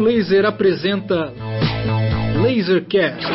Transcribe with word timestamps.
Rádio 0.00 0.16
Laser 0.16 0.46
apresenta 0.46 1.30
Lasercast. 2.42 3.26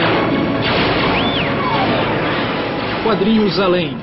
Quadrinhos 3.03 3.59
Além. 3.59 3.95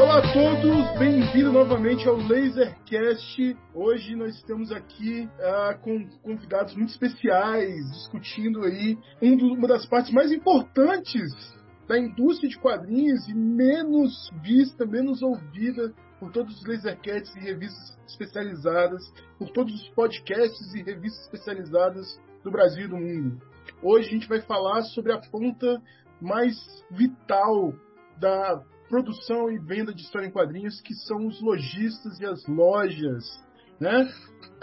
Olá 0.00 0.18
a 0.18 0.32
todos, 0.32 0.98
bem-vindo 0.98 1.52
novamente 1.52 2.06
ao 2.08 2.16
Lasercast. 2.16 3.56
Hoje 3.74 4.14
nós 4.16 4.34
estamos 4.36 4.70
aqui 4.72 5.28
ah, 5.40 5.76
com 5.80 6.04
convidados 6.22 6.74
muito 6.74 6.90
especiais, 6.90 7.90
discutindo 7.92 8.62
aí 8.64 8.98
um 9.20 9.36
do- 9.36 9.54
uma 9.54 9.68
das 9.68 9.86
partes 9.86 10.12
mais 10.12 10.32
importantes 10.32 11.32
da 11.92 11.98
indústria 11.98 12.48
de 12.48 12.58
quadrinhos 12.58 13.28
e 13.28 13.34
menos 13.34 14.32
vista, 14.42 14.86
menos 14.86 15.20
ouvida 15.20 15.92
por 16.18 16.32
todos 16.32 16.56
os 16.56 16.66
Lasercasts 16.66 17.36
e 17.36 17.40
revistas 17.40 17.98
especializadas, 18.08 19.12
por 19.38 19.50
todos 19.50 19.74
os 19.74 19.88
podcasts 19.90 20.74
e 20.74 20.82
revistas 20.82 21.26
especializadas 21.26 22.18
do 22.42 22.50
Brasil 22.50 22.86
e 22.86 22.88
do 22.88 22.96
mundo. 22.96 23.42
Hoje 23.82 24.08
a 24.08 24.12
gente 24.12 24.26
vai 24.26 24.40
falar 24.40 24.80
sobre 24.84 25.12
a 25.12 25.18
ponta 25.18 25.82
mais 26.18 26.56
vital 26.90 27.74
da 28.18 28.62
produção 28.88 29.50
e 29.50 29.58
venda 29.58 29.92
de 29.92 30.00
história 30.00 30.28
em 30.28 30.32
quadrinhos, 30.32 30.80
que 30.80 30.94
são 30.94 31.26
os 31.26 31.42
lojistas 31.42 32.18
e 32.20 32.24
as 32.24 32.46
lojas. 32.46 33.24
Né? 33.78 34.10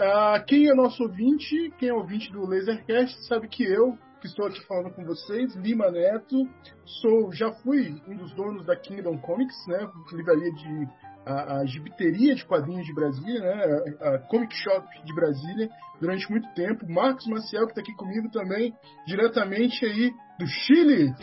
Ah, 0.00 0.42
quem 0.44 0.68
é 0.68 0.74
nosso 0.74 1.04
ouvinte, 1.04 1.72
quem 1.78 1.90
é 1.90 1.94
ouvinte 1.94 2.32
do 2.32 2.44
Lasercast, 2.44 3.24
sabe 3.28 3.46
que 3.46 3.62
eu, 3.62 3.96
que 4.20 4.26
estou 4.26 4.46
aqui 4.46 4.60
falando 4.66 4.92
com 4.92 5.02
vocês, 5.04 5.54
Lima 5.56 5.90
Neto, 5.90 6.46
sou, 6.84 7.32
já 7.32 7.50
fui 7.52 8.00
um 8.06 8.14
dos 8.14 8.32
donos 8.34 8.66
da 8.66 8.76
Kingdom 8.76 9.18
Comics, 9.18 9.56
né? 9.66 9.90
livraria 10.12 10.52
de 10.52 10.88
a, 11.24 11.58
a 11.58 11.66
gibiteria 11.66 12.34
de 12.34 12.44
quadrinhos 12.44 12.86
de 12.86 12.94
Brasília, 12.94 13.40
né? 13.40 13.96
a, 14.00 14.18
Comic 14.18 14.54
Shop 14.54 14.86
de 15.04 15.14
Brasília, 15.14 15.70
durante 15.98 16.30
muito 16.30 16.52
tempo. 16.54 16.86
Marcos 16.86 17.26
Maciel, 17.26 17.64
que 17.64 17.72
está 17.72 17.80
aqui 17.80 17.94
comigo 17.94 18.30
também, 18.30 18.74
diretamente 19.06 19.84
aí 19.84 20.12
do 20.38 20.46
Chile. 20.46 21.14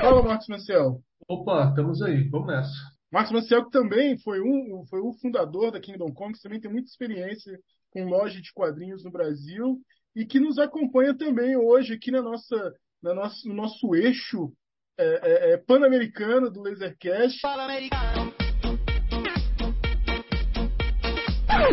Fala, 0.00 0.22
Marcos 0.22 0.48
Maciel. 0.48 1.00
Opa, 1.28 1.68
estamos 1.70 2.02
aí, 2.02 2.28
vamos 2.28 2.48
nessa. 2.48 2.99
Marcos 3.10 3.32
Maciel, 3.32 3.64
que 3.64 3.72
também 3.72 4.16
foi 4.18 4.40
um, 4.40 4.84
foi 4.88 5.00
o 5.00 5.12
fundador 5.14 5.72
da 5.72 5.80
Kingdom 5.80 6.12
Comics, 6.12 6.40
também 6.40 6.60
tem 6.60 6.70
muita 6.70 6.88
experiência 6.88 7.58
com 7.90 8.04
loja 8.04 8.40
de 8.40 8.52
quadrinhos 8.52 9.02
no 9.02 9.10
Brasil 9.10 9.80
e 10.14 10.24
que 10.24 10.38
nos 10.38 10.58
acompanha 10.58 11.12
também 11.12 11.56
hoje 11.56 11.94
aqui 11.94 12.12
na 12.12 12.22
nossa, 12.22 12.72
na 13.02 13.12
nossa, 13.12 13.48
no 13.48 13.54
nosso 13.54 13.96
eixo 13.96 14.52
é, 14.96 15.04
é, 15.04 15.52
é, 15.52 15.56
pan-americano 15.56 16.50
do 16.50 16.62
Lasercast. 16.62 17.40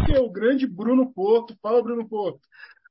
Que 0.05 0.13
é 0.15 0.19
o 0.19 0.29
grande 0.29 0.65
Bruno 0.65 1.13
Porto. 1.13 1.55
Fala, 1.61 1.83
Bruno 1.83 2.07
Porto. 2.07 2.39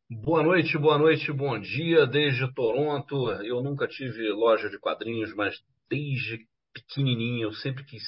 Boa 0.09 0.45
noite, 0.45 0.79
boa 0.79 0.99
noite, 0.99 1.33
bom 1.33 1.59
dia. 1.59 2.07
Desde 2.07 2.53
Toronto, 2.55 3.29
eu 3.43 3.61
nunca 3.61 3.89
tive 3.89 4.31
loja 4.31 4.71
de 4.71 4.79
quadrinhos, 4.79 5.35
mas 5.35 5.61
desde 5.91 6.47
pequenininho 6.81 7.45
eu 7.45 7.53
sempre 7.53 7.85
quis 7.85 8.03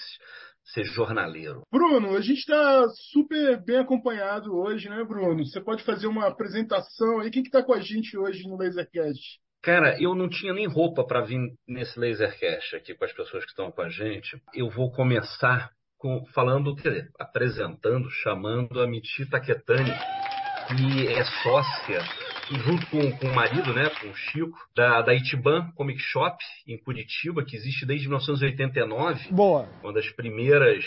ser 0.73 0.85
jornaleiro. 0.85 1.63
Bruno, 1.73 2.17
a 2.17 2.21
gente 2.21 2.39
está 2.39 2.87
super 3.13 3.63
bem 3.65 3.79
acompanhado 3.79 4.55
hoje, 4.55 4.89
né, 4.89 5.03
Bruno? 5.05 5.45
Você 5.45 5.61
pode 5.61 5.83
fazer 5.83 6.07
uma 6.07 6.27
apresentação 6.27 7.21
aí. 7.21 7.31
Quem 7.31 7.43
que 7.43 7.49
está 7.49 7.63
com 7.63 7.73
a 7.73 7.81
gente 7.81 8.17
hoje 8.17 8.47
no 8.47 8.57
Lasercast? 8.57 9.41
Cara, 9.63 10.01
eu 10.01 10.15
não 10.15 10.29
tinha 10.29 10.53
nem 10.53 10.67
roupa 10.67 11.05
para 11.05 11.23
vir 11.23 11.41
nesse 11.67 11.99
Lasercast 11.99 12.77
aqui 12.77 12.95
com 12.95 13.05
as 13.05 13.13
pessoas 13.13 13.45
que 13.45 13.51
estão 13.51 13.73
com 13.73 13.83
a 13.83 13.89
gente. 13.89 14.41
Eu 14.55 14.71
vou 14.71 14.93
começar 14.93 15.71
com, 15.97 16.25
falando, 16.33 16.77
quer 16.77 16.91
dizer, 16.91 17.11
apresentando, 17.19 18.09
chamando 18.11 18.81
a 18.81 18.87
Miti 18.87 19.27
Taquetani, 19.29 19.91
que 20.69 21.09
é 21.09 21.25
sócia, 21.43 22.01
junto 22.57 22.87
com, 22.87 23.13
com 23.19 23.27
o 23.27 23.35
marido, 23.35 23.73
né, 23.75 23.91
com 24.01 24.09
o 24.09 24.15
Chico, 24.15 24.59
da, 24.75 25.03
da 25.03 25.15
Itiban 25.15 25.71
Comic 25.73 26.01
Shop, 26.01 26.37
em 26.67 26.79
Curitiba, 26.79 27.45
que 27.45 27.57
existe 27.57 27.85
desde 27.85 28.09
1989. 28.09 29.33
Boa. 29.33 29.69
Uma 29.83 29.93
das 29.93 30.09
primeiras 30.11 30.85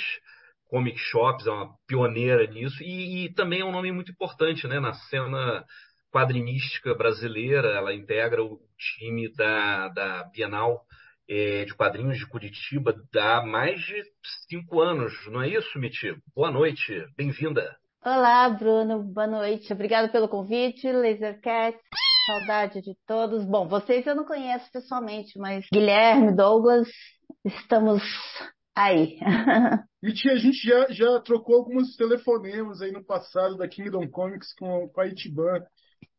comic 0.68 0.98
shops, 0.98 1.46
é 1.46 1.52
uma 1.52 1.74
pioneira 1.86 2.48
nisso, 2.48 2.82
e, 2.82 3.26
e 3.26 3.34
também 3.34 3.60
é 3.60 3.66
um 3.66 3.74
nome 3.74 3.92
muito 3.92 4.12
importante 4.12 4.68
né, 4.68 4.80
na 4.80 4.94
cena 4.94 5.66
quadrinística 6.12 6.96
brasileira. 6.96 7.68
Ela 7.70 7.94
integra 7.94 8.42
o 8.42 8.58
time 8.78 9.32
da, 9.34 9.90
da 9.90 10.24
Bienal 10.34 10.82
eh, 11.30 11.66
de 11.66 11.74
Quadrinhos 11.76 12.18
de 12.18 12.28
Curitiba 12.28 12.96
há 13.16 13.46
mais 13.46 13.82
de 13.82 14.02
cinco 14.50 14.82
anos, 14.82 15.14
não 15.28 15.42
é 15.42 15.50
isso, 15.50 15.78
Miti? 15.78 16.16
Boa 16.36 16.52
noite, 16.52 17.06
bem-vinda. 17.18 17.81
Olá, 18.04 18.50
Bruno. 18.50 19.04
Boa 19.04 19.28
noite. 19.28 19.72
Obrigada 19.74 20.10
pelo 20.10 20.28
convite, 20.28 20.92
Lasercast. 20.92 21.80
Saudade 22.26 22.82
de 22.82 22.96
todos. 23.06 23.46
Bom, 23.46 23.68
vocês 23.68 24.06
eu 24.08 24.16
não 24.16 24.26
conheço 24.26 24.72
pessoalmente, 24.72 25.38
mas 25.38 25.66
Guilherme, 25.72 26.36
Douglas, 26.36 26.88
estamos 27.46 28.02
aí. 28.76 29.20
Miti, 30.02 30.30
a 30.30 30.36
gente 30.36 30.68
já, 30.68 30.88
já 30.90 31.20
trocou 31.20 31.58
alguns 31.58 31.96
telefonemas 31.96 32.82
aí 32.82 32.92
no 32.92 33.04
passado 33.04 33.56
da 33.56 33.68
Kingdom 33.68 34.08
Comics 34.10 34.54
com, 34.56 34.88
com 34.90 35.02
a 35.02 35.08
Itiban. 35.08 35.64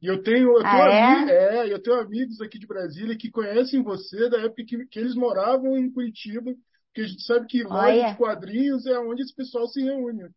E 0.01 0.07
eu 0.07 0.23
tenho, 0.23 0.53
eu 0.57 0.63
tenho, 0.63 0.67
Ah, 0.67 1.27
é? 1.29 1.67
é, 1.67 1.73
eu 1.73 1.83
tenho 1.83 1.99
amigos 2.01 2.41
aqui 2.41 2.59
de 2.59 2.67
Brasília 2.67 3.17
que 3.19 3.31
conhecem 3.31 3.83
você 3.83 4.29
da 4.31 4.39
época 4.39 4.65
que, 4.65 4.87
que 4.87 4.99
eles 5.01 5.17
moravam 5.17 5.77
em 5.77 5.91
Curitiba, 5.91 6.53
porque 6.87 7.01
a 7.01 7.07
gente 7.07 7.23
sabe 7.25 7.47
que 7.47 7.65
loja 7.65 8.11
de 8.11 8.17
quadrinhos 8.17 8.87
é 8.87 8.99
onde 9.01 9.23
esse 9.23 9.35
pessoal 9.35 9.67
se 9.67 9.83
reúne. 9.83 10.29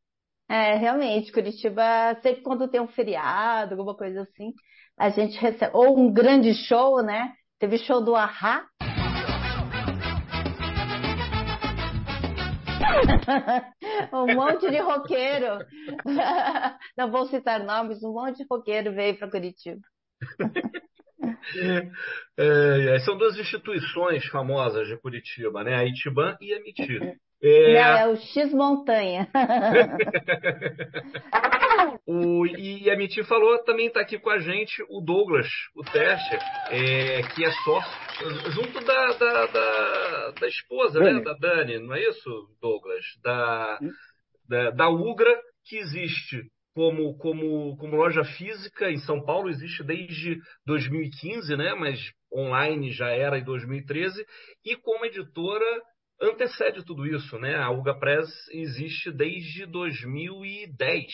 É, 0.47 0.75
realmente, 0.75 1.31
Curitiba, 1.31 2.15
sempre 2.21 2.41
quando 2.41 2.67
tem 2.67 2.79
um 2.79 2.87
feriado, 2.87 3.73
alguma 3.73 3.95
coisa 3.95 4.21
assim, 4.21 4.53
a 4.97 5.09
gente 5.09 5.37
recebe. 5.39 5.71
Ou 5.73 5.97
um 5.97 6.13
grande 6.13 6.53
show, 6.53 7.01
né? 7.01 7.33
Teve 7.59 7.77
show 7.79 8.03
do 8.03 8.15
Ahá. 8.15 8.65
Um 14.13 14.35
monte 14.35 14.69
de 14.69 14.79
roqueiro. 14.79 15.59
Não 16.97 17.11
vou 17.11 17.25
citar 17.27 17.63
nomes, 17.63 18.03
um 18.03 18.13
monte 18.13 18.37
de 18.37 18.45
roqueiro 18.49 18.93
veio 18.93 19.17
para 19.17 19.29
Curitiba. 19.29 19.81
É, 21.57 22.95
é, 22.95 22.99
são 22.99 23.17
duas 23.17 23.37
instituições 23.37 24.25
famosas 24.27 24.87
de 24.87 24.97
Curitiba, 24.97 25.63
né? 25.63 25.75
A 25.75 25.85
Itiban 25.85 26.37
e 26.39 26.53
a 26.53 26.61
Miti. 26.61 26.99
É, 27.41 27.73
Não, 27.73 27.97
é 27.97 28.07
o 28.07 28.15
X 28.15 28.53
Montanha. 28.53 29.27
O, 32.07 32.45
e 32.45 32.89
a 32.89 32.95
Miti 32.95 33.23
falou, 33.23 33.57
também 33.63 33.87
está 33.87 34.01
aqui 34.01 34.19
com 34.19 34.29
a 34.29 34.37
gente 34.37 34.83
o 34.89 35.01
Douglas, 35.01 35.47
o 35.75 35.83
Tester, 35.83 36.39
é, 36.69 37.23
que 37.33 37.43
é 37.43 37.51
sócio, 37.63 38.51
junto 38.51 38.79
da, 38.85 39.07
da, 39.13 39.45
da, 39.47 40.31
da 40.39 40.47
esposa, 40.47 40.99
né, 40.99 41.13
Dani. 41.13 41.23
da 41.23 41.33
Dani, 41.33 41.79
não 41.79 41.95
é 41.95 42.07
isso, 42.07 42.29
Douglas? 42.61 43.03
Da, 43.23 43.79
da, 44.47 44.69
da 44.71 44.89
Ugra, 44.89 45.35
que 45.65 45.77
existe 45.77 46.43
como, 46.75 47.17
como, 47.17 47.75
como 47.77 47.95
loja 47.95 48.23
física 48.23 48.91
em 48.91 48.97
São 48.97 49.23
Paulo, 49.23 49.49
existe 49.49 49.83
desde 49.83 50.37
2015, 50.65 51.55
né, 51.55 51.73
mas 51.73 51.99
online 52.33 52.91
já 52.91 53.09
era 53.09 53.39
em 53.39 53.43
2013, 53.43 54.23
e 54.63 54.75
como 54.75 55.05
editora 55.05 55.81
antecede 56.21 56.83
tudo 56.83 57.05
isso, 57.05 57.37
né? 57.37 57.55
A 57.55 57.69
Uga 57.69 57.97
Press 57.97 58.29
existe 58.51 59.11
desde 59.11 59.65
2010, 59.65 61.05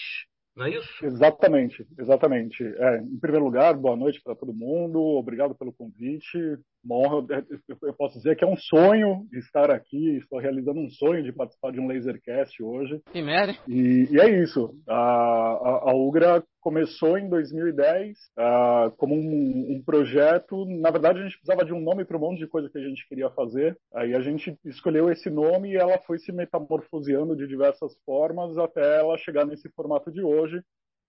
não 0.55 0.65
é 0.65 0.71
isso? 0.71 1.05
Exatamente, 1.05 1.85
exatamente. 1.97 2.63
É, 2.63 2.97
em 2.99 3.19
primeiro 3.19 3.45
lugar, 3.45 3.73
boa 3.75 3.95
noite 3.95 4.21
para 4.21 4.35
todo 4.35 4.53
mundo, 4.53 4.99
obrigado 4.99 5.55
pelo 5.55 5.73
convite. 5.73 6.37
Uma 6.83 6.95
honra, 6.97 7.45
eu- 7.69 7.93
posso 7.93 8.17
dizer 8.17 8.35
que 8.35 8.43
é 8.43 8.47
um 8.47 8.57
sonho 8.57 9.27
estar 9.33 9.69
aqui, 9.69 10.17
estou 10.17 10.39
realizando 10.39 10.79
um 10.79 10.89
sonho 10.89 11.23
de 11.23 11.31
participar 11.31 11.71
de 11.71 11.79
um 11.79 11.87
Lasercast 11.87 12.61
hoje. 12.61 12.99
Que 13.11 13.21
merda. 13.21 13.55
E, 13.67 14.07
e 14.11 14.19
é 14.19 14.41
isso. 14.41 14.73
A, 14.87 14.95
a, 14.95 15.91
a 15.91 15.95
Ugra 15.95 16.43
começou 16.59 17.17
em 17.17 17.27
2010 17.29 18.17
ah, 18.37 18.91
como 18.97 19.15
um, 19.15 19.75
um 19.75 19.83
projeto. 19.83 20.65
Na 20.65 20.91
verdade, 20.91 21.19
a 21.19 21.23
gente 21.23 21.37
precisava 21.37 21.65
de 21.65 21.73
um 21.73 21.81
nome 21.81 22.05
para 22.05 22.17
um 22.17 22.19
monte 22.21 22.39
de 22.39 22.47
coisa 22.47 22.69
que 22.69 22.77
a 22.77 22.87
gente 22.87 23.07
queria 23.07 23.29
fazer. 23.31 23.77
Aí 23.93 24.13
a 24.15 24.21
gente 24.21 24.57
escolheu 24.65 25.11
esse 25.11 25.29
nome 25.29 25.71
e 25.71 25.75
ela 25.77 25.97
foi 25.99 26.17
se 26.19 26.31
metamorfoseando 26.31 27.35
de 27.35 27.47
diversas 27.47 27.93
formas 28.05 28.57
até 28.57 28.99
ela 28.99 29.17
chegar 29.17 29.45
nesse 29.45 29.69
formato 29.69 30.11
de 30.11 30.21
hoje, 30.21 30.61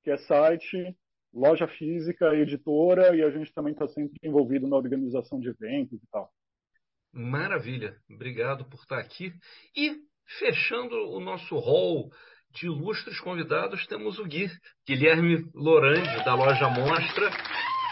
que 0.02 0.10
é 0.10 0.16
site, 0.16 0.94
loja 1.32 1.66
física, 1.66 2.34
editora, 2.34 3.16
e 3.16 3.22
a 3.22 3.30
gente 3.30 3.52
também 3.52 3.72
está 3.72 3.86
sempre 3.88 4.16
envolvido 4.22 4.66
na 4.68 4.76
organização 4.76 5.40
de 5.40 5.48
eventos 5.48 6.02
e 6.02 6.06
tal. 6.10 6.30
Maravilha, 7.12 7.96
obrigado 8.10 8.64
por 8.64 8.80
estar 8.80 8.98
aqui. 8.98 9.32
E 9.76 9.96
fechando 10.38 10.94
o 11.10 11.20
nosso 11.20 11.56
hall 11.56 12.10
de 12.50 12.66
ilustres 12.66 13.18
convidados, 13.20 13.86
temos 13.86 14.18
o 14.18 14.24
Gui, 14.24 14.48
Guilherme 14.86 15.44
Lorandi, 15.54 16.24
da 16.24 16.34
loja 16.34 16.68
Mostra, 16.68 17.30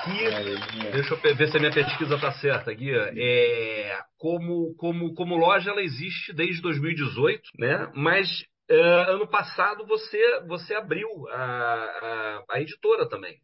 aqui, 0.00 0.90
deixa 0.92 1.14
eu 1.14 1.36
ver 1.36 1.48
se 1.48 1.56
a 1.56 1.60
minha 1.60 1.72
pesquisa 1.72 2.14
está 2.14 2.32
certa, 2.32 2.72
Guia. 2.72 3.12
É, 3.16 3.98
como, 4.18 4.74
como, 4.76 5.14
como 5.14 5.36
loja, 5.36 5.70
ela 5.70 5.82
existe 5.82 6.32
desde 6.32 6.62
2018, 6.62 7.42
né? 7.58 7.90
Mas 7.94 8.28
é, 8.70 9.10
ano 9.10 9.26
passado 9.26 9.84
você, 9.86 10.18
você 10.46 10.74
abriu 10.74 11.08
a, 11.28 11.34
a, 11.34 12.44
a 12.50 12.60
editora 12.60 13.08
também. 13.08 13.36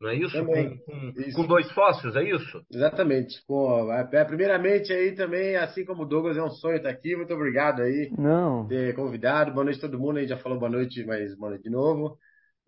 Não 0.00 0.10
é 0.10 0.16
isso? 0.16 0.36
Com, 0.44 0.52
com, 0.52 1.12
isso? 1.16 1.36
com, 1.36 1.46
dois 1.46 1.68
sócios, 1.72 2.16
é 2.16 2.24
isso? 2.24 2.60
Exatamente. 2.74 3.40
Bom, 3.48 3.86
primeiramente 4.26 4.92
aí 4.92 5.14
também, 5.14 5.54
assim 5.54 5.84
como 5.84 6.02
o 6.02 6.06
Douglas, 6.06 6.36
é 6.36 6.42
um 6.42 6.50
sonho 6.50 6.78
estar 6.78 6.90
aqui. 6.90 7.14
Muito 7.14 7.32
obrigado 7.32 7.82
aí 7.82 8.10
Não. 8.18 8.66
ter 8.66 8.96
convidado. 8.96 9.52
Boa 9.52 9.62
noite 9.62 9.78
a 9.78 9.82
todo 9.82 10.00
mundo. 10.00 10.16
A 10.16 10.20
gente 10.20 10.30
já 10.30 10.38
falou 10.38 10.58
boa 10.58 10.72
noite, 10.72 11.04
mas 11.06 11.38
boa 11.38 11.50
noite 11.50 11.62
de 11.62 11.70
novo. 11.70 12.18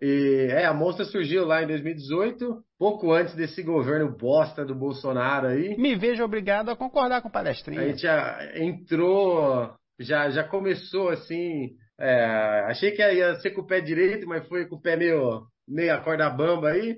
E 0.00 0.46
é, 0.50 0.64
a 0.64 0.72
Monstra 0.72 1.04
surgiu 1.04 1.44
lá 1.44 1.60
em 1.60 1.66
2018, 1.66 2.62
pouco 2.78 3.12
antes 3.12 3.34
desse 3.34 3.64
governo 3.64 4.16
bosta 4.16 4.64
do 4.64 4.74
Bolsonaro 4.74 5.48
aí. 5.48 5.76
Me 5.76 5.96
vejo 5.96 6.22
obrigado 6.22 6.68
a 6.68 6.76
concordar 6.76 7.20
com 7.20 7.28
o 7.28 7.32
palestrinha. 7.32 7.80
A 7.80 7.88
gente 7.88 8.02
já 8.02 8.38
entrou, 8.54 9.74
já, 9.98 10.30
já 10.30 10.44
começou 10.44 11.08
assim. 11.08 11.70
É, 11.98 12.64
achei 12.66 12.90
que 12.90 13.02
ia 13.02 13.36
ser 13.36 13.50
com 13.50 13.60
o 13.60 13.66
pé 13.66 13.80
direito, 13.80 14.26
mas 14.26 14.46
foi 14.48 14.66
com 14.66 14.76
o 14.76 14.80
pé 14.80 14.96
meio 14.96 15.46
meia 15.66 15.98
corda 16.00 16.28
bamba 16.30 16.70
aí. 16.70 16.96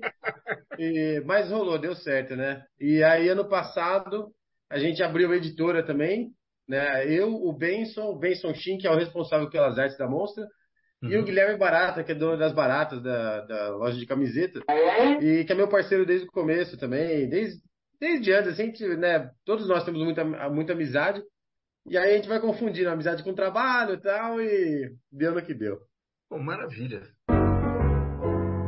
E, 0.77 1.21
mas 1.25 1.49
rolou, 1.49 1.79
deu 1.79 1.95
certo, 1.95 2.35
né? 2.35 2.63
E 2.79 3.03
aí, 3.03 3.29
ano 3.29 3.47
passado, 3.47 4.31
a 4.69 4.77
gente 4.77 5.01
abriu 5.01 5.31
a 5.31 5.37
editora 5.37 5.83
também, 5.83 6.31
né? 6.67 7.07
Eu, 7.11 7.33
o 7.33 7.53
Benson, 7.53 8.09
o 8.09 8.17
Benson 8.17 8.53
Shin, 8.53 8.77
que 8.77 8.87
é 8.87 8.91
o 8.91 8.97
responsável 8.97 9.49
pelas 9.49 9.79
artes 9.79 9.97
da 9.97 10.07
Monstra, 10.07 10.45
uhum. 11.01 11.09
e 11.09 11.15
o 11.15 11.19
uhum. 11.19 11.25
Guilherme 11.25 11.57
Barata, 11.57 12.03
que 12.03 12.11
é 12.11 12.15
dono 12.15 12.37
das 12.37 12.53
baratas 12.53 13.01
da, 13.01 13.41
da 13.41 13.69
loja 13.69 13.97
de 13.97 14.05
camiseta, 14.05 14.59
e 15.21 15.43
que 15.45 15.51
é 15.51 15.55
meu 15.55 15.69
parceiro 15.69 16.05
desde 16.05 16.27
o 16.27 16.31
começo 16.31 16.77
também, 16.77 17.27
desde, 17.29 17.59
desde 17.99 18.31
antes, 18.33 18.51
assim, 18.51 18.71
né? 18.97 19.31
Todos 19.45 19.67
nós 19.67 19.83
temos 19.83 20.03
muita, 20.03 20.23
muita 20.49 20.73
amizade. 20.73 21.21
E 21.89 21.97
aí 21.97 22.13
a 22.13 22.15
gente 22.17 22.27
vai 22.27 22.39
confundindo 22.39 22.89
amizade 22.89 23.23
com 23.23 23.33
trabalho 23.33 23.93
e 23.93 23.97
tal, 23.97 24.41
e 24.41 24.95
deu 25.11 25.33
no 25.33 25.41
que 25.41 25.53
deu. 25.53 25.79
Pô, 26.29 26.37
maravilha 26.37 27.01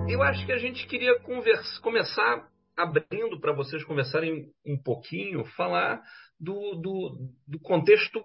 eu 0.10 0.24
acho 0.24 0.46
que 0.46 0.52
a 0.52 0.58
gente 0.58 0.88
queria 0.88 1.20
conversa, 1.20 1.80
começar 1.82 2.48
abrindo 2.76 3.40
para 3.40 3.54
vocês 3.54 3.84
conversarem 3.84 4.48
um 4.66 4.82
pouquinho, 4.82 5.46
falar 5.56 6.02
do, 6.40 6.76
do, 6.76 7.30
do 7.48 7.60
contexto 7.60 8.24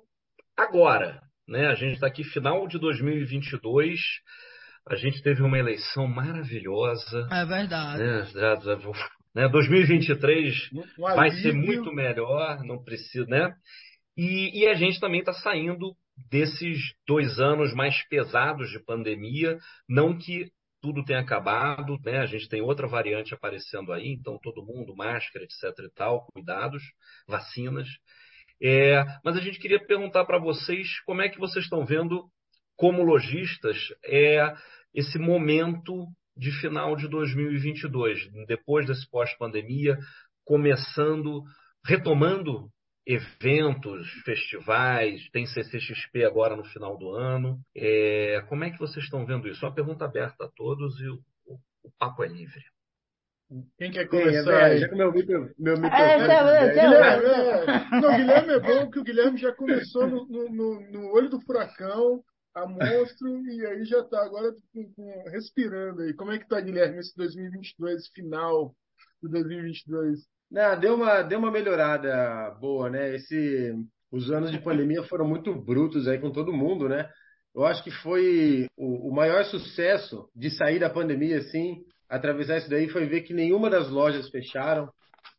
agora. 0.57 1.21
Né? 1.47 1.67
A 1.67 1.75
gente 1.75 1.95
está 1.95 2.07
aqui 2.07 2.25
final 2.25 2.67
de 2.67 2.79
2022, 2.79 4.01
a 4.89 4.97
gente 4.97 5.23
teve 5.23 5.43
uma 5.43 5.59
eleição 5.59 6.07
maravilhosa. 6.07 7.29
É 7.31 7.45
verdade. 7.45 8.03
Né? 8.03 8.25
Já, 8.33 8.55
já, 8.57 8.79
né? 9.35 9.49
2023 9.49 10.71
vai 10.97 11.31
ser 11.33 11.53
muito 11.53 11.93
melhor, 11.93 12.63
não 12.65 12.83
precisa, 12.83 13.27
né? 13.27 13.55
E, 14.17 14.61
e 14.61 14.67
a 14.69 14.75
gente 14.75 15.01
também 15.01 15.21
está 15.21 15.33
saindo 15.33 15.95
desses 16.31 16.79
dois 17.07 17.39
anos 17.41 17.75
mais 17.75 18.07
pesados 18.09 18.71
de 18.71 18.79
pandemia, 18.85 19.59
não 19.89 20.17
que 20.17 20.51
tudo 20.81 21.05
tem 21.05 21.17
acabado, 21.17 21.99
né? 22.05 22.19
A 22.19 22.27
gente 22.27 22.49
tem 22.49 22.61
outra 22.61 22.87
variante 22.87 23.33
aparecendo 23.33 23.93
aí, 23.93 24.09
então 24.09 24.39
todo 24.43 24.65
mundo, 24.65 24.95
máscara, 24.95 25.45
etc 25.45 25.63
e 25.79 25.91
tal, 25.95 26.27
cuidados, 26.27 26.83
vacinas. 27.27 27.89
É, 28.63 29.03
mas 29.25 29.37
a 29.37 29.41
gente 29.41 29.59
queria 29.59 29.85
perguntar 29.85 30.25
para 30.27 30.39
vocês 30.39 31.01
como 31.07 31.23
é 31.23 31.29
que 31.29 31.39
vocês 31.39 31.65
estão 31.65 31.85
vendo, 31.85 32.25
como 32.77 33.03
lojistas, 33.03 33.79
é, 34.05 34.55
esse 34.95 35.19
momento 35.19 36.07
de 36.37 36.53
final 36.61 36.95
de 36.97 37.09
2022, 37.09 38.29
depois 38.47 38.87
desse 38.87 39.09
pós-pandemia, 39.09 39.97
começando, 40.45 41.43
retomando 41.85 42.69
eventos, 43.07 44.09
festivais, 44.25 45.29
tem 45.31 45.47
CCXP 45.47 46.25
agora 46.25 46.57
no 46.57 46.65
final 46.65 46.97
do 46.97 47.11
ano. 47.11 47.61
É, 47.77 48.43
como 48.49 48.65
é 48.65 48.71
que 48.71 48.79
vocês 48.79 49.05
estão 49.05 49.27
vendo 49.27 49.49
isso? 49.49 49.65
Uma 49.65 49.75
pergunta 49.75 50.05
aberta 50.05 50.45
a 50.45 50.49
todos 50.49 50.99
e 51.01 51.09
o, 51.09 51.21
o, 51.47 51.59
o 51.85 51.91
papo 51.99 52.25
é 52.25 52.29
livre. 52.29 52.63
Quem 53.79 53.91
quer 53.91 54.09
começar? 54.09 54.71
É, 54.71 54.79
já 54.79 54.89
que 54.89 54.95
meu 54.95 55.13
meu 55.13 55.77
micro 55.77 55.97
é, 55.97 56.15
é, 56.15 56.69
Guilherme, 56.73 57.27
é, 57.27 58.01
não, 58.01 58.17
Guilherme 58.17 58.53
é 58.53 58.61
bom 58.61 58.91
que 58.91 58.99
o 58.99 59.05
Guilherme 59.05 59.39
já 59.39 59.53
começou 59.53 60.07
no, 60.09 60.27
no, 60.27 60.81
no 60.91 61.13
olho 61.13 61.29
do 61.29 61.41
furacão, 61.43 62.25
a 62.55 62.67
monstro, 62.67 63.47
e 63.47 63.67
aí 63.67 63.85
já 63.85 64.01
está 64.01 64.25
agora 64.25 64.51
respirando 65.31 66.03
aí. 66.03 66.15
Como 66.15 66.33
é 66.33 66.39
que 66.39 66.45
está, 66.45 66.61
Guilherme, 66.61 66.99
esse 66.99 67.15
2022, 67.17 68.09
final 68.09 68.75
de 69.23 69.29
2022? 69.29 70.21
Não, 70.55 70.79
deu 70.79 70.95
uma, 70.95 71.21
deu 71.23 71.41
uma 71.41 71.51
melhorada 71.51 72.57
boa, 72.61 72.89
né? 72.89 73.17
Esse, 73.17 73.75
os 74.13 74.31
anos 74.31 74.53
de 74.53 74.61
pandemia 74.61 75.03
foram 75.03 75.27
muito 75.27 75.53
brutos 75.53 76.07
aí 76.07 76.17
com 76.17 76.31
todo 76.31 76.53
mundo, 76.53 76.89
né? 76.89 77.11
Eu 77.53 77.65
acho 77.65 77.83
que 77.83 77.91
foi 77.91 78.69
o, 78.77 79.09
o 79.09 79.13
maior 79.13 79.45
sucesso 79.47 80.29
de 80.33 80.51
sair 80.51 80.79
da 80.79 80.89
pandemia, 80.89 81.39
assim, 81.39 81.83
atravessar 82.09 82.59
isso 82.59 82.71
daí, 82.71 82.89
foi 82.89 83.05
ver 83.05 83.23
que 83.23 83.35
nenhuma 83.35 83.69
das 83.69 83.91
lojas 83.91 84.31
fecharam, 84.31 84.89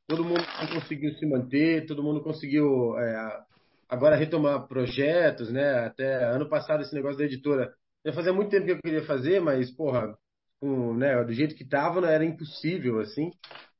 todo 0.06 0.26
mundo 0.26 0.44
conseguiu 0.74 1.14
se 1.14 1.26
manter, 1.26 1.86
todo 1.86 2.04
mundo 2.04 2.22
conseguiu 2.22 3.00
é, 3.00 3.40
agora 3.88 4.18
retomar 4.18 4.68
projetos, 4.68 5.50
né? 5.50 5.86
Até 5.86 6.26
ano 6.26 6.50
passado 6.50 6.82
esse 6.82 6.94
negócio 6.94 7.18
da 7.18 7.24
editora, 7.24 7.72
já 8.06 8.12
fazia 8.12 8.34
muito 8.34 8.50
tempo 8.50 8.66
que 8.66 8.72
eu 8.74 8.82
queria 8.82 9.06
fazer, 9.06 9.40
mas, 9.40 9.72
porra, 9.72 10.14
com, 10.60 10.94
né, 10.94 11.24
do 11.24 11.32
jeito 11.32 11.56
que 11.56 11.66
tava, 11.66 12.02
né, 12.02 12.14
era 12.14 12.26
impossível, 12.26 13.00
assim 13.00 13.32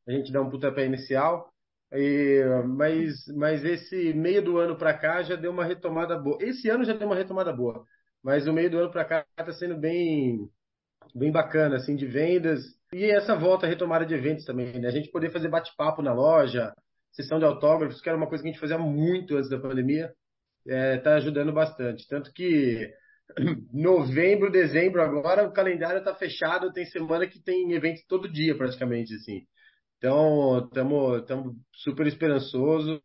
a 0.08 0.12
gente 0.12 0.32
dá 0.32 0.42
um 0.42 0.50
pontapé 0.50 0.86
inicial. 0.86 1.52
E, 1.92 2.44
mas, 2.68 3.26
mas 3.36 3.64
esse 3.64 4.14
meio 4.14 4.42
do 4.44 4.58
ano 4.58 4.78
para 4.78 4.94
cá 4.98 5.24
já 5.24 5.36
deu 5.36 5.52
uma 5.52 5.66
retomada 5.66 6.18
boa. 6.18 6.38
Esse 6.42 6.70
ano 6.70 6.84
já 6.84 6.94
deu 6.94 7.08
uma 7.08 7.16
retomada 7.16 7.54
boa, 7.54 7.86
mas 8.24 8.48
o 8.48 8.54
meio 8.54 8.70
do 8.70 8.80
ano 8.80 8.92
para 8.92 9.06
cá 9.06 9.26
está 9.38 9.52
sendo 9.54 9.78
bem, 9.78 10.50
bem 11.14 11.32
bacana, 11.32 11.78
assim, 11.78 11.96
de 11.96 12.06
vendas. 12.06 12.62
E 12.94 13.06
essa 13.06 13.36
volta, 13.36 13.68
retomada 13.68 14.06
de 14.06 14.14
eventos 14.14 14.46
também, 14.46 14.80
né? 14.80 14.88
A 14.88 14.92
gente 14.92 15.12
poder 15.12 15.32
fazer 15.32 15.50
bate-papo 15.50 16.02
na 16.02 16.14
loja, 16.14 16.74
sessão 17.12 17.40
de 17.40 17.46
autógrafos, 17.46 18.02
que 18.02 18.10
era 18.10 18.18
uma 18.18 18.28
coisa 18.28 18.44
que 18.44 18.50
a 18.50 18.52
gente 18.52 18.62
fazia 18.62 18.78
muito 18.78 19.38
antes 19.38 19.50
da 19.50 19.60
pandemia, 19.60 20.14
está 20.66 20.76
é, 20.76 20.98
tá 20.98 21.16
ajudando 21.16 21.54
bastante. 21.54 22.08
Tanto 22.08 22.32
que 22.34 22.92
novembro, 23.74 24.52
dezembro 24.52 25.02
agora, 25.02 25.48
o 25.48 25.54
calendário 25.54 26.00
está 26.00 26.14
fechado, 26.16 26.74
tem 26.74 26.86
semana 26.86 27.28
que 27.28 27.42
tem 27.42 27.72
eventos 27.74 28.04
todo 28.08 28.32
dia 28.32 28.58
praticamente, 28.58 29.14
assim. 29.16 29.46
Então, 30.06 31.18
estamos 31.18 31.56
super 31.74 32.06
esperançoso 32.06 33.02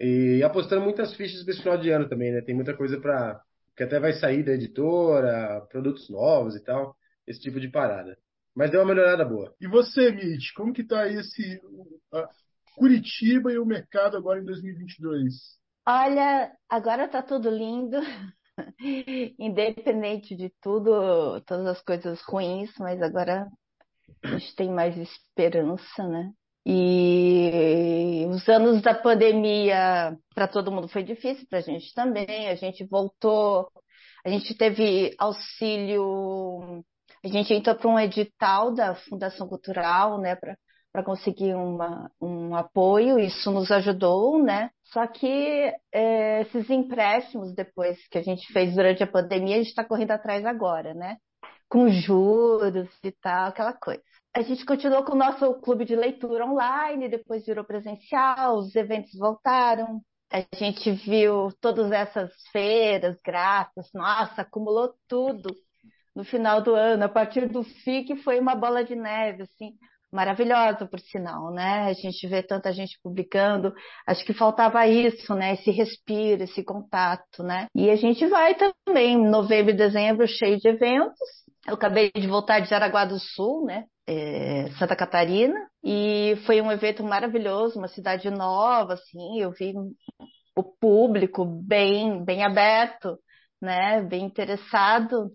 e 0.00 0.42
apostando 0.42 0.80
muitas 0.80 1.14
fichas 1.14 1.42
para 1.42 1.52
esse 1.52 1.62
final 1.62 1.76
de 1.76 1.90
ano 1.90 2.08
também, 2.08 2.32
né? 2.32 2.40
Tem 2.40 2.54
muita 2.54 2.74
coisa 2.74 2.98
para 2.98 3.38
que 3.76 3.82
até 3.82 4.00
vai 4.00 4.14
sair 4.14 4.42
da 4.42 4.52
editora, 4.52 5.60
produtos 5.68 6.08
novos 6.08 6.56
e 6.56 6.64
tal, 6.64 6.96
esse 7.26 7.40
tipo 7.40 7.60
de 7.60 7.68
parada. 7.68 8.16
Mas 8.56 8.70
deu 8.70 8.80
uma 8.80 8.86
melhorada 8.86 9.22
boa. 9.22 9.54
E 9.60 9.66
você, 9.66 10.10
Mitch, 10.10 10.54
como 10.56 10.72
que 10.72 10.82
tá 10.82 11.06
esse 11.08 11.60
Curitiba 12.74 13.52
e 13.52 13.58
o 13.58 13.66
mercado 13.66 14.16
agora 14.16 14.40
em 14.40 14.44
2022? 14.44 15.34
Olha, 15.86 16.50
agora 16.70 17.06
tá 17.06 17.22
tudo 17.22 17.50
lindo. 17.50 17.98
Independente 19.38 20.34
de 20.34 20.50
tudo, 20.62 21.38
todas 21.42 21.66
as 21.66 21.82
coisas 21.82 22.22
ruins, 22.22 22.72
mas 22.78 23.02
agora 23.02 23.46
a 24.22 24.28
gente 24.38 24.54
tem 24.56 24.70
mais 24.70 24.96
esperança, 24.96 26.06
né? 26.06 26.32
E 26.64 28.26
os 28.28 28.48
anos 28.48 28.82
da 28.82 28.94
pandemia 28.94 30.16
para 30.34 30.46
todo 30.46 30.70
mundo 30.70 30.88
foi 30.88 31.02
difícil, 31.02 31.46
para 31.48 31.58
a 31.58 31.62
gente 31.62 31.94
também. 31.94 32.48
A 32.48 32.54
gente 32.54 32.84
voltou, 32.84 33.70
a 34.24 34.28
gente 34.28 34.54
teve 34.56 35.14
auxílio, 35.18 36.84
a 37.24 37.28
gente 37.28 37.54
entrou 37.54 37.76
para 37.76 37.88
um 37.88 37.98
edital 37.98 38.74
da 38.74 38.94
Fundação 38.94 39.48
Cultural, 39.48 40.18
né, 40.20 40.36
para 40.36 41.04
conseguir 41.04 41.54
uma, 41.54 42.10
um 42.20 42.54
apoio, 42.54 43.18
isso 43.18 43.50
nos 43.50 43.70
ajudou, 43.70 44.42
né? 44.42 44.70
Só 44.84 45.06
que 45.06 45.72
é, 45.92 46.42
esses 46.42 46.68
empréstimos, 46.68 47.54
depois 47.54 47.96
que 48.08 48.18
a 48.18 48.22
gente 48.22 48.52
fez 48.52 48.74
durante 48.74 49.02
a 49.02 49.06
pandemia, 49.06 49.56
a 49.56 49.58
gente 49.58 49.68
está 49.68 49.84
correndo 49.84 50.10
atrás 50.12 50.44
agora, 50.44 50.92
né? 50.94 51.16
Com 51.70 51.88
juros 51.88 52.90
e 53.02 53.12
tal, 53.12 53.48
aquela 53.48 53.72
coisa 53.72 54.02
a 54.34 54.42
gente 54.42 54.64
continuou 54.64 55.04
com 55.04 55.12
o 55.12 55.18
nosso 55.18 55.54
clube 55.54 55.84
de 55.84 55.96
leitura 55.96 56.46
online, 56.46 57.08
depois 57.08 57.44
virou 57.44 57.64
presencial, 57.64 58.58
os 58.58 58.74
eventos 58.76 59.12
voltaram. 59.18 60.00
A 60.32 60.44
gente 60.56 60.92
viu 60.92 61.48
todas 61.60 61.90
essas 61.90 62.30
feiras, 62.52 63.18
gráficos, 63.24 63.90
nossa, 63.92 64.42
acumulou 64.42 64.94
tudo 65.08 65.52
no 66.14 66.24
final 66.24 66.62
do 66.62 66.74
ano. 66.74 67.04
A 67.04 67.08
partir 67.08 67.48
do 67.48 67.64
FIC 67.64 68.16
foi 68.22 68.38
uma 68.38 68.54
bola 68.54 68.84
de 68.84 68.94
neve, 68.94 69.42
assim, 69.42 69.72
maravilhosa, 70.12 70.86
por 70.86 71.00
sinal, 71.00 71.52
né? 71.52 71.86
A 71.88 71.92
gente 71.92 72.28
vê 72.28 72.42
tanta 72.42 72.72
gente 72.72 72.98
publicando, 73.02 73.74
acho 74.06 74.24
que 74.24 74.32
faltava 74.32 74.86
isso, 74.86 75.34
né? 75.34 75.54
Esse 75.54 75.72
respiro, 75.72 76.44
esse 76.44 76.62
contato, 76.62 77.42
né? 77.42 77.66
E 77.74 77.90
a 77.90 77.96
gente 77.96 78.24
vai 78.28 78.54
também, 78.54 79.16
novembro 79.18 79.72
e 79.72 79.76
dezembro, 79.76 80.28
cheio 80.28 80.58
de 80.58 80.68
eventos. 80.68 81.39
Eu 81.66 81.74
acabei 81.74 82.10
de 82.10 82.26
voltar 82.26 82.60
de 82.60 82.68
Jaraguá 82.68 83.04
do 83.04 83.18
Sul, 83.18 83.66
né? 83.66 83.84
é, 84.10 84.68
Santa 84.72 84.96
Catarina. 84.96 85.54
E 85.84 86.34
foi 86.44 86.60
um 86.60 86.72
evento 86.72 87.04
maravilhoso, 87.04 87.78
uma 87.78 87.88
cidade 87.88 88.28
nova, 88.28 88.94
assim, 88.94 89.40
eu 89.40 89.52
vi 89.52 89.72
o 90.56 90.62
público 90.64 91.44
bem, 91.44 92.22
bem 92.24 92.42
aberto, 92.42 93.18
né, 93.62 94.02
bem 94.02 94.24
interessado 94.24 95.30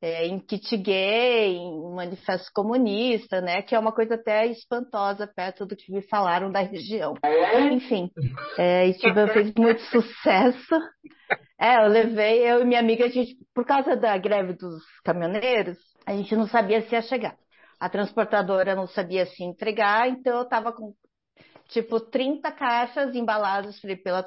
é, 0.00 0.26
em 0.26 0.38
kit 0.38 0.76
gay, 0.76 1.56
em 1.56 1.94
manifesto 1.94 2.50
comunista, 2.54 3.40
né, 3.40 3.62
que 3.62 3.74
é 3.74 3.78
uma 3.78 3.92
coisa 3.92 4.14
até 4.14 4.46
espantosa 4.46 5.26
perto 5.26 5.66
do 5.66 5.76
que 5.76 5.92
me 5.92 6.02
falaram 6.02 6.50
da 6.50 6.60
região. 6.60 7.14
Enfim, 7.72 8.10
é, 8.56 8.86
Itiban 8.88 9.26
fez 9.28 9.52
muito 9.58 9.82
sucesso. 9.82 10.74
É, 11.58 11.84
eu 11.84 11.88
levei, 11.88 12.42
eu 12.50 12.62
e 12.62 12.64
minha 12.64 12.80
amiga, 12.80 13.04
a 13.04 13.08
gente, 13.08 13.36
por 13.54 13.64
causa 13.64 13.96
da 13.96 14.16
greve 14.18 14.54
dos 14.54 14.82
caminhoneiros, 15.04 15.78
a 16.04 16.12
gente 16.12 16.34
não 16.34 16.46
sabia 16.48 16.82
se 16.82 16.94
ia 16.94 17.02
chegar. 17.02 17.36
A 17.78 17.88
transportadora 17.88 18.74
não 18.74 18.86
sabia 18.86 19.26
se 19.26 19.42
entregar, 19.42 20.08
então 20.08 20.36
eu 20.36 20.42
estava 20.42 20.72
com 20.72 20.94
tipo 21.68 22.00
30 22.00 22.50
caixas 22.52 23.14
embaladas 23.14 23.80
pela 24.02 24.24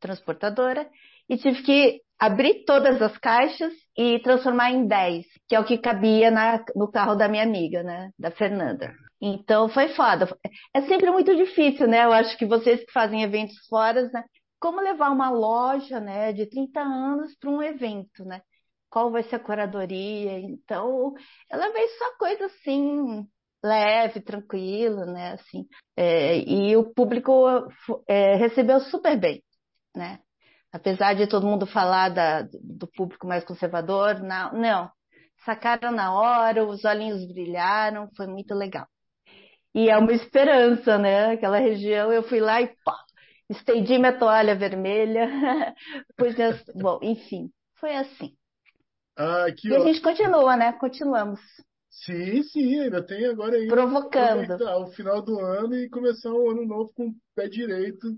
transportadora 0.00 0.88
e 1.28 1.36
tive 1.36 1.62
que 1.62 2.00
abrir 2.18 2.64
todas 2.64 3.00
as 3.00 3.16
caixas 3.18 3.72
e 3.96 4.18
transformar 4.20 4.72
em 4.72 4.86
10, 4.86 5.26
que 5.48 5.54
é 5.54 5.60
o 5.60 5.64
que 5.64 5.78
cabia 5.78 6.30
na, 6.30 6.64
no 6.74 6.90
carro 6.90 7.14
da 7.14 7.28
minha 7.28 7.44
amiga, 7.44 7.82
né, 7.82 8.10
da 8.18 8.30
Fernanda. 8.30 8.92
Então 9.20 9.68
foi 9.68 9.88
foda. 9.88 10.28
É 10.74 10.82
sempre 10.82 11.10
muito 11.10 11.34
difícil, 11.36 11.88
né? 11.88 12.04
Eu 12.04 12.12
acho 12.12 12.36
que 12.38 12.46
vocês 12.46 12.84
que 12.84 12.92
fazem 12.92 13.22
eventos 13.22 13.56
fora, 13.68 14.08
né? 14.12 14.24
Como 14.60 14.80
levar 14.80 15.10
uma 15.10 15.30
loja, 15.30 16.00
né, 16.00 16.32
de 16.32 16.46
30 16.46 16.80
anos 16.80 17.36
para 17.36 17.50
um 17.50 17.62
evento, 17.62 18.24
né? 18.24 18.42
Qual 18.90 19.10
vai 19.10 19.22
ser 19.24 19.36
a 19.36 19.40
curadoria? 19.40 20.38
Então, 20.40 21.14
ela 21.50 21.72
veio 21.72 21.88
só 21.98 22.16
coisa 22.18 22.46
assim, 22.46 23.26
leve, 23.62 24.20
tranquilo, 24.20 25.04
né? 25.06 25.32
Assim, 25.32 25.66
é, 25.96 26.38
e 26.38 26.76
o 26.76 26.92
público 26.94 27.32
é, 28.08 28.36
recebeu 28.36 28.80
super 28.80 29.18
bem, 29.18 29.42
né? 29.94 30.20
Apesar 30.72 31.14
de 31.14 31.26
todo 31.28 31.46
mundo 31.46 31.66
falar 31.66 32.10
da, 32.10 32.42
do 32.42 32.86
público 32.88 33.26
mais 33.26 33.44
conservador, 33.44 34.20
não, 34.20 34.52
não. 34.52 34.90
Sacaram 35.44 35.92
na 35.92 36.12
hora, 36.14 36.64
os 36.66 36.84
olhinhos 36.84 37.26
brilharam, 37.26 38.10
foi 38.16 38.26
muito 38.26 38.54
legal. 38.54 38.86
E 39.74 39.88
é 39.90 39.96
uma 39.98 40.12
esperança, 40.12 40.98
né? 40.98 41.32
Aquela 41.32 41.58
região, 41.58 42.12
eu 42.12 42.22
fui 42.22 42.40
lá 42.40 42.60
e 42.60 42.68
pá, 42.84 42.96
estendi 43.48 43.98
minha 43.98 44.18
toalha 44.18 44.54
vermelha. 44.54 45.28
pois, 46.16 46.34
bom, 46.74 46.98
enfim, 47.02 47.50
foi 47.76 47.94
assim. 47.94 48.36
Ah, 49.16 49.46
e 49.64 49.74
a 49.74 49.80
gente 49.80 50.00
continua, 50.00 50.56
né? 50.56 50.72
Continuamos. 50.74 51.40
Sim, 51.90 52.42
sim, 52.44 52.80
ainda 52.80 53.04
tem 53.04 53.26
agora 53.26 53.56
aí. 53.56 53.66
Provocando. 53.66 54.56
O 54.80 54.86
final 54.88 55.20
do 55.20 55.40
ano 55.40 55.74
e 55.74 55.88
começar 55.88 56.32
o 56.32 56.50
ano 56.50 56.64
novo 56.64 56.92
com 56.94 57.08
o 57.08 57.14
pé 57.34 57.48
direito 57.48 58.16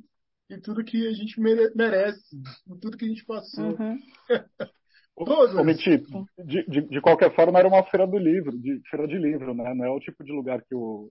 e 0.50 0.58
tudo 0.58 0.84
que 0.84 1.06
a 1.06 1.12
gente 1.12 1.40
merece, 1.40 2.36
tudo 2.80 2.98
que 2.98 3.04
a 3.06 3.08
gente 3.08 3.24
passou. 3.24 3.76
Uhum. 3.78 3.98
Ô, 5.16 5.62
Mitito, 5.62 6.26
de, 6.46 6.64
de, 6.66 6.80
de, 6.80 7.00
qualquer 7.00 7.34
forma 7.34 7.58
era 7.58 7.68
uma 7.68 7.82
feira 7.84 8.06
do 8.06 8.16
livro, 8.16 8.56
de 8.58 8.80
feira 8.88 9.06
de 9.06 9.18
livro, 9.18 9.54
né? 9.54 9.74
Não 9.74 9.84
é 9.84 9.90
o 9.90 10.00
tipo 10.00 10.24
de 10.24 10.32
lugar 10.32 10.62
que 10.62 10.74
o, 10.74 11.10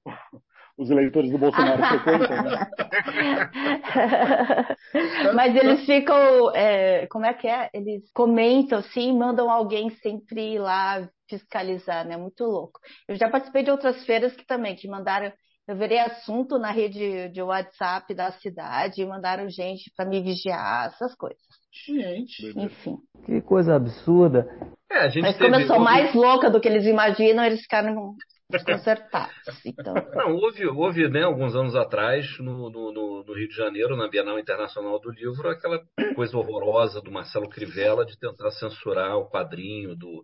os 0.80 0.90
eleitores 0.90 1.30
do 1.30 1.38
Bolsonaro 1.38 1.84
frequentam, 1.86 2.44
né? 2.44 2.68
Mas 5.36 5.56
eles 5.56 5.86
ficam, 5.86 6.56
é, 6.56 7.06
como 7.08 7.26
é 7.26 7.34
que 7.34 7.48
é? 7.48 7.70
Eles 7.74 8.10
comentam 8.14 8.80
assim, 8.80 9.16
mandam 9.16 9.50
alguém 9.50 9.90
sempre 10.02 10.54
ir 10.54 10.60
lá 10.60 11.08
fiscalizar, 11.30 12.08
né? 12.08 12.16
Muito 12.16 12.46
louco. 12.46 12.80
Eu 13.08 13.16
já 13.16 13.30
participei 13.30 13.64
de 13.64 13.72
outras 13.72 14.06
feiras 14.06 14.34
que 14.36 14.46
também, 14.46 14.76
que 14.76 14.88
mandaram 14.88 15.32
eu 15.70 15.76
virei 15.76 16.00
assunto 16.00 16.58
na 16.58 16.72
rede 16.72 17.30
de 17.30 17.44
WhatsApp 17.44 18.12
da 18.16 18.32
cidade, 18.32 19.06
mandaram 19.06 19.48
gente 19.48 19.92
para 19.96 20.10
me 20.10 20.20
vigiar, 20.20 20.88
essas 20.88 21.14
coisas. 21.14 21.38
Gente. 21.86 22.58
Enfim. 22.58 22.98
Que 23.24 23.40
coisa 23.42 23.76
absurda. 23.76 24.48
É, 24.92 25.22
Mas 25.22 25.38
como 25.38 25.54
eu 25.54 25.68
sou 25.68 25.80
mais 25.80 26.12
louca 26.16 26.50
do 26.50 26.60
que 26.60 26.68
eles 26.68 26.88
imaginam, 26.88 27.44
eles 27.44 27.62
ficaram 27.62 28.16
desconcertados. 28.50 29.66
Então... 29.66 29.94
Não, 30.14 30.36
houve, 30.36 30.66
houve 30.68 31.08
né, 31.08 31.24
alguns 31.24 31.56
anos 31.56 31.76
atrás, 31.76 32.26
no, 32.40 32.70
no, 32.70 33.24
no, 33.24 33.34
Rio 33.34 33.48
de 33.48 33.56
Janeiro, 33.56 33.96
na 33.96 34.08
Bienal 34.08 34.40
Internacional 34.40 35.00
do 35.00 35.12
Livro, 35.12 35.50
aquela 35.50 35.82
coisa 36.16 36.38
horrorosa 36.38 37.02
do 37.02 37.12
Marcelo 37.12 37.48
Crivella 37.48 38.06
de 38.06 38.18
tentar 38.18 38.52
censurar 38.52 39.18
o 39.18 39.30
quadrinho 39.30 39.96
do, 39.96 40.24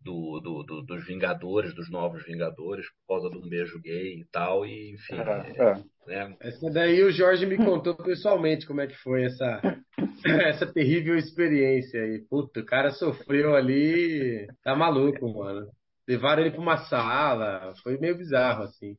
do, 0.00 0.40
do, 0.40 0.62
do, 0.64 0.82
dos 0.82 1.06
Vingadores, 1.06 1.74
dos 1.74 1.88
novos 1.90 2.24
Vingadores, 2.24 2.86
por 3.06 3.14
causa 3.14 3.30
de 3.30 3.38
um 3.38 3.48
beijo 3.48 3.80
gay 3.80 4.20
e 4.20 4.26
tal, 4.32 4.66
e 4.66 4.94
enfim. 4.94 5.16
É, 5.16 5.62
é. 5.62 5.74
Né? 6.06 6.36
Essa 6.40 6.70
daí 6.70 7.02
o 7.04 7.12
Jorge 7.12 7.46
me 7.46 7.56
contou 7.56 7.94
pessoalmente 7.94 8.66
como 8.66 8.80
é 8.80 8.88
que 8.88 8.96
foi 8.96 9.24
essa, 9.24 9.60
essa 10.48 10.66
terrível 10.66 11.16
experiência 11.16 12.02
aí. 12.02 12.18
Puta, 12.28 12.60
o 12.60 12.66
cara 12.66 12.90
sofreu 12.90 13.54
ali, 13.54 14.48
tá 14.64 14.74
maluco, 14.74 15.32
mano. 15.32 15.68
Levaram 16.08 16.42
ele 16.42 16.50
pra 16.50 16.60
uma 16.60 16.78
sala, 16.86 17.74
foi 17.82 17.98
meio 17.98 18.16
bizarro, 18.16 18.64
assim. 18.64 18.96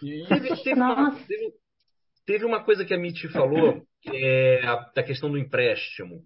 Teve, 0.00 0.56
teve, 0.62 0.80
uma, 0.80 1.14
teve, 1.26 1.52
teve 2.26 2.44
uma 2.44 2.64
coisa 2.64 2.84
que 2.84 2.94
a 2.94 2.98
Mitty 2.98 3.28
falou, 3.28 3.82
que 4.00 4.10
é 4.10 4.66
a, 4.66 4.76
da 4.94 5.02
questão 5.02 5.30
do 5.30 5.38
empréstimo. 5.38 6.22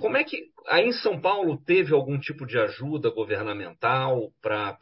Como 0.00 0.16
é 0.16 0.24
que 0.24 0.46
aí 0.68 0.86
em 0.86 0.92
São 0.92 1.20
Paulo 1.20 1.58
teve 1.58 1.92
algum 1.92 2.18
tipo 2.18 2.46
de 2.46 2.58
ajuda 2.58 3.10
governamental 3.10 4.32
para 4.40 4.78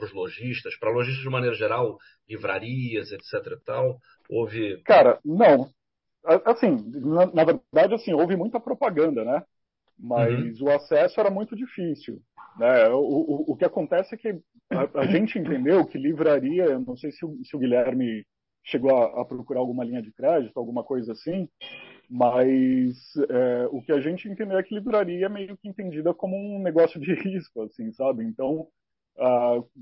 os 0.00 0.12
lojistas, 0.12 0.76
para 0.78 0.90
lojistas 0.90 1.22
de 1.22 1.30
maneira 1.30 1.56
geral, 1.56 1.96
livrarias, 2.28 3.12
etc. 3.12 3.58
tal? 3.64 3.98
Houve? 4.28 4.82
Cara, 4.84 5.18
não. 5.24 5.68
Assim, 6.44 6.76
na, 7.00 7.26
na 7.26 7.44
verdade, 7.44 7.94
assim, 7.94 8.12
houve 8.12 8.36
muita 8.36 8.60
propaganda, 8.60 9.24
né? 9.24 9.42
Mas 9.98 10.60
uhum. 10.60 10.68
o 10.68 10.70
acesso 10.70 11.18
era 11.20 11.30
muito 11.30 11.56
difícil. 11.56 12.20
Né? 12.58 12.88
O, 12.88 13.00
o, 13.00 13.52
o 13.52 13.56
que 13.56 13.64
acontece 13.64 14.14
é 14.14 14.18
que 14.18 14.28
a, 14.70 15.00
a 15.00 15.06
gente 15.06 15.38
entendeu 15.38 15.86
que 15.86 15.98
livraria, 15.98 16.78
não 16.78 16.96
sei 16.96 17.12
se 17.12 17.24
o, 17.24 17.38
se 17.44 17.56
o 17.56 17.58
Guilherme 17.58 18.24
chegou 18.64 18.96
a, 18.96 19.22
a 19.22 19.24
procurar 19.24 19.60
alguma 19.60 19.84
linha 19.84 20.02
de 20.02 20.12
crédito, 20.12 20.56
alguma 20.56 20.84
coisa 20.84 21.12
assim, 21.12 21.48
mas 22.08 22.94
é, 23.30 23.66
o 23.70 23.80
que 23.82 23.92
a 23.92 24.00
gente 24.00 24.28
entendeu 24.28 24.58
é 24.58 24.62
que 24.62 24.74
livraria 24.74 25.26
é 25.26 25.28
meio 25.28 25.56
que 25.56 25.68
entendida 25.68 26.12
como 26.12 26.36
um 26.36 26.60
negócio 26.62 27.00
de 27.00 27.14
risco, 27.20 27.62
assim, 27.62 27.92
sabe? 27.92 28.24
Então, 28.24 28.68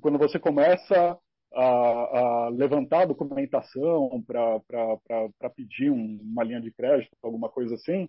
quando 0.00 0.18
você 0.18 0.38
começa 0.38 1.18
a, 1.52 1.62
a 1.62 2.48
levantar 2.50 3.06
documentação 3.06 4.22
para 4.26 5.50
pedir 5.54 5.90
um, 5.90 6.20
uma 6.22 6.44
linha 6.44 6.60
de 6.60 6.70
crédito, 6.70 7.10
alguma 7.22 7.48
coisa 7.48 7.74
assim, 7.74 8.08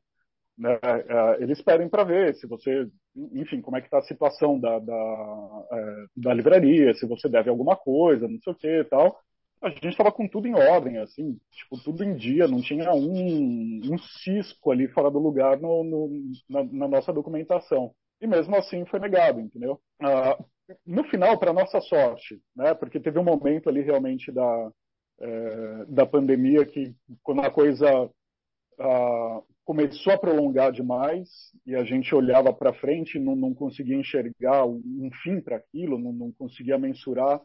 né, 0.61 0.79
é, 0.83 1.43
eles 1.43 1.61
pedem 1.61 1.89
para 1.89 2.03
ver 2.03 2.35
se 2.35 2.47
você, 2.47 2.87
enfim, 3.33 3.61
como 3.61 3.77
é 3.77 3.81
que 3.81 3.87
está 3.87 3.97
a 3.97 4.03
situação 4.03 4.59
da, 4.59 4.79
da, 4.79 5.63
é, 5.71 6.05
da 6.15 6.33
livraria, 6.33 6.93
se 6.93 7.05
você 7.07 7.27
deve 7.27 7.49
alguma 7.49 7.75
coisa, 7.75 8.27
não 8.27 8.39
sei 8.39 8.53
o 8.53 8.55
que 8.55 8.67
e 8.67 8.83
tal 8.85 9.19
a 9.61 9.69
gente 9.69 9.89
estava 9.89 10.11
com 10.11 10.27
tudo 10.27 10.47
em 10.47 10.55
ordem, 10.55 10.97
assim, 10.97 11.39
tipo, 11.51 11.81
tudo 11.83 12.03
em 12.03 12.15
dia, 12.15 12.47
não 12.47 12.61
tinha 12.61 12.91
um, 12.93 13.93
um 13.93 13.97
cisco 14.23 14.71
ali 14.71 14.87
fora 14.87 15.11
do 15.11 15.19
lugar 15.19 15.59
no, 15.59 15.83
no 15.83 16.31
na, 16.49 16.63
na, 16.63 16.87
nossa 16.87 17.13
documentação. 17.13 17.93
E 18.19 18.25
mesmo 18.25 18.55
assim 18.55 18.85
foi 18.85 18.99
negado, 18.99 19.39
entendeu? 19.39 19.79
Uh, 20.01 20.43
no 20.85 21.03
final, 21.03 21.37
para 21.37 21.53
nossa 21.53 21.79
sorte, 21.79 22.41
né, 22.55 22.73
porque 22.73 22.99
teve 22.99 23.19
um 23.19 23.23
momento 23.23 23.69
ali 23.69 23.81
realmente 23.81 24.31
da, 24.31 24.71
é, 25.19 25.85
da 25.87 26.05
pandemia 26.07 26.65
que, 26.65 26.95
quando 27.21 27.41
a 27.41 27.51
coisa 27.51 28.05
uh, 28.05 29.45
começou 29.63 30.13
a 30.13 30.17
prolongar 30.17 30.71
demais 30.71 31.29
e 31.65 31.75
a 31.75 31.83
gente 31.83 32.13
olhava 32.13 32.53
para 32.53 32.73
frente 32.73 33.19
não, 33.19 33.35
não 33.35 33.53
conseguia 33.53 33.95
enxergar 33.95 34.65
um 34.65 35.09
fim 35.23 35.39
para 35.39 35.57
aquilo, 35.57 35.99
não, 35.99 36.11
não 36.11 36.31
conseguia 36.31 36.77
mensurar 36.77 37.41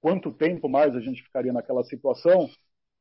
quanto 0.00 0.32
tempo 0.32 0.68
mais 0.68 0.94
a 0.94 1.00
gente 1.00 1.22
ficaria 1.22 1.52
naquela 1.52 1.84
situação. 1.84 2.48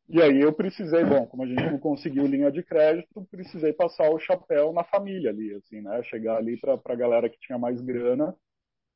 E 0.09 0.21
aí 0.21 0.39
eu 0.39 0.53
precisei, 0.53 1.03
bom, 1.03 1.27
como 1.27 1.43
a 1.43 1.47
gente 1.47 1.63
não 1.63 1.79
conseguiu 1.79 2.25
linha 2.25 2.51
de 2.51 2.63
crédito, 2.63 3.27
precisei 3.29 3.73
passar 3.73 4.09
o 4.09 4.19
chapéu 4.19 4.71
na 4.71 4.83
família 4.83 5.31
ali, 5.31 5.53
assim, 5.53 5.81
né? 5.81 6.01
Chegar 6.03 6.37
ali 6.37 6.57
para 6.57 6.79
a 6.85 6.95
galera 6.95 7.29
que 7.29 7.39
tinha 7.39 7.57
mais 7.57 7.81
grana 7.81 8.33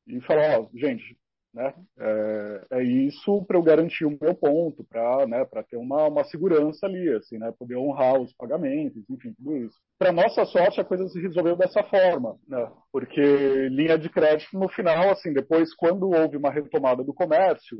e 0.07 0.21
falar, 0.21 0.61
ó, 0.61 0.69
gente, 0.73 1.17
né? 1.53 1.74
É, 2.00 2.65
é 2.72 2.84
isso 2.84 3.43
para 3.46 3.58
eu 3.58 3.63
garantir 3.63 4.05
o 4.05 4.17
meu 4.20 4.34
ponto, 4.34 4.84
para 4.86 5.27
né, 5.27 5.46
ter 5.70 5.77
uma, 5.77 6.08
uma 6.08 6.24
segurança 6.24 6.86
ali, 6.86 7.10
assim, 7.13 7.38
né? 7.38 7.51
Poder 7.58 7.75
honrar 7.75 8.20
os 8.20 8.34
pagamentos, 8.34 9.03
enfim, 9.10 9.34
tudo 9.34 9.58
isso. 9.58 9.75
Para 10.00 10.12
nossa 10.12 10.46
sorte, 10.46 10.79
a 10.79 10.86
coisa 10.86 11.08
se 11.10 11.20
resolveu 11.22 11.55
dessa 11.55 11.84
forma, 11.84 12.38
né? 12.48 12.72
Porque 12.91 13.22
linha 13.70 13.98
de 13.98 14.10
crédito, 14.10 14.58
no 14.58 14.70
final, 14.70 15.10
assim, 15.10 15.34
depois, 15.34 15.74
quando 15.75 16.10
houve 16.10 16.38
uma 16.38 16.51
retomada 16.51 17.03
do 17.03 17.13
comércio, 17.13 17.79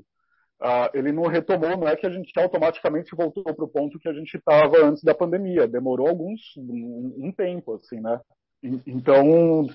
uh, 0.62 0.90
ele 0.94 1.12
não 1.12 1.24
retomou, 1.24 1.78
não 1.78 1.88
é 1.88 1.96
que 1.96 2.06
a 2.06 2.12
gente 2.12 2.32
automaticamente 2.38 3.16
voltou 3.16 3.44
para 3.44 3.66
o 3.66 3.70
ponto 3.70 4.00
que 4.00 4.10
a 4.10 4.14
gente 4.14 4.36
estava 4.36 4.84
antes 4.84 5.04
da 5.04 5.16
pandemia. 5.16 5.68
Demorou 5.68 6.08
alguns 6.08 6.42
um, 6.58 7.28
um 7.28 7.32
tempo, 7.32 7.76
assim, 7.76 8.02
né? 8.02 8.20
Então, 8.64 9.68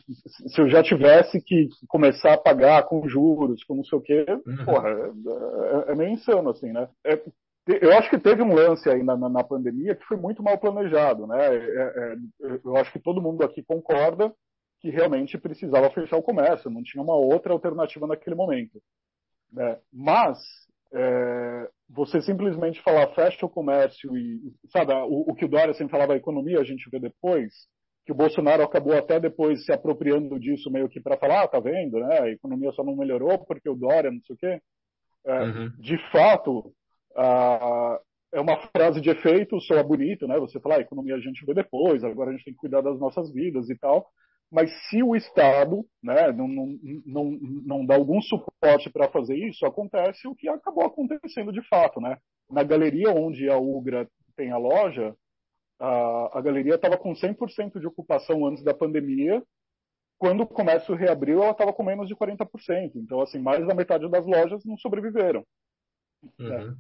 se 0.47 0.61
eu 0.61 0.69
já 0.69 0.83
tivesse 0.83 1.41
que 1.41 1.69
começar 1.89 2.35
a 2.35 2.39
pagar 2.39 2.85
com 2.85 3.09
juros, 3.09 3.65
com 3.65 3.75
não 3.75 3.85
sei 3.85 3.99
o 3.99 4.03
quê, 4.03 4.25
uhum. 4.29 4.65
porra, 4.65 4.91
é, 5.89 5.93
é 5.93 5.95
meio 5.95 6.11
insano, 6.11 6.51
assim, 6.51 6.73
né? 6.73 6.89
É, 7.05 7.21
eu 7.67 7.93
acho 7.99 8.09
que 8.09 8.19
teve 8.19 8.43
um 8.43 8.55
lance 8.55 8.89
aí 8.89 9.03
na, 9.03 9.17
na, 9.17 9.29
na, 9.29 9.43
pandemia 9.43 9.97
que 9.97 10.05
foi 10.05 10.17
muito 10.17 10.41
mal 10.41 10.57
planejado, 10.57 11.27
né? 11.27 11.37
É, 11.47 11.57
é, 11.59 12.17
eu 12.65 12.77
acho 12.77 12.93
que 12.93 13.01
todo 13.01 13.21
mundo 13.21 13.43
aqui 13.43 13.61
concorda 13.61 14.33
que 14.81 14.89
realmente 14.89 15.37
precisava 15.37 15.91
fechar 15.91 16.17
o 16.17 16.23
comércio, 16.23 16.71
não 16.71 16.83
tinha 16.83 17.03
uma 17.03 17.17
outra 17.17 17.53
alternativa 17.53 18.07
naquele 18.07 18.37
momento. 18.37 18.81
Né? 19.53 19.79
Mas 19.93 20.39
é, 20.93 21.69
você 21.89 22.21
simplesmente 22.21 22.83
falar 22.83 23.13
fecha 23.15 23.45
o 23.45 23.51
comércio 23.51 24.17
e 24.17 24.53
sabe 24.71 24.93
o, 24.93 25.31
o, 25.31 25.35
que 25.35 25.45
o 25.45 25.49
Dória 25.49 25.75
sempre 25.75 25.91
falava 25.91 26.13
a 26.13 26.17
economia 26.17 26.61
a 26.61 26.65
gente 26.65 26.89
vê 26.91 27.01
depois 27.01 27.53
que 28.07 28.13
o 28.13 28.15
Bolsonaro 28.15 28.63
acabou 28.63 28.97
até 28.97 29.19
depois 29.19 29.65
se 29.65 29.73
apropriando 29.73 30.39
disso 30.39 30.71
meio 30.71 30.89
que 30.89 31.01
para 31.01 31.19
falar 31.19 31.43
ah, 31.43 31.49
tá 31.49 31.59
vendo 31.59 31.99
né 31.99 32.21
a 32.21 32.31
economia 32.31 32.71
só 32.73 32.85
não 32.85 32.97
melhorou 32.97 33.39
porque 33.45 33.69
o 33.69 33.75
Dória 33.75 34.11
não 34.11 34.21
sei 34.23 34.35
o 34.35 34.39
quê 34.39 34.63
é, 35.27 35.43
uhum. 35.43 35.73
de 35.79 35.99
fato 36.13 36.73
a, 37.17 37.99
é 38.33 38.41
uma 38.41 38.57
frase 38.69 39.01
de 39.01 39.11
efeito 39.11 39.61
soa 39.61 39.83
bonito 39.83 40.27
né 40.29 40.39
você 40.39 40.61
falar 40.61 40.77
ah, 40.77 40.79
a 40.79 40.83
economia 40.83 41.17
a 41.17 41.21
gente 41.21 41.45
vê 41.45 41.53
depois 41.53 42.05
agora 42.05 42.31
a 42.31 42.33
gente 42.33 42.45
tem 42.45 42.55
que 42.55 42.61
cuidar 42.61 42.81
das 42.81 42.99
nossas 42.99 43.33
vidas 43.33 43.69
e 43.69 43.77
tal 43.77 44.07
mas 44.51 44.71
se 44.89 45.03
o 45.03 45.17
Estado 45.17 45.85
né, 46.03 46.31
não, 46.33 46.47
não, 46.47 46.79
não, 47.05 47.39
não 47.65 47.87
dá 47.87 47.97
algum 47.97 48.21
suporte 48.23 48.89
para 48.91 49.09
fazer 49.09 49.37
isso, 49.37 49.67
acontece 49.67 50.29
o 50.29 50.35
que 50.35 50.49
acabou 50.49 50.85
acontecendo 50.85 51.53
de 51.53 51.61
fato. 51.69 52.01
Né? 52.01 52.17
Na 52.49 52.63
galeria 52.63 53.11
onde 53.11 53.49
a 53.51 53.59
Ugra 53.59 54.09
tem 54.37 54.53
a 54.53 54.57
loja, 54.57 55.15
a, 55.79 56.39
a 56.39 56.41
galeria 56.41 56.75
estava 56.75 56.97
com 56.97 57.13
100% 57.13 57.79
de 57.79 57.87
ocupação 57.87 58.47
antes 58.47 58.63
da 58.63 58.75
pandemia. 58.75 59.43
Quando 60.19 60.43
o 60.43 60.47
comércio 60.47 60.95
reabriu, 60.95 61.43
ela 61.43 61.53
estava 61.53 61.73
com 61.73 61.83
menos 61.83 62.09
de 62.09 62.17
40%. 62.17 62.93
Então, 62.95 63.21
assim, 63.21 63.39
mais 63.39 63.67
da 63.67 63.75
metade 63.75 64.09
das 64.11 64.25
lojas 64.25 64.65
não 64.65 64.77
sobreviveram. 64.79 65.45
Uhum. 66.39 66.49
Né? 66.49 66.77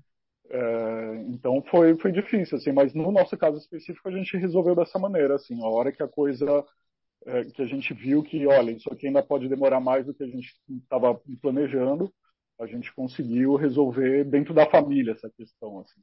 É, 0.48 1.24
então 1.28 1.60
foi, 1.70 1.98
foi 1.98 2.12
difícil, 2.12 2.56
assim, 2.56 2.70
mas 2.70 2.94
no 2.94 3.10
nosso 3.10 3.36
caso 3.36 3.58
específico 3.58 4.08
a 4.08 4.12
gente 4.12 4.36
resolveu 4.36 4.76
dessa 4.76 4.96
maneira, 4.96 5.34
assim, 5.34 5.60
a 5.60 5.66
hora 5.66 5.90
que 5.90 6.02
a 6.02 6.08
coisa 6.08 6.64
é, 7.26 7.44
que 7.44 7.62
a 7.62 7.66
gente 7.66 7.92
viu 7.92 8.22
que, 8.22 8.46
olha, 8.46 8.70
isso 8.70 8.92
aqui 8.92 9.08
ainda 9.08 9.22
pode 9.22 9.48
demorar 9.48 9.80
mais 9.80 10.06
do 10.06 10.14
que 10.14 10.22
a 10.22 10.28
gente 10.28 10.54
estava 10.68 11.20
planejando, 11.42 12.12
a 12.58 12.66
gente 12.66 12.94
conseguiu 12.94 13.56
resolver 13.56 14.24
dentro 14.24 14.54
da 14.54 14.70
família 14.70 15.12
essa 15.12 15.30
questão. 15.30 15.80
Assim. 15.80 16.00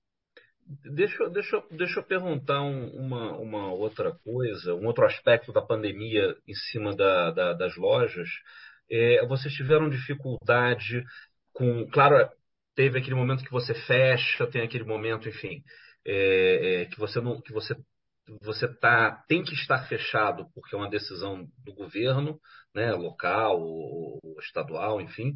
Deixa, 0.65 1.29
deixa, 1.29 1.63
deixa 1.72 2.00
eu 2.00 2.03
perguntar 2.03 2.62
um, 2.62 2.88
uma, 2.96 3.38
uma 3.38 3.74
outra 3.74 4.13
coisa, 4.24 4.74
um 4.74 4.86
outro 4.86 5.05
aspecto 5.05 5.51
da 5.51 5.62
pandemia 5.62 6.36
em 6.48 6.53
cima 6.53 6.96
da, 6.96 7.32
da, 7.32 7.53
das 7.53 7.75
lojas. 7.75 8.29
É, 8.89 9.25
vocês 9.27 9.53
tiveram 9.53 9.89
dificuldade 9.89 11.03
com. 11.53 11.86
Claro, 11.88 12.29
teve 12.75 13.00
aquele 13.00 13.15
momento 13.15 13.43
que 13.43 13.51
você 13.51 13.74
fecha, 13.74 14.48
tem 14.48 14.62
aquele 14.62 14.84
momento, 14.84 15.27
enfim, 15.29 15.63
é, 16.05 16.84
é, 16.84 16.86
que 16.86 17.00
você 17.00 17.20
não 17.22 17.41
que 17.41 17.51
você 17.51 17.75
você 18.41 18.67
tá, 18.67 19.24
tem 19.27 19.43
que 19.43 19.53
estar 19.53 19.88
fechado 19.88 20.48
porque 20.55 20.75
é 20.75 20.77
uma 20.77 20.89
decisão 20.89 21.46
do 21.58 21.74
governo, 21.74 22.39
né, 22.74 22.93
local 22.93 23.60
ou, 23.60 24.20
ou 24.24 24.39
estadual, 24.39 25.01
enfim. 25.01 25.36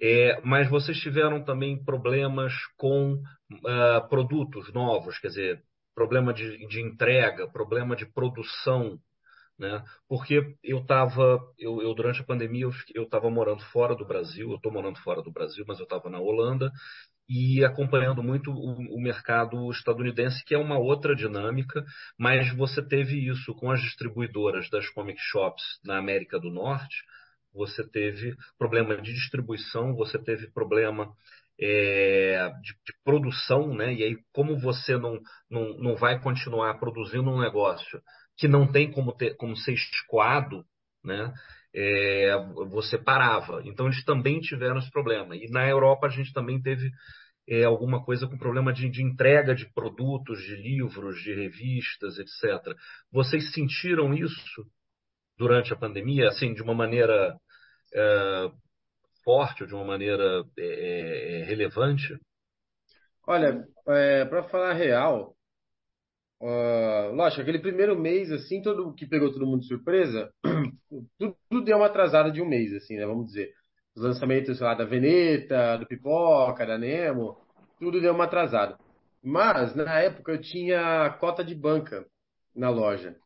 É, 0.00 0.40
mas 0.42 0.68
vocês 0.68 0.98
tiveram 0.98 1.42
também 1.42 1.82
problemas 1.82 2.52
com 2.76 3.14
uh, 3.14 4.08
produtos 4.08 4.72
novos, 4.72 5.18
quer 5.18 5.28
dizer, 5.28 5.62
problema 5.94 6.34
de, 6.34 6.66
de 6.68 6.82
entrega, 6.82 7.50
problema 7.50 7.96
de 7.96 8.04
produção, 8.04 8.98
né? 9.58 9.82
Porque 10.06 10.54
eu 10.62 10.78
estava, 10.80 11.40
eu, 11.58 11.80
eu, 11.80 11.94
durante 11.94 12.20
a 12.20 12.24
pandemia 12.24 12.68
eu 12.94 13.04
estava 13.04 13.30
morando 13.30 13.62
fora 13.72 13.94
do 13.94 14.06
Brasil, 14.06 14.50
eu 14.50 14.56
estou 14.56 14.70
morando 14.70 14.98
fora 15.00 15.22
do 15.22 15.32
Brasil, 15.32 15.64
mas 15.66 15.78
eu 15.78 15.84
estava 15.84 16.10
na 16.10 16.20
Holanda 16.20 16.70
e 17.28 17.64
acompanhando 17.64 18.22
muito 18.22 18.50
o, 18.50 18.96
o, 18.96 19.00
mercado 19.00 19.70
estadunidense, 19.70 20.44
que 20.44 20.54
é 20.54 20.58
uma 20.58 20.78
outra 20.78 21.14
dinâmica, 21.14 21.84
mas 22.18 22.54
você 22.54 22.86
teve 22.86 23.26
isso 23.28 23.54
com 23.54 23.70
as 23.70 23.80
distribuidoras 23.80 24.68
das 24.70 24.88
comic 24.90 25.18
shops 25.20 25.64
na 25.84 25.98
América 25.98 26.38
do 26.38 26.50
Norte, 26.50 26.96
você 27.56 27.88
teve 27.88 28.36
problema 28.58 28.96
de 28.96 29.12
distribuição, 29.12 29.94
você 29.94 30.18
teve 30.18 30.50
problema 30.52 31.12
é, 31.60 32.50
de, 32.62 32.72
de, 32.72 32.92
produção, 33.02 33.74
né? 33.74 33.94
E 33.94 34.04
aí, 34.04 34.16
como 34.32 34.58
você 34.58 34.96
não, 34.96 35.18
não, 35.50 35.76
não 35.78 35.96
vai 35.96 36.20
continuar 36.20 36.78
produzindo 36.78 37.30
um 37.30 37.40
negócio 37.40 38.00
que 38.36 38.46
não 38.46 38.70
tem 38.70 38.90
como, 38.92 39.12
ter, 39.12 39.34
como 39.36 39.56
ser 39.56 39.72
escoado, 39.72 40.64
né? 41.02 41.32
é, 41.76 42.34
você 42.70 42.96
parava. 42.96 43.60
Então 43.64 43.86
eles 43.86 44.02
também 44.04 44.40
tiveram 44.40 44.78
esse 44.78 44.90
problema. 44.90 45.36
E 45.36 45.48
na 45.50 45.68
Europa 45.68 46.06
a 46.06 46.10
gente 46.10 46.32
também 46.32 46.60
teve 46.60 46.90
é, 47.46 47.64
alguma 47.64 48.02
coisa 48.02 48.26
com 48.26 48.38
problema 48.38 48.72
de, 48.72 48.88
de, 48.88 49.02
entrega 49.02 49.54
de 49.54 49.70
produtos, 49.74 50.40
de 50.42 50.56
livros, 50.56 51.22
de 51.22 51.34
revistas, 51.34 52.18
etc. 52.18 52.74
Vocês 53.12 53.52
sentiram 53.52 54.14
isso 54.14 54.64
durante 55.38 55.72
a 55.72 55.76
pandemia, 55.76 56.28
assim, 56.28 56.54
de 56.54 56.62
uma 56.62 56.74
maneira 56.74 57.36
é, 57.94 58.50
forte 59.24 59.62
ou 59.62 59.68
de 59.68 59.74
uma 59.74 59.84
maneira 59.84 60.44
é, 60.58 61.44
relevante? 61.46 62.18
Olha, 63.26 63.66
para 63.84 64.44
falar 64.44 64.72
real, 64.74 65.36
Uh, 66.38 67.12
lógico, 67.14 67.40
aquele 67.40 67.58
primeiro 67.58 67.98
mês, 67.98 68.30
assim, 68.30 68.60
todo 68.60 68.92
que 68.92 69.06
pegou 69.06 69.32
todo 69.32 69.46
mundo 69.46 69.60
de 69.60 69.68
surpresa, 69.68 70.30
tudo, 71.18 71.36
tudo, 71.48 71.64
deu 71.64 71.78
uma 71.78 71.86
atrasada 71.86 72.30
de 72.30 72.42
um 72.42 72.46
mês, 72.46 72.74
assim, 72.74 72.96
né? 72.96 73.06
Vamos 73.06 73.28
dizer. 73.28 73.52
Os 73.94 74.02
lançamentos 74.02 74.60
lá 74.60 74.74
da 74.74 74.84
Veneta, 74.84 75.78
do 75.78 75.86
Pipoca, 75.86 76.66
da 76.66 76.76
Nemo, 76.76 77.38
tudo 77.78 78.00
deu 78.00 78.12
uma 78.12 78.24
atrasada. 78.24 78.78
Mas, 79.22 79.74
na 79.74 79.98
época, 80.00 80.32
eu 80.32 80.40
tinha 80.40 81.10
cota 81.18 81.42
de 81.42 81.54
banca 81.54 82.06
na 82.54 82.68
loja. 82.68 83.16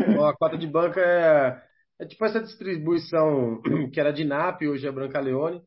Então, 0.00 0.26
a 0.26 0.34
cota 0.34 0.56
de 0.56 0.66
banca 0.66 1.00
é, 1.00 1.62
é 1.98 2.06
tipo 2.06 2.24
essa 2.24 2.40
distribuição 2.40 3.60
que 3.92 4.00
era 4.00 4.12
de 4.12 4.24
NAP, 4.24 4.62
hoje 4.62 4.86
é 4.86 4.92
Branca 4.92 5.20
Leone, 5.20 5.62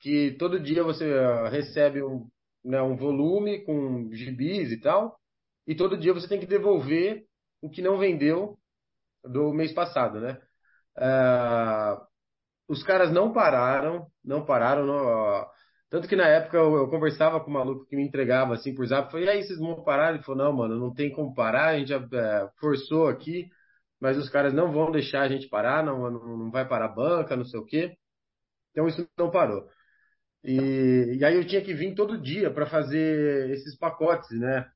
que 0.00 0.36
todo 0.38 0.60
dia 0.60 0.84
você 0.84 1.04
recebe 1.50 2.02
um, 2.02 2.28
né, 2.64 2.80
um 2.82 2.96
volume 2.96 3.64
com 3.64 4.08
gibis 4.12 4.70
e 4.70 4.80
tal, 4.80 5.18
e 5.66 5.74
todo 5.74 5.98
dia 5.98 6.14
você 6.14 6.28
tem 6.28 6.40
que 6.40 6.46
devolver 6.46 7.24
o 7.60 7.68
que 7.68 7.82
não 7.82 7.98
vendeu 7.98 8.56
do 9.24 9.52
mês 9.52 9.72
passado, 9.72 10.20
né? 10.20 10.40
Uh, 10.96 12.00
os 12.68 12.82
caras 12.82 13.12
não 13.12 13.32
pararam, 13.32 14.06
não 14.24 14.44
pararam, 14.44 14.86
não, 14.86 15.46
tanto 15.90 16.06
que 16.08 16.16
na 16.16 16.26
época 16.26 16.56
eu, 16.56 16.76
eu, 16.76 16.88
conversava 16.88 17.40
com 17.40 17.50
o 17.50 17.54
maluco 17.54 17.86
que 17.86 17.96
me 17.96 18.04
entregava 18.06 18.54
assim 18.54 18.74
por 18.74 18.86
zap, 18.86 19.10
falei, 19.10 19.26
e 19.26 19.30
aí, 19.30 19.42
vocês 19.42 19.58
vão 19.58 19.82
parar? 19.82 20.14
Ele 20.14 20.22
falou, 20.22 20.44
não, 20.44 20.52
mano, 20.52 20.78
não 20.78 20.92
tem 20.92 21.10
como 21.10 21.34
parar, 21.34 21.68
a 21.68 21.78
gente 21.78 21.88
já 21.88 21.96
é, 21.96 22.48
forçou 22.60 23.08
aqui, 23.08 23.48
mas 24.00 24.16
os 24.16 24.28
caras 24.28 24.52
não 24.54 24.72
vão 24.72 24.90
deixar 24.90 25.22
a 25.22 25.28
gente 25.28 25.48
parar, 25.48 25.84
não, 25.84 26.10
não, 26.10 26.50
vai 26.50 26.66
parar 26.68 26.86
a 26.86 26.94
banca, 26.94 27.36
não 27.36 27.44
sei 27.44 27.60
o 27.60 27.64
quê. 27.64 27.96
Então 28.72 28.86
isso 28.88 29.08
não 29.18 29.30
parou. 29.30 29.68
E, 30.44 31.16
e 31.18 31.24
aí 31.24 31.34
eu 31.36 31.46
tinha 31.46 31.62
que 31.62 31.74
vir 31.74 31.94
todo 31.94 32.20
dia 32.20 32.50
para 32.52 32.66
fazer 32.66 33.50
esses 33.50 33.76
pacotes, 33.76 34.30
né? 34.38 34.70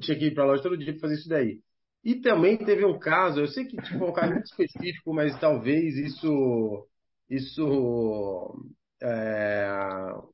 tinha 0.00 0.18
que 0.18 0.26
ir 0.26 0.34
para 0.34 0.44
loja 0.44 0.62
todo 0.62 0.76
dia 0.76 0.92
para 0.92 1.00
fazer 1.00 1.14
isso 1.14 1.28
daí. 1.28 1.60
E 2.04 2.20
também 2.20 2.56
teve 2.56 2.84
um 2.84 2.98
caso, 2.98 3.40
eu 3.40 3.48
sei 3.48 3.64
que 3.66 3.76
tipo, 3.76 4.04
é 4.04 4.08
um 4.08 4.12
caso 4.12 4.32
muito 4.32 4.46
específico, 4.46 5.12
mas 5.14 5.38
talvez 5.38 5.96
isso. 5.96 6.88
Isso. 7.28 8.54
É, 9.02 9.68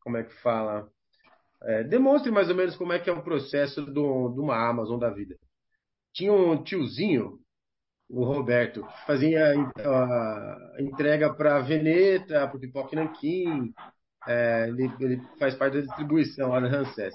como 0.00 0.16
é 0.16 0.24
que 0.24 0.34
fala? 0.42 0.88
É, 1.62 1.84
demonstre 1.84 2.30
mais 2.30 2.48
ou 2.48 2.54
menos 2.54 2.76
como 2.76 2.92
é 2.92 2.98
que 2.98 3.10
é 3.10 3.12
o 3.12 3.22
processo 3.22 3.82
do, 3.82 4.30
de 4.30 4.40
uma 4.40 4.68
Amazon 4.68 4.98
da 4.98 5.10
vida. 5.10 5.36
Tinha 6.12 6.32
um 6.32 6.62
tiozinho, 6.62 7.38
o 8.14 8.24
Roberto, 8.24 8.86
fazia 9.06 9.52
a, 9.52 10.80
entrega 10.80 11.34
para 11.34 11.60
Veneta, 11.60 12.46
para 12.46 12.56
o 12.56 12.60
Pipoque 12.60 12.94
Nanquim, 12.94 13.72
é, 14.26 14.68
ele, 14.68 14.90
ele, 15.00 15.20
faz 15.38 15.54
parte 15.54 15.74
da 15.74 15.80
distribuição 15.80 16.50
lá 16.50 16.60
na 16.60 16.68
Ramsés. 16.68 17.12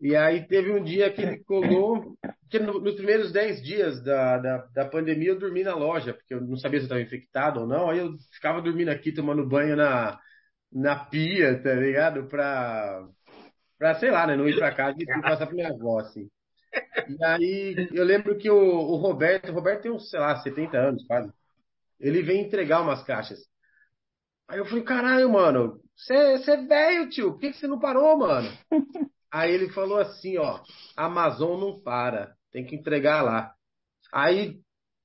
E 0.00 0.16
aí 0.16 0.46
teve 0.46 0.72
um 0.72 0.82
dia 0.82 1.12
que 1.12 1.22
ele 1.22 1.44
colou, 1.44 2.16
que 2.50 2.58
nos 2.58 2.94
primeiros 2.94 3.32
10 3.32 3.62
dias 3.62 4.02
da, 4.02 4.38
da, 4.38 4.56
da, 4.74 4.84
pandemia 4.86 5.30
eu 5.30 5.38
dormi 5.38 5.62
na 5.62 5.74
loja, 5.74 6.12
porque 6.14 6.34
eu 6.34 6.40
não 6.40 6.56
sabia 6.56 6.80
se 6.80 6.84
eu 6.84 6.86
estava 6.86 7.00
infectado 7.00 7.60
ou 7.60 7.66
não, 7.66 7.90
aí 7.90 7.98
eu 7.98 8.14
ficava 8.32 8.60
dormindo 8.60 8.88
aqui, 8.88 9.12
tomando 9.12 9.46
banho 9.46 9.76
na, 9.76 10.18
na 10.72 10.96
pia, 10.96 11.62
tá 11.62 11.74
ligado? 11.74 12.26
Pra 12.26 13.06
sei 14.00 14.10
lá, 14.10 14.26
né, 14.26 14.36
não 14.36 14.48
ir 14.48 14.56
pra 14.56 14.74
casa 14.74 14.96
e 14.98 15.06
passar 15.20 15.46
pra 15.46 15.54
minha 15.54 15.68
avó, 15.68 16.00
assim. 16.00 16.28
E 17.08 17.24
aí 17.24 17.88
eu 17.92 18.04
lembro 18.04 18.36
que 18.38 18.50
o, 18.50 18.56
o 18.56 18.96
Roberto, 18.96 19.50
o 19.50 19.54
Roberto 19.54 19.82
tem 19.82 19.90
uns, 19.90 20.08
sei 20.10 20.20
lá, 20.20 20.36
70 20.40 20.76
anos 20.76 21.06
quase, 21.06 21.32
ele 22.00 22.22
vem 22.22 22.42
entregar 22.42 22.82
umas 22.82 23.02
caixas. 23.02 23.38
Aí 24.48 24.58
eu 24.58 24.66
falei, 24.66 24.84
caralho, 24.84 25.30
mano, 25.30 25.80
você 25.96 26.14
é 26.14 26.56
velho, 26.56 27.08
tio, 27.08 27.32
por 27.32 27.40
que, 27.40 27.50
que 27.50 27.56
você 27.56 27.66
não 27.66 27.78
parou, 27.78 28.16
mano? 28.16 28.48
Aí 29.32 29.52
ele 29.52 29.68
falou 29.70 29.98
assim, 29.98 30.38
ó, 30.38 30.60
Amazon 30.96 31.58
não 31.58 31.80
para, 31.80 32.36
tem 32.52 32.64
que 32.64 32.76
entregar 32.76 33.22
lá. 33.22 33.52
Aí, 34.12 34.60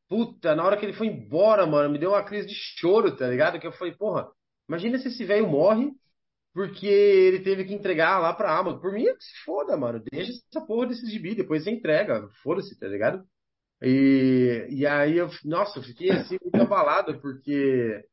puta, 0.08 0.56
na 0.56 0.64
hora 0.64 0.78
que 0.78 0.86
ele 0.86 0.94
foi 0.94 1.08
embora, 1.08 1.66
mano, 1.66 1.90
me 1.90 1.98
deu 1.98 2.12
uma 2.12 2.24
crise 2.24 2.48
de 2.48 2.54
choro, 2.54 3.16
tá 3.16 3.28
ligado? 3.28 3.60
Que 3.60 3.66
eu 3.66 3.72
falei, 3.72 3.96
porra, 3.96 4.30
imagina 4.68 5.00
se 5.00 5.08
esse 5.08 5.26
velho 5.26 5.48
morre 5.48 5.92
porque 6.54 6.88
ele 6.88 7.40
teve 7.42 7.66
que 7.66 7.74
entregar 7.74 8.20
lá 8.20 8.34
pra 8.34 8.58
Amazon. 8.58 8.80
Por 8.80 8.92
mim, 8.94 9.08
é 9.08 9.14
que 9.14 9.24
se 9.24 9.44
foda, 9.46 9.78
mano. 9.78 10.04
Deixa 10.12 10.32
essa 10.32 10.66
porra 10.66 10.88
desses 10.88 11.10
gibi, 11.12 11.36
depois 11.36 11.64
você 11.64 11.72
entrega. 11.72 12.28
Foda-se, 12.44 12.78
tá 12.80 12.88
ligado? 12.88 13.24
E, 13.82 14.68
e 14.70 14.86
aí 14.88 15.18
eu, 15.18 15.30
nossa, 15.46 15.80
eu 15.80 15.84
fiquei 15.84 16.12
assim 16.12 16.38
muito 16.44 16.62
abalado, 16.62 17.20
porque 17.22 18.04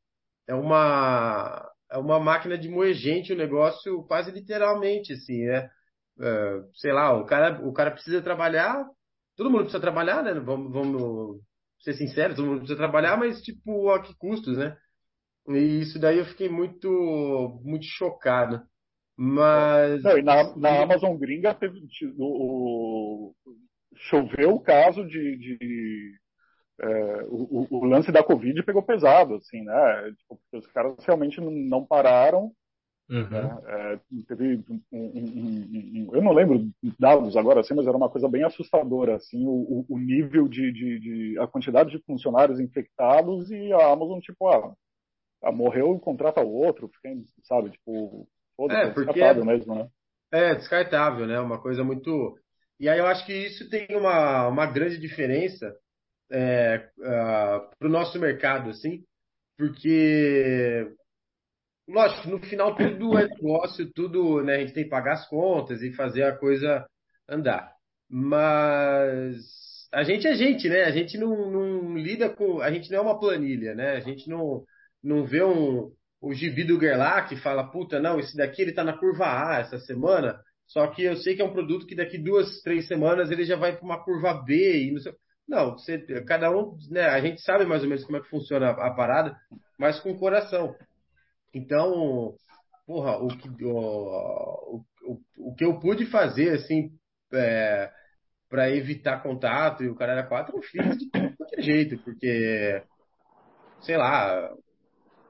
é 0.46 0.54
uma, 0.54 1.68
é 1.90 1.98
uma 1.98 2.20
máquina 2.20 2.56
de 2.58 2.68
moer 2.68 2.94
gente 2.94 3.32
o 3.32 3.36
negócio 3.36 4.02
quase 4.04 4.30
literalmente, 4.30 5.12
assim, 5.12 5.44
né? 5.46 5.68
É, 6.20 6.62
sei 6.74 6.92
lá, 6.92 7.12
o 7.18 7.26
cara, 7.26 7.60
o 7.66 7.72
cara 7.72 7.90
precisa 7.90 8.22
trabalhar, 8.22 8.86
todo 9.36 9.50
mundo 9.50 9.62
precisa 9.62 9.80
trabalhar, 9.80 10.22
né? 10.22 10.34
Vamos, 10.40 10.72
vamos 10.72 11.40
ser 11.80 11.94
sinceros, 11.94 12.36
todo 12.36 12.46
mundo 12.46 12.58
precisa 12.60 12.78
trabalhar, 12.78 13.16
mas 13.18 13.40
tipo, 13.42 13.90
a 13.90 14.00
que 14.02 14.14
custos, 14.16 14.56
né? 14.58 14.76
E 15.48 15.80
isso 15.80 15.98
daí 15.98 16.18
eu 16.18 16.24
fiquei 16.24 16.48
muito, 16.48 17.60
muito 17.62 17.84
chocado. 17.84 18.62
Mas. 19.16 20.02
Não, 20.02 20.18
e 20.18 20.22
na, 20.22 20.56
na 20.56 20.82
Amazon 20.82 21.16
gringa 21.16 21.54
teve 21.54 21.80
o, 22.18 23.30
o 23.30 23.34
choveu 23.94 24.54
o 24.54 24.60
caso 24.60 25.06
de, 25.06 25.38
de 25.38 26.12
é, 26.78 27.24
o, 27.28 27.66
o, 27.70 27.84
lance 27.86 28.12
da 28.12 28.22
Covid 28.22 28.62
pegou 28.62 28.82
pesado, 28.82 29.36
assim, 29.36 29.62
né? 29.62 30.14
Tipo, 30.18 30.36
porque 30.36 30.56
os 30.58 30.72
caras 30.72 30.96
realmente 31.04 31.40
não 31.40 31.84
pararam. 31.84 32.52
Uhum. 33.08 33.30
Né? 33.30 33.58
É, 33.66 34.00
teve 34.26 34.64
um, 34.68 34.80
um, 34.92 35.20
um, 35.22 36.10
eu 36.12 36.20
não 36.20 36.32
lembro 36.32 36.68
dados 36.98 37.36
agora, 37.36 37.60
assim, 37.60 37.72
mas 37.72 37.86
era 37.86 37.96
uma 37.96 38.10
coisa 38.10 38.28
bem 38.28 38.42
assustadora, 38.42 39.14
assim, 39.14 39.46
o, 39.46 39.86
o 39.88 39.96
nível 39.96 40.48
de, 40.48 40.72
de, 40.72 40.98
de, 40.98 41.38
a 41.38 41.46
quantidade 41.46 41.90
de 41.90 42.02
funcionários 42.04 42.58
infectados 42.58 43.48
e 43.50 43.72
a 43.72 43.92
Amazon 43.92 44.18
tipo, 44.18 44.48
ah 44.48 44.74
morreu, 45.52 45.98
contrata 45.98 46.40
o 46.40 46.52
outro, 46.52 46.90
sabe, 47.44 47.70
tipo, 47.70 48.28
todo 48.56 48.72
é, 48.72 48.90
porque 48.90 49.20
é, 49.20 49.34
mesmo, 49.34 49.74
né? 49.74 49.88
É 50.32 50.54
descartável, 50.54 51.26
né? 51.26 51.38
Uma 51.40 51.60
coisa 51.60 51.84
muito 51.84 52.36
e 52.78 52.88
aí 52.88 52.98
eu 52.98 53.06
acho 53.06 53.24
que 53.24 53.32
isso 53.32 53.68
tem 53.70 53.86
uma, 53.96 54.48
uma 54.48 54.66
grande 54.66 54.98
diferença 54.98 55.74
é, 56.30 56.90
uh, 56.98 57.04
ah, 57.04 57.70
para 57.78 57.88
o 57.88 57.90
nosso 57.90 58.18
mercado, 58.20 58.70
assim, 58.70 59.04
porque, 59.56 60.92
lógico, 61.88 62.28
no 62.28 62.38
final 62.40 62.74
tudo 62.76 63.18
é 63.18 63.26
negócio, 63.28 63.90
tudo, 63.92 64.42
né, 64.42 64.56
a 64.56 64.58
gente 64.60 64.74
tem 64.74 64.84
que 64.84 64.90
pagar 64.90 65.14
as 65.14 65.28
contas 65.28 65.82
e 65.82 65.92
fazer 65.94 66.24
a 66.24 66.36
coisa 66.36 66.86
andar. 67.28 67.74
Mas 68.08 69.88
a 69.92 70.02
gente 70.04 70.26
é 70.26 70.34
gente, 70.34 70.68
né? 70.68 70.84
A 70.84 70.90
gente 70.90 71.18
não, 71.18 71.50
não 71.50 71.96
lida 71.96 72.28
com. 72.30 72.60
A 72.60 72.70
gente 72.70 72.90
não 72.90 72.98
é 72.98 73.00
uma 73.00 73.18
planilha, 73.18 73.74
né? 73.74 73.92
A 73.96 74.00
gente 74.00 74.28
não, 74.28 74.64
não 75.06 75.24
vê 75.24 75.42
um, 75.44 75.92
o 76.20 76.34
gibi 76.34 76.64
do 76.64 76.80
Gerlach 76.80 77.28
que 77.28 77.40
fala, 77.40 77.70
puta, 77.70 78.00
não, 78.00 78.18
esse 78.18 78.36
daqui 78.36 78.62
ele 78.62 78.72
tá 78.72 78.82
na 78.82 78.98
curva 78.98 79.24
A 79.24 79.60
essa 79.60 79.78
semana, 79.78 80.40
só 80.66 80.88
que 80.88 81.04
eu 81.04 81.16
sei 81.16 81.36
que 81.36 81.42
é 81.42 81.44
um 81.44 81.52
produto 81.52 81.86
que 81.86 81.94
daqui 81.94 82.18
duas, 82.18 82.60
três 82.62 82.88
semanas 82.88 83.30
ele 83.30 83.44
já 83.44 83.56
vai 83.56 83.76
para 83.76 83.84
uma 83.84 84.02
curva 84.02 84.34
B 84.44 84.88
e 84.88 84.92
não 84.92 85.00
sei. 85.00 85.12
Não, 85.48 85.72
você, 85.78 85.98
cada 86.24 86.50
um, 86.50 86.76
né? 86.90 87.04
A 87.06 87.20
gente 87.20 87.40
sabe 87.40 87.64
mais 87.64 87.82
ou 87.82 87.88
menos 87.88 88.04
como 88.04 88.18
é 88.18 88.20
que 88.20 88.28
funciona 88.28 88.70
a, 88.70 88.88
a 88.88 88.94
parada, 88.94 89.36
mas 89.78 90.00
com 90.00 90.18
coração. 90.18 90.74
Então, 91.54 92.34
porra, 92.84 93.16
o 93.18 93.28
que, 93.28 93.64
o, 93.64 94.82
o, 95.04 95.20
o 95.38 95.54
que 95.54 95.64
eu 95.64 95.78
pude 95.78 96.04
fazer, 96.06 96.50
assim, 96.54 96.90
é, 97.32 97.92
para 98.48 98.74
evitar 98.74 99.22
contato 99.22 99.84
e 99.84 99.88
o 99.88 99.94
cara 99.94 100.14
era 100.14 100.26
quatro, 100.26 100.56
eu 100.56 100.62
fiz 100.62 100.98
de 100.98 101.08
qualquer 101.10 101.62
jeito, 101.62 101.96
porque, 101.98 102.82
sei 103.82 103.96
lá, 103.96 104.52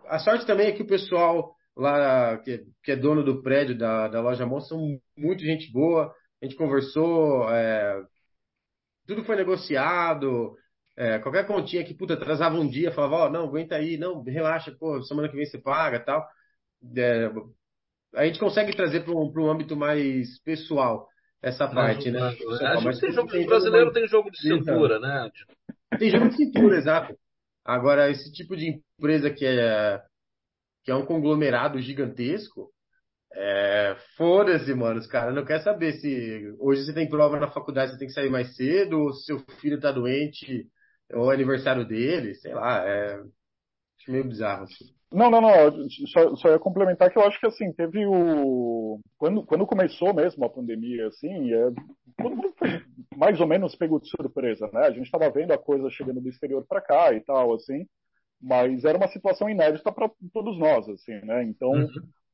a 0.09 0.19
sorte 0.19 0.47
também 0.47 0.69
é 0.69 0.73
que 0.73 0.83
o 0.83 0.87
pessoal 0.87 1.55
lá 1.77 2.39
que, 2.39 2.65
que 2.83 2.93
é 2.93 2.97
dono 2.97 3.23
do 3.23 3.43
prédio 3.43 3.77
da, 3.77 4.09
da 4.09 4.21
loja 4.21 4.47
Mon 4.47 4.61
são 4.61 4.99
muito 5.17 5.45
gente 5.45 5.71
boa. 5.71 6.13
A 6.43 6.47
gente 6.47 6.57
conversou, 6.57 7.49
é, 7.51 8.03
tudo 9.07 9.25
foi 9.25 9.37
negociado. 9.37 10.57
É, 10.97 11.19
qualquer 11.19 11.47
continha 11.47 11.85
que 11.85 11.95
puta 11.95 12.15
atrasava 12.15 12.57
um 12.57 12.67
dia, 12.67 12.93
falava, 12.93 13.15
ó, 13.17 13.27
oh, 13.27 13.31
não, 13.31 13.45
aguenta 13.45 13.77
aí, 13.77 13.99
não, 13.99 14.23
relaxa, 14.23 14.75
pô, 14.79 15.03
semana 15.03 15.29
que 15.29 15.37
vem 15.37 15.45
você 15.45 15.59
paga 15.59 16.01
tal. 16.01 16.27
É, 16.97 17.31
a 18.15 18.25
gente 18.25 18.39
consegue 18.39 18.75
trazer 18.75 19.05
para 19.05 19.13
um, 19.13 19.31
um 19.31 19.51
âmbito 19.51 19.77
mais 19.77 20.39
pessoal 20.43 21.07
essa 21.43 21.69
parte, 21.69 22.11
né? 22.11 22.21
Mas, 22.21 22.85
mas 22.85 22.99
tem 22.99 23.13
jogo, 23.13 23.31
tem 23.31 23.47
brasileiro 23.47 23.93
tem 23.93 24.07
jogo 24.09 24.31
de 24.31 24.41
cintura, 24.41 24.99
né? 24.99 25.31
Tem 25.99 26.11
jogo 26.11 26.29
de 26.31 26.37
cintura, 26.37 26.77
exato. 26.77 27.15
Agora, 27.67 28.11
esse 28.11 28.33
tipo 28.33 28.57
de 28.57 28.83
empresa 28.99 29.31
que 29.31 29.45
é 29.47 30.03
que 30.85 30.91
é 30.93 30.95
um 30.95 31.05
conglomerado 31.05 31.81
gigantesco, 31.81 32.73
é, 33.35 33.97
foda-se, 34.17 34.73
mano. 34.75 35.01
Os 35.01 35.07
caras 35.07 35.35
não 35.35 35.45
querem 35.45 35.63
saber 35.63 35.95
se 35.95 36.55
hoje 36.59 36.85
você 36.85 36.95
tem 36.95 37.09
prova 37.09 37.39
na 37.41 37.51
faculdade, 37.51 37.93
você 37.93 37.99
tem 37.99 38.09
que 38.09 38.15
sair 38.15 38.31
mais 38.31 38.57
cedo, 38.57 39.01
ou 39.01 39.13
se 39.13 39.25
seu 39.27 39.39
filho 39.61 39.81
tá 39.81 39.93
doente, 39.93 40.69
ou 41.13 41.31
é 41.33 41.35
aniversário 41.35 41.87
dele, 41.87 42.35
sei 42.37 42.55
lá. 42.55 42.85
É 42.87 43.21
meio 44.09 44.25
bizarro, 44.25 44.65
assim. 44.65 44.85
Não, 45.13 45.31
não, 45.31 45.41
não. 45.41 45.89
Só, 46.09 46.37
só 46.37 46.49
ia 46.51 46.59
complementar 46.59 47.11
que 47.11 47.19
eu 47.19 47.23
acho 47.23 47.39
que 47.39 47.47
assim, 47.47 47.73
teve 47.73 48.05
o. 48.07 49.01
Quando, 49.17 49.45
quando 49.45 49.67
começou 49.67 50.13
mesmo 50.13 50.45
a 50.45 50.51
pandemia, 50.51 51.07
assim, 51.07 51.53
é... 51.53 51.71
todo 52.21 52.37
mundo 52.37 52.53
foi 52.59 52.83
mais 53.17 53.41
ou 53.41 53.47
menos 53.47 53.77
pego 53.77 54.01
de 54.01 54.11
surpresa, 54.11 54.69
né? 54.73 54.81
A 54.81 54.91
gente 54.91 55.05
estava 55.05 55.31
vendo 55.31 55.53
a 55.53 55.59
coisa 55.59 55.89
chegando 55.91 56.21
do 56.21 56.29
exterior 56.29 56.65
para 56.69 56.81
cá 56.81 57.13
e 57.13 57.21
tal, 57.21 57.55
assim 57.55 57.87
mas 58.41 58.85
era 58.85 58.99
uma 58.99 59.09
situação 59.09 59.49
inédita 59.49 59.93
para 59.93 60.11
todos 60.33 60.59
nós, 60.59 60.89
assim, 60.89 61.15
né? 61.25 61.43
Então, 61.45 61.71
uhum. 61.71 61.87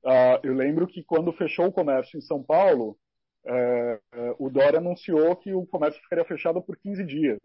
uh, 0.05 0.41
eu 0.43 0.55
lembro 0.55 0.87
que 0.87 1.03
quando 1.05 1.33
fechou 1.33 1.67
o 1.67 1.73
comércio 1.73 2.19
em 2.19 2.23
São 2.23 2.43
Paulo, 2.43 2.97
uh, 3.47 4.19
uh, 4.19 4.37
o 4.39 4.51
Dória 4.51 4.79
anunciou 4.79 5.35
que 5.37 5.53
o 5.53 5.67
comércio 5.67 6.01
ficaria 6.03 6.25
fechado 6.25 6.61
por 6.63 6.77
15 6.77 7.05
dias. 7.05 7.39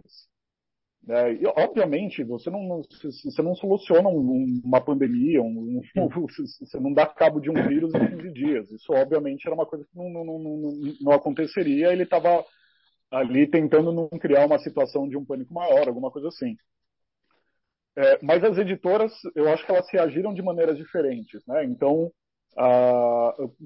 Né? 1.07 1.35
E, 1.35 1.47
obviamente, 1.47 2.21
você 2.23 2.49
não, 2.49 2.81
você 2.81 3.41
não 3.41 3.55
soluciona 3.55 4.09
um, 4.09 4.61
uma 4.63 4.81
pandemia, 4.81 5.41
um, 5.41 5.81
um, 5.95 6.27
você 6.27 6.79
não 6.79 6.93
dá 6.93 7.05
cabo 7.05 7.39
de 7.39 7.49
um 7.49 7.53
vírus 7.67 7.93
em 7.95 8.07
15 8.17 8.33
dias. 8.33 8.71
Isso, 8.71 8.91
obviamente, 8.91 9.47
era 9.47 9.55
uma 9.55 9.65
coisa 9.65 9.85
que 9.85 9.97
não, 9.97 10.09
não, 10.09 10.25
não, 10.25 10.71
não 10.99 11.11
aconteceria. 11.13 11.93
Ele 11.93 12.03
estava 12.03 12.43
ali 13.09 13.47
tentando 13.47 13.93
não 13.93 14.09
criar 14.09 14.45
uma 14.45 14.59
situação 14.59 15.07
de 15.07 15.15
um 15.17 15.23
pânico 15.23 15.53
maior, 15.53 15.87
alguma 15.87 16.11
coisa 16.11 16.27
assim. 16.27 16.57
É, 17.95 18.19
mas 18.21 18.43
as 18.43 18.57
editoras, 18.57 19.13
eu 19.33 19.49
acho 19.49 19.65
que 19.65 19.71
elas 19.71 19.89
reagiram 19.89 20.33
de 20.33 20.41
maneiras 20.41 20.77
diferentes, 20.77 21.41
né? 21.47 21.63
Então, 21.63 22.11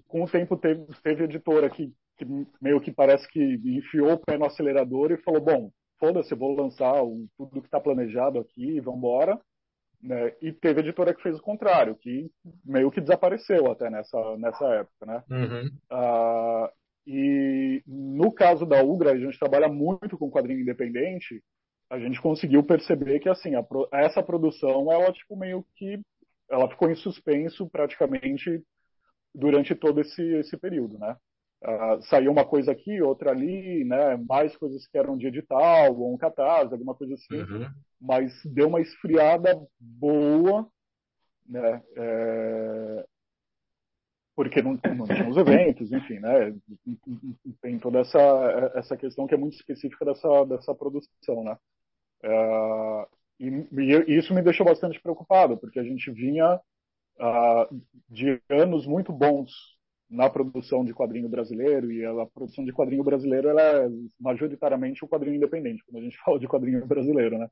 com 0.07 0.23
o 0.23 0.29
tempo 0.29 0.55
teve, 0.55 0.85
teve 1.03 1.23
editora 1.23 1.69
que, 1.69 1.91
que, 2.17 2.25
meio 2.61 2.79
que 2.79 2.91
parece 2.91 3.27
que 3.29 3.41
enfiou 3.65 4.13
o 4.13 4.19
pé 4.19 4.37
no 4.37 4.45
acelerador 4.45 5.11
e 5.11 5.17
falou, 5.17 5.41
bom, 5.41 5.71
foda-se, 6.01 6.33
vou 6.33 6.59
lançar 6.59 6.95
tudo 7.37 7.61
que 7.61 7.67
está 7.67 7.79
planejado 7.79 8.39
aqui, 8.39 8.79
vamos 8.79 8.97
embora. 8.97 9.39
Né? 10.01 10.33
E 10.41 10.51
teve 10.51 10.81
editora 10.81 11.13
que 11.13 11.21
fez 11.21 11.37
o 11.37 11.43
contrário, 11.43 11.95
que 11.95 12.31
meio 12.65 12.89
que 12.89 12.99
desapareceu 12.99 13.71
até 13.71 13.87
nessa, 13.87 14.35
nessa 14.37 14.65
época, 14.73 15.05
né? 15.05 15.23
Uhum. 15.29 15.67
Uh, 15.91 16.69
e 17.05 17.83
no 17.85 18.33
caso 18.33 18.65
da 18.65 18.83
Ugra, 18.83 19.11
a 19.11 19.17
gente 19.17 19.37
trabalha 19.37 19.67
muito 19.67 20.17
com 20.17 20.31
quadrinho 20.31 20.61
independente, 20.61 21.43
a 21.87 21.99
gente 21.99 22.19
conseguiu 22.19 22.63
perceber 22.63 23.19
que 23.19 23.29
assim 23.29 23.53
a, 23.55 23.63
essa 23.93 24.23
produção 24.23 24.91
ela 24.91 25.13
tipo 25.13 25.35
meio 25.35 25.63
que 25.75 26.01
ela 26.49 26.67
ficou 26.69 26.89
em 26.89 26.95
suspenso 26.95 27.69
praticamente 27.69 28.63
durante 29.35 29.75
todo 29.75 30.01
esse 30.01 30.21
esse 30.35 30.57
período, 30.57 30.97
né? 30.97 31.15
Uh, 31.63 32.01
saiu 32.03 32.31
uma 32.31 32.43
coisa 32.43 32.71
aqui, 32.71 33.01
outra 33.01 33.29
ali, 33.29 33.83
né? 33.83 34.17
Mais 34.27 34.55
coisas 34.57 34.87
que 34.87 34.97
eram 34.97 35.15
de 35.15 35.27
edital 35.27 35.95
ou 35.95 36.11
um 36.11 36.17
catarse, 36.17 36.73
alguma 36.73 36.95
coisa 36.95 37.13
assim. 37.13 37.35
Uhum. 37.35 37.69
Mas 37.99 38.33
deu 38.45 38.67
uma 38.67 38.81
esfriada 38.81 39.61
boa, 39.79 40.67
né? 41.47 41.83
É... 41.95 43.05
Porque 44.35 44.59
não, 44.59 44.79
não 44.95 45.05
tinha 45.05 45.29
os 45.29 45.37
eventos, 45.37 45.91
enfim, 45.91 46.19
né? 46.19 46.55
Tem 47.61 47.77
toda 47.77 47.99
essa, 47.99 48.71
essa 48.73 48.97
questão 48.97 49.27
que 49.27 49.35
é 49.35 49.37
muito 49.37 49.55
específica 49.55 50.03
dessa, 50.03 50.45
dessa 50.45 50.73
produção, 50.73 51.43
né? 51.43 51.55
Uh, 52.23 53.07
e, 53.39 53.67
e, 54.07 54.17
isso 54.17 54.33
me 54.33 54.41
deixou 54.41 54.65
bastante 54.65 54.99
preocupado, 54.99 55.57
porque 55.57 55.79
a 55.79 55.83
gente 55.83 56.09
vinha 56.09 56.55
uh, 56.55 57.81
de 58.09 58.41
anos 58.49 58.87
muito 58.87 59.11
bons 59.11 59.51
na 60.11 60.29
produção 60.29 60.83
de 60.83 60.93
quadrinho 60.93 61.29
brasileiro, 61.29 61.89
e 61.89 62.05
a 62.05 62.25
produção 62.25 62.65
de 62.65 62.73
quadrinho 62.73 63.03
brasileiro 63.03 63.47
ela 63.47 63.61
é 63.61 63.87
majoritariamente 64.19 65.03
o 65.05 65.07
quadrinho 65.07 65.37
independente, 65.37 65.81
quando 65.85 66.01
a 66.01 66.03
gente 66.03 66.17
fala 66.23 66.37
de 66.37 66.47
quadrinho 66.47 66.85
brasileiro, 66.85 67.37
né? 67.37 67.47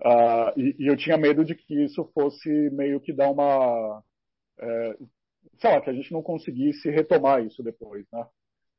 Uh, 0.00 0.60
e, 0.60 0.76
e, 0.78 0.86
eu 0.86 0.96
tinha 0.96 1.16
medo 1.16 1.44
de 1.44 1.56
que 1.56 1.84
isso 1.84 2.04
fosse 2.14 2.48
meio 2.70 3.00
que 3.00 3.12
dar 3.12 3.30
uma. 3.30 4.00
É, 4.60 4.96
sei 5.58 5.70
lá, 5.70 5.80
que 5.80 5.90
a 5.90 5.92
gente 5.92 6.12
não 6.12 6.22
conseguisse 6.22 6.88
retomar 6.88 7.44
isso 7.44 7.62
depois, 7.64 8.06
né? 8.12 8.24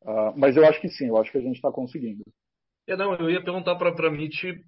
Uh, 0.02 0.34
mas 0.38 0.56
eu 0.56 0.66
acho 0.66 0.80
que 0.80 0.88
sim, 0.88 1.08
eu 1.08 1.18
acho 1.18 1.30
que 1.30 1.38
a 1.38 1.42
gente 1.42 1.56
está 1.56 1.70
conseguindo. 1.72 2.24
É, 2.88 2.96
não, 2.96 3.14
eu 3.16 3.30
ia 3.30 3.44
perguntar 3.44 3.76
para 3.76 4.10
Mitch 4.10 4.42
se, 4.42 4.64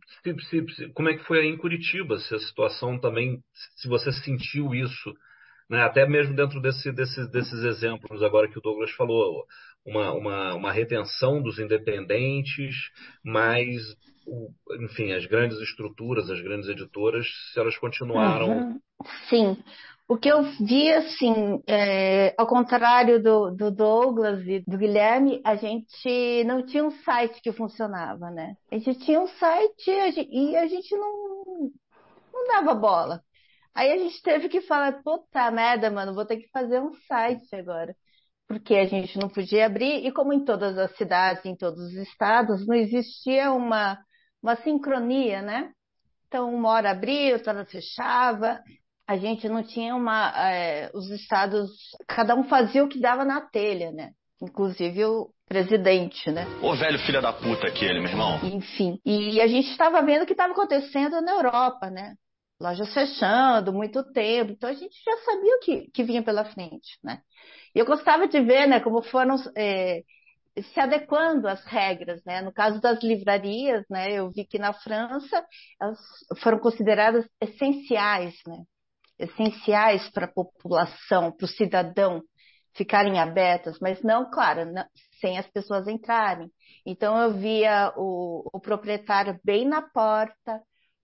se, 0.49 0.73
se, 0.75 0.89
como 0.93 1.09
é 1.09 1.15
que 1.15 1.23
foi 1.23 1.39
aí 1.39 1.47
em 1.47 1.57
Curitiba, 1.57 2.19
se 2.19 2.35
a 2.35 2.39
situação 2.39 2.99
também, 2.99 3.41
se 3.77 3.87
você 3.87 4.11
sentiu 4.11 4.75
isso 4.75 5.13
né? 5.71 5.81
até 5.83 6.05
mesmo 6.05 6.35
dentro 6.35 6.61
desse, 6.61 6.91
desse, 6.91 7.31
desses 7.31 7.63
exemplos 7.63 8.21
agora 8.21 8.49
que 8.49 8.59
o 8.59 8.61
Douglas 8.61 8.91
falou, 8.91 9.45
uma, 9.85 10.11
uma, 10.11 10.53
uma 10.53 10.71
retenção 10.71 11.41
dos 11.41 11.57
independentes, 11.59 12.75
mas, 13.23 13.81
enfim, 14.81 15.13
as 15.13 15.25
grandes 15.25 15.57
estruturas, 15.59 16.29
as 16.29 16.41
grandes 16.41 16.67
editoras, 16.67 17.25
se 17.53 17.59
elas 17.59 17.77
continuaram. 17.77 18.49
Uhum. 18.49 18.79
Sim. 19.29 19.57
O 20.09 20.17
que 20.17 20.27
eu 20.27 20.43
vi, 20.59 20.91
assim, 20.91 21.63
é, 21.65 22.35
ao 22.37 22.45
contrário 22.45 23.23
do, 23.23 23.49
do, 23.51 23.71
Douglas 23.71 24.45
e 24.45 24.61
do 24.67 24.77
Guilherme, 24.77 25.39
a 25.41 25.55
gente 25.55 26.43
não 26.43 26.65
tinha 26.65 26.83
um 26.83 26.91
site 26.91 27.41
que 27.41 27.53
funcionava, 27.53 28.29
né? 28.29 28.55
A 28.69 28.77
gente 28.77 28.99
tinha 29.05 29.21
um 29.21 29.27
site 29.27 29.89
e 29.89 30.55
a 30.57 30.67
gente 30.67 30.93
não, 30.97 31.71
não 32.33 32.47
dava 32.49 32.73
bola. 32.75 33.21
Aí 33.73 33.91
a 33.91 33.97
gente 33.97 34.21
teve 34.21 34.49
que 34.49 34.61
falar, 34.61 35.01
puta 35.03 35.49
merda, 35.51 35.89
mano, 35.89 36.13
vou 36.13 36.25
ter 36.25 36.37
que 36.37 36.49
fazer 36.49 36.81
um 36.81 36.93
site 37.07 37.55
agora. 37.55 37.95
Porque 38.47 38.75
a 38.75 38.85
gente 38.85 39.17
não 39.17 39.29
podia 39.29 39.65
abrir, 39.65 40.05
e 40.05 40.11
como 40.11 40.33
em 40.33 40.43
todas 40.43 40.77
as 40.77 40.95
cidades, 40.97 41.45
em 41.45 41.55
todos 41.55 41.79
os 41.79 41.93
estados, 41.93 42.67
não 42.67 42.75
existia 42.75 43.51
uma, 43.53 43.97
uma 44.43 44.57
sincronia, 44.57 45.41
né? 45.41 45.71
Então, 46.27 46.53
uma 46.53 46.69
hora 46.69 46.91
abria, 46.91 47.33
outra 47.33 47.53
hora 47.53 47.65
fechava, 47.65 48.61
a 49.07 49.17
gente 49.17 49.47
não 49.49 49.63
tinha 49.63 49.95
uma. 49.95 50.33
É, 50.49 50.89
os 50.93 51.09
estados, 51.09 51.69
cada 52.07 52.35
um 52.35 52.45
fazia 52.45 52.83
o 52.83 52.87
que 52.87 52.99
dava 52.99 53.25
na 53.25 53.41
telha, 53.41 53.91
né? 53.91 54.11
Inclusive 54.41 55.05
o 55.05 55.29
presidente, 55.47 56.31
né? 56.31 56.45
O 56.63 56.75
velho 56.75 56.97
filho 56.99 57.21
da 57.21 57.33
puta 57.33 57.67
aquele, 57.67 57.99
meu 57.99 58.09
irmão. 58.09 58.39
Enfim. 58.43 58.99
E 59.05 59.39
a 59.41 59.47
gente 59.47 59.69
estava 59.69 60.01
vendo 60.01 60.23
o 60.23 60.25
que 60.25 60.31
estava 60.31 60.53
acontecendo 60.53 61.21
na 61.21 61.31
Europa, 61.31 61.89
né? 61.89 62.15
Lojas 62.61 62.93
fechando, 62.93 63.73
muito 63.73 64.03
tempo. 64.13 64.51
Então 64.51 64.69
a 64.69 64.73
gente 64.73 64.95
já 65.03 65.17
sabia 65.25 65.55
o 65.55 65.59
que, 65.59 65.91
que 65.91 66.03
vinha 66.03 66.23
pela 66.23 66.45
frente, 66.45 66.97
né? 67.03 67.21
E 67.75 67.79
eu 67.79 67.85
gostava 67.85 68.27
de 68.27 68.39
ver, 68.41 68.67
né, 68.67 68.79
como 68.79 69.01
foram 69.03 69.35
é, 69.57 70.03
se 70.73 70.79
adequando 70.79 71.47
às 71.47 71.63
regras, 71.65 72.23
né? 72.25 72.41
No 72.41 72.53
caso 72.53 72.79
das 72.81 73.01
livrarias, 73.01 73.85
né, 73.89 74.11
eu 74.13 74.29
vi 74.31 74.45
que 74.45 74.59
na 74.59 74.73
França 74.73 75.45
elas 75.81 75.99
foram 76.41 76.59
consideradas 76.59 77.25
essenciais, 77.41 78.35
né? 78.47 78.57
essenciais 79.21 80.09
para 80.11 80.25
a 80.25 80.31
população, 80.31 81.31
para 81.31 81.45
o 81.45 81.47
cidadão 81.47 82.21
ficarem 82.73 83.19
abertas, 83.19 83.77
mas 83.81 84.01
não, 84.01 84.29
claro, 84.31 84.65
não, 84.71 84.85
sem 85.19 85.37
as 85.37 85.47
pessoas 85.47 85.87
entrarem. 85.87 86.49
Então 86.85 87.19
eu 87.21 87.33
via 87.33 87.93
o, 87.97 88.49
o, 88.53 88.59
proprietário 88.59 89.39
bem 89.43 89.67
na 89.67 89.81
porta, 89.81 90.61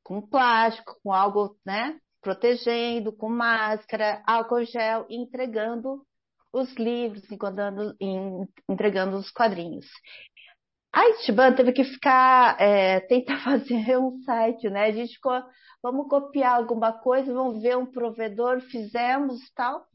com 0.08 0.22
plástico, 0.22 0.96
com 1.04 1.12
algo, 1.12 1.58
né, 1.65 2.00
protegendo, 2.22 3.12
com 3.12 3.28
máscara, 3.28 4.24
álcool 4.26 4.63
gel, 4.63 5.06
entregando 5.10 6.02
os 6.54 6.74
livros, 6.76 7.24
entregando, 8.70 9.17
os 9.17 9.30
quadrinhos. 9.30 9.86
A 10.93 11.10
Itiban 11.10 11.54
teve 11.54 11.74
que 11.74 11.84
ficar, 11.84 12.56
é, 12.60 13.02
tentar 13.08 13.43
fazer 13.43 13.98
um 13.98 14.22
site, 14.24 14.70
né? 14.70 14.86
A 14.86 14.91
gente 14.91 15.15
ficou, 15.15 15.43
vamos 15.84 16.08
copiar 16.08 16.56
alguma 16.56 16.93
coisa, 16.93 17.34
vamos 17.34 17.62
ver 17.62 17.76
um 17.78 17.86
provedor, 17.86 18.62
fizemos 18.62 19.41
tal. 19.54 19.86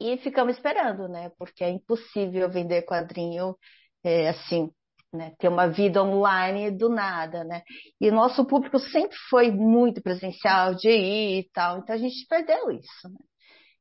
E 0.00 0.16
ficamos 0.16 0.56
esperando, 0.56 1.08
né? 1.08 1.30
Porque 1.38 1.62
é 1.62 1.68
impossível 1.68 2.50
vender 2.50 2.86
quadrinho 2.86 3.54
é, 4.02 4.30
assim, 4.30 4.70
né? 5.14 5.32
Ter 5.38 5.48
uma 5.48 5.68
vida 5.68 6.02
online 6.02 6.70
do 6.70 6.88
nada, 6.88 7.44
né? 7.44 7.62
E 8.00 8.10
nosso 8.10 8.44
público 8.44 8.78
sempre 8.78 9.16
foi 9.30 9.50
muito 9.50 10.02
presencial, 10.02 10.74
de 10.74 10.88
ir 10.88 11.40
e 11.40 11.50
tal. 11.52 11.78
Então 11.78 11.94
a 11.94 11.98
gente 11.98 12.26
perdeu 12.28 12.70
isso, 12.70 13.08
né? 13.08 13.18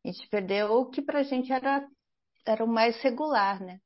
A 0.06 0.08
gente 0.10 0.28
perdeu 0.30 0.72
o 0.72 0.90
que 0.90 1.02
pra 1.02 1.24
gente 1.24 1.52
era, 1.52 1.86
era 2.46 2.64
o 2.64 2.68
mais 2.68 3.02
regular, 3.02 3.60
né? 3.62 3.78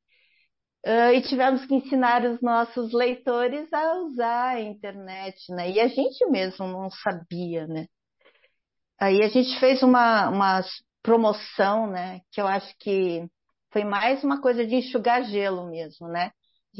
Uh, 0.86 1.12
e 1.16 1.22
tivemos 1.22 1.66
que 1.66 1.76
ensinar 1.76 2.24
os 2.24 2.42
nossos 2.42 2.94
leitores 2.94 3.72
a 3.74 3.94
usar 4.04 4.56
a 4.56 4.62
internet, 4.62 5.38
né? 5.52 5.72
E 5.72 5.80
a 5.80 5.88
gente 5.88 6.26
mesmo 6.28 6.68
não 6.68 6.90
sabia, 6.90 7.68
né? 7.68 7.88
Aí 9.00 9.22
a 9.22 9.28
gente 9.28 9.60
fez 9.60 9.84
uma, 9.84 10.30
uma 10.30 10.62
promoção, 11.04 11.88
né? 11.88 12.22
Que 12.32 12.42
eu 12.42 12.48
acho 12.48 12.74
que 12.80 13.28
foi 13.72 13.84
mais 13.84 14.24
uma 14.24 14.42
coisa 14.42 14.66
de 14.66 14.76
enxugar 14.76 15.24
gelo 15.24 15.70
mesmo, 15.70 16.08
né? 16.08 16.32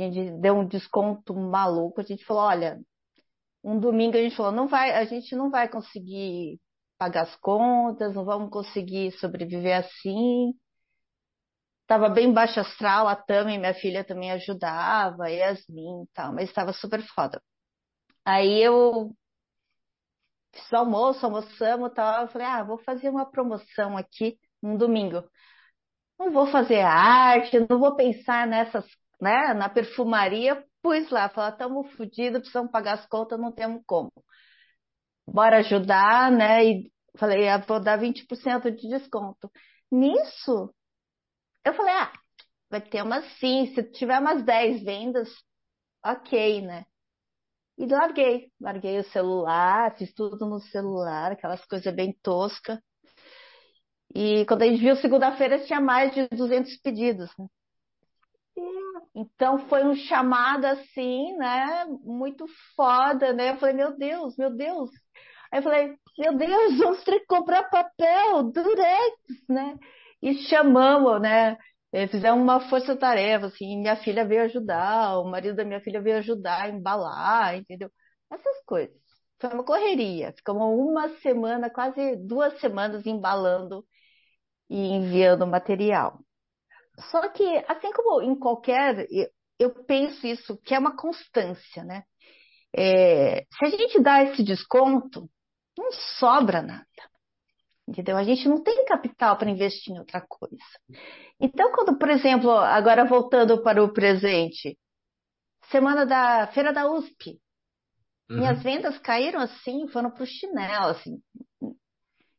A 0.04 0.12
gente 0.12 0.32
deu 0.40 0.56
um 0.56 0.68
desconto 0.68 1.34
maluco. 1.36 2.02
A 2.02 2.04
gente 2.04 2.26
falou, 2.26 2.44
olha, 2.44 2.80
um 3.64 3.80
domingo 3.80 4.18
a 4.18 4.22
gente 4.22 4.36
falou, 4.36 4.52
não 4.52 4.68
vai, 4.68 4.92
a 4.94 5.06
gente 5.06 5.36
não 5.36 5.50
vai 5.50 5.68
conseguir 5.70 6.60
pagar 6.98 7.24
as 7.24 7.36
contas, 7.38 8.16
não 8.16 8.26
vamos 8.26 8.50
conseguir 8.50 9.12
sobreviver 9.20 9.78
assim 9.78 10.54
estava 11.88 12.10
bem 12.10 12.34
baixo 12.34 12.60
astral, 12.60 13.08
a 13.08 13.16
Tami, 13.16 13.58
minha 13.58 13.74
filha, 13.74 14.04
também 14.04 14.32
ajudava, 14.32 15.26
a 15.26 15.28
Yasmin 15.30 16.04
e 16.04 16.08
tal, 16.14 16.34
mas 16.34 16.50
estava 16.50 16.74
super 16.74 17.02
foda. 17.02 17.42
Aí 18.26 18.62
eu 18.62 19.16
fiz 20.54 20.74
almoço, 20.74 21.26
almoçamos 21.26 21.92
e 21.92 21.94
tal, 21.96 22.24
eu 22.24 22.28
falei, 22.30 22.48
ah, 22.48 22.64
vou 22.64 22.78
fazer 22.80 23.10
uma 23.10 23.26
promoção 23.30 23.98
aqui 23.98 24.38
no 24.62 24.78
domingo. 24.78 25.24
Não 26.20 26.32
vou 26.32 26.48
fazer 26.48 26.82
arte, 26.82 27.60
não 27.70 27.80
vou 27.80 27.96
pensar 27.96 28.48
nessas, 28.48 28.86
né, 29.22 29.54
na 29.54 29.70
perfumaria, 29.70 30.64
pus 30.82 31.10
lá, 31.10 31.30
falei, 31.30 31.52
estamos 31.52 31.92
fodidos, 31.94 32.42
precisamos 32.42 32.72
pagar 32.72 32.94
as 32.94 33.06
contas, 33.08 33.40
não 33.40 33.52
temos 33.52 33.82
como. 33.86 34.12
Bora 35.28 35.58
ajudar, 35.60 36.32
né, 36.32 36.66
e 36.66 36.92
falei, 37.18 37.48
ah, 37.50 37.58
vou 37.58 37.80
dar 37.80 38.00
20% 38.00 38.72
de 38.72 38.90
desconto. 38.90 39.52
Nisso, 39.92 40.74
eu 41.66 41.74
falei, 41.74 41.94
ah, 41.94 42.12
vai 42.70 42.82
ter 42.82 43.02
umas 43.04 43.26
sim, 43.40 43.74
se 43.74 43.84
tiver 43.92 44.20
umas 44.20 44.44
10 44.44 44.84
vendas, 44.84 45.30
ok, 46.06 46.62
né? 46.62 46.86
E 47.78 47.86
larguei, 47.86 48.52
larguei 48.60 49.00
o 49.00 49.04
celular, 49.12 49.96
fiz 49.98 50.14
tudo 50.14 50.46
no 50.48 50.60
celular, 50.60 51.32
aquelas 51.34 51.64
coisas 51.66 51.94
bem 51.94 52.18
toscas. 52.24 52.80
E 54.16 54.46
quando 54.46 54.64
a 54.64 54.66
gente 54.68 54.80
viu 54.82 54.96
segunda-feira, 54.98 55.64
tinha 55.66 55.80
mais 55.80 56.14
de 56.14 56.28
200 56.30 56.76
pedidos, 56.78 57.30
né? 57.38 57.46
Então 59.18 59.68
foi 59.68 59.84
um 59.84 59.96
chamado 59.96 60.66
assim, 60.66 61.36
né? 61.38 61.86
Muito 62.04 62.46
foda, 62.76 63.34
né? 63.34 63.52
Eu 63.52 63.58
falei, 63.58 63.76
meu 63.76 63.98
Deus, 63.98 64.38
meu 64.38 64.56
Deus. 64.56 64.92
Aí 65.52 65.60
eu 65.60 65.64
falei, 65.64 65.96
meu 66.18 66.38
Deus, 66.38 66.78
vamos 66.78 67.04
ter 67.04 67.20
que 67.22 67.26
comprar 67.28 67.64
papel, 67.70 68.44
durex, 68.52 69.16
né? 69.50 69.78
e 70.22 70.36
chamamos, 70.50 71.22
né? 71.22 71.58
É, 71.92 72.08
fizemos 72.08 72.42
uma 72.42 72.60
força-tarefa, 72.70 73.48
assim, 73.48 73.78
minha 73.80 73.96
filha 73.96 74.26
veio 74.26 74.44
ajudar, 74.44 75.20
o 75.20 75.26
marido 75.30 75.56
da 75.56 75.64
minha 75.66 75.80
filha 75.82 76.02
veio 76.02 76.18
ajudar 76.18 76.64
a 76.64 76.70
embalar, 76.70 77.56
entendeu? 77.58 77.90
Essas 78.32 78.64
coisas. 78.66 78.96
Foi 79.40 79.52
uma 79.54 79.64
correria. 79.64 80.34
Ficamos 80.34 80.64
uma 80.64 81.10
semana, 81.20 81.70
quase 81.70 82.16
duas 82.18 82.60
semanas 82.60 83.06
embalando 83.06 83.86
e 84.70 84.78
enviando 84.94 85.48
material. 85.48 86.20
Só 87.00 87.28
que, 87.30 87.44
assim 87.68 87.92
como 87.94 88.22
em 88.22 88.38
qualquer, 88.38 89.08
eu 89.60 89.84
penso 89.86 90.26
isso, 90.26 90.58
que 90.64 90.74
é 90.74 90.80
uma 90.80 90.96
constância, 90.96 91.84
né? 91.84 92.04
É, 92.76 93.42
se 93.42 93.66
a 93.66 93.70
gente 93.70 94.02
dá 94.02 94.24
esse 94.24 94.44
desconto, 94.44 95.30
não 95.78 95.92
sobra 96.20 96.62
nada. 96.62 96.86
Entendeu? 97.88 98.18
A 98.18 98.24
gente 98.24 98.50
não 98.50 98.62
tem 98.62 98.84
capital 98.86 99.38
para 99.38 99.50
investir 99.50 99.94
em 99.94 100.00
outra 100.00 100.20
coisa. 100.20 100.58
Então, 101.40 101.72
quando, 101.72 101.98
por 101.98 102.10
exemplo, 102.10 102.52
agora 102.52 103.06
voltando 103.06 103.62
para 103.64 103.82
o 103.82 103.94
presente, 103.94 104.78
semana 105.72 106.06
da 106.06 106.48
Feira 106.48 106.74
da 106.74 106.92
USP, 106.92 107.40
uhum. 108.30 108.40
minhas 108.40 108.62
vendas 108.62 108.98
caíram 108.98 109.40
assim, 109.40 109.88
foram 109.88 110.12
para 110.12 110.24
o 110.24 110.28
chinelo, 110.28 110.88
assim. 110.88 111.22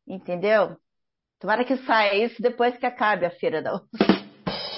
Entendeu? 0.07 0.77
Tomara 1.39 1.65
que 1.65 1.77
saia 1.79 2.27
isso 2.27 2.43
depois 2.43 2.77
que 2.77 2.85
acabe 2.85 3.25
a 3.25 3.31
Feira 3.31 3.63
da 3.63 3.77
USP. 3.77 4.08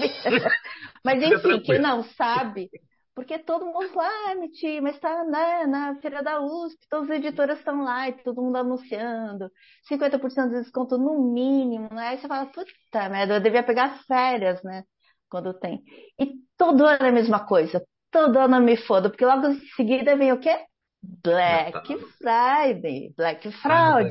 Mas 1.04 1.22
enfim, 1.22 1.60
quem 1.60 1.78
não 1.78 2.02
sabe, 2.02 2.70
porque 3.14 3.38
todo 3.38 3.66
mundo 3.66 3.88
fala, 3.90 4.08
ah, 4.30 4.34
Miti, 4.34 4.80
mas 4.80 4.94
está 4.94 5.24
né, 5.24 5.66
na 5.66 5.94
feira 5.96 6.22
da 6.22 6.40
USP, 6.40 6.86
todas 6.88 7.10
as 7.10 7.16
editoras 7.16 7.58
estão 7.58 7.82
lá 7.82 8.08
e 8.08 8.12
todo 8.22 8.42
mundo 8.42 8.56
anunciando, 8.56 9.50
50% 9.88 10.50
de 10.50 10.60
desconto 10.60 10.96
no 10.96 11.32
mínimo, 11.32 11.88
né? 11.92 12.08
Aí 12.08 12.18
você 12.18 12.28
fala, 12.28 12.46
puta 12.46 13.08
merda, 13.08 13.34
eu 13.34 13.40
devia 13.40 13.62
pegar 13.62 14.02
férias, 14.06 14.62
né? 14.62 14.84
Quando 15.28 15.52
tem. 15.54 15.82
E 16.18 16.34
todo 16.56 16.86
ano 16.86 17.04
é 17.04 17.08
a 17.08 17.12
mesma 17.12 17.46
coisa. 17.46 17.82
Todo 18.10 18.38
ano 18.38 18.56
eu 18.56 18.60
me 18.62 18.76
fodo, 18.76 19.10
porque 19.10 19.24
logo 19.24 19.46
em 19.48 19.60
seguida 19.76 20.16
vem 20.16 20.32
o 20.32 20.40
quê? 20.40 20.64
Black 21.02 21.96
Friday, 22.18 23.14
Black 23.16 23.50
Fraud, 23.52 24.10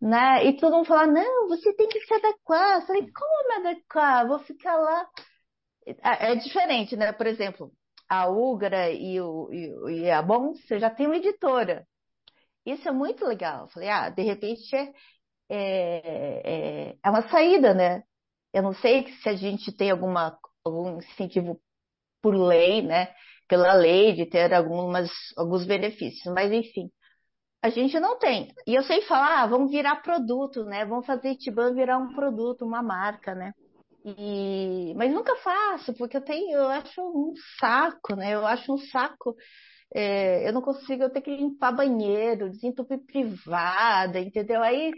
né? 0.00 0.44
E 0.46 0.56
todo 0.56 0.76
mundo 0.76 0.86
fala, 0.86 1.06
não, 1.06 1.48
você 1.48 1.74
tem 1.74 1.88
que 1.88 2.00
se 2.00 2.14
adequar. 2.14 2.80
Eu 2.80 2.86
falei, 2.86 3.10
como 3.12 3.48
me 3.48 3.68
adequar? 3.68 4.26
Vou 4.26 4.38
ficar 4.38 4.76
lá. 4.76 5.08
É, 5.86 6.32
é 6.32 6.34
diferente, 6.36 6.96
né? 6.96 7.12
Por 7.12 7.26
exemplo, 7.26 7.72
a 8.08 8.28
Ugra 8.28 8.90
e, 8.90 9.20
o, 9.20 9.48
e, 9.52 10.02
e 10.02 10.10
a 10.10 10.22
você 10.22 10.78
já 10.78 10.90
tem 10.90 11.06
uma 11.06 11.16
editora. 11.16 11.86
Isso 12.64 12.88
é 12.88 12.92
muito 12.92 13.24
legal. 13.26 13.62
Eu 13.62 13.68
falei, 13.68 13.88
ah, 13.88 14.08
de 14.08 14.22
repente 14.22 14.74
é, 14.74 14.92
é, 15.48 16.96
é 17.02 17.10
uma 17.10 17.28
saída, 17.28 17.74
né? 17.74 18.02
Eu 18.52 18.62
não 18.62 18.74
sei 18.74 19.06
se 19.22 19.28
a 19.28 19.34
gente 19.34 19.72
tem 19.72 19.90
alguma, 19.90 20.38
algum 20.64 20.98
incentivo 20.98 21.60
por 22.22 22.34
lei, 22.34 22.82
né? 22.82 23.14
Pela 23.50 23.74
lei 23.74 24.14
de 24.14 24.26
ter 24.26 24.54
algumas, 24.54 25.10
alguns 25.36 25.66
benefícios, 25.66 26.32
mas 26.32 26.52
enfim, 26.52 26.88
a 27.60 27.68
gente 27.68 27.98
não 27.98 28.16
tem. 28.16 28.48
E 28.66 28.74
eu 28.74 28.82
sei 28.84 29.02
falar, 29.02 29.42
ah, 29.42 29.46
vamos 29.46 29.72
virar 29.72 29.96
produto, 29.96 30.64
né? 30.64 30.84
Vamos 30.84 31.04
fazer 31.04 31.32
Itiban 31.32 31.74
virar 31.74 31.98
um 31.98 32.14
produto, 32.14 32.64
uma 32.64 32.82
marca, 32.82 33.34
né? 33.34 33.52
E... 34.04 34.94
Mas 34.96 35.12
nunca 35.12 35.34
faço, 35.36 35.92
porque 35.94 36.16
eu 36.16 36.24
tenho, 36.24 36.56
eu 36.56 36.68
acho 36.68 37.02
um 37.02 37.34
saco, 37.58 38.14
né? 38.14 38.34
Eu 38.34 38.46
acho 38.46 38.72
um 38.72 38.78
saco. 38.78 39.34
É, 39.92 40.48
eu 40.48 40.52
não 40.52 40.62
consigo, 40.62 41.02
eu 41.02 41.10
tenho 41.10 41.24
que 41.24 41.36
limpar 41.36 41.72
banheiro, 41.72 42.48
desentupir 42.48 43.04
privada, 43.04 44.20
entendeu? 44.20 44.62
Aí 44.62 44.92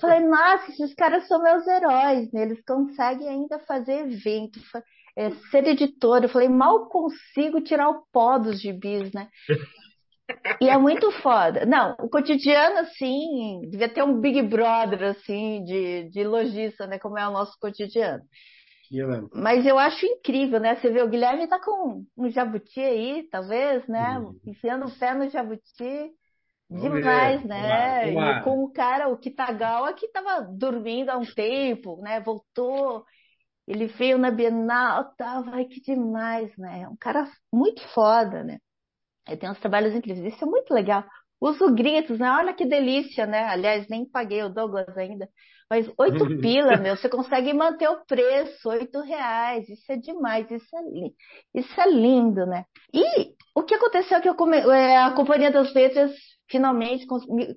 falei, 0.00 0.20
nossa, 0.20 0.72
esses 0.72 0.92
caras 0.94 1.28
são 1.28 1.40
meus 1.40 1.64
heróis, 1.66 2.32
né? 2.32 2.42
Eles 2.42 2.60
conseguem 2.64 3.28
ainda 3.28 3.60
fazer 3.60 4.00
evento, 4.00 4.58
é, 5.16 5.30
ser 5.50 5.66
editor. 5.66 6.22
Eu 6.22 6.28
falei, 6.28 6.48
mal 6.48 6.88
consigo 6.88 7.60
tirar 7.60 7.88
o 7.88 8.02
pó 8.12 8.38
dos 8.38 8.60
gibis, 8.60 9.12
né? 9.12 9.28
E 10.60 10.68
é 10.68 10.78
muito 10.78 11.10
foda. 11.10 11.66
Não, 11.66 11.94
o 12.00 12.08
cotidiano, 12.08 12.78
assim, 12.78 13.60
devia 13.70 13.88
ter 13.88 14.02
um 14.02 14.20
Big 14.20 14.40
Brother, 14.42 15.10
assim, 15.10 15.62
de, 15.64 16.08
de 16.10 16.24
lojista, 16.24 16.86
né? 16.86 16.98
Como 16.98 17.18
é 17.18 17.28
o 17.28 17.32
nosso 17.32 17.58
cotidiano. 17.60 18.22
Mas 19.34 19.64
eu 19.66 19.78
acho 19.78 20.04
incrível, 20.04 20.60
né? 20.60 20.76
Você 20.76 20.90
vê, 20.90 21.02
o 21.02 21.08
Guilherme 21.08 21.48
tá 21.48 21.58
com 21.58 22.04
um 22.16 22.30
jabuti 22.30 22.80
aí, 22.80 23.26
talvez, 23.30 23.86
né? 23.88 24.18
Uhum. 24.18 24.38
Enfiando 24.46 24.86
o 24.86 24.90
pé 24.90 25.14
no 25.14 25.28
jabuti. 25.30 26.12
Demais, 26.70 27.44
né? 27.44 28.12
E 28.12 28.42
com 28.42 28.64
o 28.64 28.72
cara, 28.72 29.08
o 29.08 29.18
Kitagawa, 29.18 29.92
que 29.92 30.08
tava 30.08 30.40
dormindo 30.40 31.10
há 31.10 31.18
um 31.18 31.24
tempo, 31.24 32.00
né? 32.02 32.20
Voltou, 32.20 33.04
ele 33.66 33.86
veio 33.86 34.18
na 34.18 34.30
Bienal, 34.30 35.14
tava, 35.16 35.52
ai, 35.52 35.64
que 35.66 35.80
demais, 35.80 36.50
né? 36.56 36.88
Um 36.88 36.96
cara 36.96 37.28
muito 37.52 37.82
foda, 37.88 38.42
né? 38.42 38.58
Ele 39.26 39.36
tem 39.36 39.50
uns 39.50 39.60
trabalhos 39.60 39.94
incríveis. 39.94 40.34
Isso 40.34 40.44
é 40.44 40.48
muito 40.48 40.72
legal. 40.74 41.04
Uso 41.40 41.74
gritos, 41.74 42.18
né? 42.18 42.30
Olha 42.30 42.54
que 42.54 42.64
delícia, 42.64 43.26
né? 43.26 43.44
Aliás, 43.44 43.88
nem 43.88 44.08
paguei 44.08 44.42
o 44.42 44.48
Douglas 44.48 44.96
ainda. 44.96 45.28
Mas 45.70 45.90
oito 45.96 46.24
pila, 46.40 46.76
meu, 46.76 46.96
você 46.96 47.08
consegue 47.08 47.52
manter 47.52 47.88
o 47.88 48.04
preço, 48.04 48.68
oito 48.68 49.00
reais. 49.00 49.68
Isso 49.68 49.90
é 49.90 49.96
demais, 49.96 50.50
isso 50.50 50.76
é, 50.76 50.82
lindo, 50.82 51.14
isso 51.54 51.80
é 51.80 51.90
lindo, 51.90 52.46
né? 52.46 52.64
E 52.92 53.34
o 53.54 53.62
que 53.62 53.74
aconteceu 53.74 54.18
é 54.18 54.20
que 54.20 54.34
come... 54.34 54.58
É, 54.58 54.98
a 54.98 55.12
Companhia 55.12 55.50
das 55.50 55.72
Letras 55.72 56.12
finalmente 56.48 57.06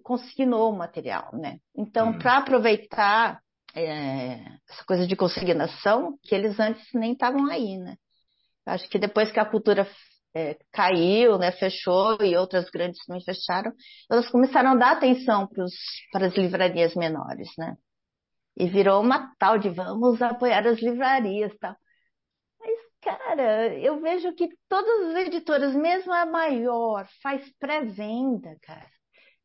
consignou 0.02 0.72
o 0.72 0.78
material, 0.78 1.30
né? 1.34 1.58
Então, 1.76 2.10
hum. 2.10 2.18
para 2.20 2.38
aproveitar 2.38 3.40
é, 3.76 4.40
essa 4.70 4.84
coisa 4.88 5.06
de 5.06 5.16
consignação, 5.16 6.18
que 6.24 6.34
eles 6.34 6.60
antes 6.60 6.88
nem 6.94 7.14
estavam 7.14 7.46
aí, 7.48 7.78
né? 7.78 7.98
Acho 8.66 8.90
que 8.90 8.98
depois 8.98 9.32
que 9.32 9.40
a 9.40 9.46
cultura 9.46 9.88
é, 10.36 10.58
caiu, 10.72 11.38
né, 11.38 11.52
fechou 11.52 12.18
e 12.22 12.36
outras 12.36 12.70
grandes 12.70 13.04
também 13.06 13.24
fecharam, 13.24 13.72
elas 14.12 14.30
começaram 14.30 14.72
a 14.72 14.76
dar 14.76 14.92
atenção 14.94 15.48
para 16.12 16.28
as 16.28 16.36
livrarias 16.36 16.96
menores, 16.96 17.50
né? 17.58 17.76
E 18.58 18.70
virou 18.70 19.02
uma 19.02 19.34
tal 19.38 19.58
de 19.58 19.70
vamos 19.70 20.22
apoiar 20.22 20.66
as 20.68 20.82
livrarias, 20.82 21.54
tal. 21.60 21.76
Mas, 22.60 22.80
cara, 23.02 23.76
eu 23.76 24.02
vejo 24.02 24.34
que 24.34 24.50
todas 24.70 25.10
as 25.10 25.28
editoras, 25.28 25.76
mesmo 25.76 26.14
a 26.14 26.26
maior, 26.26 27.08
faz 27.22 27.44
pré-venda, 27.60 28.56
cara. 28.62 28.90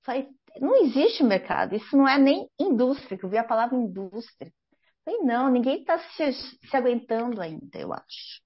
Faz... 0.04 0.26
Não 0.58 0.84
existe 0.84 1.22
mercado, 1.22 1.74
isso 1.76 1.96
não 1.96 2.08
é 2.08 2.18
nem 2.18 2.48
indústria, 2.58 3.18
que 3.18 3.24
eu 3.24 3.30
vi 3.30 3.38
a 3.38 3.44
palavra 3.44 3.76
indústria. 3.76 4.50
Falei, 5.04 5.20
não, 5.22 5.50
ninguém 5.50 5.80
está 5.80 5.98
se, 5.98 6.32
se 6.32 6.76
aguentando 6.76 7.40
ainda, 7.40 7.78
eu 7.78 7.92
acho 7.92 8.40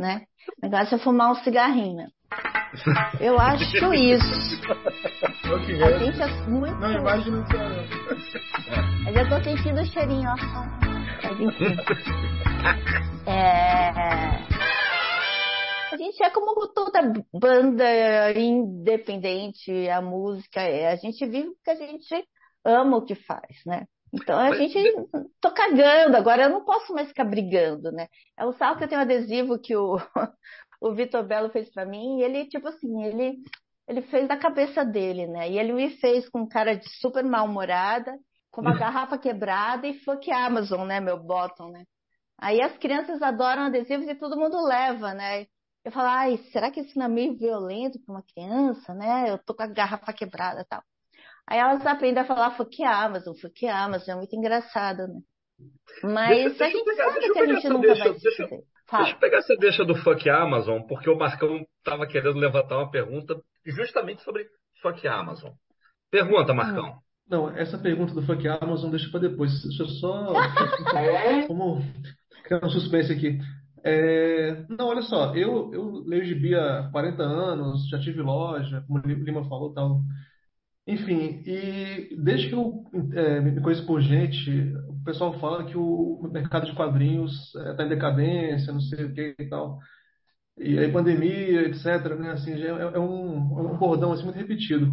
né? 0.00 0.22
O 0.62 0.66
negócio 0.66 0.96
é 0.96 0.98
fumar 0.98 1.30
um 1.30 1.34
cigarrinho. 1.36 2.08
Eu 3.20 3.38
acho 3.38 3.92
isso. 3.92 4.60
A 5.44 5.98
gente 5.98 6.22
é 6.22 6.26
muito. 6.48 6.76
Não, 6.78 6.92
imagina 6.92 7.44
que 7.50 7.56
Mas 9.04 9.16
eu 9.16 9.28
tô 9.28 9.44
sentindo 9.44 9.80
o 9.80 9.86
cheirinho, 9.86 10.30
ó. 10.30 10.36
É... 13.30 14.59
A 15.92 15.96
gente 15.96 16.22
é 16.22 16.30
como 16.30 16.68
toda 16.68 17.00
banda 17.32 18.32
independente, 18.38 19.88
a 19.88 20.00
música 20.00 20.60
é. 20.60 20.88
A 20.92 20.96
gente 20.96 21.26
vive 21.26 21.50
porque 21.54 21.70
a 21.70 21.74
gente 21.74 22.28
ama 22.64 22.96
o 22.98 23.04
que 23.04 23.14
faz, 23.14 23.64
né? 23.66 23.86
Então 24.12 24.38
a 24.38 24.54
gente 24.56 24.78
tô 25.40 25.52
cagando, 25.52 26.16
agora 26.16 26.44
eu 26.44 26.50
não 26.50 26.64
posso 26.64 26.92
mais 26.92 27.08
ficar 27.08 27.24
brigando, 27.24 27.92
né? 27.92 28.08
É 28.36 28.44
o 28.44 28.52
sal 28.52 28.76
que 28.76 28.84
eu 28.84 28.88
tenho 28.88 29.00
adesivo 29.00 29.58
que 29.58 29.76
o, 29.76 29.96
o 30.80 30.94
Vitor 30.94 31.24
Belo 31.24 31.50
fez 31.50 31.70
para 31.70 31.86
mim, 31.86 32.18
e 32.18 32.22
ele, 32.22 32.46
tipo 32.46 32.68
assim, 32.68 33.04
ele, 33.04 33.38
ele 33.86 34.02
fez 34.02 34.26
da 34.26 34.36
cabeça 34.36 34.84
dele, 34.84 35.26
né? 35.26 35.50
E 35.50 35.58
ele 35.58 35.72
me 35.72 35.90
fez 35.98 36.28
com 36.28 36.48
cara 36.48 36.74
de 36.74 36.88
super 37.00 37.24
mal-humorada, 37.24 38.16
com 38.50 38.60
uma 38.60 38.74
garrafa 38.78 39.16
quebrada 39.16 39.86
e 39.86 39.98
fuck 40.00 40.30
Amazon, 40.30 40.86
né? 40.86 41.00
Meu 41.00 41.18
bottom, 41.18 41.70
né? 41.70 41.84
Aí 42.38 42.60
as 42.62 42.76
crianças 42.78 43.22
adoram 43.22 43.64
adesivos 43.64 44.08
e 44.08 44.14
todo 44.14 44.36
mundo 44.36 44.64
leva, 44.64 45.14
né? 45.14 45.46
Eu 45.84 45.92
falo, 45.92 46.08
ai, 46.08 46.36
será 46.52 46.70
que 46.70 46.80
isso 46.80 46.98
não 46.98 47.06
é 47.06 47.08
meio 47.08 47.36
violento 47.36 47.98
para 48.04 48.14
uma 48.14 48.22
criança, 48.22 48.94
né? 48.94 49.30
Eu 49.30 49.38
tô 49.38 49.54
com 49.54 49.62
a 49.62 49.66
garrafa 49.66 50.12
quebrada 50.12 50.60
e 50.60 50.64
tal. 50.64 50.82
Aí 51.46 51.58
elas 51.58 51.84
aprendem 51.86 52.22
a 52.22 52.26
falar 52.26 52.56
fuck 52.56 52.82
Amazon, 52.84 53.34
fuck 53.34 53.66
Amazon, 53.66 54.14
é 54.14 54.16
muito 54.16 54.36
engraçado, 54.36 55.08
né? 55.08 55.20
Mas 56.02 56.56
deixa, 56.56 56.64
a 56.64 56.68
gente 56.68 56.84
pegar, 56.84 57.12
sabe 57.12 57.32
que 57.32 57.38
a 57.38 57.46
gente 57.46 57.68
nunca 57.68 57.86
deixa, 57.86 58.04
vai 58.04 58.12
deixa, 58.12 58.46
deixa 58.46 59.12
eu 59.12 59.18
pegar 59.18 59.38
essa 59.38 59.56
deixa 59.56 59.84
do 59.84 59.94
fuck 59.94 60.28
Amazon, 60.28 60.82
porque 60.82 61.10
o 61.10 61.18
Marcão 61.18 61.64
estava 61.78 62.06
querendo 62.06 62.38
levantar 62.38 62.78
uma 62.78 62.90
pergunta 62.90 63.40
justamente 63.66 64.22
sobre 64.22 64.46
fuck 64.82 65.06
Amazon. 65.06 65.52
Pergunta, 66.10 66.54
Marcão. 66.54 66.98
Não, 67.28 67.48
essa 67.56 67.78
pergunta 67.78 68.12
do 68.12 68.22
fuck 68.22 68.46
Amazon 68.48 68.90
deixa 68.90 69.08
para 69.10 69.20
depois. 69.20 69.52
Deixa 69.62 69.82
eu 69.84 69.88
só. 69.88 70.32
Como 71.46 71.80
criar 72.44 72.64
um 72.64 72.70
suspense 72.70 73.12
aqui. 73.12 73.38
É... 73.84 74.64
Não, 74.68 74.88
olha 74.88 75.02
só, 75.02 75.34
eu, 75.34 75.72
eu 75.72 76.04
leio 76.06 76.24
gibi 76.24 76.54
há 76.54 76.88
40 76.92 77.22
anos, 77.22 77.88
já 77.88 77.98
tive 77.98 78.20
loja, 78.22 78.84
como 78.86 79.00
o 79.00 79.06
Lima 79.06 79.48
falou 79.48 79.72
tal. 79.72 80.02
Enfim, 80.86 81.42
e 81.46 82.16
desde 82.22 82.48
que 82.48 82.54
eu 82.54 82.84
é, 83.14 83.40
me 83.40 83.60
conheço 83.60 83.86
por 83.86 84.00
gente, 84.00 84.50
o 84.88 85.04
pessoal 85.04 85.38
fala 85.38 85.64
que 85.64 85.76
o 85.76 86.20
mercado 86.32 86.66
de 86.66 86.74
quadrinhos 86.74 87.54
está 87.54 87.82
é, 87.84 87.86
em 87.86 87.88
decadência, 87.88 88.72
não 88.72 88.80
sei 88.80 89.04
o 89.04 89.14
que 89.14 89.36
e 89.38 89.48
tal. 89.48 89.78
E 90.58 90.78
aí 90.78 90.92
pandemia, 90.92 91.62
etc, 91.68 91.86
né? 92.18 92.32
Assim, 92.32 92.52
é, 92.52 92.68
é, 92.68 92.98
um, 92.98 93.58
é 93.58 93.62
um 93.72 93.78
bordão 93.78 94.12
assim, 94.12 94.24
muito 94.24 94.36
repetido. 94.36 94.92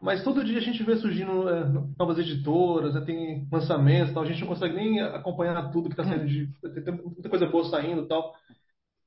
Mas 0.00 0.22
todo 0.22 0.44
dia 0.44 0.58
a 0.58 0.62
gente 0.62 0.82
vê 0.82 0.96
surgindo 0.96 1.48
é, 1.48 1.64
novas 1.98 2.18
editoras, 2.18 2.94
né, 2.94 3.00
tem 3.00 3.48
lançamentos, 3.50 4.12
tal. 4.12 4.22
a 4.22 4.26
gente 4.26 4.40
não 4.40 4.48
consegue 4.48 4.74
nem 4.74 5.00
acompanhar 5.00 5.70
tudo 5.70 5.88
que 5.88 5.94
está 5.98 6.04
saindo 6.04 6.26
de. 6.26 6.48
Tem 6.84 6.94
muita 6.94 7.28
coisa 7.28 7.46
boa 7.46 7.64
saindo 7.64 8.02
e 8.02 8.08
tal. 8.08 8.34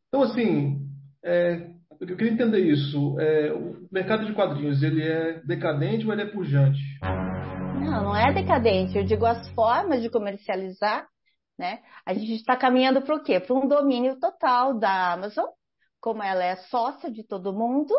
Então, 0.08 0.24
assim, 0.24 0.90
é, 1.24 1.70
eu 2.00 2.18
queria 2.18 2.32
entender 2.32 2.60
isso. 2.60 3.20
É, 3.20 3.54
o 3.54 3.88
mercado 3.92 4.26
de 4.26 4.34
quadrinhos, 4.34 4.82
ele 4.82 5.04
é 5.04 5.42
decadente 5.46 6.06
ou 6.06 6.14
ele 6.14 6.24
é 6.24 6.26
pujante? 6.26 6.80
Não, 7.02 8.04
não 8.04 8.16
é 8.16 8.34
decadente. 8.34 8.98
Eu 8.98 9.04
digo 9.04 9.26
as 9.26 9.48
formas 9.50 10.02
de 10.02 10.10
comercializar, 10.10 11.08
né? 11.58 11.80
A 12.06 12.14
gente 12.14 12.34
está 12.34 12.56
caminhando 12.56 13.02
para 13.02 13.16
o 13.16 13.24
quê? 13.24 13.40
Para 13.40 13.56
um 13.56 13.68
domínio 13.68 14.20
total 14.20 14.80
da 14.80 15.14
Amazon, 15.14 15.46
como 16.00 16.24
ela 16.24 16.44
é 16.44 16.56
sócia 16.56 17.12
de 17.12 17.24
todo 17.24 17.54
mundo, 17.54 17.94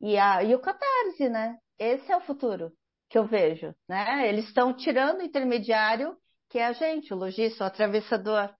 e, 0.00 0.18
a, 0.18 0.42
e 0.42 0.54
o 0.54 0.60
Catarse, 0.60 1.28
né? 1.28 1.56
Esse 1.78 2.10
é 2.10 2.16
o 2.16 2.20
futuro 2.20 2.72
que 3.08 3.18
eu 3.18 3.26
vejo, 3.26 3.74
né? 3.88 4.28
Eles 4.28 4.46
estão 4.46 4.74
tirando 4.74 5.20
o 5.20 5.24
intermediário, 5.24 6.16
que 6.48 6.58
é 6.58 6.66
a 6.66 6.72
gente, 6.72 7.12
o 7.12 7.16
lojista, 7.16 7.64
o 7.64 7.66
atravessador, 7.66 8.50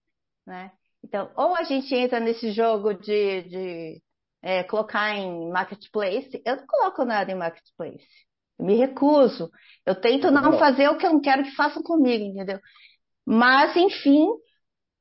né? 0.45 0.71
Então, 1.03 1.31
ou 1.35 1.55
a 1.55 1.63
gente 1.63 1.93
entra 1.93 2.19
nesse 2.19 2.51
jogo 2.51 2.93
de, 2.93 3.41
de 3.43 4.01
é, 4.41 4.63
colocar 4.63 5.15
em 5.15 5.49
marketplace, 5.49 6.41
eu 6.45 6.57
não 6.57 6.65
coloco 6.67 7.03
nada 7.03 7.31
em 7.31 7.35
marketplace. 7.35 8.05
Eu 8.59 8.65
me 8.65 8.75
recuso. 8.75 9.49
Eu 9.85 9.99
tento 9.99 10.29
não 10.31 10.57
fazer 10.59 10.89
o 10.89 10.97
que 10.97 11.05
eu 11.05 11.13
não 11.13 11.21
quero 11.21 11.43
que 11.43 11.55
façam 11.55 11.81
comigo, 11.83 12.23
entendeu? 12.23 12.59
Mas, 13.25 13.75
enfim, 13.75 14.27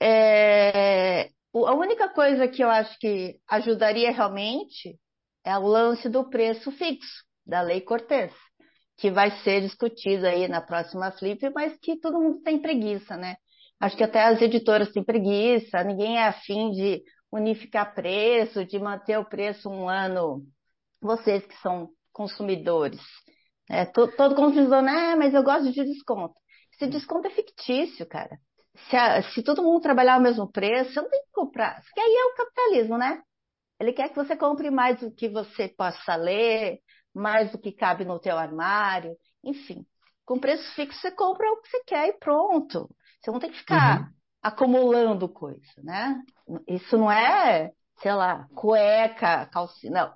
é... 0.01 1.29
a 1.55 1.75
única 1.75 2.09
coisa 2.09 2.49
que 2.49 2.63
eu 2.63 2.71
acho 2.71 2.99
que 2.99 3.39
ajudaria 3.49 4.11
realmente 4.11 4.99
é 5.45 5.57
o 5.59 5.67
lance 5.67 6.09
do 6.09 6.29
preço 6.29 6.71
fixo, 6.73 7.25
da 7.47 7.61
Lei 7.61 7.81
Cortez, 7.81 8.33
que 8.97 9.11
vai 9.11 9.31
ser 9.43 9.61
discutido 9.63 10.27
aí 10.27 10.49
na 10.49 10.61
próxima 10.61 11.11
Flip, 11.13 11.51
mas 11.55 11.77
que 11.79 11.99
todo 11.99 12.21
mundo 12.21 12.41
tem 12.43 12.61
preguiça, 12.61 13.17
né? 13.17 13.37
Acho 13.81 13.97
que 13.97 14.05
até 14.05 14.23
as 14.25 14.41
editoras 14.41 14.93
têm 14.93 15.03
preguiça, 15.03 15.83
ninguém 15.83 16.19
é 16.19 16.27
afim 16.29 16.71
de 16.71 17.03
unificar 17.33 17.95
preço, 17.95 18.65
de 18.65 18.79
manter 18.79 19.19
o 19.19 19.25
preço 19.25 19.69
um 19.69 19.89
ano, 19.89 20.43
vocês 21.01 21.45
que 21.45 21.57
são 21.57 21.89
consumidores. 22.13 23.01
É, 23.69 23.85
todo, 23.87 24.35
consumidor, 24.35 24.85
ah, 24.87 25.17
mas 25.17 25.35
eu 25.35 25.43
gosto 25.43 25.73
de 25.73 25.85
desconto. 25.85 26.35
Esse 26.75 26.87
desconto 26.87 27.27
é 27.27 27.31
fictício, 27.31 28.07
cara. 28.07 28.39
Se, 28.89 28.97
a, 28.97 29.23
se 29.23 29.43
todo 29.43 29.63
mundo 29.63 29.81
trabalhar 29.81 30.15
ao 30.15 30.21
mesmo 30.21 30.51
preço, 30.51 30.93
você 30.93 31.01
não 31.01 31.11
tem 31.11 31.23
que 31.23 31.33
comprar. 31.33 31.83
Porque 31.83 32.01
aí 32.01 32.15
é 32.15 32.25
o 32.27 32.35
capitalismo, 32.35 32.99
né? 32.99 33.23
Ele 33.81 33.93
quer 33.93 34.11
que 34.11 34.17
você 34.17 34.37
compre 34.37 34.71
mais 34.71 35.01
do 35.01 35.11
que 35.11 35.29
você 35.29 35.69
possa 35.69 36.15
ler, 36.15 36.79
mais 37.15 37.51
do 37.53 37.59
que 37.59 37.73
cabe 37.73 38.05
no 38.05 38.19
teu 38.19 38.39
armário, 38.39 39.17
enfim. 39.45 39.85
Com 40.25 40.39
preço 40.39 40.75
fixo 40.75 41.01
você 41.01 41.11
compra 41.11 41.51
o 41.53 41.61
que 41.61 41.69
você 41.69 41.85
quer 41.85 42.09
e 42.09 42.19
pronto. 42.19 42.89
Você 43.21 43.31
não 43.31 43.39
tem 43.39 43.51
que 43.51 43.59
ficar 43.59 44.01
uhum. 44.01 44.07
acumulando 44.43 45.29
coisa, 45.29 45.73
né? 45.79 46.23
Isso 46.67 46.97
não 46.97 47.11
é, 47.11 47.73
sei 48.01 48.15
lá, 48.15 48.47
cueca, 48.55 49.47
calcinha, 49.47 49.93
não. 49.93 50.15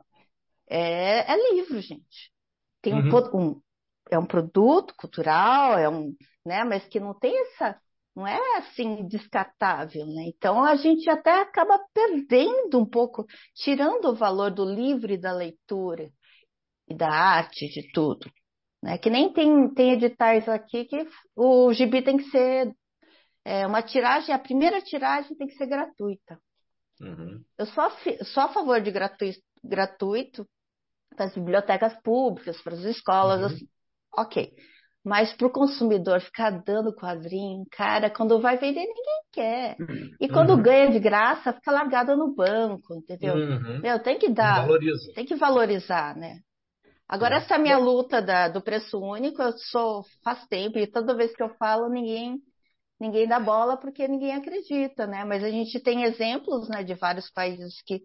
É, 0.68 1.32
é 1.32 1.52
livro, 1.52 1.80
gente. 1.80 2.32
Tem 2.80 2.94
uhum. 2.94 3.10
um, 3.34 3.40
um, 3.40 3.62
é 4.10 4.18
um 4.18 4.26
produto 4.26 4.94
cultural, 4.96 5.78
é 5.78 5.88
um, 5.88 6.14
né? 6.44 6.64
Mas 6.64 6.86
que 6.86 7.00
não 7.00 7.14
tem 7.14 7.36
essa, 7.42 7.80
não 8.14 8.26
é 8.26 8.40
assim 8.58 9.06
descartável, 9.06 10.06
né? 10.06 10.24
Então 10.26 10.64
a 10.64 10.76
gente 10.76 11.08
até 11.10 11.42
acaba 11.42 11.78
perdendo 11.92 12.78
um 12.78 12.86
pouco, 12.86 13.26
tirando 13.54 14.06
o 14.06 14.14
valor 14.14 14.50
do 14.50 14.64
livro 14.64 15.12
e 15.12 15.18
da 15.18 15.32
leitura 15.32 16.10
e 16.88 16.94
da 16.94 17.08
arte, 17.08 17.68
de 17.68 17.90
tudo. 17.92 18.30
Né? 18.82 18.98
Que 18.98 19.10
nem 19.10 19.32
tem, 19.32 19.72
tem 19.74 19.92
editais 19.92 20.48
aqui 20.48 20.84
que 20.84 21.06
o 21.34 21.72
gibi 21.72 22.02
tem 22.02 22.16
que 22.16 22.30
ser 22.30 22.72
é, 23.44 23.66
uma 23.66 23.82
tiragem, 23.82 24.34
a 24.34 24.38
primeira 24.38 24.80
tiragem 24.80 25.36
tem 25.36 25.46
que 25.46 25.54
ser 25.54 25.66
gratuita. 25.66 26.38
Uhum. 27.00 27.42
Eu 27.58 27.66
sou 27.66 27.84
a, 27.84 27.90
sou 28.24 28.42
a 28.42 28.48
favor 28.48 28.80
de 28.80 28.90
gratuito, 28.90 29.40
gratuito 29.62 30.46
para 31.14 31.26
as 31.26 31.34
bibliotecas 31.34 31.94
públicas, 32.02 32.60
para 32.62 32.74
as 32.74 32.84
escolas, 32.84 33.40
uhum. 33.40 33.46
assim. 33.46 33.68
Ok. 34.16 34.52
Mas 35.04 35.32
para 35.32 35.46
o 35.46 35.52
consumidor 35.52 36.20
ficar 36.20 36.50
dando 36.50 36.92
quadrinho, 36.92 37.64
cara, 37.70 38.10
quando 38.10 38.40
vai 38.40 38.56
vender, 38.56 38.80
ninguém 38.80 39.22
quer. 39.30 39.76
E 40.20 40.28
quando 40.28 40.50
uhum. 40.50 40.62
ganha 40.62 40.90
de 40.90 40.98
graça, 40.98 41.52
fica 41.52 41.70
largado 41.70 42.16
no 42.16 42.34
banco, 42.34 42.92
entendeu? 42.96 43.34
Uhum. 43.34 43.80
Meu, 43.80 44.02
tem 44.02 44.18
que 44.18 44.28
dar. 44.28 44.62
Valoriza. 44.62 45.12
Tem 45.14 45.24
que 45.24 45.36
valorizar, 45.36 46.16
né? 46.16 46.40
Agora, 47.08 47.36
essa 47.36 47.56
minha 47.56 47.78
luta 47.78 48.20
da, 48.20 48.48
do 48.48 48.60
preço 48.60 48.98
único, 48.98 49.40
eu 49.40 49.52
sou 49.58 50.04
faz 50.24 50.44
tempo, 50.48 50.78
e 50.78 50.86
toda 50.86 51.14
vez 51.16 51.34
que 51.34 51.42
eu 51.42 51.54
falo, 51.56 51.88
ninguém 51.88 52.42
ninguém 52.98 53.28
dá 53.28 53.38
bola 53.38 53.76
porque 53.76 54.08
ninguém 54.08 54.34
acredita, 54.34 55.06
né? 55.06 55.24
Mas 55.24 55.44
a 55.44 55.50
gente 55.50 55.78
tem 55.80 56.04
exemplos, 56.04 56.68
né, 56.68 56.82
de 56.82 56.94
vários 56.94 57.30
países 57.30 57.80
que, 57.82 58.00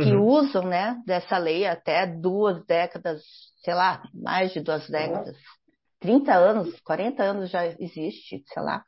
que 0.00 0.14
uhum. 0.14 0.24
usam, 0.24 0.64
né, 0.64 1.00
dessa 1.04 1.36
lei 1.38 1.66
até 1.66 2.06
duas 2.06 2.64
décadas, 2.64 3.22
sei 3.64 3.74
lá, 3.74 4.02
mais 4.14 4.52
de 4.52 4.60
duas 4.60 4.88
décadas. 4.88 5.36
30 6.00 6.34
anos, 6.34 6.78
40 6.80 7.22
anos 7.22 7.50
já 7.50 7.66
existe, 7.66 8.42
sei 8.46 8.62
lá. 8.62 8.84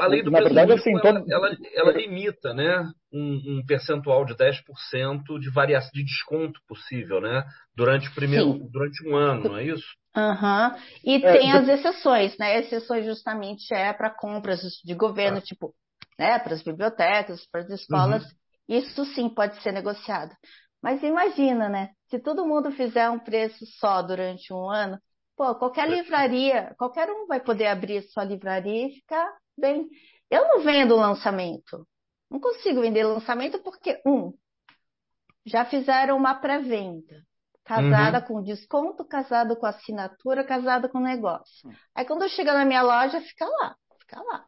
A 0.00 0.06
lei 0.06 0.22
do 0.22 0.30
Na 0.30 0.40
verdade, 0.40 0.72
assim, 0.72 0.92
ela, 1.04 1.24
ela, 1.28 1.56
ela, 1.74 1.92
limita 1.92 2.54
né, 2.54 2.88
um, 3.12 3.58
um, 3.58 3.66
percentual 3.66 4.24
de 4.24 4.34
10% 4.34 5.38
de 5.40 5.50
variação 5.50 5.90
de 5.92 6.04
desconto 6.04 6.60
possível, 6.66 7.20
né? 7.20 7.44
Durante, 7.76 8.10
primeiro, 8.14 8.54
durante 8.70 9.06
um 9.06 9.16
ano, 9.16 9.50
não 9.50 9.56
é 9.58 9.64
isso? 9.64 9.84
Uhum. 10.16 10.78
E 11.04 11.16
é, 11.16 11.32
tem 11.32 11.52
as 11.52 11.68
exceções, 11.68 12.38
né? 12.38 12.60
Exceções 12.60 13.04
justamente 13.04 13.74
é 13.74 13.92
para 13.92 14.10
compras 14.10 14.60
de 14.84 14.94
governo, 14.94 15.38
ah. 15.38 15.42
tipo, 15.42 15.74
né, 16.18 16.38
para 16.38 16.54
as 16.54 16.62
bibliotecas, 16.62 17.46
para 17.50 17.62
as 17.62 17.70
escolas. 17.70 18.22
Uhum. 18.22 18.76
Isso 18.76 19.04
sim 19.06 19.28
pode 19.28 19.60
ser 19.60 19.72
negociado. 19.72 20.30
Mas 20.82 21.02
imagina, 21.02 21.68
né? 21.68 21.90
Se 22.08 22.18
todo 22.18 22.46
mundo 22.46 22.70
fizer 22.70 23.10
um 23.10 23.18
preço 23.18 23.64
só 23.78 24.02
durante 24.02 24.52
um 24.52 24.70
ano, 24.70 24.98
Pô, 25.36 25.54
qualquer 25.56 25.88
livraria, 25.88 26.74
qualquer 26.78 27.10
um 27.10 27.26
vai 27.26 27.40
poder 27.40 27.66
abrir 27.66 28.02
sua 28.02 28.24
livraria 28.24 28.86
e 28.86 28.94
ficar 28.94 29.36
bem. 29.56 29.88
Eu 30.30 30.46
não 30.48 30.60
vendo 30.60 30.96
lançamento. 30.96 31.86
Não 32.30 32.40
consigo 32.40 32.80
vender 32.80 33.04
lançamento 33.04 33.58
porque, 33.60 34.00
um, 34.06 34.32
já 35.44 35.64
fizeram 35.64 36.16
uma 36.16 36.34
pré-venda. 36.34 37.22
Casada 37.64 38.18
uhum. 38.18 38.24
com 38.24 38.42
desconto, 38.42 39.04
casada 39.04 39.56
com 39.56 39.66
assinatura, 39.66 40.44
casada 40.44 40.88
com 40.88 41.00
negócio. 41.00 41.70
Aí 41.94 42.04
quando 42.04 42.28
chega 42.28 42.52
na 42.52 42.64
minha 42.64 42.82
loja, 42.82 43.20
fica 43.22 43.46
lá, 43.46 43.76
fica 44.00 44.22
lá. 44.22 44.44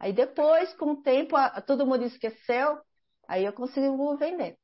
Aí 0.00 0.12
depois, 0.12 0.74
com 0.74 0.92
o 0.92 1.02
tempo, 1.02 1.36
todo 1.66 1.86
mundo 1.86 2.04
esqueceu, 2.04 2.78
aí 3.28 3.44
eu 3.44 3.52
consigo 3.52 4.16
vender. 4.16 4.58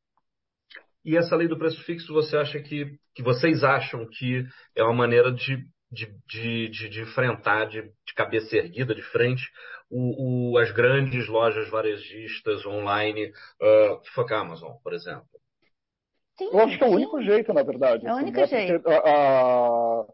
E 1.05 1.17
essa 1.17 1.35
lei 1.37 1.49
do 1.49 1.59
preço 1.59 1.83
fixo, 1.85 2.13
você 2.13 2.37
acha 2.37 2.61
que, 2.61 2.99
que 3.15 3.23
vocês 3.23 3.65
acham 3.65 4.07
que 4.07 4.45
é 4.77 4.83
uma 4.83 4.95
maneira 4.95 5.33
de, 5.33 5.67
de, 5.91 6.07
de, 6.27 6.69
de, 6.69 6.89
de 6.89 7.03
enfrentar 7.03 7.67
de, 7.67 7.83
de, 7.83 8.15
cabeça 8.15 8.57
erguida, 8.57 8.95
de 8.95 9.03
frente, 9.03 9.43
o, 9.91 10.53
o, 10.53 10.59
as 10.59 10.71
grandes 10.71 11.27
lojas 11.27 11.69
varejistas 11.71 12.65
online, 12.67 13.33
uh, 13.61 14.01
que 14.03 14.11
foi 14.11 14.25
a 14.31 14.41
Amazon, 14.41 14.73
por 14.83 14.93
exemplo? 14.93 15.27
Sim, 16.39 16.49
Eu 16.53 16.61
acho 16.61 16.79
que 16.79 16.85
é 16.85 16.87
o 16.87 16.93
único 16.93 17.21
jeito, 17.23 17.53
na 17.53 17.63
verdade. 17.63 18.07
É 18.07 18.11
o 18.11 18.13
assim, 18.13 18.23
único 18.23 18.41
né? 18.41 18.47
jeito. 18.47 18.89
A, 18.89 18.97
a, 18.97 20.07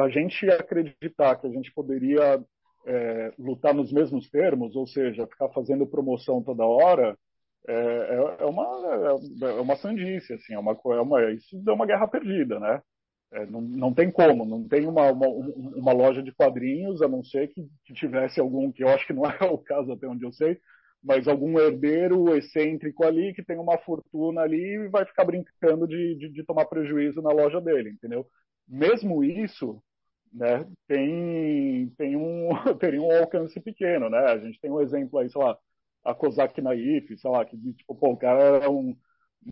a, 0.00 0.04
a, 0.04 0.08
gente 0.10 0.48
acreditar 0.50 1.36
que 1.36 1.46
a 1.46 1.50
gente 1.50 1.72
poderia 1.72 2.42
é, 2.86 3.32
lutar 3.38 3.74
nos 3.74 3.92
mesmos 3.92 4.30
termos, 4.30 4.76
ou 4.76 4.86
seja, 4.86 5.26
ficar 5.26 5.48
fazendo 5.50 5.86
promoção 5.86 6.42
toda 6.42 6.64
hora, 6.64 7.18
é, 7.68 7.72
é, 7.72 8.36
é, 8.40 8.46
uma, 8.46 8.64
é 9.42 9.60
uma 9.60 9.76
sandice, 9.76 10.32
assim, 10.32 10.54
é 10.54 10.58
uma, 10.58 10.72
é 10.72 11.00
uma, 11.00 11.30
isso 11.32 11.62
é 11.66 11.72
uma 11.72 11.86
guerra 11.86 12.08
perdida, 12.08 12.58
né? 12.58 12.82
É, 13.30 13.44
não, 13.44 13.60
não 13.60 13.92
tem 13.92 14.10
como, 14.10 14.46
não 14.46 14.66
tem 14.66 14.86
uma, 14.86 15.12
uma, 15.12 15.28
uma, 15.28 15.92
loja 15.92 16.22
de 16.22 16.32
quadrinhos, 16.32 17.02
a 17.02 17.08
não 17.08 17.22
ser 17.22 17.48
que, 17.48 17.68
que, 17.84 17.92
tivesse 17.92 18.40
algum, 18.40 18.72
que 18.72 18.82
eu 18.82 18.88
acho 18.88 19.06
que 19.06 19.12
não 19.12 19.26
é 19.26 19.44
o 19.44 19.58
caso 19.58 19.92
até 19.92 20.08
onde 20.08 20.24
eu 20.24 20.32
sei, 20.32 20.58
mas 21.02 21.28
algum 21.28 21.58
herdeiro 21.58 22.34
excêntrico 22.34 23.04
ali 23.04 23.34
que 23.34 23.44
tem 23.44 23.58
uma 23.58 23.76
fortuna 23.78 24.40
ali 24.40 24.76
e 24.76 24.88
vai 24.88 25.04
ficar 25.04 25.26
brincando 25.26 25.86
de, 25.86 26.14
de, 26.16 26.30
de 26.30 26.44
tomar 26.44 26.64
prejuízo 26.66 27.20
na 27.20 27.30
loja 27.30 27.60
dele, 27.60 27.90
entendeu? 27.90 28.26
Mesmo 28.66 29.22
isso, 29.22 29.82
né, 30.32 30.66
tem, 30.86 31.92
tem, 31.98 32.16
um, 32.16 32.48
teria 32.80 33.02
um 33.02 33.12
alcance 33.12 33.60
pequeno, 33.60 34.08
né? 34.08 34.18
A 34.20 34.38
gente 34.38 34.58
tem 34.58 34.70
um 34.70 34.80
exemplo 34.80 35.18
aí, 35.18 35.28
sei 35.28 35.42
lá, 35.42 35.58
a 36.08 36.14
Kozak 36.14 36.60
Naif, 36.60 37.16
sei 37.18 37.30
lá, 37.30 37.44
que 37.44 37.56
tipo, 37.74 37.94
pô, 37.94 38.12
o 38.12 38.16
cara 38.16 38.40
era 38.40 38.70
um, 38.70 38.96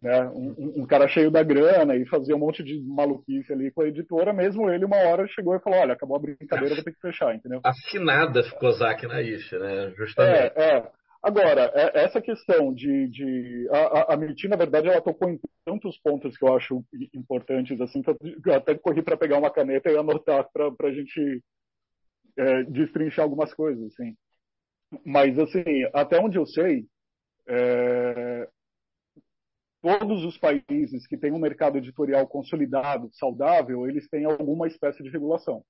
né, 0.02 0.26
um, 0.34 0.82
um, 0.82 0.86
cara 0.86 1.06
cheio 1.06 1.30
da 1.30 1.42
grana 1.42 1.94
e 1.96 2.06
fazia 2.06 2.34
um 2.34 2.38
monte 2.38 2.62
de 2.62 2.80
maluquice 2.80 3.52
ali 3.52 3.70
com 3.70 3.82
a 3.82 3.88
editora, 3.88 4.32
mesmo 4.32 4.70
ele 4.70 4.84
uma 4.84 4.96
hora 4.96 5.26
chegou 5.28 5.54
e 5.54 5.60
falou, 5.60 5.80
olha, 5.80 5.92
acabou 5.92 6.16
a 6.16 6.20
brincadeira, 6.20 6.74
vou 6.74 6.84
ter 6.84 6.92
que 6.92 7.00
fechar, 7.00 7.34
entendeu? 7.34 7.60
Afinada 7.62 8.42
Kozak 8.58 9.06
Naif, 9.06 9.52
né, 9.58 9.92
justamente. 9.96 10.52
É, 10.56 10.76
é. 10.78 10.90
Agora, 11.22 11.72
é, 11.74 12.04
essa 12.04 12.20
questão 12.20 12.72
de... 12.72 13.08
de 13.08 13.68
a, 13.70 14.14
a 14.14 14.16
Mirti, 14.16 14.48
na 14.48 14.56
verdade, 14.56 14.88
ela 14.88 15.02
tocou 15.02 15.28
em 15.28 15.40
tantos 15.64 15.98
pontos 15.98 16.36
que 16.38 16.44
eu 16.44 16.54
acho 16.54 16.84
importantes, 17.12 17.80
assim, 17.80 18.00
que 18.00 18.48
eu 18.48 18.54
até 18.54 18.76
corri 18.76 19.02
para 19.02 19.16
pegar 19.16 19.36
uma 19.36 19.50
caneta 19.50 19.90
e 19.90 19.96
anotar 19.96 20.48
para 20.52 20.88
a 20.88 20.92
gente 20.92 21.42
é, 22.38 22.62
destrinchar 22.64 23.24
algumas 23.24 23.52
coisas, 23.52 23.84
assim. 23.86 24.14
Mas, 25.04 25.38
assim, 25.38 25.64
até 25.92 26.18
onde 26.20 26.38
eu 26.38 26.46
sei, 26.46 26.86
é, 27.48 28.48
todos 29.82 30.24
os 30.24 30.36
países 30.38 31.06
que 31.06 31.16
têm 31.16 31.32
um 31.32 31.38
mercado 31.38 31.78
editorial 31.78 32.26
consolidado, 32.26 33.08
saudável, 33.12 33.88
eles 33.88 34.08
têm 34.08 34.24
alguma 34.24 34.66
espécie 34.66 35.02
de 35.02 35.10
regulação. 35.10 35.62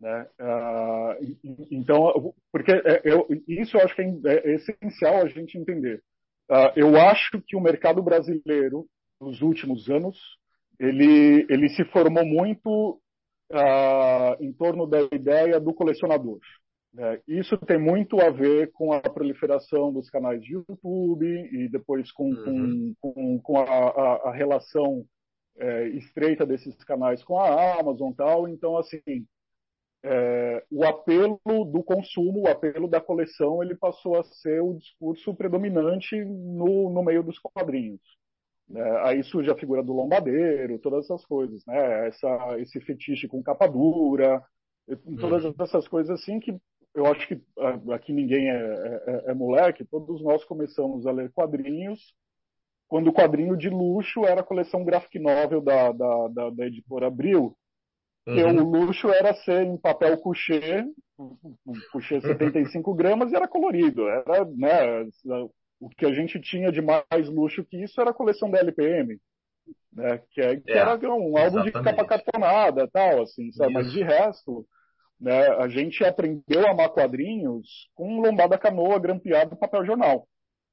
Né? 0.00 0.26
Uh, 0.40 1.36
então, 1.70 2.34
porque 2.50 2.72
é, 2.72 3.02
eu, 3.04 3.26
isso 3.46 3.76
eu 3.76 3.84
acho 3.84 3.94
que 3.94 4.02
é, 4.02 4.12
é, 4.26 4.54
essencial 4.54 5.22
a 5.22 5.28
gente 5.28 5.56
entender. 5.56 6.02
Uh, 6.50 6.72
eu 6.74 6.96
acho 6.96 7.40
que 7.46 7.56
o 7.56 7.60
mercado 7.60 8.02
brasileiro, 8.02 8.86
nos 9.20 9.40
últimos 9.40 9.88
anos, 9.88 10.18
ele, 10.78 11.46
ele 11.48 11.68
se 11.68 11.84
formou 11.86 12.24
muito 12.24 13.00
uh, 13.52 14.36
em 14.40 14.52
torno 14.52 14.86
da 14.86 15.02
ideia 15.12 15.60
do 15.60 15.72
colecionador. 15.72 16.40
É, 16.98 17.22
isso 17.26 17.56
tem 17.56 17.78
muito 17.78 18.20
a 18.20 18.28
ver 18.28 18.70
com 18.72 18.92
a 18.92 19.00
proliferação 19.00 19.90
dos 19.90 20.10
canais 20.10 20.42
de 20.42 20.52
YouTube 20.52 21.26
e 21.26 21.66
depois 21.68 22.12
com, 22.12 22.28
uhum. 22.28 22.94
com, 23.00 23.12
com, 23.14 23.40
com 23.40 23.58
a, 23.58 23.64
a, 23.64 24.28
a, 24.28 24.32
relação 24.32 25.02
é, 25.56 25.88
estreita 25.88 26.44
desses 26.44 26.74
canais 26.84 27.24
com 27.24 27.38
a 27.38 27.80
Amazon 27.80 28.12
tal. 28.12 28.46
Então, 28.46 28.76
assim, 28.76 29.26
é, 30.04 30.64
o 30.70 30.84
apelo 30.84 31.40
do 31.46 31.82
consumo, 31.82 32.42
o 32.42 32.48
apelo 32.48 32.86
da 32.86 33.00
coleção, 33.00 33.62
ele 33.62 33.74
passou 33.74 34.18
a 34.18 34.24
ser 34.24 34.60
o 34.60 34.74
discurso 34.74 35.34
predominante 35.34 36.22
no, 36.22 36.90
no 36.90 37.02
meio 37.02 37.22
dos 37.22 37.38
quadrinhos. 37.38 38.02
É, 38.74 39.08
aí 39.08 39.24
surge 39.24 39.50
a 39.50 39.56
figura 39.56 39.82
do 39.82 39.94
lombadeiro, 39.94 40.78
todas 40.78 41.04
essas 41.04 41.24
coisas, 41.24 41.64
né? 41.66 42.08
Essa, 42.08 42.58
esse 42.58 42.78
fetiche 42.80 43.28
com 43.28 43.42
capa 43.42 43.66
dura, 43.66 44.42
todas 45.18 45.44
uhum. 45.44 45.54
essas 45.58 45.88
coisas 45.88 46.20
assim 46.20 46.38
que 46.38 46.54
eu 46.94 47.06
acho 47.06 47.26
que 47.26 47.40
ah, 47.58 47.94
aqui 47.94 48.12
ninguém 48.12 48.50
é, 48.50 48.56
é, 48.56 49.30
é, 49.30 49.34
moleque, 49.34 49.84
todos 49.84 50.22
nós 50.22 50.44
começamos 50.44 51.06
a 51.06 51.12
ler 51.12 51.30
quadrinhos 51.32 52.14
quando 52.88 53.08
o 53.08 53.12
quadrinho 53.12 53.56
de 53.56 53.70
luxo 53.70 54.24
era 54.24 54.42
a 54.42 54.44
coleção 54.44 54.84
graphic 54.84 55.18
novel 55.18 55.62
da, 55.62 55.92
da, 55.92 56.28
da, 56.28 56.50
da 56.50 56.66
editora 56.66 57.06
Abril, 57.06 57.56
Uhum. 58.26 58.62
o 58.62 58.70
luxo 58.84 59.08
era 59.08 59.34
ser 59.34 59.66
em 59.66 59.76
papel 59.76 60.16
couché, 60.18 60.84
couché 61.90 62.20
75 62.20 62.94
gramas 62.94 63.32
e 63.32 63.36
era 63.36 63.48
colorido. 63.48 64.06
Era, 64.08 64.44
né, 64.44 65.08
o 65.80 65.88
que 65.90 66.06
a 66.06 66.12
gente 66.12 66.40
tinha 66.40 66.70
de 66.70 66.80
mais 66.80 67.28
luxo 67.28 67.64
que 67.64 67.82
isso 67.82 68.00
era 68.00 68.10
a 68.10 68.14
coleção 68.14 68.48
da 68.48 68.60
LPM, 68.60 69.18
né, 69.92 70.22
que, 70.30 70.40
é, 70.40 70.56
que 70.56 70.70
é, 70.70 70.78
era 70.78 70.94
um 71.12 71.36
álbum 71.36 71.64
exatamente. 71.64 71.72
de 71.72 71.82
capa 71.82 72.04
cartonada 72.04 72.88
tal, 72.88 73.22
assim, 73.22 73.50
sabe? 73.52 73.72
Mas 73.72 73.90
de 73.90 74.02
resto, 74.04 74.64
né, 75.22 75.50
a 75.50 75.68
gente 75.68 76.04
aprendeu 76.04 76.66
a 76.66 76.72
amar 76.72 76.88
quadrinhos 76.90 77.88
com 77.94 78.20
lombada 78.20 78.58
canoa 78.58 78.98
grampeado 78.98 79.56
papel 79.56 79.86
jornal. 79.86 80.26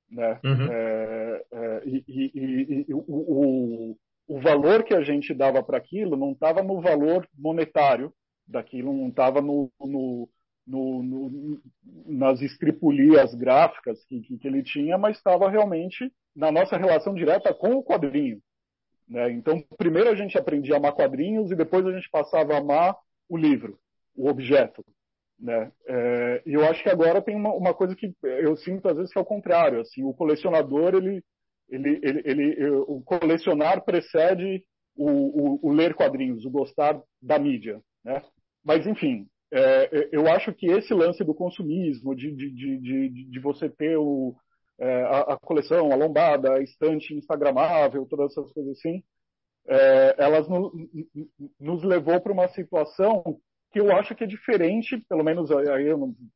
Né? 0.10 0.40
Uhum. 0.44 0.72
É, 0.72 1.46
é, 1.52 1.82
e, 1.86 2.04
e, 2.08 2.86
e 2.90 2.94
o, 2.96 3.06
o, 3.08 3.98
o, 4.28 4.40
valor 4.42 4.84
que 4.84 4.96
a 4.96 5.04
gente 5.04 5.36
dava 5.36 5.62
para 5.62 5.78
aquilo 5.78 6.18
não 6.18 6.32
estava 6.32 6.64
no 6.64 6.82
valor 6.82 7.28
monetário 7.38 8.12
daquilo, 8.48 8.92
não 8.92 9.10
estava 9.10 9.40
no, 9.40 9.72
no, 9.80 10.28
no, 10.66 11.62
nas 12.08 12.42
estripulias 12.42 13.36
gráficas 13.36 14.04
que, 14.06 14.20
que, 14.22 14.40
que 14.40 14.48
ele 14.48 14.64
tinha, 14.64 14.98
mas 14.98 15.18
estava 15.18 15.48
realmente 15.48 16.12
na 16.36 16.52
nossa 16.52 16.76
relação 16.76 17.14
direta 17.14 17.54
com 17.54 17.76
o 17.76 17.84
quadrinho. 17.84 18.42
Né? 19.08 19.32
Então, 19.32 19.64
primeiro 19.78 20.10
a 20.10 20.16
gente 20.16 20.40
aprendia 20.40 20.74
a 20.74 20.78
amar 20.78 20.94
quadrinhos 20.94 21.52
e 21.52 21.56
depois 21.56 21.86
a 21.86 21.92
gente 21.92 22.10
passava 22.10 22.56
a 22.56 22.58
amar 22.58 22.96
o 23.30 23.38
livro 23.38 23.78
o 24.16 24.30
objeto. 24.30 24.84
Né? 25.40 25.72
É, 25.88 26.44
e 26.46 26.54
eu 26.54 26.66
acho 26.66 26.84
que 26.84 26.90
agora 26.90 27.22
tem 27.22 27.36
uma, 27.36 27.54
uma, 27.54 27.74
coisa 27.74 27.96
que 27.96 28.14
eu 28.22 28.58
sinto 28.58 28.90
às 28.90 28.98
vezes 28.98 29.12
que 29.12 29.18
é 29.18 29.22
o 29.22 29.26
contrário. 29.26 29.80
Assim, 29.80 30.04
o 30.04 30.14
colecionador, 30.14 30.96
ele, 30.96 31.24
ele, 31.70 32.00
ele, 32.04 32.22
ele 32.26 32.70
o 32.88 33.02
colecionar 33.02 33.84
precede 33.86 34.64
o, 34.96 35.10
o, 35.10 35.70
o, 35.70 35.72
ler 35.72 35.94
quadrinhos, 35.94 36.46
o 36.46 36.50
gostar 36.50 37.02
da 37.22 37.40
mídia. 37.40 37.82
Né? 38.04 38.22
Mas, 38.64 38.86
enfim, 38.86 39.28
é, 39.52 40.10
eu 40.12 40.28
acho 40.28 40.54
que 40.54 40.68
esse 40.68 40.94
lance 40.94 41.24
do 41.24 41.34
consumismo, 41.34 42.14
de, 42.14 42.32
de, 42.36 42.78
de, 42.80 43.10
de 43.30 43.40
você 43.40 43.70
ter 43.70 43.98
o, 43.98 44.36
é, 44.78 45.04
a, 45.04 45.20
a, 45.34 45.38
coleção, 45.38 45.92
a 45.92 45.96
lombada, 45.96 46.54
a 46.54 46.62
estante 46.62 47.14
instagramável, 47.14 48.06
todas 48.06 48.32
essas 48.32 48.52
coisas 48.52 48.78
assim, 48.78 49.02
é, 49.68 50.16
elas 50.18 50.48
no, 50.48 50.72
nos 51.60 51.84
levou 51.84 52.20
para 52.22 52.34
uma 52.34 52.48
situação 52.50 53.40
que 53.72 53.80
eu 53.80 53.96
acho 53.96 54.16
que 54.16 54.24
é 54.24 54.28
diferente, 54.28 54.98
pelo 55.08 55.24
menos 55.24 55.52
aí, 55.52 55.66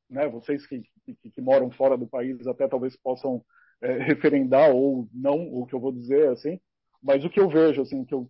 né, 0.10 0.28
vocês 0.30 0.66
que, 0.68 0.84
que, 1.06 1.30
que, 1.32 1.42
moram 1.42 1.72
fora 1.72 1.98
do 1.98 2.08
país 2.08 2.46
até 2.46 2.68
talvez 2.68 2.96
possam 2.96 3.44
é, 3.82 3.98
referendar 3.98 4.72
ou 4.72 5.08
não 5.14 5.42
o 5.52 5.66
que 5.66 5.74
eu 5.74 5.80
vou 5.80 5.92
dizer, 5.92 6.30
assim, 6.30 6.60
mas 7.02 7.26
o 7.26 7.30
que 7.30 7.40
eu 7.40 7.50
vejo, 7.50 7.82
assim, 7.82 8.06
que 8.06 8.14
eu 8.14 8.30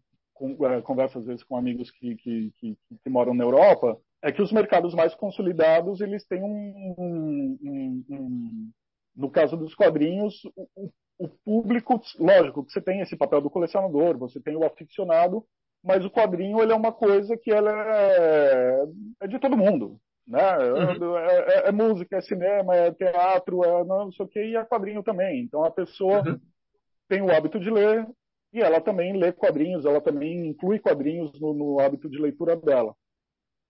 é, 0.70 0.82
converso 0.82 1.20
às 1.20 1.26
vezes 1.26 1.44
com 1.44 1.56
amigos 1.56 1.92
que, 1.92 2.16
que, 2.16 2.54
que, 2.58 2.78
que, 3.04 3.10
moram 3.10 3.34
na 3.34 3.44
Europa, 3.44 4.00
é 4.22 4.32
que 4.32 4.42
os 4.42 4.52
mercados 4.52 4.96
mais 4.96 5.14
consolidados, 5.14 6.02
eles 6.02 6.26
têm 6.26 6.42
um, 6.42 6.96
um, 6.98 7.60
um, 7.62 8.06
um 8.10 8.72
no 9.16 9.30
caso 9.30 9.56
dos 9.56 9.76
quadrinhos, 9.76 10.42
o, 10.56 10.90
o 11.20 11.30
público, 11.30 12.02
lógico 12.18 12.66
que 12.66 12.72
você 12.72 12.82
tem 12.82 13.02
esse 13.02 13.16
papel 13.16 13.42
do 13.42 13.50
colecionador, 13.50 14.18
você 14.18 14.40
tem 14.40 14.56
o 14.56 14.66
aficionado, 14.66 15.46
mas 15.84 16.06
o 16.06 16.10
quadrinho 16.10 16.62
ele 16.62 16.72
é 16.72 16.76
uma 16.76 16.92
coisa 16.92 17.38
que 17.38 17.52
ela 17.52 17.72
é, 17.72 18.86
é 19.24 19.28
de 19.28 19.40
todo 19.40 19.58
mundo. 19.58 20.00
Né? 20.28 20.58
Uhum. 20.58 21.18
É, 21.18 21.38
é, 21.38 21.68
é, 21.68 21.72
música, 21.72 22.18
é 22.18 22.22
cinema, 22.22 22.76
é 22.76 22.92
teatro, 22.92 23.64
é 23.64 23.84
não 23.84 24.12
sei 24.12 24.26
o 24.26 24.30
que, 24.30 24.44
e 24.44 24.56
é 24.56 24.64
quadrinho 24.64 25.04
também. 25.04 25.42
Então 25.42 25.64
a 25.64 25.72
pessoa 25.72 26.28
uhum. 26.28 26.40
tem 27.08 27.22
o 27.22 27.32
hábito 27.32 27.60
de 27.60 27.70
ler 27.70 28.08
e 28.54 28.62
ela 28.62 28.80
também 28.80 29.18
lê 29.18 29.32
quadrinhos, 29.32 29.86
ela 29.86 30.00
também 30.00 30.48
inclui 30.48 30.80
quadrinhos 30.80 31.40
no, 31.40 31.54
no 31.54 31.80
hábito 31.80 32.10
de 32.10 32.20
leitura 32.20 32.56
dela. 32.56 32.96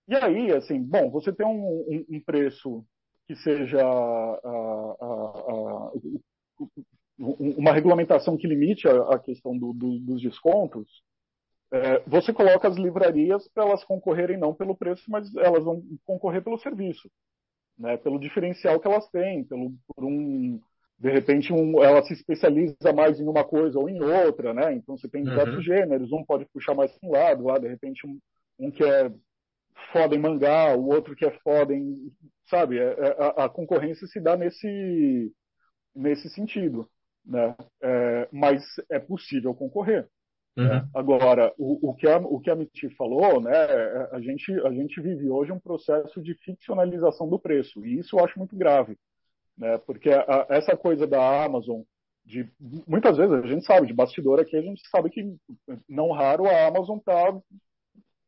E 0.08 0.16
aí, 0.16 0.52
assim, 0.52 0.82
bom, 0.82 1.10
você 1.10 1.32
tem 1.32 1.46
um, 1.46 1.66
um, 1.66 2.06
um 2.10 2.20
preço 2.20 2.86
que 3.26 3.36
seja 3.38 3.82
uma 7.18 7.72
regulamentação 7.72 8.36
que 8.36 8.46
limite 8.46 8.88
a, 8.88 9.14
a 9.14 9.20
questão 9.20 9.58
do, 9.58 9.72
do, 9.72 10.00
dos 10.00 10.22
descontos, 10.22 11.02
é, 11.74 12.04
você 12.06 12.32
coloca 12.32 12.68
as 12.68 12.78
livrarias 12.78 13.48
para 13.48 13.64
elas 13.64 13.84
concorrerem 13.84 14.38
não 14.38 14.54
pelo 14.54 14.76
preço, 14.76 15.10
mas 15.10 15.36
elas 15.36 15.64
vão 15.64 15.82
concorrer 16.06 16.44
pelo 16.44 16.60
serviço, 16.60 17.10
né? 17.78 17.98
pelo 17.98 18.20
diferencial 18.20 18.80
que 18.80 18.88
elas 18.88 19.10
têm, 19.10 19.44
pelo, 19.44 19.74
por 19.88 20.06
um, 20.06 20.62
de 21.00 21.10
repente 21.10 21.52
um, 21.52 21.84
ela 21.84 22.04
se 22.04 22.14
especializa 22.14 22.94
mais 22.96 23.20
em 23.20 23.28
uma 23.28 23.44
coisa 23.44 23.80
ou 23.80 23.90
em 23.90 24.00
outra, 24.00 24.54
né? 24.54 24.72
Então 24.76 24.96
você 24.96 25.10
tem 25.10 25.24
diversos 25.24 25.56
uhum. 25.56 25.62
gêneros, 25.64 26.12
um 26.12 26.24
pode 26.24 26.46
puxar 26.54 26.76
mais 26.76 26.92
para 26.92 27.10
um 27.10 27.12
lado, 27.12 27.44
lá 27.44 27.58
de 27.58 27.68
repente 27.68 28.06
um, 28.06 28.20
um, 28.60 28.70
que 28.70 28.84
é 28.84 29.12
foda 29.92 30.16
em 30.16 30.20
mangá, 30.20 30.76
o 30.78 30.86
outro 30.86 31.16
que 31.16 31.26
é 31.26 31.32
foda 31.40 31.74
em, 31.74 32.12
sabe? 32.52 32.78
É, 32.78 32.84
é, 32.84 33.16
a, 33.20 33.46
a 33.46 33.50
concorrência 33.50 34.06
se 34.06 34.20
dá 34.20 34.38
nesse 34.38 35.34
nesse 35.96 36.30
sentido, 36.30 36.88
né? 37.26 37.56
É, 37.82 38.30
mas 38.32 38.64
é 38.92 39.00
possível 39.00 39.56
concorrer. 39.56 40.08
Uhum. 40.56 40.68
Né? 40.68 40.88
Agora, 40.94 41.54
o, 41.58 41.90
o, 41.90 41.96
que 41.96 42.08
a, 42.08 42.18
o 42.18 42.40
que 42.40 42.50
a 42.50 42.56
Miti 42.56 42.90
falou, 42.96 43.42
né, 43.42 43.52
a 44.12 44.20
gente, 44.22 44.52
a 44.66 44.72
gente 44.72 45.02
vive 45.02 45.30
hoje 45.30 45.52
um 45.52 45.60
processo 45.60 46.22
de 46.22 46.36
ficcionalização 46.36 47.28
do 47.28 47.40
preço, 47.40 47.84
e 47.86 47.98
isso 47.98 48.18
eu 48.18 48.24
acho 48.24 48.38
muito 48.38 48.56
grave, 48.56 48.98
né, 49.58 49.80
porque 49.80 50.10
a, 50.12 50.46
essa 50.50 50.78
coisa 50.78 51.08
da 51.08 51.44
Amazon, 51.44 51.82
de, 52.24 52.48
muitas 52.88 53.18
vezes 53.18 53.34
a 53.34 53.48
gente 53.48 53.66
sabe, 53.66 53.88
de 53.88 53.94
bastidor 53.94 54.40
aqui, 54.40 54.56
a 54.56 54.62
gente 54.62 54.88
sabe 54.90 55.10
que, 55.10 55.36
não 55.90 56.12
raro, 56.12 56.46
a 56.46 56.68
Amazon 56.68 56.98
está 56.98 57.36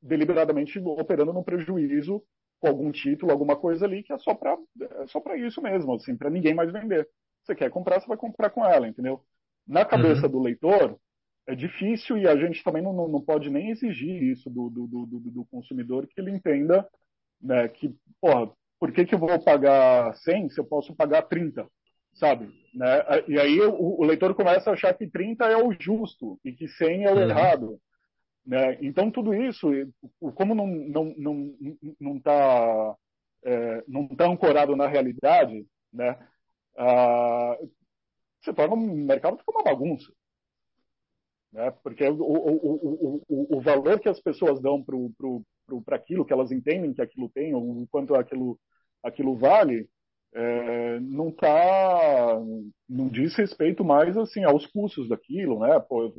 deliberadamente 0.02 0.80
operando 0.80 1.32
no 1.32 1.44
prejuízo 1.44 2.24
com 2.60 2.68
algum 2.68 2.92
título, 2.92 3.32
alguma 3.32 3.56
coisa 3.56 3.86
ali, 3.86 4.02
que 4.02 4.14
é 4.14 4.18
só 4.18 4.34
para 4.34 4.58
é 4.82 5.08
só 5.08 5.22
isso 5.36 5.62
mesmo, 5.62 5.94
assim, 5.94 6.16
para 6.16 6.30
ninguém 6.30 6.54
mais 6.54 6.72
vender. 6.72 7.08
Você 7.44 7.56
quer 7.56 7.70
comprar, 7.70 8.00
você 8.00 8.08
vai 8.08 8.18
comprar 8.18 8.50
com 8.50 8.66
ela, 8.66 8.88
entendeu? 8.88 9.22
Na 9.68 9.86
cabeça 9.86 10.26
uhum. 10.26 10.32
do 10.32 10.40
leitor, 10.40 11.00
é 11.48 11.56
difícil 11.56 12.18
e 12.18 12.28
a 12.28 12.36
gente 12.36 12.64
também 12.64 12.82
não, 12.82 12.94
não 13.08 13.22
pode 13.22 13.50
nem 13.50 13.70
exigir 13.70 14.22
isso 14.24 14.50
do, 14.50 14.70
do, 14.70 14.88
do, 14.88 15.06
do 15.06 15.46
consumidor 15.46 16.08
que 16.08 16.20
ele 16.20 16.32
entenda 16.32 16.88
né, 17.42 17.68
que, 17.68 17.96
porra, 18.20 18.52
por 18.80 18.92
que, 18.92 19.06
que 19.06 19.16
eu 19.16 19.20
vou 19.20 19.40
pagar 19.44 20.14
100 20.16 20.50
se 20.50 20.60
eu 20.60 20.66
posso 20.66 20.96
pagar 20.96 21.24
30, 21.24 21.68
sabe? 22.14 22.48
Né? 22.74 23.04
E 23.28 23.40
aí 23.40 23.60
o, 23.62 24.02
o, 24.02 24.04
leitor 24.04 24.34
começa 24.34 24.70
a 24.70 24.74
achar 24.74 24.94
que 24.94 25.08
30 25.08 25.46
é 25.46 25.58
o 25.58 25.72
justo 25.80 26.40
e 26.44 26.52
que 26.52 26.68
100 26.68 27.06
é 27.06 27.12
o 27.12 27.16
uhum. 27.16 27.22
errado. 27.22 27.82
Né? 28.46 28.78
Então 28.82 29.10
tudo 29.10 29.34
isso, 29.34 29.70
como 30.36 30.54
não 30.54 30.68
não 30.68 31.16
não 31.18 31.56
não 32.00 32.18
está 32.18 32.96
é, 33.44 33.84
não 33.88 34.08
tá 34.08 34.26
ancorado 34.26 34.76
na 34.76 34.88
realidade, 34.88 35.66
né? 35.92 36.18
Ah, 36.78 37.58
você 38.42 38.54
torna 38.54 38.76
o 38.76 38.78
mercado 38.78 39.38
fica 39.38 39.52
uma 39.52 39.64
bagunça. 39.64 40.12
Né? 41.56 41.72
Porque 41.82 42.04
o, 42.04 42.22
o, 42.22 43.22
o, 43.30 43.58
o, 43.58 43.62
valor 43.62 43.98
que 43.98 44.10
as 44.10 44.20
pessoas 44.20 44.62
dão 44.62 44.84
para 44.84 45.96
aquilo, 45.96 46.26
que 46.26 46.34
elas 46.34 46.52
entendem 46.52 46.94
que 46.94 47.02
aquilo 47.02 47.30
tem, 47.30 47.56
ou 47.56 47.64
o 47.64 47.88
quanto 47.88 48.14
aquilo, 48.14 48.60
aquilo 49.02 49.38
vale, 49.38 49.88
é, 50.34 51.00
não 51.00 51.32
tá, 51.32 52.42
não 52.90 53.08
diz 53.08 53.34
respeito 53.36 53.86
mais 53.86 54.18
assim 54.18 54.44
aos 54.44 54.68
custos 54.68 55.08
daquilo, 55.08 55.62
né? 55.62 55.80
Pô, 55.80 56.12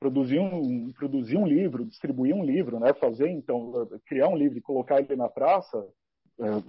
produzir 0.00 0.40
um, 0.40 0.92
produzir 0.92 1.36
um 1.36 1.46
livro, 1.46 1.86
distribuir 1.86 2.34
um 2.34 2.44
livro, 2.44 2.80
né? 2.80 2.92
Fazer 2.94 3.28
então 3.28 3.88
criar 4.06 4.28
um 4.28 4.36
livro 4.36 4.58
e 4.58 4.62
colocar 4.62 4.98
ele 4.98 5.14
na 5.14 5.28
praça, 5.28 5.86
é, 6.40 6.62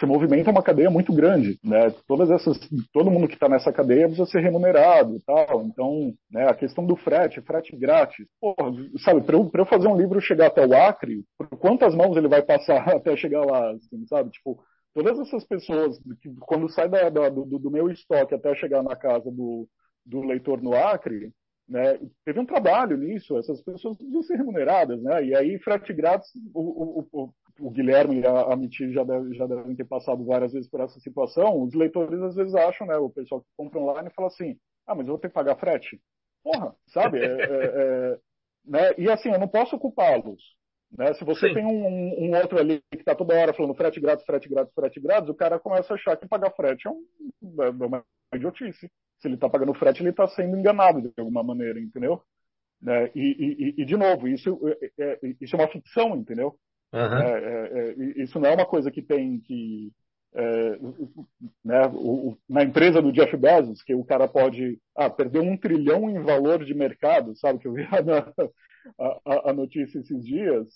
você 0.00 0.06
movimenta 0.06 0.50
uma 0.50 0.62
cadeia 0.62 0.90
muito 0.90 1.12
grande, 1.12 1.58
né? 1.62 1.90
Todas 2.08 2.30
essas, 2.30 2.58
todo 2.90 3.10
mundo 3.10 3.28
que 3.28 3.34
está 3.34 3.48
nessa 3.50 3.70
cadeia 3.70 4.06
precisa 4.06 4.26
ser 4.26 4.40
remunerado 4.40 5.14
e 5.14 5.20
tal. 5.20 5.62
Então, 5.64 6.14
né, 6.30 6.48
a 6.48 6.54
questão 6.54 6.86
do 6.86 6.96
frete, 6.96 7.42
frete 7.42 7.76
grátis. 7.76 8.26
Porra, 8.40 8.72
sabe, 9.04 9.20
para 9.20 9.36
eu, 9.36 9.50
eu, 9.52 9.66
fazer 9.66 9.88
um 9.88 9.96
livro 9.96 10.18
chegar 10.20 10.46
até 10.46 10.66
o 10.66 10.74
Acre, 10.74 11.22
por 11.36 11.48
quantas 11.58 11.94
mãos 11.94 12.16
ele 12.16 12.28
vai 12.28 12.42
passar 12.42 12.88
até 12.96 13.14
chegar 13.14 13.44
lá, 13.44 13.72
assim, 13.72 14.06
sabe? 14.06 14.30
Tipo, 14.30 14.58
todas 14.94 15.18
essas 15.18 15.44
pessoas 15.44 15.98
que 16.22 16.34
quando 16.40 16.70
sai 16.70 16.88
da, 16.88 17.10
da, 17.10 17.28
do, 17.28 17.44
do, 17.44 17.70
meu 17.70 17.90
estoque 17.90 18.34
até 18.34 18.54
chegar 18.54 18.82
na 18.82 18.96
casa 18.96 19.30
do, 19.30 19.68
do 20.06 20.22
leitor 20.22 20.62
no 20.62 20.74
Acre, 20.74 21.30
né, 21.68 22.00
teve 22.24 22.40
um 22.40 22.46
trabalho 22.46 22.96
nisso, 22.96 23.36
essas 23.36 23.62
pessoas 23.62 23.96
precisam 23.96 24.22
ser 24.22 24.36
remuneradas, 24.36 25.00
né? 25.02 25.24
E 25.24 25.36
aí 25.36 25.58
frete 25.58 25.92
grátis, 25.92 26.28
o, 26.54 27.00
o, 27.00 27.06
o 27.12 27.32
Guilherme 27.58 28.20
e 28.20 28.26
a, 28.26 28.52
a 28.52 28.56
Miti 28.56 28.92
já, 28.92 29.04
deve, 29.04 29.34
já 29.34 29.46
devem 29.46 29.74
ter 29.74 29.84
passado 29.84 30.24
várias 30.24 30.52
vezes 30.52 30.68
por 30.68 30.80
essa 30.80 30.98
situação, 31.00 31.62
os 31.62 31.74
leitores 31.74 32.20
às 32.22 32.34
vezes 32.34 32.54
acham, 32.54 32.86
né, 32.86 32.96
o 32.96 33.10
pessoal 33.10 33.40
que 33.40 33.46
compra 33.56 33.80
online 33.80 34.10
fala 34.10 34.28
assim, 34.28 34.56
ah, 34.86 34.94
mas 34.94 35.06
eu 35.06 35.12
vou 35.12 35.18
ter 35.18 35.28
que 35.28 35.34
pagar 35.34 35.56
frete. 35.56 36.00
Porra, 36.42 36.74
sabe? 36.88 37.18
É, 37.18 37.24
é, 37.24 37.64
é, 37.64 38.18
né? 38.64 38.94
E 38.98 39.10
assim, 39.10 39.30
eu 39.30 39.38
não 39.38 39.48
posso 39.48 39.78
culpá-los. 39.78 40.42
Né? 40.96 41.14
Se 41.14 41.24
você 41.24 41.48
Sim. 41.48 41.54
tem 41.54 41.66
um, 41.66 42.24
um, 42.24 42.36
outro 42.36 42.58
ali 42.58 42.82
que 42.90 42.98
está 42.98 43.14
toda 43.14 43.38
hora 43.38 43.54
falando 43.54 43.74
frete 43.74 44.00
grátis, 44.00 44.24
frete 44.24 44.48
grátis, 44.48 44.74
frete 44.74 45.00
grátis, 45.00 45.28
o 45.28 45.34
cara 45.34 45.58
começa 45.58 45.92
a 45.92 45.96
achar 45.96 46.16
que 46.16 46.26
pagar 46.26 46.50
frete 46.52 46.88
é, 46.88 46.90
um, 46.90 47.62
é 47.62 47.70
uma 47.70 48.04
idiotice. 48.34 48.90
Se 49.18 49.28
ele 49.28 49.34
está 49.34 49.48
pagando 49.48 49.74
frete, 49.74 50.02
ele 50.02 50.10
está 50.10 50.26
sendo 50.28 50.56
enganado 50.56 51.02
de 51.02 51.12
alguma 51.18 51.42
maneira, 51.42 51.78
entendeu? 51.78 52.22
Né? 52.80 53.10
E, 53.14 53.74
e, 53.78 53.82
e, 53.82 53.84
de 53.84 53.96
novo, 53.96 54.26
isso 54.26 54.58
é, 54.66 54.90
é, 54.98 55.18
isso 55.40 55.54
é 55.54 55.58
uma 55.58 55.68
ficção, 55.68 56.16
entendeu? 56.16 56.58
Uhum. 56.92 57.18
É, 57.18 57.94
isso 58.16 58.38
não 58.40 58.50
é 58.50 58.54
uma 58.54 58.66
coisa 58.66 58.90
que 58.90 59.02
tem 59.02 59.38
que 59.40 59.92
é, 60.32 60.78
né, 61.64 61.86
o, 61.92 62.36
na 62.48 62.62
empresa 62.62 63.02
do 63.02 63.12
Jeff 63.12 63.36
Bezos, 63.36 63.82
que 63.82 63.94
o 63.94 64.04
cara 64.04 64.28
pode 64.28 64.80
ah, 64.96 65.10
perder 65.10 65.40
um 65.40 65.56
trilhão 65.56 66.08
em 66.08 66.22
valor 66.22 66.64
de 66.64 66.74
mercado, 66.74 67.36
sabe? 67.36 67.58
Que 67.58 67.66
eu 67.66 67.74
vi 67.74 67.82
a, 68.98 69.20
a, 69.24 69.50
a 69.50 69.52
notícia 69.52 69.98
esses 69.98 70.24
dias, 70.24 70.66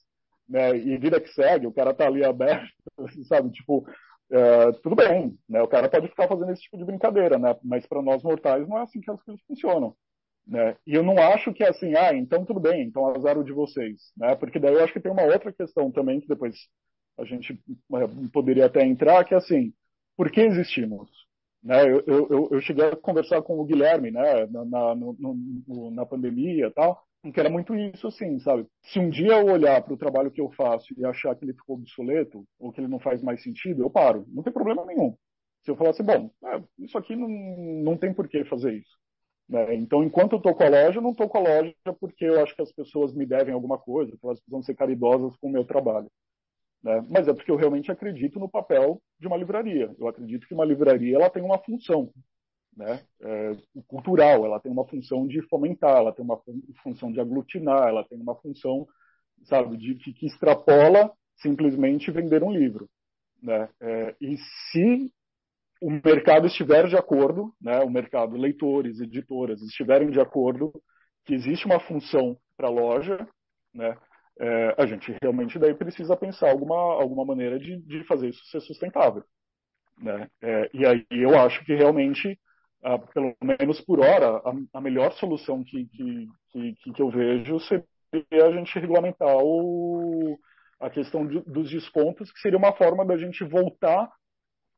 né, 0.48 0.76
e 0.76 0.96
vida 0.98 1.20
que 1.20 1.28
segue, 1.28 1.66
o 1.66 1.72
cara 1.72 1.94
tá 1.94 2.06
ali 2.06 2.24
aberto, 2.24 2.72
sabe? 3.28 3.50
Tipo, 3.50 3.86
é, 4.30 4.72
tudo 4.82 4.96
bem, 4.96 5.38
né? 5.48 5.62
O 5.62 5.68
cara 5.68 5.88
pode 5.88 6.08
ficar 6.08 6.26
fazendo 6.26 6.50
esse 6.50 6.62
tipo 6.62 6.76
de 6.76 6.84
brincadeira, 6.84 7.38
né? 7.38 7.56
Mas 7.62 7.86
para 7.86 8.02
nós 8.02 8.22
mortais 8.22 8.66
não 8.68 8.78
é 8.78 8.82
assim 8.82 9.00
que 9.00 9.10
as 9.10 9.22
coisas 9.22 9.42
funcionam. 9.46 9.94
Né? 10.46 10.76
E 10.86 10.94
eu 10.94 11.02
não 11.02 11.16
acho 11.18 11.52
que 11.54 11.64
é 11.64 11.70
assim, 11.70 11.94
ah, 11.96 12.14
então 12.14 12.44
tudo 12.44 12.60
bem, 12.60 12.82
então 12.82 13.06
azar 13.06 13.38
o 13.38 13.44
de 13.44 13.52
vocês, 13.52 14.12
né? 14.16 14.34
Porque 14.36 14.58
daí 14.58 14.74
eu 14.74 14.84
acho 14.84 14.92
que 14.92 15.00
tem 15.00 15.10
uma 15.10 15.22
outra 15.22 15.52
questão 15.52 15.90
também 15.90 16.20
que 16.20 16.28
depois 16.28 16.54
a 17.18 17.24
gente 17.24 17.58
é, 17.94 18.28
poderia 18.32 18.66
até 18.66 18.84
entrar, 18.84 19.24
que 19.24 19.32
é 19.34 19.38
assim, 19.38 19.72
por 20.16 20.30
que 20.30 20.40
existimos? 20.40 21.10
Né? 21.62 21.90
Eu, 21.90 22.02
eu, 22.06 22.48
eu 22.52 22.60
cheguei 22.60 22.84
a 22.84 22.96
conversar 22.96 23.40
com 23.42 23.58
o 23.58 23.64
Guilherme, 23.64 24.10
né, 24.10 24.46
na, 24.46 24.64
na, 24.64 24.94
no, 24.94 25.90
na 25.90 26.04
pandemia 26.04 26.66
e 26.66 26.70
tal, 26.70 27.02
que 27.32 27.40
era 27.40 27.48
muito 27.48 27.74
isso, 27.74 28.06
assim, 28.06 28.38
sabe? 28.40 28.66
Se 28.82 28.98
um 28.98 29.08
dia 29.08 29.40
eu 29.40 29.46
olhar 29.46 29.82
para 29.82 29.94
o 29.94 29.96
trabalho 29.96 30.30
que 30.30 30.42
eu 30.42 30.50
faço 30.50 30.92
e 30.98 31.06
achar 31.06 31.34
que 31.34 31.44
ele 31.44 31.54
ficou 31.54 31.76
obsoleto 31.76 32.44
ou 32.58 32.70
que 32.70 32.80
ele 32.82 32.88
não 32.88 32.98
faz 32.98 33.22
mais 33.22 33.42
sentido, 33.42 33.82
eu 33.82 33.88
paro. 33.88 34.26
Não 34.28 34.42
tem 34.42 34.52
problema 34.52 34.84
nenhum. 34.84 35.16
Se 35.62 35.70
eu 35.70 35.76
falar 35.76 35.90
assim, 35.90 36.02
bom, 36.02 36.30
é, 36.44 36.62
isso 36.78 36.98
aqui 36.98 37.16
não, 37.16 37.28
não 37.28 37.96
tem 37.96 38.12
por 38.12 38.28
que 38.28 38.44
fazer 38.44 38.74
isso. 38.74 38.98
Né? 39.48 39.74
Então, 39.74 40.02
enquanto 40.02 40.32
eu 40.32 40.38
estou 40.38 40.54
com 40.54 40.64
a 40.64 40.68
loja, 40.68 40.98
eu 40.98 41.02
não 41.02 41.10
estou 41.10 41.28
com 41.28 41.38
a 41.38 41.42
loja 41.42 41.74
porque 42.00 42.24
eu 42.24 42.42
acho 42.42 42.54
que 42.54 42.62
as 42.62 42.72
pessoas 42.72 43.14
me 43.14 43.26
devem 43.26 43.52
alguma 43.54 43.78
coisa, 43.78 44.16
que 44.16 44.24
elas 44.24 44.40
precisam 44.40 44.62
ser 44.62 44.74
caridosas 44.74 45.36
com 45.36 45.48
o 45.48 45.52
meu 45.52 45.64
trabalho. 45.64 46.10
Né? 46.82 47.04
Mas 47.10 47.28
é 47.28 47.32
porque 47.32 47.50
eu 47.50 47.56
realmente 47.56 47.90
acredito 47.90 48.38
no 48.38 48.48
papel 48.48 49.00
de 49.18 49.26
uma 49.26 49.36
livraria. 49.36 49.94
Eu 49.98 50.08
acredito 50.08 50.46
que 50.46 50.54
uma 50.54 50.64
livraria 50.64 51.16
ela 51.16 51.30
tem 51.30 51.42
uma 51.42 51.58
função 51.58 52.10
né? 52.76 53.00
É, 53.22 53.56
cultural, 53.86 54.44
ela 54.44 54.60
tem 54.60 54.70
uma 54.70 54.86
função 54.86 55.26
de 55.26 55.40
fomentar, 55.42 55.96
ela 55.96 56.12
tem 56.12 56.24
uma 56.24 56.40
função 56.82 57.12
de 57.12 57.20
aglutinar, 57.20 57.88
ela 57.88 58.04
tem 58.04 58.20
uma 58.20 58.34
função, 58.36 58.86
sabe, 59.44 59.76
de 59.76 59.94
que, 59.94 60.12
que 60.12 60.26
extrapola 60.26 61.12
simplesmente 61.36 62.10
vender 62.10 62.42
um 62.42 62.52
livro. 62.52 62.88
Né? 63.42 63.68
É, 63.80 64.16
e 64.20 64.36
se 64.70 65.12
o 65.80 65.90
mercado 65.90 66.46
estiver 66.46 66.86
de 66.88 66.96
acordo, 66.96 67.52
né, 67.60 67.80
o 67.80 67.90
mercado, 67.90 68.36
leitores, 68.36 69.00
editoras, 69.00 69.60
estiverem 69.62 70.10
de 70.10 70.20
acordo 70.20 70.72
que 71.24 71.34
existe 71.34 71.66
uma 71.66 71.80
função 71.80 72.36
para 72.56 72.68
a 72.68 72.70
loja, 72.70 73.26
né, 73.72 73.96
é, 74.38 74.74
a 74.78 74.86
gente 74.86 75.16
realmente 75.22 75.58
daí 75.58 75.74
precisa 75.74 76.16
pensar 76.16 76.50
alguma, 76.50 76.76
alguma 76.76 77.24
maneira 77.24 77.58
de, 77.58 77.76
de 77.82 78.04
fazer 78.04 78.28
isso 78.28 78.44
ser 78.46 78.60
sustentável. 78.60 79.24
Né? 79.98 80.28
É, 80.42 80.70
e 80.74 80.86
aí 80.86 81.06
eu 81.10 81.38
acho 81.38 81.64
que 81.64 81.74
realmente, 81.74 82.38
pelo 83.12 83.34
menos 83.40 83.80
por 83.80 84.00
hora, 84.00 84.38
a, 84.38 84.78
a 84.78 84.80
melhor 84.80 85.12
solução 85.12 85.62
que, 85.62 85.86
que, 85.86 86.26
que, 86.50 86.92
que, 86.92 87.02
eu 87.02 87.10
vejo 87.10 87.60
seria 87.60 88.46
a 88.46 88.50
gente 88.50 88.76
regulamentar 88.78 89.36
o, 89.38 90.36
a 90.80 90.90
questão 90.90 91.26
de, 91.26 91.40
dos 91.42 91.70
descontos, 91.70 92.32
que 92.32 92.40
seria 92.40 92.58
uma 92.58 92.72
forma 92.72 93.04
da 93.04 93.16
gente 93.16 93.44
voltar 93.44 94.10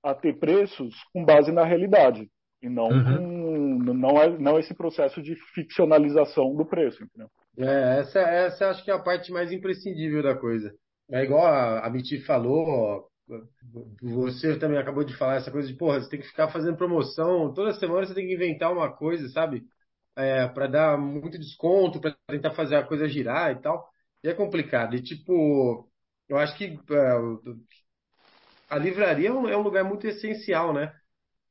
a 0.07 0.15
ter 0.15 0.39
preços 0.39 0.95
com 1.13 1.25
base 1.25 1.51
na 1.51 1.65
realidade 1.65 2.31
e 2.63 2.69
não 2.69 2.89
uhum. 2.89 3.17
com, 3.17 3.93
não, 3.93 4.23
é, 4.23 4.39
não 4.39 4.59
esse 4.59 4.75
processo 4.75 5.21
de 5.21 5.35
ficcionalização 5.55 6.55
do 6.55 6.65
preço, 6.65 7.03
entendeu? 7.03 7.29
É, 7.59 8.01
essa, 8.01 8.21
essa 8.21 8.71
acho 8.71 8.85
que 8.85 8.91
é 8.91 8.95
a 8.95 9.03
parte 9.03 9.33
mais 9.33 9.51
imprescindível 9.53 10.23
da 10.23 10.35
coisa. 10.35 10.73
É 11.11 11.23
igual 11.23 11.47
a, 11.47 11.87
a 11.87 11.91
Miti 11.91 12.21
falou, 12.21 13.09
você 14.01 14.59
também 14.59 14.79
acabou 14.79 15.05
de 15.05 15.17
falar 15.17 15.37
essa 15.37 15.51
coisa 15.51 15.69
de, 15.69 15.75
porra, 15.75 16.01
você 16.01 16.09
tem 16.09 16.21
que 16.21 16.29
ficar 16.29 16.49
fazendo 16.49 16.77
promoção, 16.77 17.53
toda 17.53 17.75
semana 17.75 18.07
você 18.07 18.15
tem 18.15 18.27
que 18.27 18.35
inventar 18.35 18.73
uma 18.73 18.93
coisa, 18.93 19.29
sabe? 19.29 19.65
É, 20.17 20.47
para 20.49 20.67
dar 20.67 20.99
muito 20.99 21.39
desconto, 21.39 22.01
para 22.01 22.17
tentar 22.29 22.53
fazer 22.53 22.77
a 22.77 22.87
coisa 22.87 23.09
girar 23.09 23.53
e 23.53 23.61
tal. 23.61 23.89
E 24.25 24.29
é 24.29 24.35
complicado. 24.35 24.97
E, 24.97 25.03
tipo, 25.03 25.89
eu 26.29 26.39
acho 26.39 26.57
que 26.57 26.65
é, 26.65 27.19
a 28.69 28.79
livraria 28.79 29.29
é 29.29 29.33
um, 29.33 29.49
é 29.49 29.57
um 29.57 29.63
lugar 29.63 29.85
muito 29.85 30.07
essencial, 30.07 30.73
né? 30.73 30.93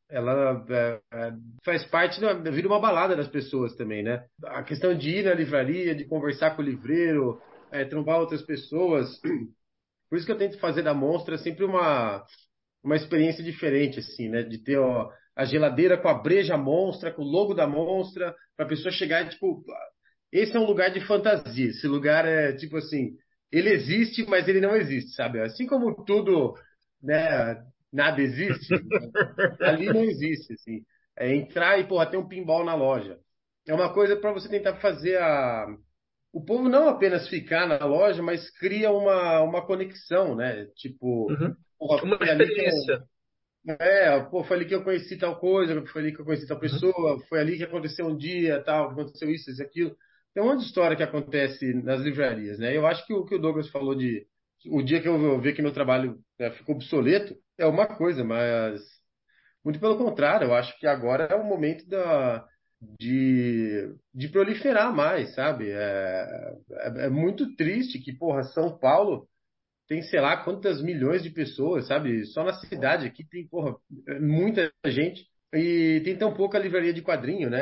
ela 0.10 0.64
é, 0.70 1.00
é, 1.14 1.34
faz 1.64 1.84
parte 1.86 2.20
da 2.22 2.34
vida 2.34 2.68
uma 2.68 2.80
balada 2.80 3.16
das 3.16 3.28
pessoas 3.28 3.76
também, 3.76 4.04
né? 4.04 4.24
A 4.44 4.64
questão 4.64 4.96
de 4.96 5.10
ir 5.10 5.26
na 5.26 5.34
livraria, 5.34 5.96
de 5.96 6.06
conversar 6.06 6.56
com 6.56 6.62
o 6.62 6.66
livreiro, 6.66 7.42
é, 7.72 7.84
trombar 7.86 8.20
outras 8.20 8.42
pessoas. 8.44 9.20
Por 10.10 10.18
isso 10.18 10.26
que 10.26 10.32
eu 10.32 10.38
tento 10.38 10.60
fazer 10.60 10.84
da 10.84 10.94
monstra 10.94 11.38
sempre 11.38 11.66
uma 11.66 12.24
uma 12.84 12.96
experiência 12.96 13.44
diferente, 13.44 14.00
assim, 14.00 14.30
né? 14.30 14.44
De 14.44 14.60
ter 14.60 14.78
ó, 14.78 15.10
a 15.36 15.44
geladeira 15.44 15.98
com 15.98 16.08
a 16.08 16.14
breja 16.14 16.56
monstra, 16.56 17.12
com 17.12 17.24
o 17.24 17.26
logo 17.26 17.56
da 17.56 17.66
monstra, 17.66 18.36
para 18.56 18.66
a 18.66 18.70
pessoa 18.70 18.92
chegar 18.92 19.26
e 19.26 19.30
tipo, 19.30 19.64
esse 20.32 20.56
é 20.56 20.60
um 20.60 20.68
lugar 20.68 20.92
de 20.92 21.02
fantasia. 21.02 21.70
Esse 21.70 21.88
lugar 21.88 22.26
é 22.28 22.54
tipo 22.54 22.78
assim, 22.78 23.18
ele 23.52 23.70
existe, 23.72 24.24
mas 24.30 24.48
ele 24.48 24.62
não 24.62 24.76
existe, 24.76 25.16
sabe? 25.16 25.42
Assim 25.42 25.66
como 25.66 26.06
tudo, 26.06 26.54
né? 27.06 27.64
nada 27.96 28.22
existe, 28.22 28.74
ali 29.62 29.86
não 29.88 30.04
existe, 30.04 30.54
assim. 30.54 30.84
É 31.18 31.34
entrar 31.34 31.80
e, 31.80 31.88
porra, 31.88 32.06
tem 32.06 32.20
um 32.20 32.28
pinball 32.28 32.66
na 32.66 32.76
loja. 32.76 33.18
É 33.66 33.74
uma 33.74 33.94
coisa 33.94 34.18
para 34.18 34.34
você 34.34 34.50
tentar 34.50 34.76
fazer 34.76 35.18
a... 35.18 35.66
O 36.34 36.44
povo 36.44 36.68
não 36.68 36.90
apenas 36.90 37.30
ficar 37.30 37.66
na 37.66 37.86
loja, 37.86 38.22
mas 38.22 38.50
cria 38.60 38.92
uma, 38.92 39.42
uma 39.42 39.66
conexão, 39.66 40.36
né? 40.36 40.68
Tipo... 40.76 41.32
Uhum. 41.32 41.56
Porra, 41.80 42.04
uma 42.04 42.16
experiência. 42.16 43.02
Eu... 43.66 43.76
É, 43.80 44.20
pô, 44.26 44.44
foi 44.44 44.58
ali 44.58 44.66
que 44.66 44.76
eu 44.76 44.84
conheci 44.84 45.18
tal 45.18 45.40
coisa, 45.40 45.84
foi 45.88 46.02
ali 46.02 46.14
que 46.14 46.22
eu 46.22 46.26
conheci 46.26 46.46
tal 46.46 46.58
uhum. 46.58 46.62
pessoa, 46.62 47.14
uhum. 47.14 47.20
foi 47.30 47.40
ali 47.40 47.58
que 47.58 47.64
aconteceu 47.64 48.06
um 48.06 48.18
dia, 48.18 48.62
tal, 48.62 48.92
aconteceu 48.92 49.30
isso, 49.32 49.50
isso, 49.50 49.64
aquilo. 49.64 49.96
Tem 50.34 50.44
um 50.44 50.48
monte 50.48 50.60
de 50.60 50.66
história 50.66 50.98
que 50.98 51.02
acontece 51.02 51.74
nas 51.74 52.02
livrarias, 52.02 52.60
né? 52.60 52.76
Eu 52.76 52.86
acho 52.86 53.08
que 53.08 53.14
o 53.14 53.24
que 53.24 53.36
o 53.36 53.40
Douglas 53.40 53.70
falou 53.70 53.96
de 53.96 54.28
o 54.70 54.82
dia 54.82 55.02
que 55.02 55.08
eu 55.08 55.40
ver 55.40 55.54
que 55.54 55.62
meu 55.62 55.74
trabalho 55.74 56.20
né, 56.40 56.52
ficou 56.52 56.76
obsoleto 56.76 57.36
é 57.58 57.66
uma 57.66 57.88
coisa, 57.88 58.24
mas 58.24 58.82
muito 59.64 59.80
pelo 59.80 59.98
contrário, 59.98 60.48
eu 60.48 60.54
acho 60.54 60.78
que 60.80 60.86
agora 60.86 61.24
é 61.26 61.36
o 61.36 61.44
momento 61.44 61.88
da, 61.88 62.46
de, 63.00 63.94
de 64.14 64.28
proliferar 64.30 64.94
mais, 64.96 65.34
sabe? 65.34 65.72
É, 65.72 66.54
é, 66.72 67.06
é, 67.06 67.10
muito 67.10 67.56
triste 67.56 68.00
que, 68.00 68.14
porra, 68.14 68.44
São 68.44 68.78
Paulo 68.78 69.28
tem, 69.88 70.02
sei 70.04 70.20
lá, 70.20 70.38
quantas 70.38 70.82
milhões 70.82 71.24
de 71.24 71.30
pessoas, 71.30 71.88
sabe? 71.88 72.26
Só 72.26 72.44
na 72.44 72.54
cidade 72.54 73.08
aqui 73.08 73.24
tem, 73.28 73.48
porra, 73.48 73.76
muita 74.20 74.72
gente 74.86 75.26
e 75.54 76.02
tem 76.04 76.18
tão 76.18 76.34
pouca 76.34 76.60
livraria 76.60 76.94
de 76.94 77.02
quadrinho, 77.02 77.50
né? 77.50 77.60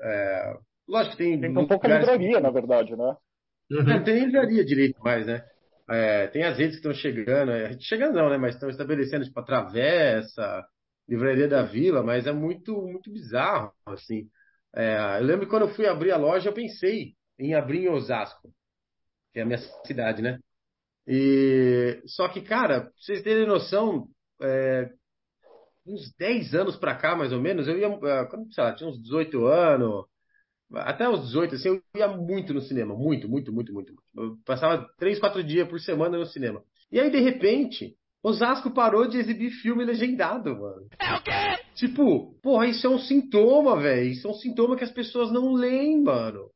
É, 0.00 0.56
lógico 0.88 1.16
que 1.16 1.22
tem. 1.22 1.40
Tem 1.40 1.54
tão 1.54 1.66
pouca 1.66 1.86
livraria, 1.86 2.36
que... 2.36 2.40
na 2.40 2.50
verdade, 2.50 2.96
né? 2.96 3.16
Uhum. 3.70 3.82
Não 3.84 4.04
tem 4.04 4.24
livraria 4.24 4.64
direito 4.64 5.00
mais, 5.02 5.26
né? 5.26 5.44
É, 5.88 6.26
tem 6.28 6.42
as 6.44 6.58
redes 6.58 6.76
que 6.80 6.88
estão 6.88 6.94
chegando, 6.94 7.52
é, 7.52 7.78
chegando 7.80 8.14
não, 8.14 8.28
né? 8.28 8.36
Mas 8.36 8.54
estão 8.54 8.68
estabelecendo 8.68 9.24
tipo 9.24 9.38
a 9.38 9.42
Travessa, 9.44 10.66
Livraria 11.08 11.48
da 11.48 11.62
Vila, 11.62 12.02
mas 12.02 12.26
é 12.26 12.32
muito 12.32 12.82
muito 12.82 13.12
bizarro, 13.12 13.72
assim. 13.86 14.28
É, 14.74 15.18
eu 15.20 15.24
lembro 15.24 15.46
que 15.46 15.50
quando 15.50 15.62
eu 15.68 15.74
fui 15.74 15.86
abrir 15.86 16.12
a 16.12 16.16
loja, 16.16 16.48
eu 16.50 16.54
pensei 16.54 17.14
em 17.38 17.54
abrir 17.54 17.84
em 17.84 17.88
Osasco, 17.88 18.52
que 19.32 19.40
é 19.40 19.42
a 19.42 19.46
minha 19.46 19.58
cidade, 19.86 20.22
né? 20.22 20.38
E 21.06 22.02
só 22.06 22.28
que, 22.28 22.42
cara, 22.42 22.82
pra 22.82 22.90
vocês 22.98 23.22
terem 23.22 23.46
noção, 23.46 24.08
é, 24.42 24.90
uns 25.86 26.12
10 26.18 26.54
anos 26.54 26.76
pra 26.76 26.96
cá, 26.96 27.14
mais 27.16 27.32
ou 27.32 27.40
menos, 27.40 27.68
eu 27.68 27.78
ia, 27.78 27.86
é, 27.86 28.24
quando, 28.26 28.52
sei 28.52 28.64
lá, 28.64 28.74
tinha 28.74 28.88
uns 28.88 29.00
18 29.02 29.46
anos, 29.46 30.04
até 30.74 31.08
os 31.08 31.26
18, 31.26 31.54
assim, 31.54 31.68
eu 31.68 31.82
ia 31.96 32.08
muito 32.08 32.52
no 32.52 32.60
cinema. 32.60 32.94
Muito, 32.94 33.28
muito, 33.28 33.52
muito, 33.52 33.72
muito. 33.72 33.94
Eu 34.16 34.36
passava 34.44 34.86
3, 34.98 35.18
4 35.18 35.42
dias 35.42 35.68
por 35.68 35.80
semana 35.80 36.18
no 36.18 36.26
cinema. 36.26 36.62
E 36.90 37.00
aí, 37.00 37.10
de 37.10 37.20
repente, 37.20 37.94
Osasco 38.22 38.72
parou 38.72 39.06
de 39.08 39.18
exibir 39.18 39.50
filme 39.50 39.84
legendado, 39.84 40.50
mano. 40.58 40.88
É 40.98 41.14
o 41.14 41.22
quê? 41.22 41.64
Tipo, 41.74 42.34
porra, 42.42 42.66
isso 42.66 42.86
é 42.86 42.90
um 42.90 42.98
sintoma, 42.98 43.80
velho. 43.80 44.08
Isso 44.08 44.26
é 44.26 44.30
um 44.30 44.34
sintoma 44.34 44.76
que 44.76 44.84
as 44.84 44.90
pessoas 44.90 45.30
não 45.30 45.52
leem, 45.52 46.02
mano. 46.02 46.50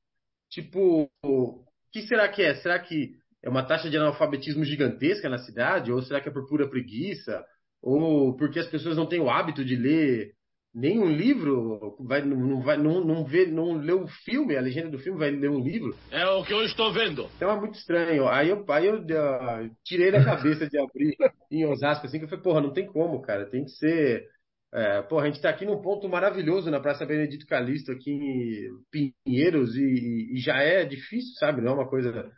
Tipo, 0.51 1.09
o 1.25 1.65
que 1.93 2.03
será 2.03 2.29
que 2.29 2.43
é? 2.43 2.55
Será 2.57 2.79
que 2.79 3.13
é 3.43 3.49
uma 3.49 3.63
taxa 3.63 3.89
de 3.89 3.97
analfabetismo 3.97 4.65
gigantesca 4.65 5.29
na 5.29 5.39
cidade? 5.39 5.93
Ou 5.93 6.03
será 6.03 6.21
que 6.21 6.29
é 6.29 6.33
por 6.33 6.47
pura 6.49 6.69
preguiça? 6.69 7.45
Ou 7.81 8.37
porque 8.37 8.59
as 8.59 8.67
pessoas 8.67 8.97
não 8.97 9.07
têm 9.07 9.21
o 9.21 9.31
hábito 9.31 9.65
de 9.65 9.77
ler 9.77 10.33
nem 10.75 11.01
um 11.01 11.09
livro 11.09 11.97
vai 12.01 12.25
não 12.25 12.61
vai 12.63 12.77
não, 12.77 13.05
não 13.05 13.25
vê 13.25 13.47
não 13.47 13.75
lê 13.75 13.93
o 13.93 14.07
filme 14.07 14.57
a 14.57 14.61
legenda 14.61 14.91
do 14.91 14.99
filme 14.99 15.19
vai 15.19 15.31
ler 15.31 15.51
um 15.51 15.61
livro. 15.61 15.97
É 16.11 16.27
o 16.27 16.45
que 16.45 16.53
eu 16.53 16.63
estou 16.65 16.93
vendo. 16.93 17.29
Então 17.37 17.51
é 17.51 17.59
muito 17.59 17.75
estranho. 17.75 18.29
Aí 18.29 18.49
eu 18.49 18.65
aí 18.69 18.87
eu 18.87 19.01
uh, 19.01 19.71
tirei 19.85 20.13
da 20.13 20.25
cabeça 20.25 20.69
de 20.69 20.79
abrir 20.79 21.17
em 21.51 21.67
Osasco 21.67 22.07
assim 22.07 22.19
que 22.19 22.25
eu 22.25 22.29
falei 22.29 22.45
porra 22.45 22.61
não 22.61 22.73
tem 22.73 22.87
como 22.87 23.23
cara 23.23 23.51
tem 23.51 23.65
que 23.65 23.71
ser 23.73 24.27
é, 24.73 25.03
porra 25.03 25.25
a 25.25 25.27
gente 25.27 25.37
está 25.37 25.51
aqui 25.51 25.67
num 25.67 25.83
ponto 25.83 26.09
maravilhoso 26.09 26.71
na 26.71 26.79
Praça 26.79 27.05
Benedito 27.05 27.47
Calixto 27.47 27.91
aqui 27.91 28.13
em 28.13 29.13
Pinheiros 29.25 29.75
e, 29.77 30.35
e 30.35 30.39
já 30.39 30.59
é 30.59 30.85
difícil 30.85 31.35
sabe? 31.39 31.61
Não 31.61 31.73
é 31.73 31.75
uma 31.75 31.89
coisa 31.89 32.31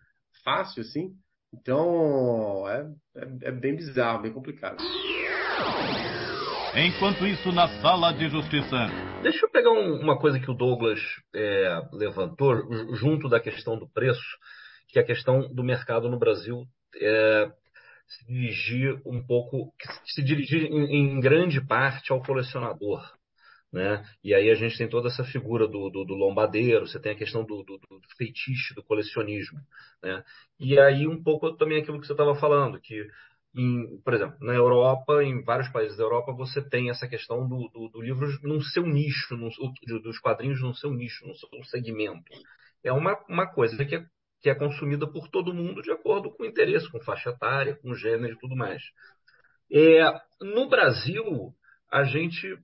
fácil 0.42 0.80
assim. 0.82 1.10
Então, 1.54 2.66
é, 2.68 2.86
é, 3.16 3.48
é 3.48 3.52
bem 3.52 3.76
bizarro, 3.76 4.22
bem 4.22 4.32
complicado. 4.32 4.82
Enquanto 6.74 7.26
isso, 7.26 7.52
na 7.52 7.68
sala 7.82 8.14
de 8.14 8.30
justiça. 8.30 8.76
Deixa 9.22 9.44
eu 9.44 9.50
pegar 9.50 9.70
um, 9.70 10.00
uma 10.00 10.18
coisa 10.18 10.40
que 10.40 10.50
o 10.50 10.54
Douglas 10.54 11.00
é, 11.34 11.82
levantou, 11.92 12.56
junto 12.94 13.28
da 13.28 13.38
questão 13.38 13.78
do 13.78 13.86
preço, 13.86 14.38
que 14.88 14.98
é 14.98 15.02
a 15.02 15.04
questão 15.04 15.52
do 15.52 15.62
mercado 15.62 16.08
no 16.08 16.18
Brasil 16.18 16.64
é, 16.96 17.52
se 18.06 18.26
dirigir 18.26 18.98
um 19.04 19.22
pouco, 19.22 19.70
se 20.06 20.22
dirigir 20.22 20.64
em, 20.64 20.96
em 20.96 21.20
grande 21.20 21.60
parte 21.60 22.10
ao 22.10 22.22
colecionador. 22.22 23.02
Né? 23.70 24.02
E 24.24 24.34
aí 24.34 24.50
a 24.50 24.54
gente 24.54 24.76
tem 24.78 24.88
toda 24.88 25.08
essa 25.08 25.24
figura 25.24 25.68
do, 25.68 25.90
do, 25.90 26.04
do 26.04 26.14
lombadeiro, 26.14 26.86
você 26.86 26.98
tem 26.98 27.12
a 27.12 27.16
questão 27.16 27.44
do, 27.44 27.62
do, 27.62 27.78
do 27.78 28.00
feitiço, 28.16 28.74
do 28.74 28.82
colecionismo. 28.82 29.58
Né? 30.02 30.24
E 30.58 30.78
aí 30.78 31.06
um 31.06 31.22
pouco 31.22 31.54
também 31.54 31.82
aquilo 31.82 32.00
que 32.00 32.06
você 32.06 32.12
estava 32.12 32.34
falando, 32.34 32.80
que 32.80 33.06
em, 33.54 34.00
por 34.02 34.14
exemplo, 34.14 34.36
na 34.40 34.54
Europa, 34.54 35.22
em 35.22 35.42
vários 35.42 35.68
países 35.68 35.96
da 35.96 36.04
Europa, 36.04 36.32
você 36.32 36.62
tem 36.62 36.88
essa 36.90 37.06
questão 37.06 37.46
do, 37.46 37.68
do, 37.68 37.88
do 37.88 38.00
livro 38.00 38.26
num 38.42 38.60
seu 38.60 38.86
nicho, 38.86 39.36
num, 39.36 39.50
dos 40.00 40.18
quadrinhos 40.18 40.60
num 40.62 40.74
seu 40.74 40.92
nicho, 40.92 41.26
num 41.26 41.34
seu 41.34 41.48
segmento. 41.64 42.24
É 42.82 42.92
uma, 42.92 43.18
uma 43.28 43.46
coisa 43.46 43.84
que 43.84 43.96
é, 43.96 44.04
que 44.40 44.48
é 44.48 44.54
consumida 44.54 45.06
por 45.06 45.28
todo 45.28 45.54
mundo 45.54 45.82
de 45.82 45.92
acordo 45.92 46.30
com 46.30 46.42
o 46.42 46.46
interesse, 46.46 46.90
com 46.90 47.00
faixa 47.00 47.30
etária, 47.30 47.76
com 47.76 47.94
gênero 47.94 48.34
e 48.34 48.38
tudo 48.38 48.56
mais. 48.56 48.82
É, 49.70 50.02
no 50.40 50.68
Brasil, 50.68 51.54
a 51.90 52.04
gente 52.04 52.58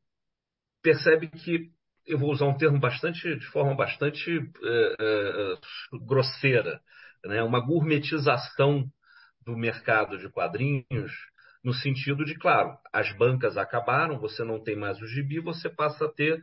percebe 0.83 1.29
que 1.29 1.71
eu 2.07 2.19
vou 2.19 2.33
usar 2.33 2.47
um 2.47 2.57
termo 2.57 2.81
bastante 2.81 3.37
de 3.37 3.47
forma 3.47 3.75
bastante 3.75 4.31
é, 4.31 4.95
é, 4.99 5.55
grosseira, 6.07 6.81
né? 7.25 7.43
uma 7.43 7.61
gourmetização 7.61 8.91
do 9.49 9.57
mercado 9.57 10.19
de 10.19 10.29
quadrinhos, 10.29 11.11
no 11.65 11.73
sentido 11.73 12.23
de, 12.23 12.35
claro, 12.35 12.77
as 12.93 13.11
bancas 13.17 13.57
acabaram, 13.57 14.19
você 14.19 14.45
não 14.45 14.63
tem 14.63 14.77
mais 14.77 15.01
o 15.01 15.07
gibi, 15.07 15.41
você 15.41 15.71
passa 15.71 16.05
a 16.05 16.13
ter 16.13 16.39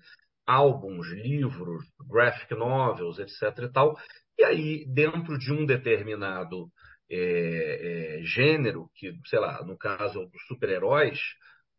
álbuns, 0.45 1.07
livros, 1.11 1.85
graphic 2.09 2.51
novels, 2.55 3.19
etc. 3.19 3.59
e 3.59 3.71
tal. 3.71 3.95
E 4.39 4.43
aí, 4.43 4.85
dentro 4.87 5.37
de 5.37 5.53
um 5.53 5.67
determinado 5.67 6.67
é, 7.07 8.19
é, 8.19 8.23
gênero, 8.23 8.89
que, 8.95 9.13
sei 9.27 9.39
lá, 9.39 9.63
no 9.63 9.77
caso 9.77 10.25
dos 10.25 10.47
super-heróis, 10.47 11.19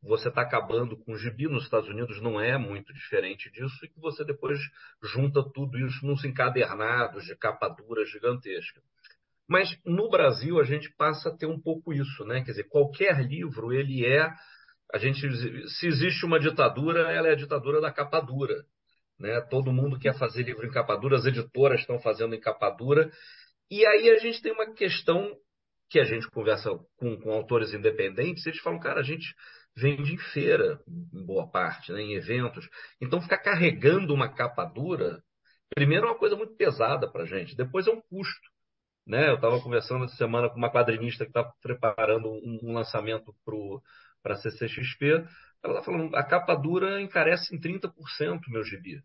você 0.01 0.29
está 0.29 0.43
acabando 0.43 0.97
com 0.97 1.13
o 1.13 1.19
gibi 1.19 1.49
nos 1.49 1.65
Estados 1.65 1.89
Unidos, 1.89 2.23
não 2.23 2.41
é 2.41 2.57
muito 2.57 2.95
diferente 2.95 3.51
disso, 3.51 3.85
e 3.85 3.89
que 3.89 3.99
você 3.99 4.25
depois 4.25 4.61
junta 5.03 5.43
tudo 5.53 5.77
isso 5.77 6.07
nos 6.07 6.25
encadernados 6.25 7.25
de 7.25 7.35
capa 7.35 7.69
dura 7.69 8.07
gigantesca. 8.07 8.81
Mas 9.49 9.79
no 9.85 10.09
Brasil 10.11 10.59
a 10.59 10.65
gente 10.65 10.93
passa 10.97 11.29
a 11.29 11.37
ter 11.37 11.47
um 11.47 11.61
pouco 11.61 11.93
isso, 11.93 12.25
né? 12.25 12.43
Quer 12.43 12.53
dizer, 12.53 12.69
qualquer 12.69 13.25
livro 13.25 13.73
ele 13.73 14.05
é 14.05 14.29
a 14.93 14.99
gente 14.99 15.21
se 15.69 15.87
existe 15.87 16.25
uma 16.25 16.39
ditadura, 16.39 17.11
ela 17.11 17.29
é 17.29 17.33
a 17.33 17.37
ditadura 17.37 17.81
da 17.81 17.93
capa 17.93 18.21
dura, 18.21 18.65
né? 19.19 19.41
Todo 19.51 19.73
mundo 19.73 19.99
quer 19.99 20.17
fazer 20.17 20.43
livro 20.43 20.67
em 20.67 20.71
capa 20.71 20.97
dura, 20.97 21.17
as 21.17 21.27
editoras 21.27 21.81
estão 21.81 21.99
fazendo 21.99 22.35
em 22.35 22.41
capa 22.41 22.71
dura. 22.71 23.11
E 23.71 23.85
aí 23.85 24.11
a 24.11 24.19
gente 24.19 24.41
tem 24.41 24.53
uma 24.53 24.73
questão 24.75 25.37
que 25.89 25.99
a 25.99 26.05
gente 26.05 26.29
conversa 26.31 26.71
com, 26.97 27.17
com 27.21 27.31
autores 27.33 27.73
independentes, 27.73 28.47
eles 28.47 28.61
falam, 28.61 28.79
cara, 28.81 29.01
a 29.01 29.05
gente 29.05 29.35
vende 29.77 30.15
em 30.15 30.19
feira, 30.19 30.81
em 30.89 31.25
boa 31.25 31.49
parte, 31.49 31.93
né, 31.93 32.01
em 32.01 32.15
eventos. 32.15 32.69
Então, 33.01 33.21
ficar 33.21 33.39
carregando 33.39 34.15
uma 34.15 34.33
capa 34.33 34.65
dura, 34.65 35.23
primeiro 35.75 36.07
é 36.07 36.11
uma 36.11 36.19
coisa 36.19 36.35
muito 36.35 36.57
pesada 36.57 37.11
para 37.11 37.23
a 37.23 37.27
gente, 37.27 37.57
depois 37.57 37.87
é 37.87 37.91
um 37.91 38.01
custo. 38.01 38.56
Né? 39.07 39.29
Eu 39.31 39.37
estava 39.37 39.61
conversando 39.61 40.05
essa 40.05 40.17
semana 40.17 40.49
com 40.51 40.57
uma 40.57 40.73
quadrinista 40.73 41.25
que 41.25 41.31
está 41.31 41.45
preparando 41.63 42.29
um, 42.29 42.59
um 42.63 42.73
lançamento 42.73 43.35
para 44.23 44.35
a 44.35 44.37
CCXP. 44.37 45.25
Ela 45.63 45.79
está 45.79 45.83
falando, 45.83 46.15
a 46.17 46.25
capa 46.25 46.55
dura 46.57 47.01
encarece 47.01 47.55
em 47.55 47.61
30% 47.61 47.93
meu 48.49 48.65
gibi. 48.65 49.01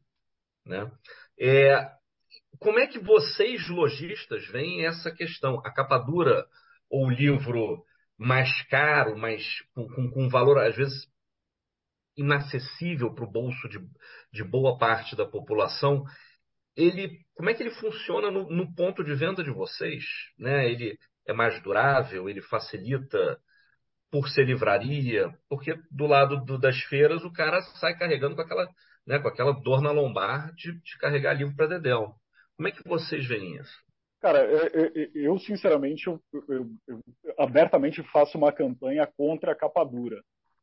Né? 0.66 0.92
É, 1.40 1.92
como 2.60 2.80
é 2.80 2.88
que 2.88 3.00
vocês, 3.00 3.68
lojistas, 3.70 4.46
veem 4.48 4.86
essa 4.86 5.12
questão? 5.12 5.60
A 5.66 5.72
capa 5.72 5.98
dura 6.00 6.46
ou 6.90 7.08
o 7.08 7.10
livro 7.10 7.84
mais 8.18 8.50
caro, 8.68 9.18
mais 9.18 9.44
com, 9.74 9.88
com, 9.88 10.10
com 10.12 10.30
valor, 10.30 10.60
às 10.60 10.76
vezes, 10.76 11.08
inacessível 12.18 13.14
para 13.14 13.24
o 13.24 13.32
bolso 13.32 13.68
de, 13.70 13.80
de 14.32 14.44
boa 14.44 14.78
parte 14.78 15.16
da 15.16 15.26
população, 15.26 16.04
ele, 16.76 17.20
como 17.36 17.50
é 17.50 17.54
que 17.54 17.64
ele 17.64 17.76
funciona 17.76 18.32
no, 18.32 18.50
no, 18.50 18.74
ponto 18.76 19.04
de 19.04 19.14
venda 19.16 19.44
de 19.44 19.52
vocês? 19.52 20.04
Né? 20.38 20.70
Ele 20.70 20.98
é 21.28 21.34
mais 21.34 21.62
durável, 21.62 22.30
ele 22.30 22.42
facilita 22.42 23.40
por 24.12 24.28
ser 24.28 24.46
livraria, 24.46 25.30
porque 25.50 25.74
do 25.90 26.06
lado 26.06 26.44
do, 26.44 26.58
das 26.58 26.78
feiras 26.84 27.24
o 27.24 27.32
cara 27.32 27.62
sai 27.80 27.98
carregando 27.98 28.36
com 28.36 28.42
aquela, 28.42 28.68
né, 29.08 29.20
com 29.20 29.28
aquela 29.28 29.54
dor 29.54 29.82
na 29.82 29.92
lombar 29.92 30.54
de, 30.54 30.74
de 30.82 30.98
carregar 31.00 31.34
livro 31.34 31.56
para 31.56 31.68
dedéu. 31.68 32.14
Como 32.58 32.68
é 32.68 32.72
que 32.72 32.88
vocês 32.88 33.26
veem 33.26 33.56
isso? 33.56 33.74
Cara, 34.20 34.46
eu, 34.46 34.92
eu 35.16 35.40
sinceramente, 35.40 36.06
eu, 36.06 36.22
eu, 36.48 36.68
eu, 36.88 37.00
abertamente 37.40 38.04
faço 38.12 38.38
uma 38.38 38.52
campanha 38.52 39.08
contra 39.18 39.54
a 39.54 39.56
capa 39.56 39.84
dura. 39.84 40.22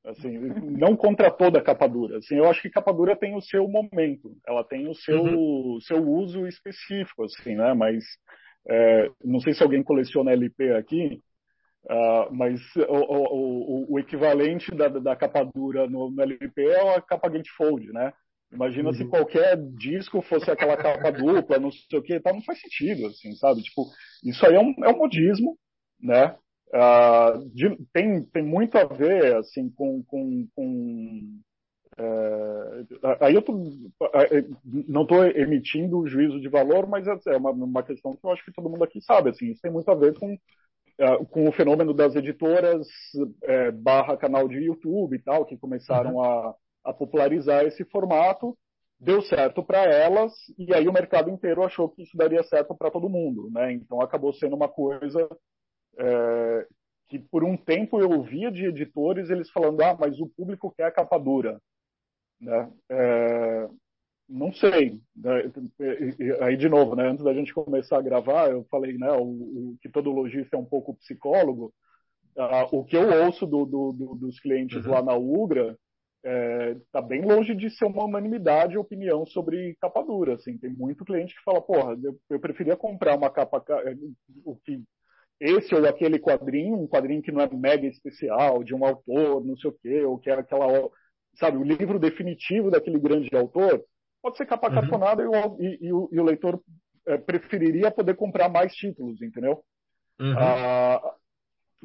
Assim, 0.09 0.38
não 0.78 0.96
contra 0.96 1.30
toda 1.30 1.61
capa 1.61 1.86
dura. 1.86 2.16
Assim, 2.18 2.36
eu 2.36 2.48
acho 2.48 2.62
que 2.62 2.70
capa 2.70 2.92
dura 2.92 3.14
tem 3.14 3.36
o 3.36 3.42
seu 3.42 3.68
momento, 3.68 4.34
ela 4.46 4.64
tem 4.64 4.88
o 4.88 4.94
seu, 4.94 5.22
uhum. 5.22 5.78
seu 5.82 6.02
uso 6.02 6.46
específico, 6.46 7.24
assim, 7.24 7.54
né? 7.54 7.74
Mas 7.74 8.04
é, 8.66 9.11
não 9.22 9.38
sei 9.38 9.52
se 9.52 9.62
alguém 9.62 9.82
coleciona 9.82 10.32
LP 10.32 10.72
aqui, 10.72 11.20
uh, 11.90 12.34
mas 12.34 12.61
o, 12.76 12.82
o, 12.82 13.94
o, 13.94 13.98
equivalente 13.98 14.74
da, 14.74 14.88
da 14.88 15.14
capa 15.14 15.44
dura 15.44 15.86
no, 15.86 16.11
no, 16.11 16.22
LP 16.22 16.62
é 16.62 16.96
a 16.96 17.02
capa 17.02 17.28
gatefold, 17.28 17.92
né? 17.92 18.12
Imagina 18.50 18.88
uhum. 18.88 18.94
se 18.94 19.06
qualquer 19.06 19.59
disco 19.76 20.22
fosse 20.22 20.50
aquela 20.50 20.76
capa 20.78 21.11
dupla, 21.11 21.59
não 21.59 21.70
sei 21.70 21.98
o 21.98 22.02
que, 22.02 22.18
tá, 22.18 22.32
não 22.32 22.42
faz 22.42 22.59
sentido, 22.61 23.09
assim, 23.09 23.34
sabe? 23.34 23.62
Tipo, 23.62 23.84
isso 24.24 24.44
aí 24.46 24.54
é 24.54 24.61
um, 24.61 24.74
é 24.84 24.88
um 24.88 24.96
modismo, 24.96 25.59
né? 26.00 26.34
Uh, 26.68 27.48
de, 27.54 27.76
tem, 27.94 28.22
tem 28.24 28.42
muito 28.42 28.76
a 28.76 28.84
ver 28.84 29.36
assim 29.36 29.70
com, 29.70 30.02
com, 30.04 30.46
com 30.54 31.40
uh, 31.98 33.16
aí 33.20 33.34
eu 33.34 33.40
tô, 33.40 33.54
uh, 33.54 33.86
não 34.86 35.02
estou 35.02 35.24
emitindo 35.24 36.06
juízo 36.06 36.38
de 36.38 36.48
valor, 36.48 36.86
mas 36.86 37.06
é, 37.06 37.16
é 37.28 37.36
uma, 37.38 37.52
uma, 37.52 37.82
questão 37.82 38.12
que 38.12 38.22
eu 38.22 38.30
acho 38.30 38.44
que 38.44 38.52
todo 38.52 38.68
mundo 38.68 38.84
aqui 38.84 39.00
sabe. 39.00 39.30
Assim, 39.30 39.50
isso 39.50 39.62
tem 39.62 39.72
muito 39.72 39.90
a 39.90 39.94
ver 39.94 40.18
com, 40.18 40.36
com 41.30 41.48
o 41.48 41.52
fenômeno 41.52 41.94
das 41.94 42.14
editoras 42.14 42.86
barra 43.82 44.16
canal 44.18 44.46
de 44.46 44.58
YouTube 44.58 45.16
e 45.16 45.22
tal, 45.22 45.46
que 45.46 45.56
começaram 45.56 46.16
uhum. 46.16 46.22
a, 46.22 46.54
a 46.84 46.92
popularizar 46.92 47.64
esse 47.64 47.84
formato. 47.86 48.56
Deu 49.00 49.22
certo 49.22 49.62
para 49.62 49.84
elas 49.84 50.32
e 50.58 50.74
aí 50.74 50.88
o 50.88 50.92
mercado 50.92 51.30
inteiro 51.30 51.62
achou 51.62 51.88
que 51.88 52.02
isso 52.02 52.16
daria 52.16 52.42
certo 52.42 52.74
para 52.74 52.90
todo 52.90 53.08
mundo, 53.08 53.48
né? 53.52 53.72
Então 53.72 54.02
acabou 54.02 54.32
sendo 54.32 54.56
uma 54.56 54.68
coisa 54.68 55.28
é, 55.99 56.66
que 57.09 57.18
por 57.18 57.42
um 57.42 57.57
tempo 57.57 58.01
eu 58.01 58.11
ouvia 58.11 58.51
de 58.51 58.66
editores 58.66 59.30
eles 59.30 59.51
falando, 59.51 59.80
ah, 59.82 59.96
mas 59.99 60.20
o 60.20 60.28
público 60.28 60.72
quer 60.76 60.84
a 60.84 60.92
capa 60.92 61.18
dura. 61.18 61.61
Né? 62.40 62.70
É, 62.90 63.68
não 64.28 64.53
sei. 64.53 65.01
Né? 65.16 65.51
Aí, 66.40 66.57
de 66.57 66.68
novo, 66.68 66.94
né? 66.94 67.09
antes 67.09 67.24
da 67.24 67.32
gente 67.32 67.55
começar 67.55 67.99
a 67.99 68.03
gravar, 68.03 68.51
eu 68.51 68.64
falei 68.70 68.96
né, 68.99 69.11
o, 69.12 69.24
o 69.24 69.76
que 69.80 69.88
todo 69.88 70.12
lojista 70.12 70.57
é 70.57 70.59
um 70.59 70.64
pouco 70.64 70.96
psicólogo. 70.96 71.72
O 72.70 72.84
que 72.84 72.96
eu 72.96 73.24
ouço 73.24 73.46
do, 73.46 73.64
do, 73.64 73.92
do, 73.92 74.14
dos 74.14 74.38
clientes 74.38 74.84
uhum. 74.84 74.92
lá 74.92 75.03
na 75.03 75.16
Ugra 75.16 75.76
está 76.22 76.99
é, 76.99 77.03
bem 77.03 77.22
longe 77.22 77.55
de 77.55 77.70
ser 77.70 77.86
uma 77.86 78.05
unanimidade 78.05 78.76
a 78.76 78.80
opinião 78.80 79.26
sobre 79.26 79.76
capa 79.80 80.03
dura. 80.03 80.34
Assim. 80.34 80.57
Tem 80.59 80.70
muito 80.70 81.05
cliente 81.05 81.34
que 81.34 81.42
fala, 81.42 81.61
porra, 81.61 81.99
eu, 82.03 82.16
eu 82.30 82.38
preferia 82.38 82.76
comprar 82.76 83.16
uma 83.16 83.30
capa, 83.30 83.64
o 84.44 84.55
que 84.57 84.82
esse 85.41 85.74
ou 85.74 85.86
aquele 85.86 86.18
quadrinho, 86.18 86.76
um 86.76 86.86
quadrinho 86.86 87.22
que 87.22 87.32
não 87.32 87.41
é 87.41 87.49
mega 87.53 87.86
especial, 87.86 88.64
de 88.64 88.74
um 88.74 88.84
autor, 88.84 89.45
não 89.45 89.57
sei 89.57 89.70
o 89.70 89.78
quê, 89.80 90.03
ou 90.03 90.18
que 90.18 90.30
é 90.30 90.34
aquela, 90.34 90.66
sabe, 91.34 91.57
o 91.57 91.62
livro 91.62 91.99
definitivo 91.99 92.70
daquele 92.70 92.99
grande 92.99 93.34
autor, 93.36 93.84
pode 94.20 94.36
ser 94.36 94.47
capa 94.47 94.70
cartonada 94.70 95.28
uhum. 95.28 95.57
e, 95.61 95.66
e, 95.66 95.86
e, 95.86 95.93
o, 95.93 96.09
e, 96.12 96.20
o, 96.20 96.24
leitor 96.24 96.61
é, 97.07 97.16
preferiria 97.16 97.91
poder 97.91 98.14
comprar 98.16 98.49
mais 98.49 98.74
títulos, 98.74 99.22
entendeu? 99.22 99.62
Uhum. 100.20 100.36
A, 100.36 101.14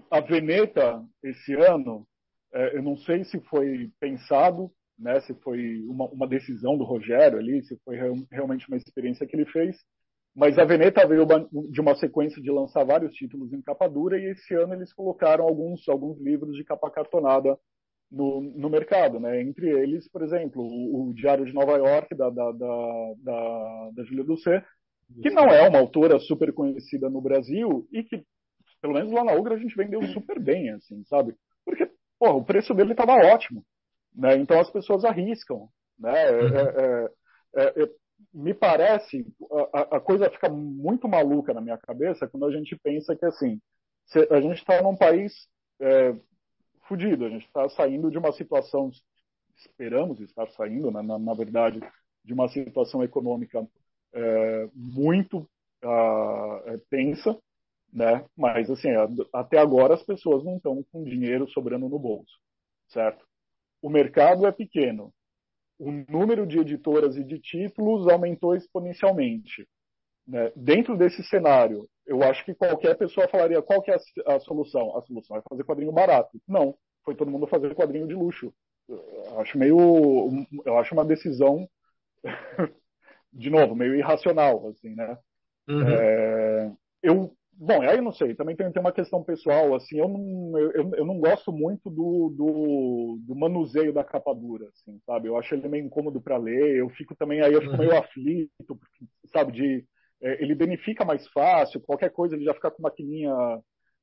a 0.09 0.19
Veneta, 0.21 1.03
esse 1.23 1.53
ano, 1.53 2.07
é, 2.51 2.77
eu 2.77 2.81
não 2.81 2.97
sei 2.97 3.23
se 3.23 3.39
foi 3.41 3.91
pensado, 3.99 4.71
né, 4.97 5.19
se 5.21 5.33
foi 5.35 5.83
uma, 5.87 6.05
uma 6.05 6.27
decisão 6.27 6.77
do 6.77 6.83
Rogério 6.83 7.37
ali, 7.37 7.63
se 7.63 7.77
foi 7.85 7.97
realmente 8.31 8.67
uma 8.67 8.77
experiência 8.77 9.27
que 9.27 9.35
ele 9.35 9.45
fez, 9.45 9.77
mas 10.35 10.57
a 10.57 10.65
Veneta 10.65 11.07
veio 11.07 11.27
de 11.69 11.79
uma 11.79 11.95
sequência 11.95 12.41
de 12.41 12.49
lançar 12.49 12.83
vários 12.83 13.13
títulos 13.13 13.53
em 13.53 13.61
capa 13.61 13.87
dura 13.87 14.17
e 14.17 14.31
esse 14.31 14.53
ano 14.55 14.73
eles 14.73 14.91
colocaram 14.91 15.45
alguns, 15.45 15.87
alguns 15.87 16.19
livros 16.19 16.55
de 16.55 16.63
capa 16.63 16.89
cartonada 16.89 17.57
no, 18.11 18.41
no 18.41 18.69
mercado, 18.69 19.19
né? 19.19 19.41
Entre 19.41 19.69
eles, 19.69 20.09
por 20.09 20.23
exemplo, 20.23 20.61
o, 20.63 21.09
o 21.09 21.13
Diário 21.13 21.45
de 21.45 21.53
Nova 21.53 21.77
York 21.77 22.15
da 22.15 22.29
da 22.29 22.51
da, 22.51 23.13
da, 23.17 23.89
da 23.95 24.03
Julia 24.03 24.23
Doucet, 24.23 24.65
que 25.21 25.29
não 25.29 25.45
é 25.45 25.67
uma 25.67 25.79
autora 25.79 26.19
super 26.19 26.51
conhecida 26.53 27.09
no 27.09 27.21
Brasil 27.21 27.87
e 27.91 28.03
que 28.03 28.23
pelo 28.81 28.93
menos 28.93 29.11
lá 29.11 29.23
na 29.23 29.33
Ugra 29.33 29.55
a 29.55 29.57
gente 29.57 29.75
vendeu 29.75 30.01
super 30.07 30.39
bem, 30.39 30.69
assim, 30.71 31.03
sabe? 31.05 31.35
Porque, 31.65 31.89
porra, 32.19 32.33
o 32.33 32.43
preço 32.43 32.73
dele 32.73 32.91
estava 32.91 33.13
ótimo, 33.13 33.63
né? 34.13 34.35
Então 34.35 34.59
as 34.59 34.69
pessoas 34.69 35.05
arriscam, 35.05 35.69
né? 35.97 36.13
É, 36.13 36.39
é, 36.41 37.09
é, 37.55 37.83
é 37.83 37.89
me 38.33 38.53
parece, 38.53 39.25
a, 39.73 39.97
a, 39.97 39.99
coisa 39.99 40.29
fica 40.29 40.49
muito 40.49 41.07
maluca 41.07 41.53
na 41.53 41.61
minha 41.61 41.77
cabeça 41.77 42.27
quando 42.27 42.45
a 42.45 42.51
gente 42.51 42.75
pensa 42.77 43.15
que, 43.15 43.25
assim, 43.25 43.59
a 44.29 44.41
gente 44.41 44.57
está 44.57 44.81
num 44.81 44.95
país 44.95 45.47
é, 45.79 46.15
fudido, 46.87 47.25
a 47.25 47.29
gente 47.29 47.45
está 47.45 47.67
saindo 47.69 48.11
de 48.11 48.17
uma 48.17 48.31
situação, 48.31 48.91
esperamos 49.57 50.19
estar 50.19 50.49
saindo, 50.51 50.91
né, 50.91 51.01
na, 51.01 51.17
na, 51.17 51.33
verdade, 51.33 51.79
de 52.23 52.33
uma 52.33 52.47
situação 52.49 53.03
econômica 53.03 53.67
é, 54.13 54.69
muito 54.73 55.49
uh, 55.83 56.79
tensa, 56.89 57.37
né? 57.91 58.25
Mas 58.35 58.69
assim, 58.69 58.89
até 59.31 59.57
agora 59.57 59.93
as 59.93 60.03
pessoas 60.03 60.43
não 60.43 60.57
estão 60.57 60.83
com 60.91 61.03
dinheiro 61.03 61.47
sobrando 61.49 61.87
no 61.87 61.99
bolso, 61.99 62.33
certo? 62.87 63.25
O 63.81 63.89
mercado 63.89 64.45
é 64.47 64.51
pequeno, 64.51 65.13
o 65.83 66.05
número 66.09 66.47
de 66.47 66.59
editoras 66.59 67.17
e 67.17 67.23
de 67.23 67.39
títulos 67.39 68.07
aumentou 68.07 68.55
exponencialmente. 68.55 69.67
Né? 70.25 70.51
Dentro 70.55 70.97
desse 70.97 71.21
cenário, 71.23 71.87
eu 72.05 72.23
acho 72.23 72.45
que 72.45 72.55
qualquer 72.55 72.97
pessoa 72.97 73.27
falaria 73.27 73.61
qual 73.61 73.81
que 73.81 73.91
é 73.91 73.95
a, 73.95 74.35
a, 74.35 74.39
solução. 74.39 74.97
A 74.97 75.01
solução 75.01 75.37
é 75.37 75.41
fazer 75.41 75.63
quadrinho 75.65 75.91
barato. 75.91 76.39
Não, 76.47 76.75
foi 77.03 77.15
todo 77.15 77.29
mundo 77.29 77.47
fazer 77.47 77.75
quadrinho 77.75 78.07
de 78.07 78.13
luxo. 78.13 78.53
Eu 78.87 79.39
acho 79.39 79.57
meio, 79.57 79.77
eu 80.65 80.77
acho 80.77 80.93
uma 80.93 81.05
decisão, 81.05 81.67
de 83.31 83.49
novo, 83.49 83.75
meio 83.75 83.95
irracional, 83.95 84.67
assim, 84.67 84.95
né? 84.95 85.17
Uhum. 85.67 85.87
É, 85.87 86.71
eu 87.01 87.35
Bom, 87.55 87.81
aí 87.81 87.97
eu 87.97 88.01
não 88.01 88.11
sei, 88.11 88.33
também 88.33 88.55
tem, 88.55 88.71
tem 88.71 88.81
uma 88.81 88.91
questão 88.91 89.23
pessoal, 89.23 89.75
assim, 89.75 89.99
eu 89.99 90.07
não, 90.07 90.57
eu, 90.57 90.91
eu 90.95 91.05
não 91.05 91.19
gosto 91.19 91.51
muito 91.51 91.89
do, 91.89 92.33
do, 92.35 93.19
do, 93.21 93.35
manuseio 93.35 93.93
da 93.93 94.03
capa 94.03 94.33
dura, 94.33 94.67
assim, 94.69 94.99
sabe? 95.05 95.27
Eu 95.27 95.37
acho 95.37 95.53
ele 95.53 95.69
meio 95.69 95.85
incômodo 95.85 96.19
para 96.19 96.37
ler, 96.37 96.77
eu 96.77 96.89
fico 96.89 97.15
também, 97.15 97.41
aí 97.41 97.53
eu 97.53 97.61
fico 97.61 97.77
meio 97.77 97.91
uhum. 97.91 97.97
aflito, 97.97 98.79
sabe, 99.31 99.51
de, 99.51 99.85
é, 100.21 100.41
ele 100.41 100.55
danifica 100.55 101.05
mais 101.05 101.27
fácil, 101.27 101.79
qualquer 101.79 102.09
coisa 102.09 102.35
ele 102.35 102.43
já 102.43 102.53
fica 102.53 102.71
com 102.71 102.81
uma 102.81 102.89
maquininha 102.89 103.31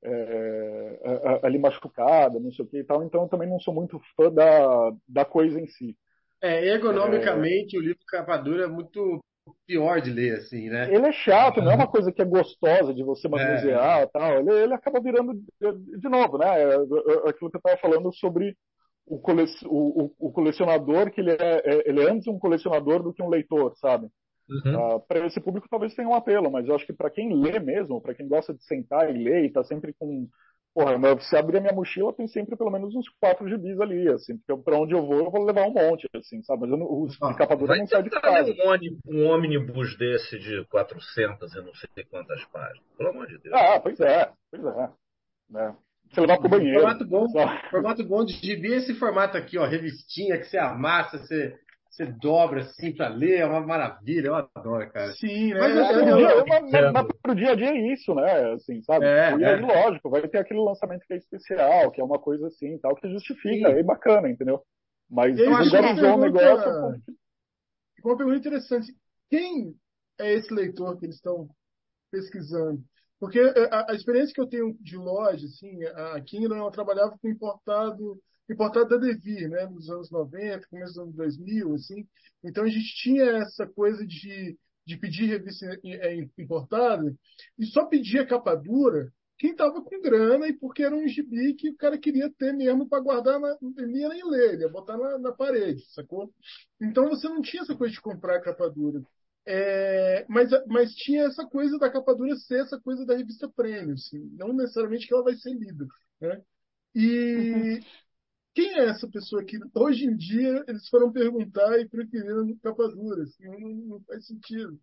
é, 0.03 1.01
é, 1.03 1.46
ali 1.46 1.59
machucada, 1.59 2.38
não 2.38 2.53
sei 2.53 2.64
o 2.64 2.68
que 2.68 2.78
e 2.78 2.84
tal, 2.84 3.03
então 3.03 3.22
eu 3.22 3.28
também 3.28 3.48
não 3.48 3.59
sou 3.59 3.74
muito 3.74 4.01
fã 4.16 4.32
da, 4.32 4.92
da 5.09 5.24
coisa 5.24 5.61
em 5.61 5.66
si. 5.66 5.96
É, 6.42 6.66
ergonomicamente, 6.68 7.76
o 7.76 7.82
livro 7.82 7.98
capa 8.07 8.36
dura 8.38 8.64
é 8.64 8.68
muito 8.68 9.20
pior 9.66 10.01
de 10.01 10.11
ler, 10.11 10.38
assim, 10.38 10.68
né? 10.68 10.92
Ele 10.92 11.07
é 11.07 11.12
chato, 11.12 11.61
não 11.61 11.72
é 11.72 11.74
uma 11.74 11.86
coisa 11.90 12.12
que 12.12 12.22
é 12.22 12.24
gostosa 12.24 12.94
de 12.94 13.03
você 13.03 13.28
manusear 13.28 14.01
é. 14.01 14.07
tal. 14.07 14.38
Ele, 14.38 14.51
ele 14.53 14.74
acaba 14.74 15.01
virando, 15.01 15.34
de 15.34 16.09
novo, 16.09 16.38
né? 16.38 16.46
É, 16.46 16.74
é, 16.74 17.30
aquilo 17.30 17.51
que 17.51 17.57
eu 17.57 17.59
estava 17.59 17.76
falando 17.78 18.12
sobre 18.14 18.57
o, 19.07 19.18
cole, 19.18 19.44
o, 19.66 20.12
o, 20.18 20.32
colecionador, 20.32 21.11
que 21.11 21.20
ele 21.20 21.32
é, 21.32 21.82
ele 21.84 22.03
é 22.03 22.11
antes 22.11 22.28
um 22.28 22.38
colecionador 22.38 23.03
do 23.03 23.12
que 23.12 23.22
um 23.22 23.28
leitor, 23.28 23.74
sabe? 23.76 24.09
Uhum. 24.48 24.74
Uh, 24.74 24.94
ah, 24.96 25.01
para 25.01 25.26
esse 25.26 25.40
público 25.40 25.68
talvez 25.70 25.94
tenha 25.94 26.09
um 26.09 26.14
apelo, 26.14 26.51
mas 26.51 26.66
eu 26.66 26.74
acho 26.74 26.86
que 26.86 26.92
para 26.92 27.11
quem 27.11 27.32
lê 27.32 27.61
mesmo, 27.61 28.01
para 28.01 28.14
quem 28.14 28.26
gosta 28.26 28.53
de 28.53 28.64
sentar 28.64 29.09
e 29.09 29.22
ler 29.22 29.44
e 29.44 29.53
tá 29.53 29.62
sempre 29.62 29.94
com 29.98 30.28
Porra, 30.72 30.96
mas 30.96 31.28
se 31.28 31.36
abrir 31.36 31.58
a 31.58 31.60
minha 31.60 31.72
mochila, 31.72 32.12
tem 32.12 32.28
sempre 32.28 32.56
pelo 32.56 32.70
menos 32.70 32.94
uns 32.94 33.08
quatro 33.20 33.48
gibis 33.48 33.80
ali, 33.80 34.08
assim, 34.08 34.38
porque 34.38 34.62
pra 34.62 34.78
onde 34.78 34.94
eu 34.94 35.04
vou, 35.04 35.18
eu 35.18 35.30
vou 35.30 35.44
levar 35.44 35.66
um 35.66 35.72
monte, 35.72 36.08
assim, 36.14 36.40
sabe? 36.44 36.62
Mas 36.62 36.70
eu 36.70 36.76
não, 36.76 36.86
o 36.86 37.08
ah, 37.22 37.30
escapadura 37.30 37.76
não 37.76 37.86
sai 37.88 38.02
de 38.04 38.10
casa. 38.10 38.52
Um, 38.52 39.16
um 39.16 39.26
ônibus 39.26 39.96
desse 39.98 40.38
de 40.38 40.64
400 40.66 41.52
e 41.52 41.60
não 41.60 41.74
sei 41.74 42.04
quantas 42.08 42.44
páginas, 42.46 42.84
pelo 42.96 43.10
amor 43.10 43.26
de 43.26 43.38
Deus. 43.38 43.52
Ah, 43.52 43.80
pois 43.80 43.98
é, 43.98 44.30
pois 44.50 44.64
é. 44.64 44.90
Né? 45.50 45.76
Você 46.08 46.20
levar 46.20 46.38
pro 46.38 46.48
banheiro. 46.48 46.80
Formato 46.80 47.04
bom, 47.04 47.26
formato 47.70 48.04
bom 48.04 48.24
de 48.24 48.32
gibi 48.34 48.72
é 48.72 48.76
esse 48.76 48.94
formato 48.94 49.36
aqui, 49.36 49.58
ó, 49.58 49.66
revistinha, 49.66 50.38
que 50.38 50.44
você 50.44 50.58
amassa, 50.58 51.18
você 51.18 51.58
você 51.91 52.07
dobra 52.07 52.61
assim 52.61 52.95
para 52.95 53.09
ler, 53.09 53.41
é 53.41 53.47
uma 53.47 53.61
maravilha, 53.61 54.28
eu 54.28 54.34
adoro, 54.36 54.91
cara. 54.93 55.12
Sim, 55.14 55.53
né? 55.53 55.61
Mas, 55.61 55.76
é, 55.76 56.78
é, 56.78 56.84
é, 56.84 56.93
mas 56.93 57.07
pro 57.20 57.34
dia 57.34 57.51
a 57.51 57.55
dia 57.57 57.70
é 57.70 57.93
isso, 57.93 58.14
né? 58.14 58.53
Assim, 58.53 58.80
sabe? 58.82 59.07
É, 59.07 59.36
e 59.36 59.45
aí, 59.45 59.55
é. 59.55 59.57
lógico, 59.57 60.09
vai 60.09 60.26
ter 60.28 60.38
aquele 60.38 60.61
lançamento 60.61 61.05
que 61.05 61.14
é 61.14 61.16
especial, 61.16 61.91
que 61.91 62.01
é 62.01 62.05
uma 62.05 62.18
coisa 62.18 62.47
assim, 62.47 62.78
tal, 62.78 62.95
que 62.95 63.11
justifica, 63.11 63.68
Sim. 63.68 63.78
é 63.78 63.82
bacana, 63.82 64.30
entendeu? 64.30 64.62
Mas 65.11 65.36
eu 65.36 65.53
acho 65.57 65.70
que 65.70 66.07
é 66.07 66.14
um 66.14 66.20
negócio. 66.20 67.03
Uma 68.05 68.16
pergunta 68.16 68.38
interessante. 68.38 68.95
Quem 69.28 69.74
é 70.18 70.32
esse 70.32 70.55
leitor 70.55 70.97
que 70.97 71.07
eles 71.07 71.16
estão 71.16 71.49
pesquisando? 72.11 72.82
Porque 73.18 73.38
a, 73.38 73.91
a, 73.91 73.95
experiência 73.95 74.32
que 74.32 74.41
eu 74.41 74.47
tenho 74.47 74.74
de 74.80 74.97
loja, 74.97 75.45
assim, 75.45 75.84
a 75.84 76.20
Kindle, 76.22 76.57
ela 76.57 76.70
trabalhava 76.70 77.18
com 77.20 77.28
importado 77.28 78.18
importado 78.51 78.88
da 78.88 78.96
Devir, 78.96 79.48
né, 79.48 79.66
nos 79.66 79.88
anos 79.88 80.11
90, 80.11 80.66
começo 80.68 80.94
dos 80.94 81.03
anos 81.03 81.14
2000, 81.14 81.74
assim. 81.74 82.09
Então 82.42 82.64
a 82.64 82.68
gente 82.68 82.94
tinha 82.96 83.24
essa 83.38 83.66
coisa 83.66 84.07
de, 84.07 84.59
de 84.86 84.96
pedir 84.96 85.26
revista 85.26 85.66
importada 86.38 87.14
e 87.59 87.66
só 87.66 87.84
pedia 87.86 88.26
capa 88.26 88.55
dura 88.55 89.12
quem 89.40 89.53
estava 89.53 89.82
com 89.82 90.03
grana 90.03 90.46
e 90.48 90.53
porque 90.53 90.82
era 90.82 90.94
um 90.94 91.09
gibi 91.09 91.55
que 91.55 91.70
o 91.70 91.76
cara 91.76 91.96
queria 91.96 92.30
ter 92.30 92.53
mesmo 92.53 92.86
para 92.86 93.03
guardar, 93.03 93.40
na, 93.40 93.57
não 93.59 93.72
ia 93.96 94.09
nem 94.11 94.22
ler, 94.22 94.61
ia 94.61 94.68
botar 94.68 94.98
na, 94.98 95.18
na, 95.18 95.32
parede, 95.32 95.82
sacou? 95.94 96.30
Então 96.78 97.09
você 97.09 97.26
não 97.26 97.40
tinha 97.40 97.62
essa 97.62 97.74
coisa 97.74 97.94
de 97.94 98.03
comprar 98.03 98.42
capa 98.42 98.68
dura. 98.68 99.01
É, 99.46 100.26
mas, 100.28 100.51
mas 100.66 100.92
tinha 100.92 101.22
essa 101.24 101.46
coisa 101.46 101.78
da 101.78 101.90
capa 101.90 102.14
dura 102.14 102.36
ser 102.36 102.61
essa 102.61 102.78
coisa 102.78 103.07
da 103.07 103.16
revista 103.16 103.48
premium, 103.48 103.94
assim, 103.94 104.18
não 104.36 104.53
necessariamente 104.53 105.07
que 105.07 105.14
ela 105.14 105.24
vai 105.24 105.34
ser 105.34 105.55
lida. 105.55 105.86
Né? 106.20 106.42
E, 106.94 107.53
uhum. 107.55 107.80
Quem 108.55 108.74
é 108.74 108.88
essa 108.88 109.09
pessoa 109.09 109.44
que 109.44 109.59
hoje 109.74 110.05
em 110.05 110.16
dia 110.16 110.64
eles 110.66 110.88
foram 110.88 111.12
perguntar 111.12 111.78
e 111.78 111.88
preferiram 111.88 112.57
capa 112.62 112.88
dura? 112.88 113.22
Assim, 113.22 113.44
não, 113.44 113.70
não, 113.70 114.01
faz 114.03 114.26
sentido. 114.26 114.78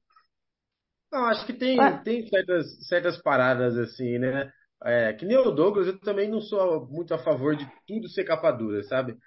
Não, 1.12 1.26
acho 1.26 1.46
que 1.46 1.54
tem, 1.54 1.80
ah. 1.80 1.98
tem 1.98 2.28
certas, 2.28 2.88
certas 2.88 3.22
paradas 3.22 3.78
assim, 3.78 4.18
né? 4.18 4.52
É, 4.84 5.14
que 5.14 5.26
nem 5.26 5.38
o 5.38 5.52
Douglas, 5.52 5.88
eu 5.88 6.00
também 6.00 6.30
não 6.30 6.40
sou 6.40 6.88
muito 6.88 7.14
a 7.14 7.18
favor 7.18 7.56
de 7.56 7.68
tudo 7.88 8.08
ser 8.10 8.24
capa 8.24 8.52
dura, 8.52 8.84
sabe? 8.84 9.18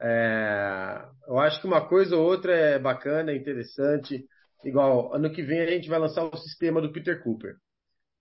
É, 0.00 1.08
eu 1.26 1.38
acho 1.38 1.60
que 1.60 1.66
uma 1.66 1.86
coisa 1.88 2.16
ou 2.16 2.24
outra 2.24 2.52
é 2.54 2.78
bacana, 2.78 3.32
é 3.32 3.36
interessante. 3.36 4.26
Igual, 4.64 5.14
ano 5.14 5.30
que 5.30 5.42
vem 5.42 5.60
a 5.60 5.66
gente 5.70 5.88
vai 5.88 5.98
lançar 5.98 6.24
o 6.24 6.36
sistema 6.36 6.80
do 6.80 6.92
Peter 6.92 7.22
Cooper. 7.22 7.56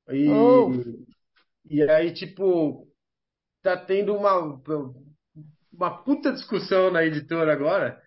E, 0.09 0.29
oh. 0.29 0.71
e 1.69 1.81
aí, 1.89 2.13
tipo, 2.13 2.87
tá 3.61 3.75
tendo 3.75 4.15
uma 4.15 4.61
uma 5.75 6.03
puta 6.03 6.31
discussão 6.31 6.91
na 6.91 7.03
editora 7.03 7.53
agora 7.53 8.01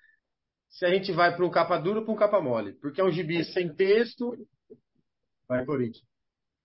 se 0.71 0.85
a 0.85 0.91
gente 0.91 1.12
vai 1.12 1.35
para 1.35 1.45
um 1.45 1.51
capa 1.51 1.79
dura 1.79 2.01
ou 2.01 2.05
para 2.05 2.14
um 2.14 2.19
capa 2.19 2.41
mole. 2.41 2.73
Porque 2.75 3.01
é 3.01 3.05
um 3.05 3.11
gibi 3.11 3.45
sem 3.45 3.75
texto. 3.75 4.37
Vai, 5.49 5.64
Corinthians. 5.64 6.07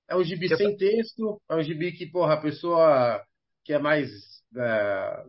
É 0.10 0.16
um 0.16 0.24
gibi 0.24 0.54
sem 0.56 0.76
texto, 0.76 1.41
é 1.49 1.56
um 1.56 1.64
gibi 1.64 1.93
que, 1.93 2.06
porra, 2.06 2.34
a 2.34 2.41
pessoa 2.41 3.24
que 3.64 3.74
é 3.74 3.80
mais. 3.80 4.10
É, 4.56 5.24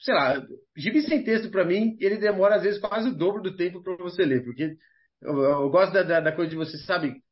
sei 0.00 0.14
lá, 0.14 0.46
gibi 0.76 1.02
sem 1.02 1.22
texto 1.22 1.50
para 1.50 1.64
mim, 1.64 1.96
ele 2.00 2.16
demora 2.16 2.56
às 2.56 2.62
vezes 2.62 2.80
quase 2.80 3.08
o 3.08 3.16
dobro 3.16 3.42
do 3.42 3.56
tempo 3.56 3.82
para 3.82 3.96
você 3.96 4.24
ler. 4.24 4.42
Porque 4.42 4.76
eu, 5.22 5.42
eu 5.42 5.70
gosto 5.70 5.92
da, 5.92 6.02
da, 6.02 6.20
da, 6.20 6.32
coisa 6.32 6.50
de 6.50 6.56
você, 6.56 6.78
sabe, 6.78 7.22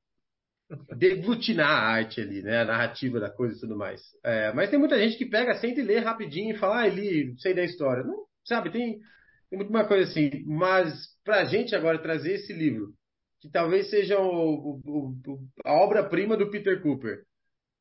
deglutinar 0.97 1.71
a 1.71 1.89
arte 1.89 2.21
ali, 2.21 2.43
né? 2.43 2.63
A 2.63 2.65
narrativa 2.65 3.21
da 3.21 3.31
coisa 3.31 3.57
e 3.57 3.61
tudo 3.61 3.77
mais. 3.77 4.01
É, 4.25 4.53
mas 4.53 4.71
tem 4.71 4.79
muita 4.79 4.99
gente 4.99 5.17
que 5.17 5.27
pega, 5.27 5.55
senta 5.55 5.81
e 5.81 5.85
lê 5.85 5.99
rapidinho 5.99 6.55
e 6.55 6.59
fala, 6.59 6.83
ah, 6.83 6.87
li, 6.87 7.35
sei 7.39 7.55
da 7.55 7.65
história. 7.65 8.03
Não, 8.03 8.25
sabe, 8.45 8.71
tem, 8.71 9.01
tem 9.51 9.59
muito 9.59 9.71
uma 9.71 9.87
coisa 9.87 10.11
assim. 10.11 10.31
Mas 10.47 10.93
pra 11.25 11.45
gente 11.45 11.75
agora 11.75 12.03
trazer 12.03 12.35
esse 12.35 12.53
livro, 12.53 12.93
que 13.41 13.51
talvez 13.51 13.91
seja 13.91 14.19
o, 14.19 14.81
o, 14.85 15.15
o, 15.27 15.39
a 15.65 15.75
obra-prima 15.75 16.37
do 16.37 16.51
Peter 16.51 16.81
Cooper, 16.83 17.23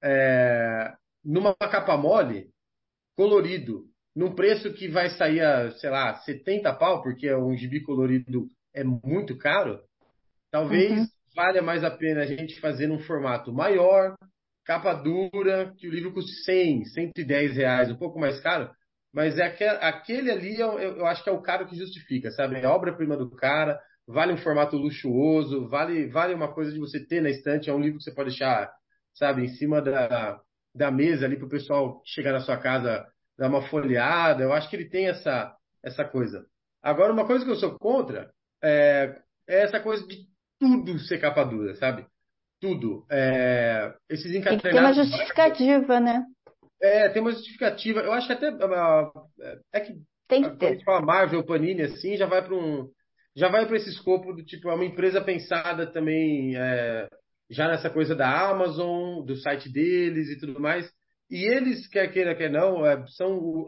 é, 0.03 0.93
numa 1.23 1.55
capa 1.55 1.95
mole, 1.95 2.49
colorido, 3.15 3.85
num 4.15 4.33
preço 4.33 4.73
que 4.73 4.87
vai 4.87 5.09
sair 5.11 5.41
a, 5.41 5.71
sei 5.71 5.89
lá, 5.89 6.15
70 6.15 6.73
pau, 6.73 7.01
porque 7.01 7.33
um 7.33 7.55
gibi 7.55 7.81
colorido 7.81 8.47
é 8.73 8.83
muito 8.83 9.37
caro, 9.37 9.79
talvez 10.49 10.91
uhum 10.91 11.20
valha 11.35 11.61
mais 11.61 11.83
a 11.83 11.91
pena 11.91 12.21
a 12.21 12.25
gente 12.25 12.59
fazer 12.59 12.87
num 12.87 12.99
formato 12.99 13.53
maior, 13.53 14.15
capa 14.65 14.93
dura, 14.93 15.73
que 15.77 15.87
o 15.87 15.91
livro 15.91 16.13
custe 16.13 16.31
100, 16.43 16.85
110 16.85 17.55
reais, 17.57 17.91
um 17.91 17.95
pouco 17.95 18.19
mais 18.19 18.39
caro, 18.41 18.69
mas 19.13 19.37
é 19.37 19.43
aquele, 19.43 19.69
aquele 19.69 20.31
ali 20.31 20.59
eu, 20.59 20.79
eu, 20.79 21.05
acho 21.05 21.23
que 21.23 21.29
é 21.29 21.33
o 21.33 21.41
caro 21.41 21.67
que 21.67 21.75
justifica, 21.75 22.31
sabe? 22.31 22.55
É 22.55 22.65
a 22.65 22.73
obra-prima 22.73 23.17
do 23.17 23.29
cara, 23.31 23.79
vale 24.07 24.33
um 24.33 24.37
formato 24.37 24.77
luxuoso, 24.77 25.67
vale, 25.67 26.07
vale 26.07 26.33
uma 26.33 26.53
coisa 26.53 26.71
de 26.71 26.79
você 26.79 27.05
ter 27.05 27.21
na 27.21 27.29
estante, 27.29 27.69
é 27.69 27.73
um 27.73 27.81
livro 27.81 27.97
que 27.97 28.03
você 28.03 28.13
pode 28.13 28.29
deixar, 28.29 28.71
sabe, 29.13 29.43
em 29.43 29.49
cima 29.49 29.81
da, 29.81 30.39
da 30.73 30.91
mesa 30.91 31.25
ali 31.25 31.37
para 31.37 31.47
o 31.47 31.49
pessoal 31.49 32.01
chegar 32.05 32.31
na 32.31 32.39
sua 32.39 32.57
casa 32.57 33.05
dar 33.37 33.49
uma 33.49 33.67
folheada. 33.67 34.43
Eu 34.43 34.53
acho 34.53 34.69
que 34.69 34.75
ele 34.75 34.89
tem 34.89 35.07
essa, 35.07 35.53
essa 35.83 36.05
coisa. 36.05 36.45
Agora, 36.81 37.13
uma 37.13 37.25
coisa 37.25 37.43
que 37.43 37.51
eu 37.51 37.55
sou 37.55 37.77
contra 37.77 38.31
é, 38.63 39.19
é 39.47 39.63
essa 39.63 39.79
coisa 39.79 40.05
de 40.07 40.30
tudo 40.61 40.99
ser 40.99 41.19
capa 41.19 41.43
dura, 41.43 41.75
sabe? 41.75 42.05
tudo. 42.59 43.05
É, 43.11 43.93
esses 44.09 44.31
Tem 44.47 44.59
que 44.59 44.69
ter 44.69 44.79
uma 44.79 44.91
encadernados. 44.91 44.95
justificativa, 44.95 45.99
né? 45.99 46.25
É, 46.81 47.09
tem 47.09 47.21
uma 47.21 47.31
justificativa. 47.31 48.01
Eu 48.01 48.11
acho 48.13 48.27
que 48.27 48.33
até. 48.33 48.47
ah, 48.49 49.11
É 49.73 49.79
que 49.81 49.93
Tem 50.27 50.43
que 50.43 50.49
quando 50.49 50.55
a 50.55 50.57
ter. 50.57 50.73
gente 50.73 50.83
fala 50.83 51.01
Marvel, 51.05 51.45
Panini, 51.45 51.83
assim, 51.83 52.17
já 52.17 52.25
vai 52.25 52.43
para 52.43 52.55
um. 52.55 52.89
Já 53.35 53.49
vai 53.49 53.65
para 53.65 53.77
esse 53.77 53.89
escopo 53.89 54.33
do 54.33 54.43
tipo, 54.43 54.69
é 54.69 54.75
uma 54.75 54.85
empresa 54.85 55.21
pensada 55.21 55.87
também 55.91 56.55
é, 56.57 57.07
já 57.49 57.67
nessa 57.67 57.89
coisa 57.89 58.15
da 58.15 58.49
Amazon, 58.49 59.23
do 59.25 59.35
site 59.37 59.69
deles 59.69 60.29
e 60.29 60.39
tudo 60.39 60.59
mais. 60.59 60.91
E 61.29 61.45
eles, 61.45 61.87
quer 61.87 62.11
queira, 62.11 62.35
quer 62.35 62.51
não, 62.51 62.85
é, 62.85 63.05
são 63.07 63.65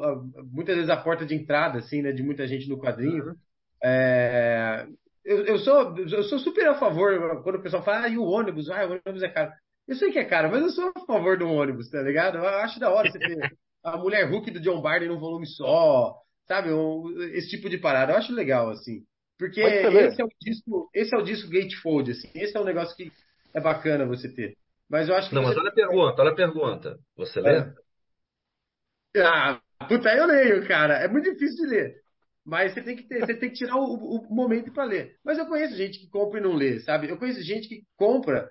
muitas 0.52 0.76
vezes 0.76 0.90
a 0.90 0.98
porta 0.98 1.26
de 1.26 1.34
entrada, 1.36 1.80
assim, 1.80 2.02
né, 2.02 2.12
de 2.12 2.22
muita 2.24 2.46
gente 2.48 2.68
no 2.70 2.78
quadrinho. 2.78 3.36
É, 3.82 4.86
eu, 5.26 5.46
eu 5.46 5.60
sou, 5.60 5.98
eu 5.98 6.24
sou 6.24 6.40
super 6.40 6.68
a 6.68 6.76
favor, 6.76 7.42
quando 7.44 7.56
o 7.58 7.62
pessoal 7.64 7.84
fala, 7.84 8.06
ah, 8.06 8.10
e 8.10 8.18
o 8.18 8.24
ônibus? 8.24 8.70
Ah, 8.70 8.86
o 8.86 8.92
ônibus 8.92 9.24
é 9.24 9.30
caro. 9.30 9.52
Eu 9.88 9.96
sei 9.96 10.12
que 10.12 10.20
é 10.20 10.26
caro, 10.26 10.50
mas 10.50 10.62
eu 10.62 10.70
sou 10.70 10.92
a 10.96 11.06
favor 11.06 11.38
do 11.38 11.50
ônibus, 11.50 11.90
tá 11.90 12.02
ligado? 12.02 12.38
Eu 12.38 12.48
acho 12.48 12.80
da 12.80 12.90
hora 12.92 13.10
você 13.12 13.20
ter 13.20 13.38
a 13.84 13.98
mulher 13.98 14.30
Hulk 14.30 14.52
do 14.52 14.60
John 14.62 14.82
Barney 14.82 15.10
num 15.10 15.20
volume 15.20 15.46
só, 15.46 16.16
sabe? 16.48 16.72
Um- 16.72 17.22
esse 17.34 17.50
tipo 17.50 17.70
de 17.70 17.78
parada. 17.78 18.14
Eu 18.14 18.18
acho 18.18 18.34
legal, 18.34 18.70
assim. 18.70 19.04
Porque 19.38 19.62
Mas 19.62 19.96
esse 19.96 20.22
é 20.22 20.26
o 20.26 20.30
disco, 20.40 20.90
esse 20.94 21.16
é 21.16 21.18
o 21.18 21.24
disco 21.24 21.50
gatefold, 21.50 22.12
assim. 22.12 22.30
Esse 22.34 22.56
é 22.56 22.60
um 22.62 22.64
negócio 22.66 22.96
que 22.96 23.12
é 23.54 23.60
bacana 23.60 24.06
você 24.06 24.30
ter. 24.34 24.56
Mas 24.90 25.10
eu 25.10 25.16
acho 25.16 25.30
que 25.30 25.36
Não, 25.36 25.42
mas 25.42 25.54
você- 25.54 25.60
olha 25.60 25.70
a 25.70 25.74
pergunta, 25.74 26.22
olha 26.22 26.32
a 26.32 26.36
pergunta. 26.36 27.00
Você 27.18 27.42
lê? 27.42 27.64
Ah, 29.18 29.62
puta, 29.88 30.10
eu 30.16 30.26
leio, 30.26 30.68
cara. 30.68 30.96
É 30.96 31.08
muito 31.08 31.32
difícil 31.32 31.66
de 31.66 31.70
ler. 31.72 32.03
Mas 32.46 32.74
você 32.74 32.82
tem 32.82 32.96
que 32.96 33.08
ter, 33.08 33.20
você 33.20 33.34
tem 33.36 33.50
que 33.50 33.56
tirar 33.56 33.78
o, 33.78 33.94
o 33.94 34.36
momento 34.36 34.72
para 34.74 34.84
ler. 34.84 35.16
Mas 35.24 35.38
eu 35.38 35.46
conheço 35.46 35.76
gente 35.76 36.00
que 36.00 36.10
compra 36.10 36.40
e 36.40 36.44
não 36.44 36.54
lê, 36.54 36.80
sabe? 36.82 37.10
Eu 37.10 37.18
conheço 37.18 37.42
gente 37.42 37.68
que 37.70 37.84
compra 37.96 38.50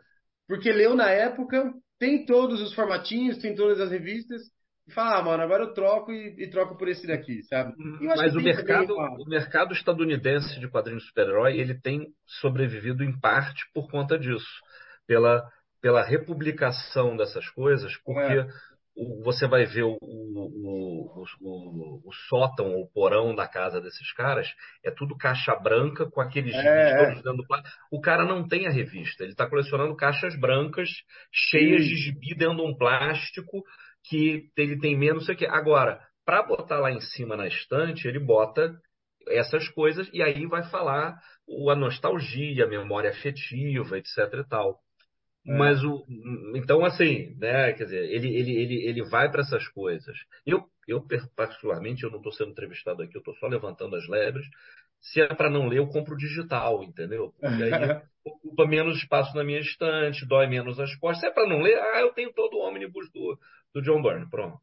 porque 0.48 0.72
leu 0.72 0.94
na 0.94 1.08
época, 1.08 1.72
tem 1.98 2.26
todos 2.26 2.60
os 2.60 2.74
formatinhos, 2.74 3.38
tem 3.38 3.54
todas 3.54 3.80
as 3.80 3.90
revistas, 3.90 4.42
e 4.86 4.92
fala, 4.92 5.18
ah, 5.18 5.22
mano, 5.22 5.42
agora 5.42 5.64
eu 5.64 5.72
troco 5.72 6.12
e, 6.12 6.42
e 6.42 6.50
troco 6.50 6.76
por 6.76 6.88
esse 6.88 7.06
daqui, 7.06 7.42
sabe? 7.44 7.72
E 8.00 8.04
eu 8.04 8.10
acho 8.10 8.22
Mas 8.22 8.32
que 8.32 8.38
o 8.38 8.42
mercado, 8.42 8.94
o 8.94 9.28
mercado 9.28 9.72
estadunidense 9.72 10.58
de 10.58 10.68
quadrinhos 10.68 11.02
de 11.04 11.08
super-herói, 11.08 11.58
ele 11.58 11.74
tem 11.74 12.08
sobrevivido 12.26 13.04
em 13.04 13.18
parte 13.18 13.64
por 13.72 13.88
conta 13.90 14.18
disso, 14.18 14.60
pela, 15.06 15.48
pela 15.80 16.02
republicação 16.02 17.16
dessas 17.16 17.48
coisas, 17.50 17.96
porque 18.04 18.20
É. 18.20 18.46
você 19.24 19.46
vai 19.46 19.64
ver 19.64 19.84
o, 19.84 19.96
o, 20.00 21.24
o, 21.40 22.02
o, 22.04 22.12
sótão, 22.28 22.74
o 22.74 22.88
porão 22.92 23.34
da 23.34 23.48
casa 23.48 23.80
desses 23.80 24.12
caras, 24.12 24.46
é 24.84 24.90
tudo 24.90 25.16
caixa 25.16 25.54
branca 25.56 26.08
com 26.10 26.20
aqueles 26.20 26.52
gibis 26.52 26.66
É, 26.66 26.90
é. 26.90 27.04
todos 27.06 27.22
dentro 27.22 27.38
do 27.38 27.46
plástico. 27.46 27.76
O 27.90 28.00
cara 28.00 28.24
não 28.24 28.46
tem 28.46 28.66
a 28.66 28.70
revista, 28.70 29.22
ele 29.22 29.32
está 29.32 29.48
colecionando 29.48 29.96
caixas 29.96 30.38
brancas 30.38 30.88
cheias 31.32 31.82
Sim. 31.82 31.88
de 31.88 31.96
gibi 31.96 32.34
dentro 32.34 32.56
de 32.56 32.62
um 32.62 32.76
plástico 32.76 33.62
que 34.04 34.50
ele 34.56 34.78
tem 34.78 34.96
menos, 34.96 35.24
sei 35.24 35.34
o 35.34 35.38
quê. 35.38 35.46
Agora, 35.46 36.00
para 36.24 36.42
botar 36.42 36.78
lá 36.78 36.90
em 36.90 37.00
cima 37.00 37.36
na 37.36 37.46
estante, 37.46 38.06
ele 38.06 38.18
bota 38.18 38.74
essas 39.28 39.68
coisas 39.68 40.08
e 40.12 40.22
aí 40.22 40.46
vai 40.46 40.64
falar 40.64 41.16
a 41.70 41.76
nostalgia, 41.76 42.64
a 42.64 42.68
memória 42.68 43.10
afetiva, 43.10 43.98
etc 43.98 44.16
e 44.34 44.48
tal. 44.48 44.78
É. 45.46 45.56
Mas 45.56 45.82
o 45.82 46.04
então 46.54 46.84
assim, 46.84 47.34
né, 47.38 47.72
quer 47.72 47.84
dizer, 47.84 48.04
ele 48.10 48.28
ele 48.36 48.52
ele, 48.56 48.86
ele 48.86 49.02
vai 49.10 49.30
para 49.30 49.40
essas 49.40 49.66
coisas. 49.68 50.16
Eu 50.46 50.64
eu 50.86 51.04
particularmente 51.36 52.04
eu 52.04 52.10
não 52.10 52.18
estou 52.18 52.32
sendo 52.32 52.50
entrevistado 52.50 53.02
aqui, 53.02 53.16
eu 53.16 53.20
estou 53.20 53.34
só 53.34 53.46
levantando 53.46 53.96
as 53.96 54.06
lebres. 54.08 54.46
Se 55.00 55.20
é 55.20 55.34
para 55.34 55.50
não 55.50 55.66
ler, 55.66 55.78
eu 55.78 55.88
compro 55.88 56.16
digital, 56.16 56.82
entendeu? 56.84 57.32
Porque 57.40 57.62
aí 57.64 58.02
ocupa 58.24 58.66
menos 58.66 58.98
espaço 58.98 59.34
na 59.34 59.42
minha 59.42 59.58
estante, 59.58 60.24
dói 60.24 60.46
menos 60.46 60.78
as 60.78 60.94
costas. 60.96 61.20
Se 61.20 61.26
é 61.26 61.30
para 61.32 61.48
não 61.48 61.60
ler, 61.60 61.76
ah, 61.76 62.00
eu 62.00 62.12
tenho 62.12 62.32
todo 62.32 62.54
o 62.54 62.60
ônibus 62.60 63.10
do, 63.12 63.36
do 63.74 63.82
John 63.82 64.00
Byrne, 64.00 64.30
pronto. 64.30 64.58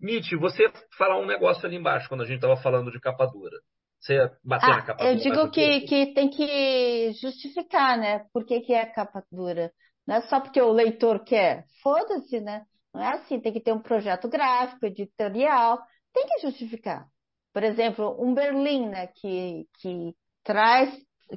Nietzsche, 0.00 0.36
você 0.36 0.70
falar 0.96 1.18
um 1.18 1.26
negócio 1.26 1.66
ali 1.66 1.76
embaixo, 1.76 2.08
quando 2.08 2.22
a 2.22 2.26
gente 2.26 2.36
estava 2.36 2.56
falando 2.56 2.90
de 2.90 3.00
capa 3.00 3.26
dura. 3.26 3.58
Você 4.00 4.14
ia 4.14 4.32
bater 4.44 4.68
na 4.68 4.78
Ah, 4.78 4.82
capa 4.82 5.04
eu 5.04 5.16
dura 5.16 5.16
mais 5.16 5.22
digo 5.22 5.50
que, 5.50 5.80
que 5.82 6.14
tem 6.14 6.30
que 6.30 7.12
justificar, 7.20 7.98
né? 7.98 8.24
Por 8.32 8.44
que 8.44 8.60
que 8.60 8.72
é 8.72 8.86
capa 8.86 9.24
dura? 9.30 9.70
Não 10.10 10.16
é 10.16 10.22
só 10.22 10.40
porque 10.40 10.60
o 10.60 10.72
leitor 10.72 11.22
quer. 11.22 11.66
Foda-se, 11.84 12.40
né? 12.40 12.66
Não 12.92 13.00
é 13.00 13.12
assim, 13.14 13.38
tem 13.38 13.52
que 13.52 13.60
ter 13.60 13.72
um 13.72 13.80
projeto 13.80 14.28
gráfico, 14.28 14.84
editorial, 14.84 15.80
tem 16.12 16.26
que 16.26 16.40
justificar. 16.40 17.06
Por 17.52 17.62
exemplo, 17.62 18.16
um 18.20 18.34
Berlim, 18.34 18.88
né, 18.88 19.06
que, 19.06 19.68
que 19.78 20.12
traz, 20.42 20.92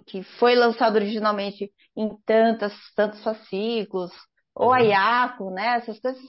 que 0.07 0.24
foi 0.24 0.55
lançado 0.55 0.95
originalmente 0.95 1.71
em 1.95 2.17
tantas, 2.26 2.74
tantos 2.95 3.24
fascículos, 3.24 4.11
ou 4.55 4.74
a 4.74 4.80
Uhum. 4.80 4.86
Iaco, 4.88 5.51
né? 5.51 5.76
Essas 5.78 5.99
coisas. 5.99 6.24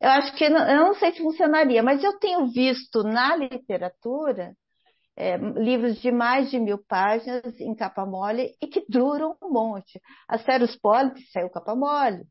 Eu 0.00 0.10
acho 0.10 0.36
que 0.36 0.44
eu 0.44 0.50
não 0.50 0.94
sei 0.94 1.10
se 1.10 1.18
funcionaria, 1.20 1.82
mas 1.82 2.04
eu 2.04 2.16
tenho 2.20 2.46
visto 2.46 3.02
na 3.02 3.34
literatura 3.34 4.54
é, 5.16 5.36
livros 5.36 6.00
de 6.00 6.10
mais 6.10 6.50
de 6.50 6.58
mil 6.58 6.78
páginas 6.78 7.60
em 7.60 7.74
capa 7.74 8.04
mole 8.06 8.54
e 8.60 8.66
que 8.66 8.84
duram 8.88 9.36
um 9.42 9.50
monte. 9.50 10.00
A 10.28 10.38
Ceros 10.38 10.76
Polyp 10.76 11.20
saiu 11.30 11.50
capa 11.50 11.74
mole, 11.74 12.24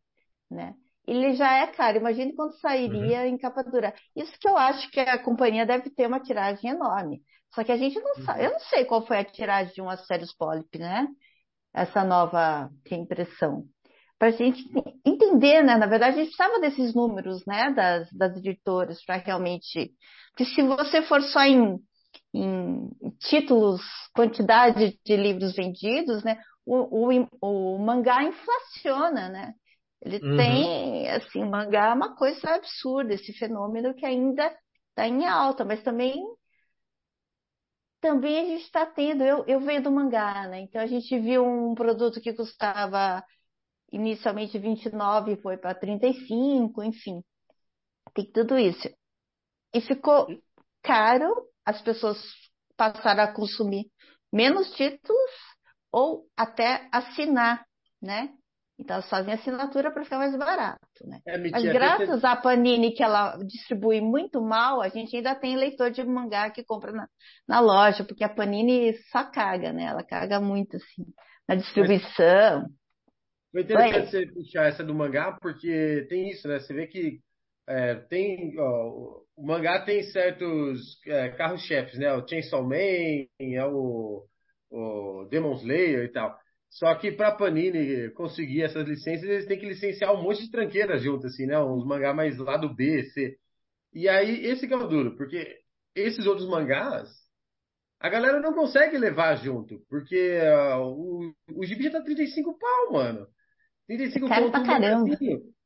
né? 0.50 0.74
Ele 1.08 1.34
já 1.34 1.52
é 1.64 1.68
caro, 1.68 1.98
imagine 1.98 2.34
quando 2.36 2.54
sairia 2.60 3.28
em 3.28 3.38
capa 3.38 3.64
dura. 3.64 3.94
Isso 4.16 4.34
que 4.40 4.48
eu 4.48 4.58
acho 4.58 4.90
que 4.92 5.00
a 5.00 5.22
companhia 5.22 5.66
deve 5.66 5.90
ter 5.90 6.08
uma 6.08 6.20
tiragem 6.20 6.72
enorme. 6.72 7.22
Só 7.54 7.64
que 7.64 7.72
a 7.72 7.78
gente 7.78 8.00
não 8.00 8.16
sabe, 8.24 8.46
eu 8.46 8.52
não 8.52 8.60
sei 8.60 8.86
qual 8.86 9.06
foi 9.06 9.18
a 9.18 9.26
tiragem 9.26 9.74
de 9.74 9.82
uma 9.82 9.98
Ceros 9.98 10.34
Polyp, 10.34 10.78
né? 10.78 11.08
Essa 11.74 12.04
nova 12.04 12.70
reimpressão. 12.86 13.66
Para 14.18 14.30
a 14.30 14.32
gente 14.32 14.64
entender, 15.06 15.64
né? 15.64 15.76
Na 15.78 15.88
verdade, 15.88 16.20
a 16.20 16.24
gente 16.24 16.36
precisava 16.36 16.60
desses 16.60 16.94
números, 16.94 17.44
né? 17.46 17.72
Das, 17.72 18.12
das 18.14 18.38
editoras 18.38 19.04
para 19.04 19.18
realmente. 19.18 19.92
Porque 20.30 20.46
se 20.46 20.62
você 20.62 21.02
for 21.02 21.22
só 21.24 21.42
em 21.42 21.80
em 22.34 22.90
títulos, 23.20 23.82
quantidade 24.16 25.00
de 25.06 25.18
livros 25.18 25.56
vendidos, 25.56 26.24
né? 26.24 26.42
O, 26.66 27.10
o, 27.10 27.28
o 27.76 27.80
mangá 27.80 28.24
inflaciona, 28.24 29.30
né? 29.30 29.54
Ele 30.02 30.20
Uhum. 30.22 30.36
tem, 30.36 31.10
assim, 31.10 31.44
mangá 31.46 31.88
é 31.90 31.94
uma 31.94 32.16
coisa 32.16 32.56
absurda, 32.56 33.14
esse 33.14 33.34
fenômeno 33.34 33.94
que 33.96 34.06
ainda 34.06 34.48
está 34.92 35.08
em 35.08 35.26
alta, 35.28 35.64
mas 35.66 35.84
também 35.84 36.16
também 38.00 38.40
a 38.40 38.46
gente 38.46 38.64
está 38.66 38.86
tendo, 38.86 39.24
eu, 39.24 39.46
eu 39.48 39.60
venho 39.60 39.84
do 39.84 39.92
mangá, 39.92 40.48
né? 40.48 40.62
Então 40.62 40.82
a 40.82 40.88
gente 40.88 41.18
viu 41.20 41.46
um 41.46 41.76
produto 41.76 42.20
que 42.22 42.34
custava 42.34 43.24
inicialmente 43.92 44.58
29 44.60 45.38
foi 45.38 45.58
para 45.58 45.76
35, 45.76 46.84
enfim. 46.84 47.24
Tem 48.14 48.32
tudo 48.32 48.58
isso. 48.58 48.90
E 49.74 49.82
ficou 49.82 50.28
caro, 50.84 51.28
as 51.66 51.82
pessoas 51.82 52.18
passaram 52.76 53.24
a 53.24 53.34
consumir 53.34 53.86
menos 54.32 54.72
títulos 54.72 55.32
ou 55.92 56.26
até 56.38 56.88
assinar, 56.92 57.66
né? 58.02 58.30
Então 58.80 58.96
elas 58.96 59.10
fazem 59.10 59.34
assinatura 59.34 59.92
para 59.92 60.04
ficar 60.04 60.18
mais 60.18 60.36
barato, 60.36 60.80
né? 61.06 61.20
É, 61.28 61.38
Mas 61.38 61.64
graças 61.64 62.24
à 62.24 62.36
Panini, 62.36 62.94
que 62.94 63.04
ela 63.04 63.38
distribui 63.38 64.02
muito 64.02 64.42
mal, 64.42 64.82
a 64.82 64.90
gente 64.90 65.16
ainda 65.16 65.36
tem 65.36 65.56
leitor 65.56 65.92
de 65.92 66.04
mangá 66.04 66.50
que 66.50 66.64
compra 66.64 66.92
na, 66.92 67.08
na 67.48 67.60
loja, 67.60 68.04
porque 68.04 68.24
a 68.24 68.30
Panini 68.30 68.94
só 69.12 69.24
caga, 69.24 69.72
né? 69.72 69.84
Ela 69.84 70.04
caga 70.04 70.40
muito, 70.40 70.78
assim, 70.78 71.06
na 71.48 71.54
distribuição. 71.54 72.66
Foi 73.52 73.62
interessante 73.62 74.10
você 74.10 74.26
puxar 74.28 74.70
essa 74.70 74.84
do 74.84 74.96
mangá, 74.96 75.38
porque 75.40 76.08
tem 76.10 76.32
isso, 76.32 76.48
né? 76.48 76.60
Você 76.60 76.74
vê 76.74 76.88
que 76.88 77.20
é, 77.72 77.96
tem 77.96 78.54
ó, 78.60 79.22
o 79.36 79.46
mangá 79.46 79.82
tem 79.84 80.04
certos 80.04 81.00
é, 81.08 81.30
carros-chefes, 81.30 81.98
né? 81.98 82.14
O 82.14 82.28
Chainsaw 82.28 82.64
Man, 82.64 82.76
é 82.76 83.66
o, 83.66 84.26
o 84.70 85.28
Demon 85.30 85.54
Slayer 85.56 86.06
e 86.06 86.12
tal. 86.12 86.38
Só 86.70 86.94
que 86.96 87.12
para 87.12 87.36
Panini 87.36 88.10
conseguir 88.12 88.64
essas 88.64 88.88
licenças, 88.88 89.24
eles 89.24 89.46
têm 89.46 89.60
que 89.60 89.66
licenciar 89.68 90.14
um 90.14 90.22
monte 90.22 90.44
de 90.44 90.52
tranqueiras 90.52 91.02
junto, 91.02 91.28
assim, 91.28 91.46
né? 91.46 91.60
Uns 91.60 91.86
mangá 91.86 92.14
mais 92.14 92.38
lá 92.38 92.58
do 92.58 92.74
B, 92.74 93.04
C. 93.04 93.38
E 93.94 94.08
aí, 94.08 94.46
esse 94.46 94.68
que 94.68 94.74
é 94.74 94.78
o 94.78 94.88
duro, 94.88 95.18
porque 95.18 95.60
esses 95.96 96.26
outros 96.26 96.48
mangás, 96.48 97.10
a 98.00 98.10
galera 98.10 98.40
não 98.40 98.54
consegue 98.54 98.98
levar 98.98 99.36
junto, 99.36 99.82
porque 99.90 100.40
ah, 100.42 100.80
o, 100.80 101.34
o 101.54 101.66
gibi 101.66 101.84
já 101.84 101.92
tá 101.92 102.02
35 102.02 102.58
pau, 102.58 102.94
mano. 102.94 103.28
35 103.88 104.28
Caro 104.28 104.44
conto 104.44 104.52
pra 104.52 104.64
caramba. 104.66 105.18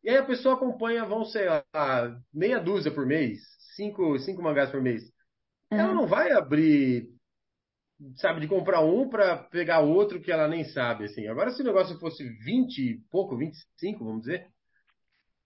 E 0.06 0.10
aí 0.12 0.18
a 0.18 0.26
pessoa 0.26 0.56
acompanha, 0.56 1.06
vão 1.06 1.26
sei 1.26 1.47
lá, 1.49 1.66
meia 2.34 2.60
dúzia 2.62 2.93
por 2.93 3.06
mês, 3.08 3.41
cinco, 3.76 4.20
cinco 4.20 4.43
mangás 4.43 4.72
por 4.72 4.82
mês. 4.82 5.03
Ela 5.76 5.93
Uhum. 5.93 5.95
não 5.95 6.08
vai 6.08 6.32
abrir, 6.32 7.10
sabe, 8.16 8.41
de 8.41 8.47
comprar 8.47 8.82
um 8.82 9.10
pra 9.10 9.38
pegar 9.38 9.80
outro 9.82 10.22
que 10.22 10.32
ela 10.32 10.47
nem 10.47 10.64
sabe, 10.66 11.06
assim. 11.06 11.28
Agora, 11.28 11.51
se 11.51 11.62
o 11.62 11.66
negócio 11.66 11.97
fosse 11.99 12.24
20 12.43 12.80
e 12.82 12.99
pouco, 13.12 13.38
25, 13.38 14.03
vamos 14.03 14.22
dizer, 14.22 14.47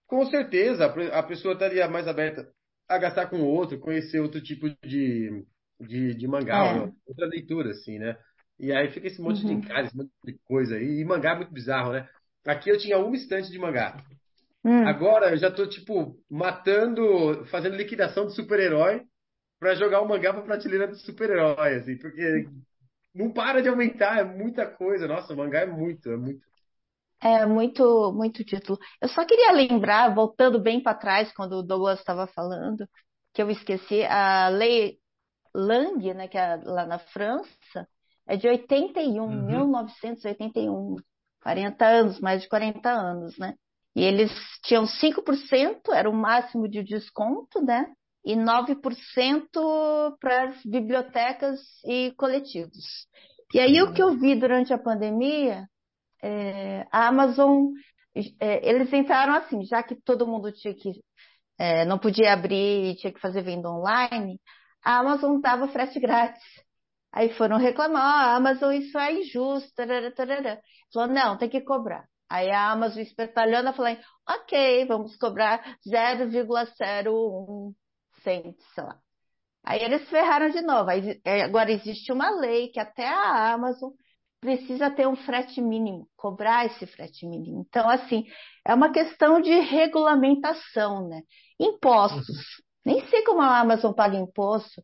com 0.07 0.25
certeza 0.25 0.85
a 0.85 0.89
pe- 0.93 1.11
a 1.11 1.23
pessoa 1.23 1.53
estaria 1.53 1.87
mais 1.87 2.07
aberta 2.07 2.51
a 2.87 2.97
gastar 2.97 3.27
com 3.29 3.41
outro, 3.43 3.79
conhecer 3.79 4.19
outro 4.19 4.41
tipo 4.41 4.67
de, 4.85 5.45
de, 5.79 6.15
de 6.15 6.27
mangá, 6.27 6.65
É. 6.65 6.73
ou 6.73 6.93
outra 7.05 7.27
leitura, 7.27 7.71
assim, 7.71 7.99
né? 7.99 8.17
E 8.57 8.71
aí 8.73 8.89
fica 8.91 9.07
esse 9.07 9.21
monte 9.21 9.45
de 9.45 9.53
Uhum. 9.53 9.53
encalhe, 9.53 9.87
esse 9.87 9.95
monte 9.95 10.11
de 10.25 10.33
coisa 10.43 10.75
aí. 10.75 10.99
E 11.01 11.05
mangá 11.05 11.31
é 11.31 11.35
muito 11.35 11.51
bizarro, 11.53 11.93
né? 11.93 12.09
aqui 12.45 12.69
eu 12.69 12.77
tinha 12.79 12.97
uma 12.97 13.15
estante 13.15 13.51
de 13.51 13.59
mangá. 13.59 14.03
Hum. 14.63 14.85
Agora 14.85 15.31
eu 15.31 15.37
já 15.37 15.51
tô, 15.51 15.67
tipo, 15.67 16.17
matando, 16.29 17.45
fazendo 17.47 17.75
liquidação 17.75 18.27
de 18.27 18.33
super-herói 18.35 19.05
pra 19.59 19.75
jogar 19.75 20.01
o 20.01 20.07
mangá 20.09 20.33
pra 20.33 20.43
prateleira 20.43 20.87
de 20.87 20.97
super-herói, 20.99 21.75
assim, 21.75 21.97
porque 21.97 22.49
não 23.15 23.31
para 23.33 23.61
de 23.61 23.69
aumentar, 23.69 24.19
é 24.19 24.23
muita 24.25 24.67
coisa. 24.67 25.07
Nossa, 25.07 25.33
o 25.33 25.37
mangá 25.37 25.61
é 25.61 25.67
muito, 25.67 26.09
é 26.11 26.17
muito. 26.17 26.43
É 27.21 27.45
muito, 27.45 28.13
muito 28.13 28.43
título. 28.45 28.79
Eu 29.01 29.09
só 29.09 29.25
queria 29.25 29.51
lembrar, 29.51 30.13
voltando 30.15 30.59
bem 30.59 30.81
para 30.81 30.97
trás, 30.97 31.31
quando 31.33 31.53
o 31.57 31.63
Douglas 31.63 31.99
estava 31.99 32.27
falando, 32.27 32.87
que 33.33 33.41
eu 33.41 33.49
esqueci, 33.49 34.03
a 34.05 34.47
lei 34.49 34.97
Lang, 35.55 36.13
né, 36.15 36.27
que 36.29 36.37
é 36.37 36.57
lá 36.57 36.85
na 36.85 36.99
França, 36.99 37.87
é 38.27 38.37
de 38.37 38.47
81, 38.47 39.27
Uhum. 39.27 39.45
1981, 39.45 40.95
40 41.41 41.85
anos, 41.87 42.19
mais 42.21 42.41
de 42.43 42.49
40 42.49 42.91
anos, 42.91 43.37
né? 43.39 43.55
E 43.95 44.03
eles 44.03 44.31
tinham 44.63 44.85
5%, 44.85 45.93
era 45.93 46.09
o 46.09 46.13
máximo 46.13 46.67
de 46.67 46.83
desconto, 46.83 47.61
né? 47.61 47.91
E 48.25 48.35
9% 48.35 50.17
para 50.19 50.49
as 50.49 50.63
bibliotecas 50.63 51.59
e 51.85 52.13
coletivos. 52.17 53.07
E 53.53 53.59
aí 53.59 53.81
o 53.81 53.93
que 53.93 54.01
eu 54.01 54.17
vi 54.17 54.35
durante 54.35 54.71
a 54.73 54.77
pandemia, 54.77 55.67
é, 56.21 56.85
a 56.91 57.07
Amazon, 57.07 57.69
é, 58.39 58.69
eles 58.69 58.91
entraram 58.93 59.33
assim, 59.33 59.63
já 59.65 59.81
que 59.81 59.95
todo 59.95 60.27
mundo 60.27 60.51
tinha 60.51 60.73
que, 60.75 61.01
é, 61.57 61.85
não 61.85 61.97
podia 61.97 62.33
abrir 62.33 62.91
e 62.91 62.95
tinha 62.95 63.11
que 63.13 63.19
fazer 63.19 63.41
venda 63.41 63.69
online, 63.69 64.39
a 64.83 64.99
Amazon 64.99 65.39
dava 65.39 65.67
frete 65.67 65.99
grátis. 65.99 66.43
Aí 67.11 67.33
foram 67.33 67.57
reclamar, 67.57 68.03
ó, 68.03 68.31
a 68.31 68.35
Amazon 68.35 68.71
isso 68.73 68.97
é 68.97 69.13
injusto, 69.13 69.73
tarará, 69.75 70.11
tarará. 70.11 70.59
Falou, 70.93 71.09
não, 71.09 71.37
tem 71.37 71.49
que 71.49 71.61
cobrar. 71.61 72.05
Aí 72.29 72.51
a 72.51 72.71
Amazon 72.71 73.01
espertalhando, 73.01 73.73
falou, 73.73 73.97
ok, 74.27 74.85
vamos 74.85 75.15
cobrar 75.17 75.77
0,01 75.85 77.73
cento, 78.23 78.61
sei 78.75 78.83
lá. 78.83 78.99
Aí 79.63 79.81
eles 79.83 80.07
ferraram 80.09 80.49
de 80.49 80.61
novo. 80.61 80.89
Aí, 80.89 81.19
é, 81.25 81.43
agora 81.43 81.71
existe 81.71 82.11
uma 82.11 82.29
lei 82.29 82.69
que 82.69 82.79
até 82.79 83.07
a 83.07 83.53
Amazon 83.53 83.91
precisa 84.39 84.89
ter 84.89 85.07
um 85.07 85.15
frete 85.15 85.61
mínimo, 85.61 86.07
cobrar 86.15 86.65
esse 86.65 86.85
frete 86.87 87.25
mínimo. 87.27 87.65
Então, 87.67 87.89
assim, 87.89 88.25
é 88.65 88.73
uma 88.73 88.91
questão 88.91 89.41
de 89.41 89.51
regulamentação, 89.59 91.07
né? 91.07 91.21
Impostos. 91.59 92.37
Nem 92.85 93.05
sei 93.09 93.23
como 93.23 93.41
a 93.41 93.59
Amazon 93.59 93.93
paga 93.93 94.17
imposto. 94.17 94.81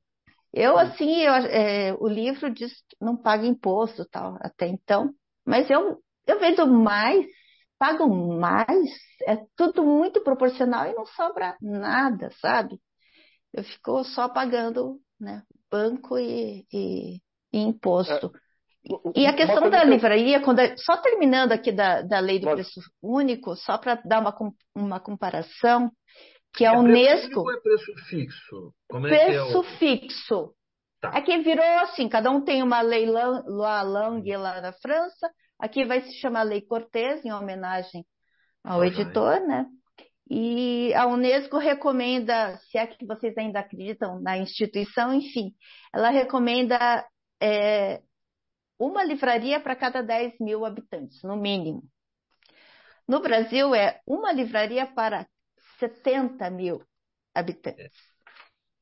Eu, 0.53 0.77
assim, 0.77 1.21
eu, 1.21 1.33
é, 1.33 1.93
o 1.99 2.07
livro 2.07 2.53
diz 2.53 2.71
que 2.89 2.95
não 3.01 3.15
paga 3.17 3.45
imposto, 3.45 4.05
tal, 4.09 4.37
até 4.41 4.67
então. 4.67 5.13
Mas 5.45 5.69
eu, 5.69 5.99
eu 6.27 6.39
vendo 6.39 6.67
mais, 6.67 7.25
pagam 7.77 8.09
mais, 8.09 8.89
é 9.27 9.37
tudo 9.55 9.83
muito 9.83 10.21
proporcional 10.21 10.87
e 10.87 10.93
não 10.93 11.05
sobra 11.05 11.55
nada, 11.61 12.29
sabe? 12.41 12.79
Eu 13.53 13.63
fico 13.63 14.03
só 14.03 14.27
pagando, 14.27 14.99
né, 15.19 15.43
banco 15.71 16.17
e, 16.17 16.65
e, 16.71 17.15
e 17.53 17.59
imposto. 17.59 18.31
E 19.15 19.25
a 19.25 19.33
questão 19.33 19.69
da 19.69 19.81
que 19.81 19.87
livraria, 19.87 20.39
quando 20.41 20.59
é- 20.59 20.77
só 20.77 20.97
terminando 20.97 21.51
aqui 21.51 21.71
da, 21.71 22.01
da 22.01 22.19
lei 22.19 22.39
do 22.39 22.45
Pode. 22.45 22.61
preço 22.61 22.81
único, 23.01 23.55
só 23.55 23.77
para 23.77 23.95
dar 23.95 24.19
uma, 24.19 24.35
uma 24.75 24.99
comparação, 24.99 25.91
que 26.53 26.65
a 26.65 26.73
É 26.73 26.83
preço 26.83 27.25
Unesco, 27.25 27.39
ou 27.39 27.51
é 27.51 27.59
preço 27.59 27.95
fixo? 28.07 28.73
Como 28.87 29.07
é 29.07 29.09
que 29.09 29.15
é 29.15 29.25
preço 29.25 29.59
o... 29.59 29.63
fixo. 29.63 30.55
Tá. 31.01 31.09
Aqui 31.09 31.37
virou 31.39 31.65
assim, 31.79 32.07
cada 32.07 32.29
um 32.29 32.41
tem 32.41 32.61
uma 32.61 32.81
lei 32.81 33.05
Lang 33.05 34.35
lá 34.37 34.61
na 34.61 34.71
França, 34.73 35.29
aqui 35.59 35.85
vai 35.85 36.01
se 36.01 36.13
chamar 36.19 36.43
Lei 36.43 36.61
Cortez, 36.61 37.23
em 37.25 37.31
homenagem 37.31 38.05
ao 38.63 38.81
Ah, 38.81 38.87
editor, 38.87 39.39
né? 39.47 39.65
E 40.29 40.93
a 40.95 41.05
Unesco 41.05 41.57
recomenda, 41.57 42.57
se 42.69 42.77
é 42.77 42.87
que 42.87 43.05
vocês 43.05 43.37
ainda 43.37 43.59
acreditam 43.59 44.19
na 44.21 44.37
instituição, 44.37 45.13
enfim, 45.13 45.53
ela 45.93 46.09
recomenda 46.09 47.05
é, 47.41 48.01
uma 48.79 49.03
livraria 49.03 49.59
para 49.59 49.75
cada 49.75 50.01
10 50.01 50.33
mil 50.39 50.65
habitantes, 50.65 51.21
no 51.23 51.35
mínimo. 51.35 51.83
No 53.07 53.21
Brasil 53.21 53.75
é 53.75 54.01
uma 54.07 54.31
livraria 54.31 54.87
para 54.87 55.27
70 55.79 56.49
mil 56.49 56.81
habitantes. 57.33 57.91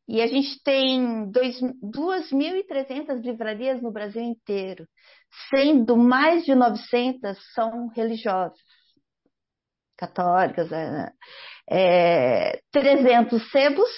E 0.08 0.22
a 0.22 0.28
gente 0.28 0.62
tem 0.64 1.30
dois- 1.30 1.62
2.300 1.82 3.22
livrarias 3.22 3.82
no 3.82 3.92
Brasil 3.92 4.22
inteiro, 4.22 4.88
sendo 5.50 5.98
mais 5.98 6.44
de 6.46 6.54
900 6.56 7.38
são 7.54 7.88
religiosas, 7.90 8.58
católicas, 9.98 10.72
é, 10.72 11.12
é, 11.70 12.62
300 12.72 13.50
sebos, 13.52 13.90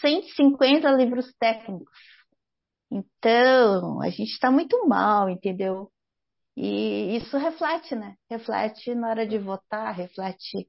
150 0.00 0.90
livros 0.92 1.32
técnicos. 1.38 1.98
Então, 2.90 4.02
a 4.02 4.10
gente 4.10 4.30
está 4.32 4.50
muito 4.50 4.86
mal, 4.86 5.28
entendeu? 5.28 5.90
E 6.56 7.16
isso 7.16 7.38
reflete, 7.38 7.94
né? 7.94 8.14
Reflete 8.30 8.94
na 8.94 9.08
hora 9.08 9.26
de 9.26 9.38
votar, 9.38 9.94
reflete 9.94 10.68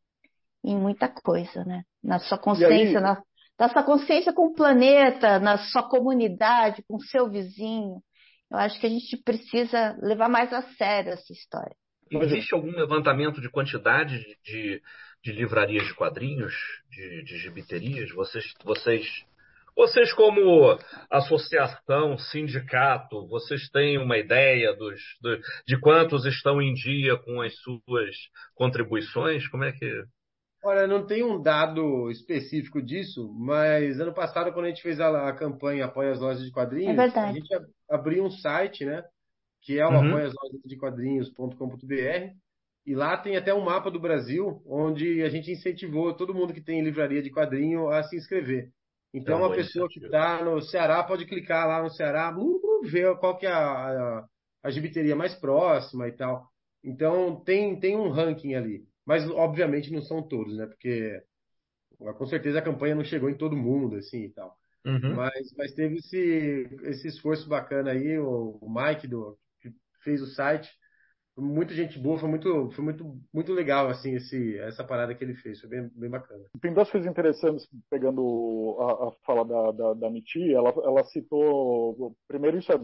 em 0.64 0.78
muita 0.78 1.10
coisa, 1.10 1.66
né? 1.66 1.84
Na 2.02 2.20
sua 2.20 2.38
consciência, 2.38 3.00
aí- 3.00 3.04
na, 3.04 3.22
na 3.60 3.70
sua 3.70 3.84
consciência 3.84 4.34
com 4.34 4.48
o 4.48 4.54
planeta, 4.54 5.40
na 5.40 5.58
sua 5.58 5.84
comunidade, 5.84 6.84
com 6.88 6.96
o 6.96 7.02
seu 7.04 7.30
vizinho. 7.30 8.02
Eu 8.54 8.60
acho 8.60 8.80
que 8.80 8.86
a 8.86 8.90
gente 8.90 9.18
precisa 9.18 9.98
levar 10.00 10.30
mais 10.30 10.54
a 10.54 10.62
sério 10.78 11.12
essa 11.12 11.34
história. 11.34 11.76
Existe 12.12 12.54
algum 12.54 12.70
levantamento 12.70 13.42
de 13.42 13.50
quantidade 13.50 14.20
de, 14.46 14.80
de, 15.24 15.32
livrarias 15.32 15.88
de 15.88 15.96
quadrinhos, 15.96 16.54
de, 16.92 17.24
de 17.24 17.38
gibiterias? 17.40 18.12
Vocês, 18.12 18.54
vocês, 18.64 19.08
vocês 19.76 20.14
como 20.14 20.78
associação, 21.10 22.16
sindicato, 22.20 23.28
vocês 23.28 23.68
têm 23.70 23.98
uma 23.98 24.20
ideia 24.20 24.76
dos, 24.76 25.02
do- 25.20 25.40
de 25.66 25.80
quantos 25.80 26.24
estão 26.28 26.62
em 26.62 26.76
dia 26.76 27.18
com 27.18 27.42
as 27.42 27.56
suas 27.62 28.16
contribuições? 28.54 29.48
Como 29.48 29.64
é 29.64 29.72
que... 29.72 30.04
Olha, 30.64 30.88
não 30.88 31.06
tem 31.06 31.24
um 31.24 31.40
dado 31.42 32.10
específico 32.10 32.82
disso, 32.82 33.32
mas 33.34 34.00
ano 34.00 34.14
passado, 34.14 34.54
quando 34.54 34.66
a 34.66 34.70
gente 34.70 34.82
fez 34.82 34.98
a, 35.00 35.28
a 35.30 35.34
campanha 35.36 35.86
Apoia 35.86 36.12
as 36.12 36.20
Lojas 36.22 36.44
de 36.46 36.52
Quadrinhos, 36.52 36.98
É 37.00 37.20
a 37.20 37.32
gente 37.34 37.54
ab- 37.54 37.68
abriu 37.90 38.24
um 38.24 38.32
site, 38.32 38.86
né? 38.86 39.04
Que 39.62 39.78
é 39.80 39.86
o 39.86 39.90
Uhum. 39.90 39.98
apoiaslojadequadrinhos.com.br 40.00 42.34
e 42.86 42.96
lá 42.96 43.18
tem 43.18 43.36
até 43.38 43.54
um 43.54 43.64
mapa 43.64 43.90
do 43.92 44.00
Brasil, 44.00 44.62
onde 44.66 45.22
a 45.24 45.30
gente 45.30 45.52
incentivou 45.52 46.14
todo 46.16 46.34
mundo 46.34 46.54
que 46.54 46.62
tem 46.64 46.82
livraria 46.84 47.22
de 47.22 47.30
quadrinho 47.32 47.90
a 47.90 48.04
se 48.04 48.16
inscrever. 48.18 48.72
Então, 49.14 49.38
É 49.38 49.42
uma 49.42 49.54
pessoa 49.56 49.88
que 49.90 50.00
está 50.04 50.44
no 50.44 50.62
Ceará 50.62 51.04
pode 51.04 51.26
clicar 51.26 51.68
lá 51.68 51.82
no 51.84 51.90
Ceará, 51.90 52.34
ver 52.84 53.18
qual 53.20 53.38
que 53.38 53.46
é 53.46 53.52
a, 53.52 54.20
a, 54.20 54.26
a 54.64 54.72
gibiteria 54.72 55.16
mais 55.16 55.34
próxima 55.36 56.08
e 56.08 56.14
tal. 56.14 56.48
Então, 56.84 57.42
tem, 57.44 57.80
tem 57.80 57.96
um 57.98 58.10
ranking 58.10 58.56
ali. 58.56 58.86
Mas, 59.06 59.30
obviamente, 59.30 59.92
não 59.92 60.02
são 60.02 60.22
todos, 60.22 60.56
né? 60.58 60.66
Porque 60.66 61.22
com 62.18 62.26
certeza 62.26 62.60
a 62.60 62.64
campanha 62.64 62.96
não 62.96 63.04
chegou 63.04 63.30
em 63.30 63.38
todo 63.38 63.56
mundo, 63.56 63.96
assim, 63.96 64.24
e 64.24 64.30
tal. 64.30 64.58
Uhum. 64.86 65.16
Mas, 65.16 65.54
mas 65.58 65.74
teve 65.74 65.96
esse, 65.96 66.70
esse 66.84 67.08
esforço 67.08 67.48
bacana 67.48 67.92
aí, 67.92 68.18
o, 68.20 68.58
o 68.62 68.70
Mike, 68.70 69.08
do, 69.08 69.38
que 69.62 69.72
fez 70.04 70.22
o 70.22 70.28
site. 70.28 70.70
Foi 71.34 71.44
Muita 71.44 71.74
gente 71.74 71.98
boa, 71.98 72.20
foi 72.20 72.30
muito, 72.30 72.70
foi 72.72 72.84
muito, 72.84 73.18
muito 73.34 73.54
legal, 73.54 73.90
assim, 73.90 74.16
esse, 74.16 74.58
essa 74.60 74.84
parada 74.84 75.16
que 75.16 75.24
ele 75.24 75.36
fez. 75.36 75.60
Foi 75.60 75.70
bem, 75.70 75.90
bem 75.96 76.10
bacana. 76.10 76.44
Tem 76.62 76.74
duas 76.74 76.90
coisas 76.92 77.10
interessantes, 77.10 77.68
pegando 77.90 78.78
a, 78.80 79.08
a 79.08 79.12
fala 79.26 79.46
da, 79.46 79.72
da, 79.72 79.94
da 79.94 80.10
Miti, 80.10 80.54
ela, 80.54 80.70
ela 80.70 81.04
citou, 81.06 82.16
primeiro 82.28 82.58
isso 82.58 82.72
é 82.72 82.80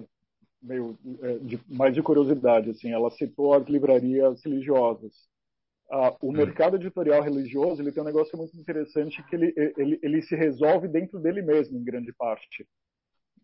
meio 0.62 0.98
é, 1.22 1.38
de, 1.40 1.60
mais 1.70 1.94
de 1.94 2.02
curiosidade, 2.02 2.70
assim, 2.70 2.92
ela 2.92 3.10
citou 3.12 3.54
as 3.54 3.68
livrarias 3.68 4.44
religiosas. 4.44 5.14
Ah, 5.92 6.16
o 6.22 6.30
Hum. 6.30 6.34
mercado 6.34 6.76
editorial 6.78 7.22
religioso 7.24 7.82
ele 7.82 7.92
tem 7.92 8.04
um 8.04 8.06
negócio 8.06 8.38
muito 8.38 8.56
interessante 8.56 9.24
que 9.28 9.36
ele, 9.36 9.54
ele, 9.78 10.00
ele 10.04 10.22
se 10.22 10.36
resolve 10.36 10.88
dentro 10.88 11.20
dele 11.20 11.42
mesmo, 11.42 11.78
em 11.78 11.84
grande 11.84 12.14
parte. 12.14 12.66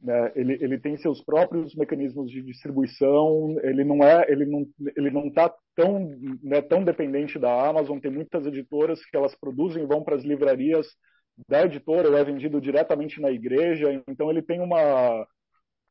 né? 0.02 0.32
Ele, 0.36 0.54
ele 0.62 0.78
tem 0.80 0.96
seus 0.98 1.24
próprios 1.24 1.74
mecanismos 1.76 2.30
de 2.30 2.42
distribuição. 2.44 3.56
Ele 3.64 3.84
não 3.84 4.04
é, 4.04 4.26
ele 4.32 4.46
não, 4.46 4.66
ele 4.96 5.10
não 5.10 5.28
está 5.28 5.52
tão, 5.76 6.12
né, 6.44 6.62
tão 6.62 6.84
dependente 6.84 7.40
da 7.40 7.68
Amazon. 7.68 8.00
Tem 8.00 8.12
muitas 8.12 8.46
editoras 8.46 9.04
que 9.06 9.18
elas 9.18 9.34
produzem 9.40 9.84
e 9.84 9.88
vão 9.88 10.04
para 10.04 10.16
as 10.16 10.24
livrarias 10.24 10.86
da 11.50 11.64
editora, 11.66 12.10
ou 12.10 12.18
é 12.18 12.24
vendido 12.24 12.62
diretamente 12.62 13.20
na 13.20 13.32
igreja. 13.32 13.92
Então 14.08 14.30
ele 14.30 14.42
tem 14.44 14.62
uma 14.62 15.26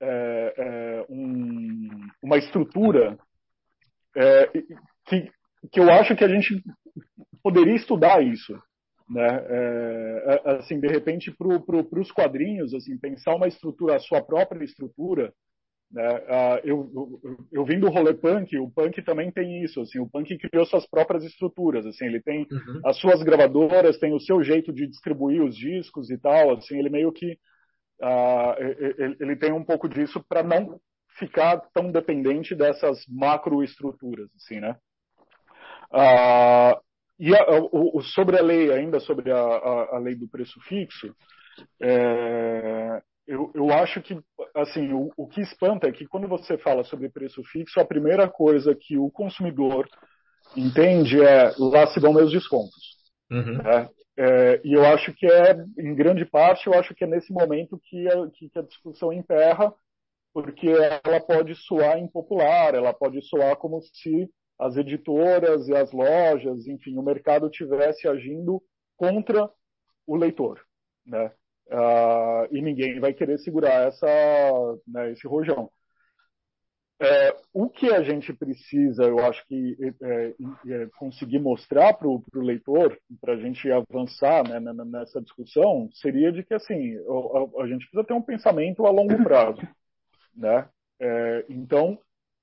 é, 0.00 0.54
é, 0.56 1.06
um, 1.08 1.88
uma 2.22 2.36
estrutura 2.38 3.18
é, 4.16 4.46
que 5.06 5.28
que 5.70 5.80
eu 5.80 5.90
acho 5.90 6.16
que 6.16 6.24
a 6.24 6.28
gente 6.28 6.62
poderia 7.42 7.74
estudar 7.74 8.22
isso, 8.22 8.54
né? 9.08 9.26
É, 9.48 10.42
é, 10.44 10.50
assim, 10.56 10.80
de 10.80 10.88
repente, 10.88 11.30
para 11.30 11.60
pro, 11.60 12.00
os 12.00 12.10
quadrinhos, 12.10 12.74
assim, 12.74 12.98
pensar 12.98 13.34
uma 13.34 13.48
estrutura, 13.48 13.96
a 13.96 14.00
sua 14.00 14.22
própria 14.22 14.64
estrutura, 14.64 15.32
Né? 15.90 16.08
Uh, 16.08 16.60
eu, 16.64 16.90
eu, 16.94 17.38
eu 17.52 17.64
vim 17.64 17.78
do 17.78 17.88
rolê 17.88 18.14
punk, 18.14 18.58
o 18.58 18.70
punk 18.70 19.00
também 19.02 19.30
tem 19.30 19.62
isso, 19.62 19.80
assim, 19.80 20.00
o 20.00 20.08
punk 20.08 20.36
criou 20.38 20.66
suas 20.66 20.86
próprias 20.88 21.22
estruturas, 21.22 21.86
assim, 21.86 22.06
ele 22.06 22.20
tem 22.20 22.46
uhum. 22.50 22.80
as 22.84 22.98
suas 22.98 23.22
gravadoras, 23.22 23.98
tem 23.98 24.12
o 24.12 24.18
seu 24.18 24.42
jeito 24.42 24.72
de 24.72 24.88
distribuir 24.88 25.42
os 25.42 25.56
discos 25.56 26.10
e 26.10 26.18
tal, 26.18 26.54
assim, 26.56 26.78
ele 26.78 26.90
meio 26.90 27.12
que 27.12 27.38
uh, 28.02 28.54
ele, 28.58 29.16
ele, 29.20 29.36
tem 29.36 29.52
um 29.52 29.64
pouco 29.64 29.88
disso 29.88 30.24
para 30.28 30.42
não 30.42 30.80
ficar 31.18 31.58
tão 31.72 31.92
dependente 31.92 32.54
dessas 32.56 33.04
macroestruturas, 33.08 34.28
assim, 34.34 34.60
né? 34.60 34.76
Uh, 35.94 36.82
e 37.18 37.32
a, 37.34 37.46
o, 37.70 38.02
sobre 38.02 38.36
a 38.36 38.42
lei, 38.42 38.72
ainda 38.72 38.98
sobre 38.98 39.30
a, 39.30 39.38
a, 39.38 39.96
a 39.96 39.98
lei 39.98 40.16
do 40.16 40.28
preço 40.28 40.60
fixo, 40.62 41.14
é, 41.80 43.00
eu, 43.26 43.52
eu 43.54 43.70
acho 43.70 44.02
que, 44.02 44.18
assim, 44.54 44.92
o, 44.92 45.12
o 45.16 45.28
que 45.28 45.40
espanta 45.40 45.86
é 45.86 45.92
que 45.92 46.06
quando 46.06 46.26
você 46.26 46.58
fala 46.58 46.82
sobre 46.82 47.08
preço 47.08 47.42
fixo, 47.44 47.78
a 47.78 47.84
primeira 47.84 48.28
coisa 48.28 48.74
que 48.74 48.98
o 48.98 49.10
consumidor 49.10 49.88
entende 50.56 51.22
é 51.22 51.52
lá 51.58 51.86
se 51.86 52.00
dão 52.00 52.12
meus 52.12 52.32
descontos. 52.32 52.96
Uhum. 53.30 53.58
Né? 53.58 53.88
É, 54.16 54.60
e 54.64 54.72
eu 54.72 54.84
acho 54.84 55.12
que 55.14 55.26
é, 55.26 55.56
em 55.78 55.94
grande 55.94 56.24
parte, 56.24 56.66
eu 56.66 56.74
acho 56.74 56.94
que 56.94 57.04
é 57.04 57.06
nesse 57.06 57.32
momento 57.32 57.80
que 57.84 58.08
a, 58.08 58.28
que 58.30 58.50
a 58.58 58.62
discussão 58.62 59.12
emperra, 59.12 59.72
porque 60.32 60.68
ela 60.68 61.20
pode 61.20 61.54
soar 61.54 61.98
impopular, 61.98 62.74
ela 62.74 62.92
pode 62.92 63.22
soar 63.22 63.56
como 63.56 63.80
se 63.80 64.28
as 64.58 64.76
editoras 64.76 65.68
e 65.68 65.74
as 65.74 65.92
lojas, 65.92 66.66
enfim, 66.66 66.96
o 66.96 67.02
mercado 67.02 67.50
tivesse 67.50 68.06
agindo 68.08 68.62
contra 68.96 69.50
o 70.06 70.16
leitor, 70.16 70.60
né? 71.06 71.32
Uh, 71.66 72.46
e 72.54 72.60
ninguém 72.60 73.00
vai 73.00 73.14
querer 73.14 73.38
segurar 73.38 73.88
essa, 73.88 74.06
né, 74.86 75.12
esse 75.12 75.26
rojão. 75.26 75.70
É, 77.00 77.36
o 77.52 77.68
que 77.68 77.92
a 77.92 78.02
gente 78.02 78.32
precisa, 78.32 79.02
eu 79.02 79.18
acho 79.18 79.44
que 79.46 79.76
é, 79.82 80.34
é 80.72 80.86
conseguir 80.96 81.40
mostrar 81.40 81.92
para 81.94 82.06
o 82.06 82.22
leitor, 82.36 82.96
para 83.20 83.34
a 83.34 83.36
gente 83.36 83.68
avançar 83.70 84.48
né, 84.48 84.60
nessa 84.60 85.20
discussão, 85.20 85.90
seria 85.92 86.30
de 86.30 86.44
que 86.44 86.54
assim 86.54 86.96
a, 86.96 87.62
a, 87.62 87.66
gente 87.66 87.80
precisa 87.86 88.04
ter 88.04 88.14
um 88.14 88.22
pensamento 88.22 88.86
a 88.86 88.90
longo 88.90 89.22
prazo, 89.24 89.60
né? 90.36 90.68
É, 91.00 91.44
então, 91.48 91.98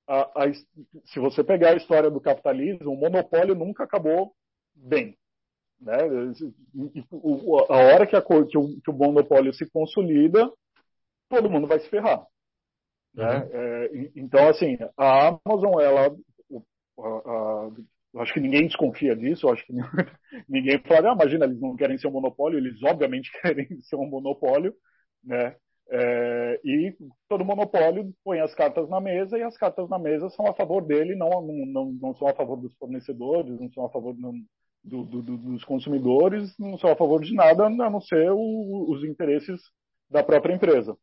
a, 0.07 0.43
a, 0.43 0.53
se 0.53 1.19
você 1.19 1.43
pegar 1.43 1.71
a 1.71 1.75
história 1.75 2.09
do 2.09 2.21
capitalismo, 2.21 2.91
o 2.91 2.97
monopólio 2.97 3.55
nunca 3.55 3.83
acabou 3.83 4.33
bem, 4.75 5.17
né? 5.79 5.97
A 7.69 7.75
hora 7.75 8.05
que, 8.05 8.15
a, 8.15 8.21
que, 8.21 8.57
o, 8.57 8.81
que 8.81 8.89
o 8.89 8.93
monopólio 8.93 9.53
se 9.53 9.69
consolida, 9.69 10.51
todo 11.29 11.49
mundo 11.49 11.67
vai 11.67 11.79
se 11.79 11.89
ferrar. 11.89 12.25
Né? 13.13 13.25
Uhum. 13.25 13.49
É, 13.53 13.89
então, 14.15 14.47
assim, 14.47 14.77
a 14.97 15.27
Amazon, 15.45 15.81
ela. 15.81 16.15
A, 16.99 17.07
a, 17.07 17.71
acho 18.21 18.33
que 18.33 18.39
ninguém 18.39 18.67
desconfia 18.67 19.15
disso, 19.15 19.49
acho 19.49 19.65
que 19.65 19.73
ninguém 20.47 20.79
fala, 20.79 21.11
ah, 21.11 21.13
imagina, 21.13 21.45
eles 21.45 21.59
não 21.59 21.75
querem 21.75 21.97
ser 21.97 22.07
um 22.07 22.11
monopólio, 22.11 22.59
eles 22.59 22.81
obviamente 22.83 23.31
querem 23.41 23.67
ser 23.81 23.95
um 23.95 24.07
monopólio, 24.07 24.73
né? 25.23 25.55
É, 25.93 26.61
e 26.63 26.95
todo 27.27 27.43
monopólio 27.43 28.13
põe 28.23 28.39
as 28.39 28.55
cartas 28.55 28.87
na 28.89 29.01
mesa 29.01 29.37
e 29.37 29.43
as 29.43 29.57
cartas 29.57 29.89
na 29.89 29.99
mesa 29.99 30.29
são 30.29 30.47
a 30.47 30.53
favor 30.53 30.85
dele, 30.85 31.15
não, 31.15 31.41
não, 31.41 31.91
não 31.91 32.15
são 32.15 32.29
a 32.29 32.33
favor 32.33 32.55
dos 32.55 32.73
fornecedores, 32.75 33.59
não 33.59 33.69
são 33.73 33.85
a 33.85 33.89
favor, 33.89 34.17
não, 34.17 34.33
do, 34.81 35.03
do, 35.03 35.21
dos 35.21 35.65
consumidores 35.65 36.57
não 36.57 36.77
são 36.77 36.91
a 36.91 36.95
favor 36.95 37.21
de 37.21 37.33
nada, 37.33 37.65
a 37.65 37.69
não 37.69 37.99
ser 37.99 38.31
o, 38.31 38.89
os 38.89 39.03
interesses 39.03 39.59
da 40.09 40.23
própria 40.23 40.53
empresa. 40.53 40.95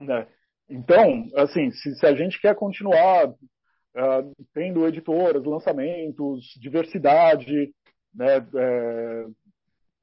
Né? 0.00 0.26
Então, 0.68 1.28
assim, 1.36 1.70
se, 1.70 1.94
se, 1.94 2.04
a 2.04 2.14
gente 2.14 2.40
quer 2.40 2.56
continuar 2.56 3.28
uh, 3.28 4.44
tendo 4.52 4.86
editoras, 4.88 5.44
lançamentos, 5.44 6.46
diversidade, 6.60 7.72
né, 8.12 8.38
é, 8.56 9.26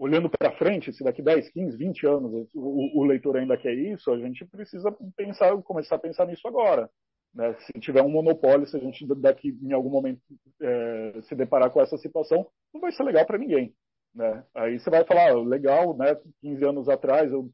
olhando 0.04 0.30
para 0.30 0.52
frente, 0.58 0.92
se 0.92 1.02
daqui 1.02 1.22
10, 1.22 1.50
15, 1.50 1.78
20 1.78 2.06
anos 2.08 2.50
o, 2.54 3.00
o, 3.00 3.06
leitor 3.06 3.38
ainda 3.38 3.56
quer 3.56 3.74
isso, 3.74 4.12
a 4.12 4.18
gente 4.18 4.44
precisa 4.46 4.94
pensar, 5.16 5.56
começar 5.62 5.96
a 5.96 6.00
pensar 6.00 6.28
nisso 6.28 6.46
agora. 6.46 6.90
Né? 7.34 7.56
Se 7.60 7.80
tiver 7.80 8.02
um 8.02 8.10
monopólio, 8.10 8.68
se 8.68 8.76
a 8.76 8.80
gente 8.82 9.06
daqui 9.16 9.58
em 9.62 9.72
algum 9.72 9.90
momento 9.90 10.22
é, 10.62 11.22
se 11.22 11.34
deparar 11.36 11.72
com 11.72 11.82
essa 11.82 11.98
situação, 11.98 12.46
não 12.74 12.82
vai 12.82 12.92
ser 12.92 13.04
legal 13.04 13.26
para 13.26 13.38
ninguém. 13.38 13.74
Né? 14.14 14.44
Aí 14.54 14.78
você 14.78 14.90
vai 14.90 15.06
falar, 15.06 15.34
legal, 15.42 15.96
né? 15.96 16.18
15 16.42 16.66
anos 16.66 16.90
atrás 16.90 17.32
eu 17.32 17.50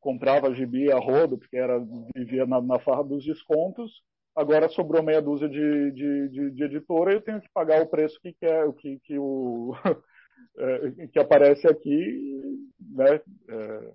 comprava 0.00 0.52
gibi 0.52 0.90
a 0.90 0.98
rodo, 0.98 1.38
porque 1.38 1.56
era, 1.56 1.78
vivia 2.16 2.46
na, 2.46 2.60
na 2.60 2.80
farra 2.80 3.04
dos 3.04 3.24
descontos, 3.24 4.02
agora 4.34 4.68
sobrou 4.68 5.04
meia 5.04 5.22
dúzia 5.22 5.48
de, 5.48 5.92
de, 5.92 6.28
de, 6.30 6.50
de 6.50 6.64
editora 6.64 7.12
e 7.12 7.14
eu 7.14 7.20
tenho 7.20 7.40
que 7.40 7.48
pagar 7.54 7.80
o 7.80 7.86
preço 7.86 8.18
que, 8.20 8.32
quer, 8.32 8.70
que, 8.74 8.98
que, 9.04 9.18
o, 9.18 9.72
é, 10.56 11.06
que 11.08 11.18
aparece 11.18 11.66
aqui, 11.66 12.70
né? 12.80 13.20
É, 13.48 13.92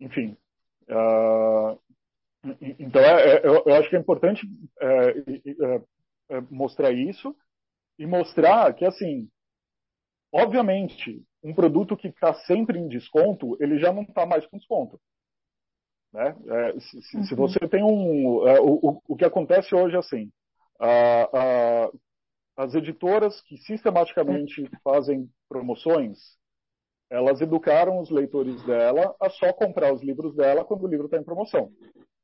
enfim. 0.00 0.36
Uh, 0.88 1.78
então, 2.78 3.00
é, 3.00 3.38
eu, 3.38 3.62
eu, 3.64 3.74
acho 3.74 3.88
que 3.88 3.96
é 3.96 3.98
importante 3.98 4.46
mostrar 6.50 6.92
isso 6.92 7.34
e 7.98 8.06
mostrar 8.06 8.74
que, 8.74 8.84
assim, 8.84 9.30
obviamente, 10.30 11.24
um 11.42 11.54
produto 11.54 11.96
que 11.96 12.08
está 12.08 12.34
sempre 12.34 12.78
em 12.78 12.88
desconto, 12.88 13.56
ele 13.60 13.78
já 13.78 13.92
não 13.92 14.02
está 14.02 14.26
mais 14.26 14.46
com 14.46 14.58
desconto. 14.58 15.00
Né? 16.12 16.36
É, 16.48 16.80
se, 16.80 17.16
uhum. 17.16 17.24
se, 17.24 17.34
você 17.34 17.58
tem 17.68 17.82
um. 17.82 18.46
É, 18.46 18.60
o, 18.60 19.02
o, 19.08 19.16
que 19.16 19.24
acontece 19.24 19.74
hoje 19.74 19.96
é 19.96 19.98
assim: 19.98 20.30
a, 20.78 21.86
a, 21.86 21.90
as 22.56 22.74
editoras 22.74 23.40
que 23.42 23.56
sistematicamente 23.58 24.70
fazem 24.82 25.28
promoções, 25.54 26.18
elas 27.08 27.40
educaram 27.40 28.00
os 28.00 28.10
leitores 28.10 28.60
dela 28.64 29.14
a 29.20 29.30
só 29.30 29.52
comprar 29.52 29.94
os 29.94 30.02
livros 30.02 30.34
dela 30.34 30.64
quando 30.64 30.82
o 30.82 30.88
livro 30.88 31.06
está 31.06 31.16
em 31.16 31.22
promoção. 31.22 31.70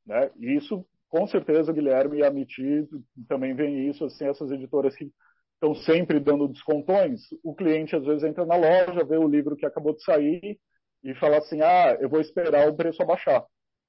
Né? 0.05 0.31
E 0.37 0.57
isso, 0.57 0.85
com 1.09 1.29
certeza, 1.29 1.73
Guilherme 1.73 2.19
e 2.19 2.25
a 2.25 2.31
Miti 2.31 2.89
também 3.29 3.55
vem 3.55 3.89
isso, 3.89 4.05
assim, 4.05 4.27
essas 4.27 4.51
editoras 4.51 4.97
que 4.97 5.09
estão 5.55 5.75
sempre 5.75 6.19
dando 6.19 6.49
descontões, 6.49 7.21
o 7.45 7.55
cliente 7.55 7.95
às 7.95 8.05
vezes 8.05 8.25
entra 8.25 8.45
na 8.45 8.57
loja, 8.57 9.05
vê 9.05 9.17
o 9.17 9.29
livro 9.29 9.57
que 9.57 9.67
acabou 9.67 9.95
de 9.95 10.03
sair 10.03 10.59
e 11.05 11.15
fala 11.15 11.39
assim, 11.39 11.61
ah, 11.63 11.97
eu 12.01 12.09
vou 12.09 12.21
esperar 12.21 12.69
o 12.69 12.75
preço 12.75 13.01
abaixar. 13.01 13.45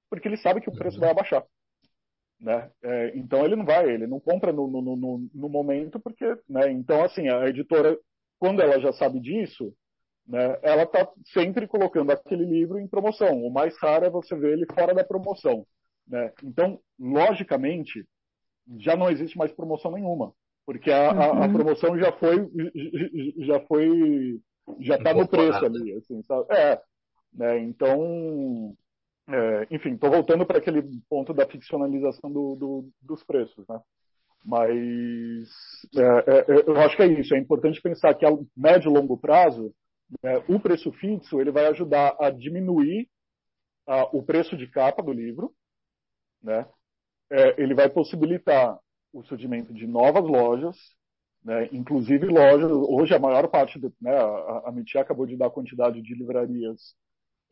Porque 0.10 0.28
ele 0.28 0.38
sabe 0.38 0.62
que 0.62 0.70
o 0.70 0.76
preço 0.76 0.98
uhum. 0.98 1.02
vai 1.02 1.12
abaixar. 1.12 1.44
Né? 2.40 2.70
É, 2.84 3.18
então 3.18 3.44
ele 3.44 3.56
não 3.56 3.66
vai, 3.66 3.90
ele 3.90 4.06
não 4.06 4.20
compra 4.20 4.52
no, 4.52 4.68
no, 4.68 4.82
no, 4.82 5.30
no 5.34 5.50
momento, 5.50 6.00
porque, 6.00 6.26
né? 6.50 6.72
Então, 6.72 7.04
assim, 7.04 7.30
a 7.30 7.48
editora, 7.48 7.98
quando 8.42 8.60
ela 8.60 8.80
já 8.80 8.92
sabe 8.92 9.20
disso, 9.20 9.72
né, 10.28 10.58
ela 10.64 10.82
está 10.82 11.08
sempre 11.26 11.68
colocando 11.68 12.10
aquele 12.10 12.44
livro 12.44 12.80
em 12.80 12.88
promoção. 12.88 13.40
O 13.40 13.54
mais 13.54 13.78
raro 13.78 14.04
é 14.04 14.10
você 14.10 14.36
ver 14.36 14.54
ele 14.54 14.66
fora 14.74 14.96
da 14.96 15.04
promoção. 15.04 15.64
Né? 16.08 16.34
Então, 16.44 16.80
logicamente, 17.00 18.04
já 18.80 18.96
não 18.96 19.12
existe 19.12 19.38
mais 19.38 19.52
promoção 19.52 19.92
nenhuma, 19.92 20.34
porque 20.66 20.90
a, 20.90 21.12
a, 21.12 21.26
a 21.28 21.46
uhum. 21.46 21.54
promoção 21.54 22.00
já 22.00 22.12
foi, 22.14 22.50
já 23.38 23.60
foi, 23.68 24.40
já 24.80 24.96
está 24.96 25.14
no 25.14 25.28
preço 25.28 25.64
ali, 25.64 25.94
assim, 25.94 26.24
sabe? 26.24 26.48
É, 26.50 26.82
né? 27.32 27.60
Então, 27.60 28.76
é, 29.30 29.68
enfim, 29.70 29.94
estou 29.94 30.10
voltando 30.10 30.48
para 30.48 30.58
aquele 30.58 30.82
ponto 31.08 31.32
da 31.32 31.46
ficcionalização 31.46 32.32
do, 32.32 32.56
do, 32.56 32.90
dos 33.02 33.24
preços, 33.24 33.68
né? 33.68 33.80
Mas 34.44 35.50
é, 35.96 36.02
é, 36.02 36.40
é, 36.40 36.70
eu 36.70 36.78
acho 36.78 36.96
que 36.96 37.04
é 37.04 37.08
isso. 37.08 37.36
É 37.36 37.40
importante 37.40 37.82
pensar 37.82 38.14
que 38.16 38.26
a 38.26 38.32
médio 38.56 38.90
e 38.90 38.94
longo 38.94 39.18
prazo, 39.18 39.74
né, 40.24 40.44
o 40.48 40.60
preço 40.60 40.92
fixo 40.94 41.40
ele 41.40 41.52
vai 41.52 41.68
ajudar 41.68 42.16
a 42.20 42.30
diminuir 42.30 43.08
a, 43.88 44.04
o 44.16 44.24
preço 44.24 44.58
de 44.58 44.68
capa 44.68 45.04
do 45.04 45.12
livro, 45.12 45.54
né? 46.42 46.68
É, 47.30 47.62
ele 47.62 47.74
vai 47.74 47.90
possibilitar 47.90 48.78
o 49.14 49.24
surgimento 49.24 49.74
de 49.74 49.88
novas 49.88 50.24
lojas, 50.24 50.78
né? 51.44 51.70
inclusive 51.72 52.26
lojas. 52.28 52.72
Hoje 52.72 53.14
a 53.14 53.20
maior 53.20 53.48
parte, 53.48 53.80
do, 53.80 53.94
né, 54.02 54.16
a, 54.16 54.64
a 54.70 54.72
Mitia 54.72 55.02
acabou 55.02 55.26
de 55.26 55.38
dar 55.38 55.48
a 55.48 55.52
quantidade 55.52 56.02
de 56.02 56.14
livrarias 56.14 56.96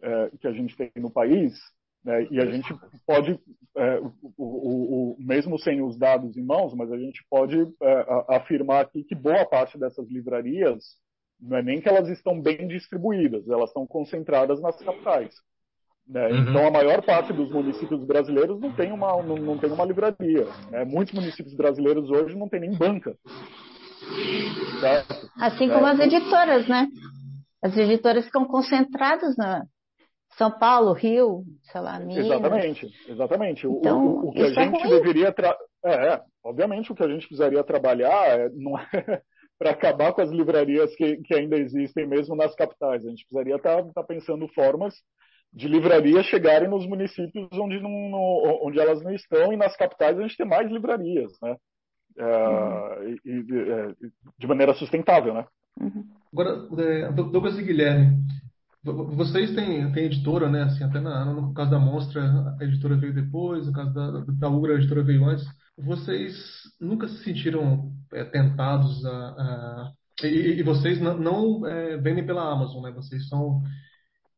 é, 0.02 0.32
que 0.40 0.48
a 0.48 0.52
gente 0.52 0.76
tem 0.76 0.92
no 0.98 1.12
país, 1.12 1.58
né? 2.10 2.28
e 2.32 2.40
a 2.40 2.46
gente 2.46 2.74
pode, 3.06 3.40
é, 3.78 4.00
o, 4.00 4.14
o, 4.38 5.14
o, 5.14 5.16
mesmo 5.20 5.60
sem 5.60 5.82
os 5.82 5.98
dados 5.98 6.36
em 6.36 6.44
mãos, 6.44 6.74
mas 6.74 6.92
a 6.92 6.98
gente 6.98 7.24
pode 7.30 7.62
é, 7.62 8.06
afirmar 8.30 8.82
aqui 8.82 9.04
que 9.04 9.14
boa 9.14 9.46
parte 9.46 9.78
dessas 9.78 10.10
livrarias 10.10 10.84
não 11.40 11.58
é 11.58 11.62
nem 11.62 11.80
que 11.80 11.88
elas 11.88 12.10
estão 12.10 12.42
bem 12.42 12.68
distribuídas, 12.68 13.48
elas 13.48 13.70
estão 13.70 13.86
concentradas 13.86 14.60
nas 14.62 14.76
capitais. 14.84 15.34
Né? 16.08 16.28
Uhum. 16.28 16.50
Então, 16.50 16.68
a 16.68 16.72
maior 16.72 17.04
parte 17.04 17.32
dos 17.32 17.52
municípios 17.52 18.04
brasileiros 18.04 18.60
não 18.60 18.76
tem 18.76 18.92
uma, 18.92 19.22
não, 19.22 19.36
não 19.36 19.58
tem 19.60 19.72
uma 19.72 19.86
livraria. 19.86 20.48
Né? 20.72 20.84
Muitos 20.84 21.14
municípios 21.14 21.56
brasileiros 21.56 22.10
hoje 22.10 22.36
não 22.36 22.50
tem 22.50 22.60
nem 22.60 22.76
banca. 22.76 23.16
Certo? 24.82 25.30
Assim 25.40 25.70
como 25.70 25.86
as 25.86 26.00
editoras, 26.00 26.68
né? 26.68 26.88
As 27.64 27.78
editoras 27.78 28.26
ficam 28.26 28.46
concentradas 28.46 29.38
na. 29.38 29.64
São 30.40 30.50
Paulo, 30.58 30.94
Rio, 30.94 31.44
sei 31.64 31.82
lá, 31.82 32.00
Minas. 32.00 32.26
Exatamente, 32.26 32.88
exatamente. 33.10 33.68
O, 33.68 33.78
Então, 33.78 34.08
o, 34.08 34.30
o 34.30 34.32
que 34.32 34.42
a 34.42 34.48
isso 34.48 34.58
é 34.60 34.64
gente 34.64 34.82
ruim. 34.82 34.90
deveria. 34.90 35.34
Tra... 35.34 35.54
É, 35.84 36.14
é, 36.14 36.22
obviamente, 36.42 36.90
o 36.92 36.96
que 36.96 37.04
a 37.04 37.10
gente 37.10 37.28
precisaria 37.28 37.62
trabalhar 37.62 38.26
é, 38.40 38.50
não 38.54 38.80
é 38.80 38.88
para 39.60 39.72
acabar 39.72 40.14
com 40.14 40.22
as 40.22 40.30
livrarias 40.32 40.96
que, 40.96 41.18
que 41.18 41.36
ainda 41.36 41.58
existem, 41.58 42.08
mesmo 42.08 42.38
nas 42.38 42.56
capitais. 42.56 43.06
A 43.06 43.10
gente 43.10 43.26
precisaria 43.28 43.58
estar 43.58 43.84
pensando 44.08 44.48
formas 44.56 44.96
de 45.52 45.68
livrarias 45.68 46.26
chegarem 46.28 46.70
nos 46.70 46.88
municípios 46.88 47.50
onde, 47.54 47.82
não, 47.82 47.90
no- 47.90 48.60
onde 48.66 48.80
elas 48.80 49.02
não 49.04 49.12
estão 49.12 49.52
e 49.52 49.58
nas 49.58 49.76
capitais 49.76 50.18
a 50.18 50.22
gente 50.22 50.38
ter 50.38 50.46
mais 50.46 50.72
livrarias, 50.72 51.34
né? 51.42 51.58
É, 52.18 53.10
e- 53.10 53.20
e- 53.26 53.72
é, 53.72 53.94
de 54.38 54.48
maneira 54.48 54.74
sustentável, 54.74 55.34
né? 55.34 55.46
Agora, 56.32 56.68
é, 56.82 57.12
Douglas 57.12 57.58
e 57.58 57.64
Guilherme, 57.64 58.16
vocês 58.84 59.54
têm, 59.56 59.92
têm 59.92 60.06
editora, 60.06 60.50
né? 60.50 60.64
Assim, 60.64 60.84
até 60.84 61.00
na, 61.00 61.26
no 61.26 61.54
caso 61.54 61.72
da 61.72 61.80
Monstra, 61.80 62.56
a 62.60 62.64
editora 62.64 62.96
veio 62.98 63.14
depois, 63.14 63.68
no 63.68 63.74
caso 63.74 63.94
da, 63.94 64.22
da 64.22 64.50
Ugra, 64.50 64.74
a 64.74 64.78
editora 64.78 65.04
veio 65.04 65.26
antes. 65.26 65.46
Vocês 65.78 66.36
nunca 66.80 67.08
se 67.08 67.24
sentiram 67.24 67.92
é, 68.14 68.24
tentados 68.24 69.06
a, 69.06 69.12
a- 69.12 69.92
e, 70.24 70.60
e 70.60 70.64
vocês 70.64 71.00
não, 71.00 71.18
não, 71.18 71.66
é, 71.68 71.98
vendem 71.98 72.26
pela 72.26 72.52
Amazon, 72.52 72.84
né? 72.84 72.92
Vocês 72.92 73.28
são 73.28 73.62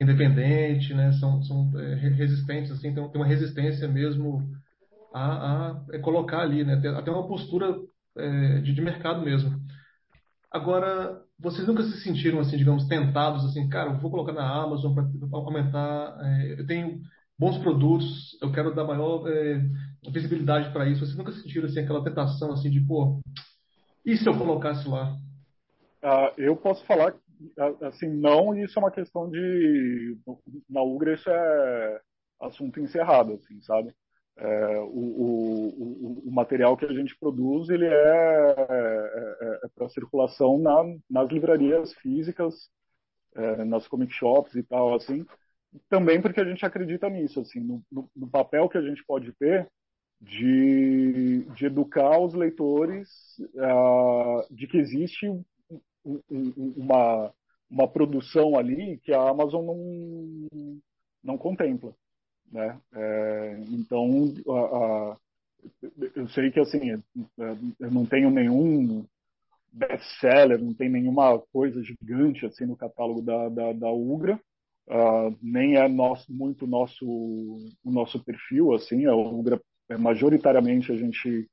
independentes, 0.02 0.96
né? 0.96 1.12
São, 1.14 1.42
são 1.44 1.72
é, 1.80 1.96
re- 1.96 2.10
resistentes, 2.16 2.72
assim, 2.72 2.94
tem, 2.94 3.04
uma 3.04 3.26
resistência 3.26 3.88
mesmo 3.88 4.42
a, 5.14 5.70
a 5.72 5.86
é, 5.94 6.00
colocar 6.00 6.42
ali, 6.42 6.64
né? 6.64 6.76
Até 6.98 7.12
uma 7.12 7.28
postura 7.28 7.76
é, 8.18 8.62
de, 8.62 8.74
de 8.74 8.82
mercado 8.82 9.22
mesmo. 9.22 9.60
Agora, 10.52 11.23
vocês 11.40 11.65
nunca 11.65 11.84
se 11.84 12.02
sentiram, 12.02 12.40
assim, 12.40 12.57
digamos, 12.57 12.86
tentados, 12.88 13.45
assim, 13.45 13.69
cara, 13.69 13.91
eu 13.91 13.99
vou 13.99 14.11
colocar 14.11 14.34
na 14.34 14.64
Amazon 14.64 14.94
para 14.94 15.06
aumentar, 15.32 16.19
é, 16.22 16.60
eu 16.60 16.68
tenho 16.68 16.99
bons 17.40 17.57
produtos, 17.60 18.38
eu 18.41 18.52
quero 18.52 18.76
dar 18.76 18.84
maior 18.84 19.26
é, 19.30 19.61
visibilidade 20.11 20.72
para 20.73 20.88
isso. 20.88 20.99
Vocês 20.99 21.18
nunca 21.18 21.32
sentiram, 21.32 21.68
assim, 21.68 21.80
aquela 21.80 22.03
tentação, 22.03 22.52
assim, 22.52 22.69
de, 22.69 22.82
pô, 22.82 23.22
e 24.06 24.18
se 24.18 24.28
eu 24.28 24.38
colocasse 24.38 24.88
lá? 24.88 25.15
Ah, 26.03 26.34
eu 26.38 26.56
posso 26.57 26.84
falar, 26.86 27.14
assim, 27.84 28.10
não, 28.10 28.56
isso 28.57 28.78
é 28.78 28.82
uma 28.82 28.91
questão 28.91 29.30
de. 29.30 30.18
Na 30.69 30.82
Ugra, 30.82 31.14
isso 31.14 31.30
é 31.30 32.02
assunto 32.41 32.80
encerrado, 32.80 33.34
assim, 33.34 33.61
sabe? 33.61 33.94
É, 34.38 34.80
o, 34.80 34.86
o, 34.88 36.24
o, 36.28 36.32
material 36.32 36.76
que 36.76 36.86
a 36.86 36.94
gente 36.94 37.16
produz, 37.20 37.70
ele 37.70 37.86
é, 37.86 37.91
é, 37.91 39.60
é 39.66 39.68
para 39.76 39.90
circulação 39.90 40.58
na, 40.58 40.84
nas 41.10 41.30
livrarias 41.30 41.94
físicas, 41.95 42.70
é, 43.36 43.64
nas 43.66 43.88
comic 43.88 44.14
shops 44.14 44.56
e 44.56 44.64
tal, 44.64 44.95
assim. 44.95 45.26
Também 45.90 46.22
porque 46.22 46.41
a 46.41 46.45
gente 46.45 46.66
acredita 46.66 47.10
nisso, 47.10 47.40
assim, 47.41 47.60
no, 47.62 47.84
no, 47.91 48.10
no 48.16 48.30
papel 48.30 48.68
que 48.70 48.78
a 48.78 48.82
gente 48.82 49.03
pode 49.06 49.32
ter 49.34 49.70
de, 50.22 51.44
de 51.56 51.66
educar 51.66 52.20
os 52.20 52.34
leitores 52.34 53.10
ah, 53.60 54.45
de 54.52 54.68
que 54.68 54.78
existe 54.78 55.28
um- 55.28 55.44
um- 56.06 56.74
uma, 56.78 57.34
uma 57.70 57.88
produção 57.88 58.58
ali 58.58 58.99
que 58.99 59.14
a 59.14 59.30
Amazon 59.30 59.66
não, 59.66 60.48
não 61.24 61.38
contempla. 61.38 61.95
Né? 62.52 62.80
É, 62.94 63.57
então, 63.69 64.34
a- 64.49 64.78
a- 65.14 65.18
eu 66.15 66.28
sei 66.30 66.52
que 66.52 66.60
assim, 66.60 67.02
eu 67.80 67.91
não 67.91 68.06
tenho 68.06 68.30
nenhum 68.30 69.06
best-seller, 69.72 70.61
não 70.61 70.73
tem 70.73 70.90
nenhuma 70.90 71.40
coisa 71.53 71.82
gigante 71.84 72.45
assim 72.45 72.65
no 72.65 72.76
catálogo 72.76 73.22
da, 73.22 73.48
da, 73.49 73.73
da 73.73 73.91
Ugra, 73.91 74.40
ah, 74.90 75.32
nem 75.41 75.78
é 75.78 75.88
nosso, 75.88 76.32
muito 76.34 76.68
nosso, 76.68 77.06
o 77.06 77.91
nosso 77.91 78.22
perfil, 78.23 78.73
assim, 78.73 79.06
a 79.06 79.15
Ugra, 79.15 79.61
é, 79.90 79.98
majoritariamente 79.98 80.91
a 80.91 80.95
gente 80.95 81.49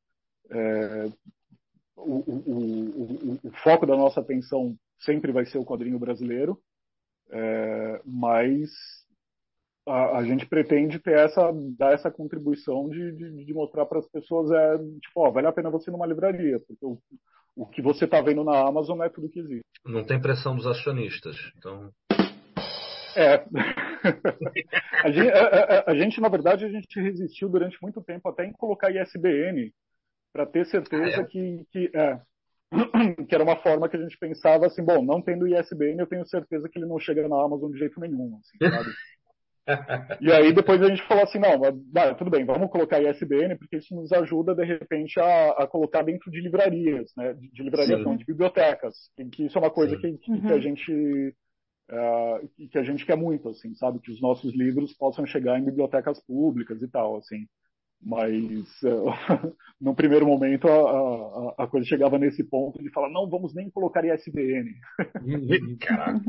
é, 0.50 1.08
o, 1.96 2.16
o, 2.26 3.34
o, 3.34 3.40
o, 3.44 3.50
foco 3.62 3.86
da 3.86 3.96
nossa 3.96 4.20
atenção 4.20 4.76
sempre 5.00 5.32
vai 5.32 5.44
ser 5.46 5.58
o 5.58 5.64
quadrinho 5.64 5.98
brasileiro, 5.98 6.60
é, 7.30 8.00
mas 8.04 8.70
a, 9.88 10.18
a, 10.18 10.24
gente 10.24 10.46
pretende 10.46 10.98
ter 10.98 11.18
essa 11.18 11.52
dar 11.78 11.92
essa 11.92 12.10
contribuição 12.10 12.88
de, 12.88 13.12
de, 13.12 13.44
de 13.44 13.54
mostrar 13.54 13.86
para 13.86 13.98
as 13.98 14.08
pessoas 14.08 14.50
é 14.50 14.78
tipo, 15.00 15.20
ó, 15.20 15.30
vale 15.30 15.46
a 15.46 15.52
pena 15.52 15.70
você 15.70 15.90
ir 15.90 15.92
numa 15.92 16.06
livraria, 16.06 16.60
porque 16.60 16.84
o, 16.84 16.98
o 17.56 17.66
que 17.66 17.82
você 17.82 18.04
está 18.04 18.20
vendo 18.20 18.44
na 18.44 18.58
Amazon 18.66 19.02
é 19.02 19.08
tudo 19.08 19.28
que 19.28 19.40
existe. 19.40 19.64
Não 19.84 20.04
tem 20.04 20.20
pressão 20.20 20.54
dos 20.54 20.66
acionistas, 20.66 21.36
então. 21.56 21.90
É. 23.16 23.44
a, 25.04 25.10
gente, 25.10 25.30
a, 25.32 25.46
a, 25.46 25.90
a, 25.90 25.94
gente, 25.96 26.20
na 26.20 26.28
verdade, 26.28 26.64
a 26.64 26.68
gente 26.68 27.00
resistiu 27.00 27.48
durante 27.48 27.76
muito 27.82 28.00
tempo 28.00 28.28
até 28.28 28.44
em 28.44 28.52
colocar 28.52 28.90
ISBN 28.90 29.72
para 30.32 30.46
ter 30.46 30.66
certeza 30.66 31.20
ah, 31.20 31.22
é? 31.22 31.24
que, 31.24 31.66
que, 31.72 31.90
é, 31.94 32.20
que 33.26 33.34
era 33.34 33.42
uma 33.42 33.56
forma 33.56 33.88
que 33.88 33.96
a 33.96 34.00
gente 34.00 34.16
pensava 34.18 34.66
assim, 34.66 34.84
bom, 34.84 35.02
não 35.02 35.20
tendo 35.20 35.48
ISBN, 35.48 35.98
eu 35.98 36.06
tenho 36.06 36.24
certeza 36.26 36.68
que 36.68 36.78
ele 36.78 36.86
não 36.86 37.00
chega 37.00 37.26
na 37.26 37.42
Amazon 37.42 37.72
de 37.72 37.78
jeito 37.78 37.98
nenhum, 37.98 38.38
assim, 38.38 38.70
sabe? 38.70 38.90
e 40.20 40.32
aí 40.32 40.52
depois 40.52 40.82
a 40.82 40.88
gente 40.88 41.06
falou 41.06 41.24
assim, 41.24 41.38
não, 41.38 42.14
tudo 42.16 42.30
bem, 42.30 42.44
vamos 42.44 42.70
colocar 42.70 43.02
ISBN, 43.02 43.56
porque 43.58 43.76
isso 43.76 43.94
nos 43.94 44.12
ajuda, 44.12 44.54
de 44.54 44.64
repente, 44.64 45.20
a, 45.20 45.50
a 45.50 45.66
colocar 45.66 46.02
dentro 46.02 46.30
de 46.30 46.40
livrarias, 46.40 47.10
né? 47.16 47.34
De, 47.34 47.50
de 47.50 47.62
livrarias, 47.62 48.02
não, 48.02 48.16
de 48.16 48.24
bibliotecas. 48.24 48.94
Que, 49.16 49.24
que, 49.26 49.46
isso 49.46 49.58
é 49.58 49.60
uma 49.60 49.70
coisa 49.70 49.96
que, 49.96 50.18
que, 50.18 50.30
uhum. 50.30 50.40
que, 50.40 50.52
a 50.52 50.58
gente 50.58 51.34
uh, 51.90 52.68
que 52.70 52.78
a 52.78 52.82
gente 52.82 53.04
quer 53.04 53.16
muito, 53.16 53.48
assim, 53.48 53.74
sabe? 53.74 54.00
Que 54.00 54.12
os 54.12 54.20
nossos 54.20 54.54
livros 54.54 54.96
possam 54.96 55.26
chegar 55.26 55.58
em 55.58 55.64
bibliotecas 55.64 56.24
públicas 56.24 56.80
e 56.82 56.88
tal, 56.88 57.16
assim. 57.16 57.46
Mas 58.00 58.64
uh, 58.82 59.56
no 59.80 59.94
primeiro 59.94 60.26
momento 60.26 60.68
a, 60.68 60.72
a, 60.72 61.64
a, 61.64 61.66
coisa 61.66 61.86
chegava 61.86 62.18
nesse 62.18 62.44
ponto 62.44 62.82
de 62.82 62.90
falar, 62.90 63.10
não 63.10 63.28
vamos 63.28 63.54
nem 63.54 63.70
colocar 63.70 64.04
ISBN. 64.04 64.74
Caraca. 65.80 66.20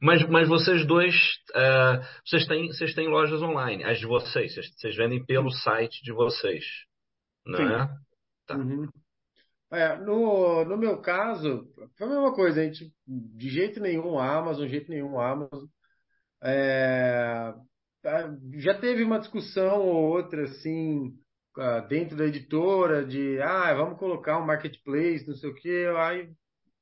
Mas, 0.00 0.28
mas 0.28 0.48
vocês 0.48 0.86
dois, 0.86 1.14
uh, 1.50 2.04
vocês, 2.26 2.46
têm, 2.46 2.66
vocês 2.66 2.94
têm 2.94 3.08
lojas 3.08 3.42
online, 3.42 3.84
as 3.84 3.98
de 3.98 4.06
vocês, 4.06 4.54
vocês, 4.54 4.66
vocês 4.76 4.96
vendem 4.96 5.24
pelo 5.24 5.50
site 5.50 6.02
de 6.02 6.12
vocês, 6.12 6.64
não 7.46 7.58
Sim. 7.58 7.72
é? 7.72 7.88
Tá. 8.46 8.56
Uhum. 8.56 8.88
É, 9.72 9.96
no, 9.96 10.64
no 10.64 10.76
meu 10.76 11.00
caso, 11.00 11.66
foi 11.96 12.06
a 12.06 12.10
mesma 12.10 12.32
coisa, 12.32 12.60
a 12.60 12.64
gente, 12.64 12.92
de 13.06 13.48
jeito 13.48 13.80
nenhum 13.80 14.18
Amazon, 14.18 14.66
de 14.66 14.70
jeito 14.70 14.90
nenhum 14.90 15.18
Amazon. 15.18 15.64
É, 16.42 17.54
já 18.54 18.74
teve 18.78 19.02
uma 19.02 19.18
discussão 19.18 19.80
ou 19.80 20.10
outra, 20.12 20.44
assim, 20.44 21.12
dentro 21.88 22.16
da 22.16 22.24
editora, 22.26 23.04
de, 23.04 23.40
ah, 23.40 23.74
vamos 23.74 23.98
colocar 23.98 24.38
um 24.38 24.46
marketplace, 24.46 25.26
não 25.26 25.34
sei 25.34 25.50
o 25.50 25.54
quê, 25.54 25.86
aí, 25.96 26.30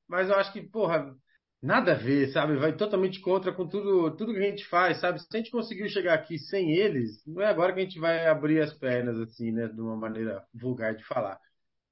mas 0.07 0.29
eu 0.29 0.35
acho 0.35 0.51
que, 0.53 0.61
porra, 0.61 1.15
nada 1.61 1.93
a 1.93 1.95
ver, 1.95 2.31
sabe? 2.31 2.57
Vai 2.57 2.75
totalmente 2.75 3.21
contra 3.21 3.53
com 3.53 3.67
tudo, 3.67 4.15
tudo 4.17 4.33
que 4.33 4.39
a 4.39 4.49
gente 4.49 4.65
faz, 4.67 4.99
sabe? 4.99 5.19
Se 5.19 5.27
a 5.33 5.37
gente 5.37 5.51
conseguiu 5.51 5.87
chegar 5.89 6.13
aqui 6.15 6.37
sem 6.37 6.71
eles, 6.71 7.25
não 7.25 7.41
é 7.41 7.47
agora 7.47 7.73
que 7.73 7.79
a 7.79 7.83
gente 7.83 7.99
vai 7.99 8.27
abrir 8.27 8.61
as 8.61 8.73
pernas, 8.73 9.17
assim, 9.19 9.51
né, 9.51 9.67
de 9.67 9.79
uma 9.81 9.95
maneira 9.95 10.43
vulgar 10.53 10.95
de 10.95 11.03
falar. 11.05 11.39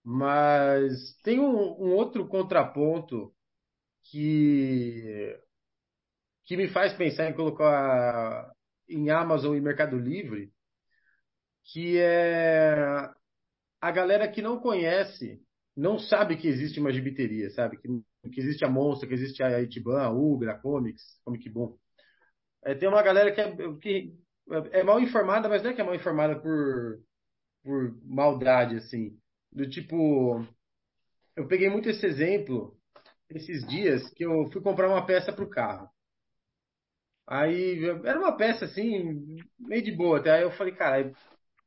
Mas 0.04 1.16
tem 1.24 1.40
um, 1.40 1.46
um 1.46 1.94
outro 1.94 2.28
contraponto 2.28 3.34
que, 4.12 5.38
que 6.46 6.58
me 6.58 6.68
faz 6.68 6.94
pensar 6.94 7.30
em 7.30 7.34
colocar 7.34 8.51
em 8.94 9.10
Amazon 9.10 9.56
e 9.56 9.62
Mercado 9.62 9.98
Livre, 9.98 10.52
que 11.64 11.98
é 11.98 13.10
a 13.80 13.92
galera 13.92 14.28
que 14.28 14.42
não 14.42 14.60
conhece, 14.60 15.42
não 15.76 15.98
sabe 15.98 16.38
que 16.38 16.48
existe 16.48 16.80
uma 16.80 16.92
gibiteria, 16.92 17.50
sabe? 17.52 17.78
Que, 17.78 17.88
que 18.32 18.40
existe 18.40 18.66
a 18.66 18.70
Monster, 18.70 19.08
que 19.08 19.16
existe 19.16 19.42
a 19.42 19.62
Itiban, 19.62 20.02
a 20.02 20.12
Ugra, 20.12 20.54
a 20.54 20.60
Comics, 20.60 21.20
Comic 21.24 21.50
Boom. 21.50 21.78
É, 22.64 22.76
tem 22.76 22.88
uma 22.88 23.02
galera 23.02 23.32
que 23.32 23.42
é, 23.42 23.56
que 23.82 24.16
é 24.72 24.84
mal 24.84 25.00
informada, 25.00 25.50
mas 25.50 25.64
não 25.64 25.72
é 25.72 25.74
que 25.74 25.82
é 25.82 25.84
mal 25.84 25.96
informada 25.96 26.40
por, 26.40 27.02
por 27.64 27.98
maldade, 28.04 28.76
assim. 28.76 29.18
Do 29.52 29.68
tipo, 29.70 30.46
eu 31.36 31.48
peguei 31.48 31.70
muito 31.70 31.90
esse 31.90 32.06
exemplo 32.06 32.78
esses 33.36 33.66
dias 33.68 34.10
que 34.10 34.26
eu 34.26 34.50
fui 34.52 34.62
comprar 34.62 34.90
uma 34.90 35.06
peça 35.06 35.32
para 35.32 35.44
o 35.44 35.50
carro. 35.50 35.90
Aí 37.32 37.86
era 38.06 38.20
uma 38.20 38.36
peça 38.36 38.66
assim, 38.66 39.38
meio 39.58 39.82
de 39.82 39.92
boa. 39.94 40.20
Até 40.20 40.32
aí 40.32 40.42
eu 40.42 40.52
falei, 40.52 40.74
cara, 40.76 41.14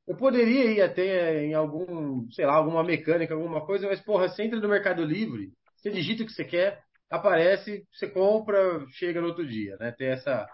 eu 0.07 0.17
poderia 0.17 0.67
ir 0.73 0.83
até 0.83 1.45
em 1.45 1.55
algum, 1.55 2.31
sei 2.31 2.47
lá, 2.47 2.55
alguma 2.57 2.85
mecânica, 2.85 3.35
alguma 3.35 3.65
coisa, 3.67 3.89
mas 3.89 4.01
porra, 4.01 4.29
você 4.29 4.45
entra 4.45 4.61
no 4.61 4.69
Mercado 4.69 5.05
Livre, 5.05 5.53
você 5.77 5.91
digita 5.91 6.23
o 6.23 6.27
que 6.27 6.33
você 6.33 6.45
quer, 6.45 6.83
aparece, 7.11 7.87
você 7.93 8.09
compra, 8.11 8.87
chega 8.91 9.21
no 9.23 9.29
outro 9.29 9.47
dia, 9.47 9.77
né? 9.79 9.93
Tem 9.93 10.09
essa, 10.09 10.47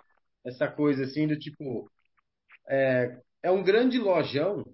essa 0.44 0.68
coisa 0.68 1.04
assim 1.04 1.26
do 1.26 1.38
tipo. 1.38 1.90
É, 2.68 3.18
é 3.44 3.50
um 3.50 3.62
grande 3.64 3.98
lojão 3.98 4.64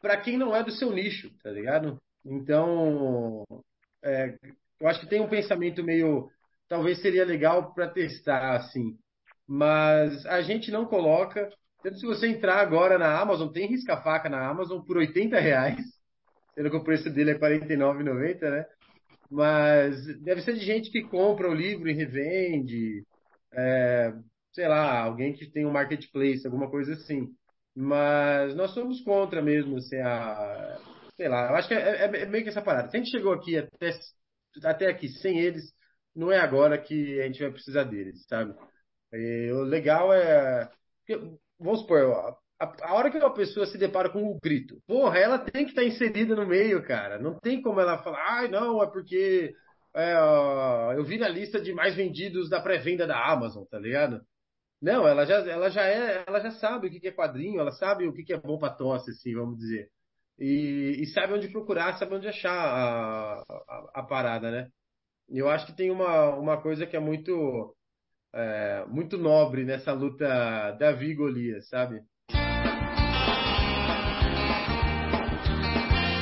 para 0.00 0.16
quem 0.20 0.36
não 0.38 0.54
é 0.54 0.62
do 0.62 0.70
seu 0.72 0.92
nicho, 0.92 1.30
tá 1.42 1.50
ligado? 1.50 2.00
Então, 2.24 3.44
é, 4.02 4.36
eu 4.80 4.88
acho 4.88 5.00
que 5.00 5.08
tem 5.08 5.20
um 5.20 5.28
pensamento 5.28 5.82
meio 5.84 6.30
talvez 6.68 7.00
seria 7.00 7.24
legal 7.24 7.74
para 7.74 7.88
testar 7.88 8.56
assim 8.56 8.96
mas 9.46 10.24
a 10.26 10.42
gente 10.42 10.70
não 10.70 10.86
coloca. 10.86 11.48
Tanto 11.82 11.98
se 11.98 12.06
você 12.06 12.28
entrar 12.28 12.60
agora 12.60 12.98
na 12.98 13.18
Amazon, 13.20 13.48
tem 13.50 13.68
risca-faca 13.68 14.28
na 14.28 14.48
Amazon 14.48 14.80
por 14.80 14.96
80 14.96 15.38
reais, 15.38 15.78
sendo 16.54 16.70
que 16.70 16.76
o 16.76 16.84
preço 16.84 17.10
dele 17.10 17.32
é 17.32 17.34
R$ 17.34 17.40
49,90, 17.40 18.50
né? 18.50 18.66
Mas 19.30 20.06
deve 20.22 20.42
ser 20.42 20.54
de 20.54 20.64
gente 20.64 20.90
que 20.90 21.02
compra 21.02 21.50
o 21.50 21.54
livro 21.54 21.88
e 21.88 21.92
revende, 21.92 23.04
é, 23.52 24.12
sei 24.52 24.68
lá, 24.68 25.00
alguém 25.00 25.34
que 25.34 25.50
tem 25.50 25.66
um 25.66 25.72
marketplace, 25.72 26.46
alguma 26.46 26.70
coisa 26.70 26.94
assim. 26.94 27.28
Mas 27.76 28.54
nós 28.54 28.72
somos 28.72 29.02
contra 29.02 29.42
mesmo, 29.42 29.76
assim, 29.76 29.98
a, 29.98 30.78
sei 31.16 31.28
lá, 31.28 31.50
eu 31.50 31.56
acho 31.56 31.68
que 31.68 31.74
é, 31.74 32.06
é, 32.06 32.22
é 32.22 32.26
meio 32.26 32.44
que 32.44 32.50
essa 32.50 32.62
parada. 32.62 32.90
Gente 32.90 33.10
chegou 33.10 33.32
aqui 33.32 33.58
até, 33.58 33.90
até 34.62 34.86
aqui 34.86 35.08
sem 35.08 35.38
eles, 35.38 35.64
não 36.14 36.30
é 36.32 36.38
agora 36.38 36.78
que 36.78 37.20
a 37.20 37.26
gente 37.26 37.40
vai 37.40 37.50
precisar 37.50 37.84
deles, 37.84 38.24
sabe? 38.28 38.54
E 39.12 39.50
o 39.52 39.62
legal 39.62 40.12
é. 40.12 40.70
Vamos 41.58 41.80
supor, 41.80 42.36
a, 42.60 42.64
a, 42.82 42.94
hora 42.94 43.10
que 43.10 43.18
uma 43.18 43.32
pessoa 43.34 43.66
se 43.66 43.78
depara 43.78 44.08
com 44.08 44.24
o 44.24 44.38
grito, 44.40 44.80
porra, 44.86 45.18
ela 45.18 45.38
tem 45.38 45.64
que 45.64 45.70
estar 45.70 45.82
tá 45.82 45.86
inserida 45.86 46.34
no 46.34 46.46
meio, 46.46 46.82
cara. 46.82 47.18
Não 47.18 47.38
tem 47.38 47.60
como 47.62 47.80
ela 47.80 48.02
falar, 48.02 48.18
ai, 48.18 48.46
ah, 48.46 48.50
não, 48.50 48.82
é 48.82 48.86
porque 48.86 49.54
é, 49.94 50.14
eu 50.96 51.04
vi 51.04 51.18
na 51.18 51.28
lista 51.28 51.60
de 51.60 51.72
mais 51.72 51.94
vendidos 51.94 52.48
da 52.48 52.60
pré-venda 52.60 53.06
da 53.06 53.32
Amazon, 53.32 53.64
tá 53.64 53.78
ligado? 53.78 54.20
Não, 54.80 55.06
ela 55.08 55.24
já, 55.24 55.36
ela 55.48 55.70
já 55.70 55.82
é, 55.86 56.24
ela 56.26 56.40
já 56.40 56.50
sabe 56.52 56.88
o 56.88 56.90
que 56.90 57.08
é 57.08 57.12
quadrinho, 57.12 57.60
ela 57.60 57.70
sabe 57.72 58.06
o 58.06 58.12
que 58.12 58.32
é 58.32 58.38
bom 58.38 58.58
para 58.58 58.74
tosse, 58.74 59.10
assim, 59.12 59.34
vamos 59.34 59.58
dizer. 59.58 59.90
E, 60.38 60.96
e, 61.00 61.06
sabe 61.06 61.32
onde 61.34 61.48
procurar, 61.48 61.96
sabe 61.96 62.14
onde 62.16 62.28
achar 62.28 62.52
a, 62.52 63.42
a, 63.48 63.90
a, 63.94 64.02
parada, 64.02 64.50
né? 64.50 64.68
Eu 65.28 65.48
acho 65.48 65.66
que 65.66 65.76
tem 65.76 65.90
uma, 65.90 66.36
uma 66.36 66.60
coisa 66.60 66.86
que 66.86 66.96
é 66.96 67.00
muito 67.00 67.74
é, 68.32 68.84
muito 68.86 69.16
nobre 69.16 69.64
nessa 69.64 69.92
luta 69.92 70.72
Davi 70.72 71.10
e 71.10 71.14
Golias, 71.14 71.68
sabe? 71.68 72.00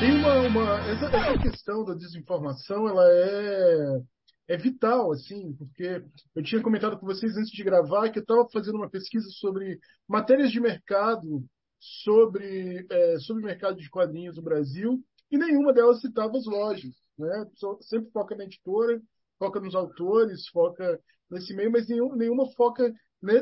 Tem 0.01 0.12
uma, 0.15 0.41
uma 0.41 0.91
essa, 0.91 1.07
essa 1.07 1.39
questão 1.39 1.85
da 1.85 1.95
desinformação, 1.95 2.89
ela 2.89 3.05
é 3.09 4.01
é 4.49 4.57
vital, 4.57 5.12
assim, 5.12 5.55
porque 5.55 6.05
eu 6.35 6.43
tinha 6.43 6.61
comentado 6.61 6.99
com 6.99 7.07
vocês 7.07 7.37
antes 7.37 7.51
de 7.51 7.62
gravar 7.62 8.11
que 8.11 8.19
eu 8.19 8.23
estava 8.23 8.47
fazendo 8.53 8.74
uma 8.74 8.91
pesquisa 8.91 9.27
sobre 9.31 9.79
matérias 10.07 10.51
de 10.51 10.61
mercado 10.61 11.45
sobre, 11.83 12.87
é, 12.91 13.19
sobre 13.20 13.45
mercado 13.45 13.77
de 13.77 13.91
quadrinhos 13.91 14.37
no 14.37 14.43
Brasil 14.43 15.03
e 15.31 15.39
nenhuma 15.39 15.73
delas 15.73 16.01
citava 16.01 16.37
as 16.37 16.45
lojas. 16.47 16.93
Né? 17.23 17.47
Sempre 17.81 18.11
foca 18.11 18.36
na 18.36 18.44
editora, 18.44 19.01
foca 19.39 19.61
nos 19.61 19.74
autores, 19.74 20.49
foca 20.49 21.01
nesse 21.31 21.55
meio, 21.55 21.70
mas 21.70 21.89
nenhum, 21.89 22.15
nenhuma 22.15 22.47
foca 22.53 22.93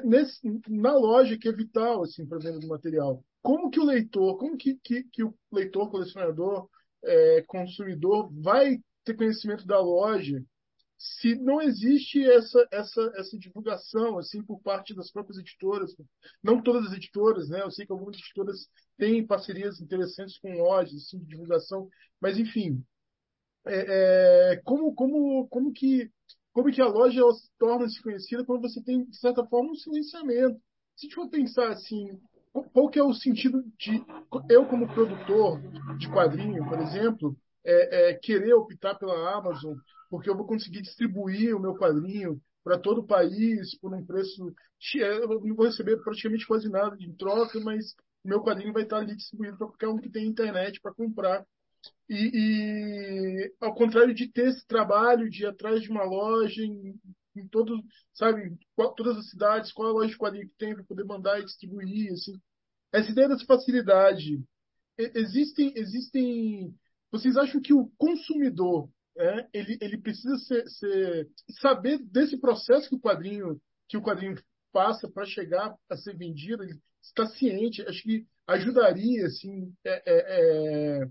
nesse, 0.04 0.40
na 0.68 0.94
loja, 0.94 1.38
que 1.38 1.48
é 1.48 1.52
vital 1.52 2.02
assim, 2.02 2.26
para 2.26 2.38
a 2.38 2.40
venda 2.40 2.60
do 2.60 2.68
material. 2.68 3.24
Como 3.42 3.70
que 3.70 3.80
o 3.80 3.84
leitor, 3.84 4.38
como 4.38 4.56
que, 4.56 4.76
que, 4.82 5.04
que 5.04 5.24
o 5.24 5.34
leitor, 5.50 5.90
colecionador, 5.90 6.68
é, 7.02 7.42
consumidor 7.46 8.30
vai 8.32 8.78
ter 9.04 9.14
conhecimento 9.14 9.66
da 9.66 9.80
loja 9.80 10.44
se 11.00 11.34
não 11.34 11.62
existe 11.62 12.22
essa, 12.22 12.68
essa, 12.70 13.12
essa 13.16 13.38
divulgação 13.38 14.18
assim 14.18 14.42
por 14.42 14.60
parte 14.60 14.94
das 14.94 15.10
próprias 15.10 15.38
editoras, 15.38 15.96
não 16.42 16.62
todas 16.62 16.88
as 16.88 16.92
editoras, 16.92 17.48
né? 17.48 17.62
Eu 17.62 17.70
sei 17.70 17.86
que 17.86 17.92
algumas 17.92 18.18
editoras 18.18 18.68
têm 18.98 19.26
parcerias 19.26 19.80
interessantes 19.80 20.38
com 20.38 20.52
lojas 20.52 20.94
assim, 20.94 21.18
de 21.20 21.24
divulgação, 21.24 21.88
mas 22.20 22.38
enfim, 22.38 22.84
é, 23.66 24.52
é, 24.52 24.56
como, 24.64 24.94
como, 24.94 25.46
como 25.48 25.72
que 25.72 26.10
como 26.52 26.70
que 26.72 26.82
a 26.82 26.88
loja 26.88 27.22
torna-se 27.58 28.02
conhecida 28.02 28.44
quando 28.44 28.62
você 28.62 28.82
tem 28.82 29.04
de 29.04 29.16
certa 29.16 29.44
forma 29.46 29.70
um 29.70 29.74
silenciamento? 29.74 30.60
Se 30.96 31.06
a 31.06 31.08
gente 31.08 31.14
for 31.14 31.28
pensar 31.30 31.68
assim, 31.68 32.20
qual 32.72 32.88
que 32.88 32.98
é 32.98 33.04
o 33.04 33.14
sentido 33.14 33.62
de 33.78 34.04
eu 34.48 34.66
como 34.66 34.92
produtor 34.92 35.60
de 35.96 36.08
quadrinho, 36.10 36.68
por 36.68 36.80
exemplo, 36.80 37.36
é, 37.64 38.10
é, 38.10 38.14
querer 38.14 38.54
optar 38.54 38.96
pela 38.96 39.36
Amazon 39.36 39.76
porque 40.10 40.28
eu 40.28 40.36
vou 40.36 40.44
conseguir 40.44 40.82
distribuir 40.82 41.54
o 41.54 41.60
meu 41.60 41.76
quadrinho 41.76 42.40
para 42.64 42.78
todo 42.78 42.98
o 42.98 43.06
país 43.06 43.78
por 43.78 43.94
um 43.94 44.04
preço. 44.04 44.52
Eu 44.94 45.28
não 45.28 45.54
vou 45.54 45.66
receber 45.66 45.96
praticamente 46.02 46.46
quase 46.46 46.68
nada 46.68 46.96
de 46.96 47.12
troca, 47.16 47.60
mas 47.60 47.94
meu 48.24 48.42
quadrinho 48.42 48.72
vai 48.72 48.82
estar 48.82 48.98
ali 48.98 49.14
distribuído 49.14 49.56
para 49.56 49.68
qualquer 49.68 49.88
um 49.88 49.98
que 49.98 50.10
tem 50.10 50.26
internet 50.26 50.80
para 50.80 50.92
comprar. 50.92 51.46
E, 52.08 52.30
e, 52.34 53.54
ao 53.60 53.74
contrário 53.74 54.14
de 54.14 54.28
ter 54.28 54.48
esse 54.48 54.66
trabalho 54.66 55.30
de 55.30 55.44
ir 55.44 55.46
atrás 55.46 55.80
de 55.80 55.90
uma 55.90 56.04
loja 56.04 56.62
em, 56.62 56.98
em 57.36 57.48
todo, 57.48 57.80
sabe, 58.12 58.58
todas 58.96 59.16
as 59.16 59.30
cidades, 59.30 59.72
qual 59.72 59.88
é 59.88 59.90
a 59.90 59.94
loja 59.94 60.08
de 60.10 60.18
quadrinho 60.18 60.48
que 60.48 60.56
tem 60.58 60.74
para 60.74 60.84
poder 60.84 61.04
mandar 61.04 61.38
e 61.38 61.44
distribuir, 61.44 62.12
assim. 62.12 62.34
Essa 62.92 63.10
ideia 63.10 63.28
dessa 63.28 63.44
facilidade. 63.44 64.42
Existem, 64.98 65.72
existem. 65.76 66.74
Vocês 67.12 67.36
acham 67.36 67.60
que 67.60 67.72
o 67.72 67.90
consumidor 67.96 68.90
é, 69.16 69.46
ele, 69.52 69.78
ele 69.80 69.98
precisa 69.98 70.36
ser, 70.38 70.68
ser, 70.68 71.28
saber 71.60 71.98
desse 71.98 72.38
processo 72.38 72.88
que 72.88 72.94
o 72.94 73.00
quadrinho 73.00 73.60
que 73.88 73.96
o 73.96 74.02
quadrinho 74.02 74.36
passa 74.72 75.10
para 75.10 75.26
chegar 75.26 75.74
a 75.88 75.96
ser 75.96 76.16
vendido, 76.16 76.62
ele 76.62 76.78
está 77.02 77.26
ciente. 77.26 77.82
Acho 77.82 78.02
que 78.02 78.26
ajudaria 78.46 79.26
assim 79.26 79.72
é, 79.84 80.02
é, 80.06 81.02
é 81.02 81.08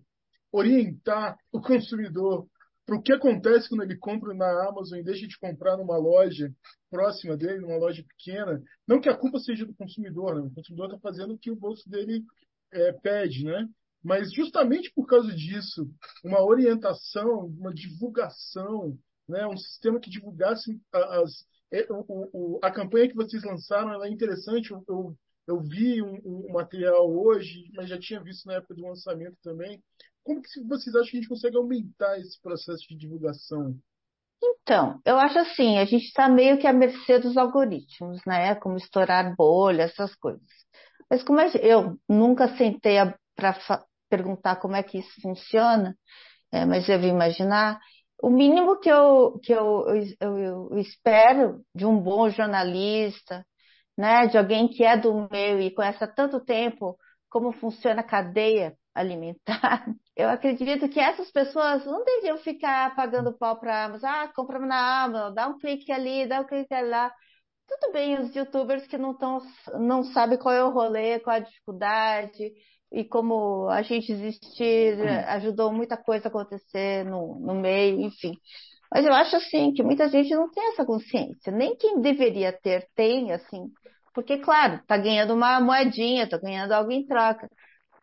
orientar 0.52 1.38
o 1.52 1.62
consumidor 1.62 2.48
para 2.86 2.98
o 2.98 3.02
que 3.02 3.14
acontece 3.14 3.70
quando 3.70 3.84
ele 3.84 3.98
compra 3.98 4.34
na 4.34 4.68
Amazon 4.68 4.98
e 4.98 5.04
deixa 5.04 5.28
de 5.28 5.38
comprar 5.38 5.78
numa 5.78 5.98
loja 5.98 6.52
próxima 6.90 7.38
dele, 7.38 7.60
numa 7.60 7.78
loja 7.78 8.04
pequena. 8.04 8.62
Não 8.88 9.00
que 9.00 9.10
a 9.10 9.16
culpa 9.16 9.38
seja 9.38 9.66
do 9.66 9.76
consumidor, 9.76 10.36
né? 10.36 10.42
o 10.42 10.50
consumidor 10.50 10.88
está 10.88 11.00
fazendo 11.00 11.36
o 11.36 11.38
que 11.38 11.52
o 11.52 11.56
bolso 11.56 11.88
dele 11.88 12.24
é, 12.72 12.92
pede, 12.94 13.46
né? 13.46 13.68
Mas 14.04 14.34
justamente 14.34 14.92
por 14.94 15.06
causa 15.06 15.32
disso, 15.34 15.88
uma 16.24 16.42
orientação, 16.42 17.46
uma 17.46 17.74
divulgação, 17.74 18.98
né, 19.28 19.46
um 19.46 19.58
sistema 19.58 20.00
que 20.00 20.10
divulgasse 20.10 20.80
as, 20.92 21.46
é, 21.72 21.86
o, 21.92 22.60
a 22.64 22.72
campanha 22.72 23.10
que 23.10 23.16
vocês 23.16 23.44
lançaram, 23.44 24.04
é 24.04 24.10
interessante. 24.10 24.72
Eu, 24.72 24.84
eu, 24.88 25.18
eu 25.48 25.62
vi 25.62 26.02
um, 26.02 26.20
um, 26.26 26.54
material 26.54 27.12
hoje, 27.12 27.70
mas 27.76 27.90
já 27.90 28.00
tinha 28.00 28.24
visto 28.24 28.48
na 28.48 28.56
época 28.56 28.76
do 28.76 28.88
lançamento 28.88 29.38
também. 29.44 29.82
Como 30.30 30.44
que 30.44 30.64
vocês 30.68 30.96
acham 30.96 31.10
que 31.10 31.18
a 31.18 31.22
gente 31.22 31.28
consegue 31.28 31.58
aumentar 31.58 32.20
esse 32.20 32.40
processo 32.40 32.88
de 32.88 32.96
divulgação? 32.96 33.76
Então, 34.40 35.02
eu 35.04 35.18
acho 35.18 35.40
assim, 35.40 35.80
a 35.80 35.86
gente 35.86 36.06
está 36.06 36.30
meio 36.30 36.60
que 36.60 36.68
à 36.68 36.72
mercê 36.72 37.18
dos 37.18 37.36
algoritmos, 37.36 38.22
né? 38.28 38.54
Como 38.54 38.78
estourar 38.78 39.36
bolha, 39.36 39.82
essas 39.82 40.14
coisas. 40.14 40.46
Mas 41.10 41.24
como 41.24 41.42
eu 41.42 41.98
nunca 42.08 42.56
sentei 42.58 42.98
para 43.36 43.58
perguntar 44.08 44.58
como 44.58 44.76
é 44.76 44.84
que 44.84 45.00
isso 45.00 45.20
funciona, 45.20 45.98
é, 46.52 46.64
mas 46.64 46.86
devo 46.86 47.08
imaginar. 47.08 47.80
O 48.22 48.30
mínimo 48.30 48.80
que 48.80 48.90
eu, 48.90 49.40
que 49.40 49.52
eu, 49.52 49.84
eu, 50.22 50.38
eu, 50.38 50.78
espero 50.78 51.66
de 51.74 51.88
um 51.88 52.00
bom 52.00 52.30
jornalista, 52.30 53.44
né, 53.98 54.28
de 54.28 54.38
alguém 54.38 54.68
que 54.68 54.84
é 54.84 54.96
do 54.96 55.28
meio 55.32 55.60
e 55.60 55.72
conhece 55.72 56.04
há 56.04 56.08
tanto 56.08 56.40
tempo 56.40 56.96
como 57.28 57.52
funciona 57.52 58.02
a 58.02 58.04
cadeia 58.04 58.78
alimentar, 58.94 59.86
eu 60.20 60.30
acredito 60.30 60.90
que 60.90 61.00
essas 61.00 61.32
pessoas 61.32 61.86
não 61.86 62.04
deveriam 62.04 62.38
ficar 62.38 62.96
pagando 62.96 63.38
pau 63.38 63.60
para 63.60 63.86
Amazon. 63.86 64.10
Ah, 64.10 64.28
compra 64.36 64.60
na 64.60 65.04
Amazon, 65.04 65.34
dá 65.34 65.48
um 65.48 65.58
clique 65.58 65.91
ali, 65.91 66.28
dá 66.28 66.41
um 66.41 66.46
clique 66.46 66.74
lá. 66.82 67.12
Tudo 67.68 67.94
bem, 67.94 68.20
os 68.20 68.36
youtubers 68.36 68.86
que 68.88 68.98
não, 68.98 69.16
tão, 69.18 69.40
não 69.80 70.04
sabem 70.04 70.38
qual 70.38 70.54
é 70.54 70.64
o 70.64 70.72
rolê, 70.72 71.20
qual 71.20 71.36
é 71.36 71.40
a 71.40 71.44
dificuldade, 71.44 72.52
e 72.91 73.06
como 73.06 73.70
a 73.70 73.82
gente 73.82 74.12
existir 74.12 75.00
ajudou 75.28 75.72
muita 75.72 75.96
coisa 75.96 76.28
a 76.28 76.30
acontecer 76.30 77.06
no, 77.06 77.40
no 77.40 77.56
meio, 77.56 78.02
enfim. 78.02 78.34
Mas 78.91 79.06
eu 79.06 79.14
acho 79.14 79.36
assim 79.36 79.72
que 79.74 79.84
muita 79.84 80.10
gente 80.10 80.34
não 80.36 80.50
tem 80.52 80.68
essa 80.70 80.86
consciência, 80.86 81.52
nem 81.52 81.78
quem 81.78 82.02
deveria 82.02 82.52
ter 82.52 82.88
tem, 82.96 83.32
assim, 83.32 83.72
porque 84.14 84.40
claro, 84.40 84.82
tá 84.88 84.98
ganhando 84.98 85.34
uma 85.34 85.62
moedinha, 85.62 86.28
tá 86.28 86.38
ganhando 86.38 86.74
algo 86.74 86.91
em 86.91 87.06
troca. 87.06 87.50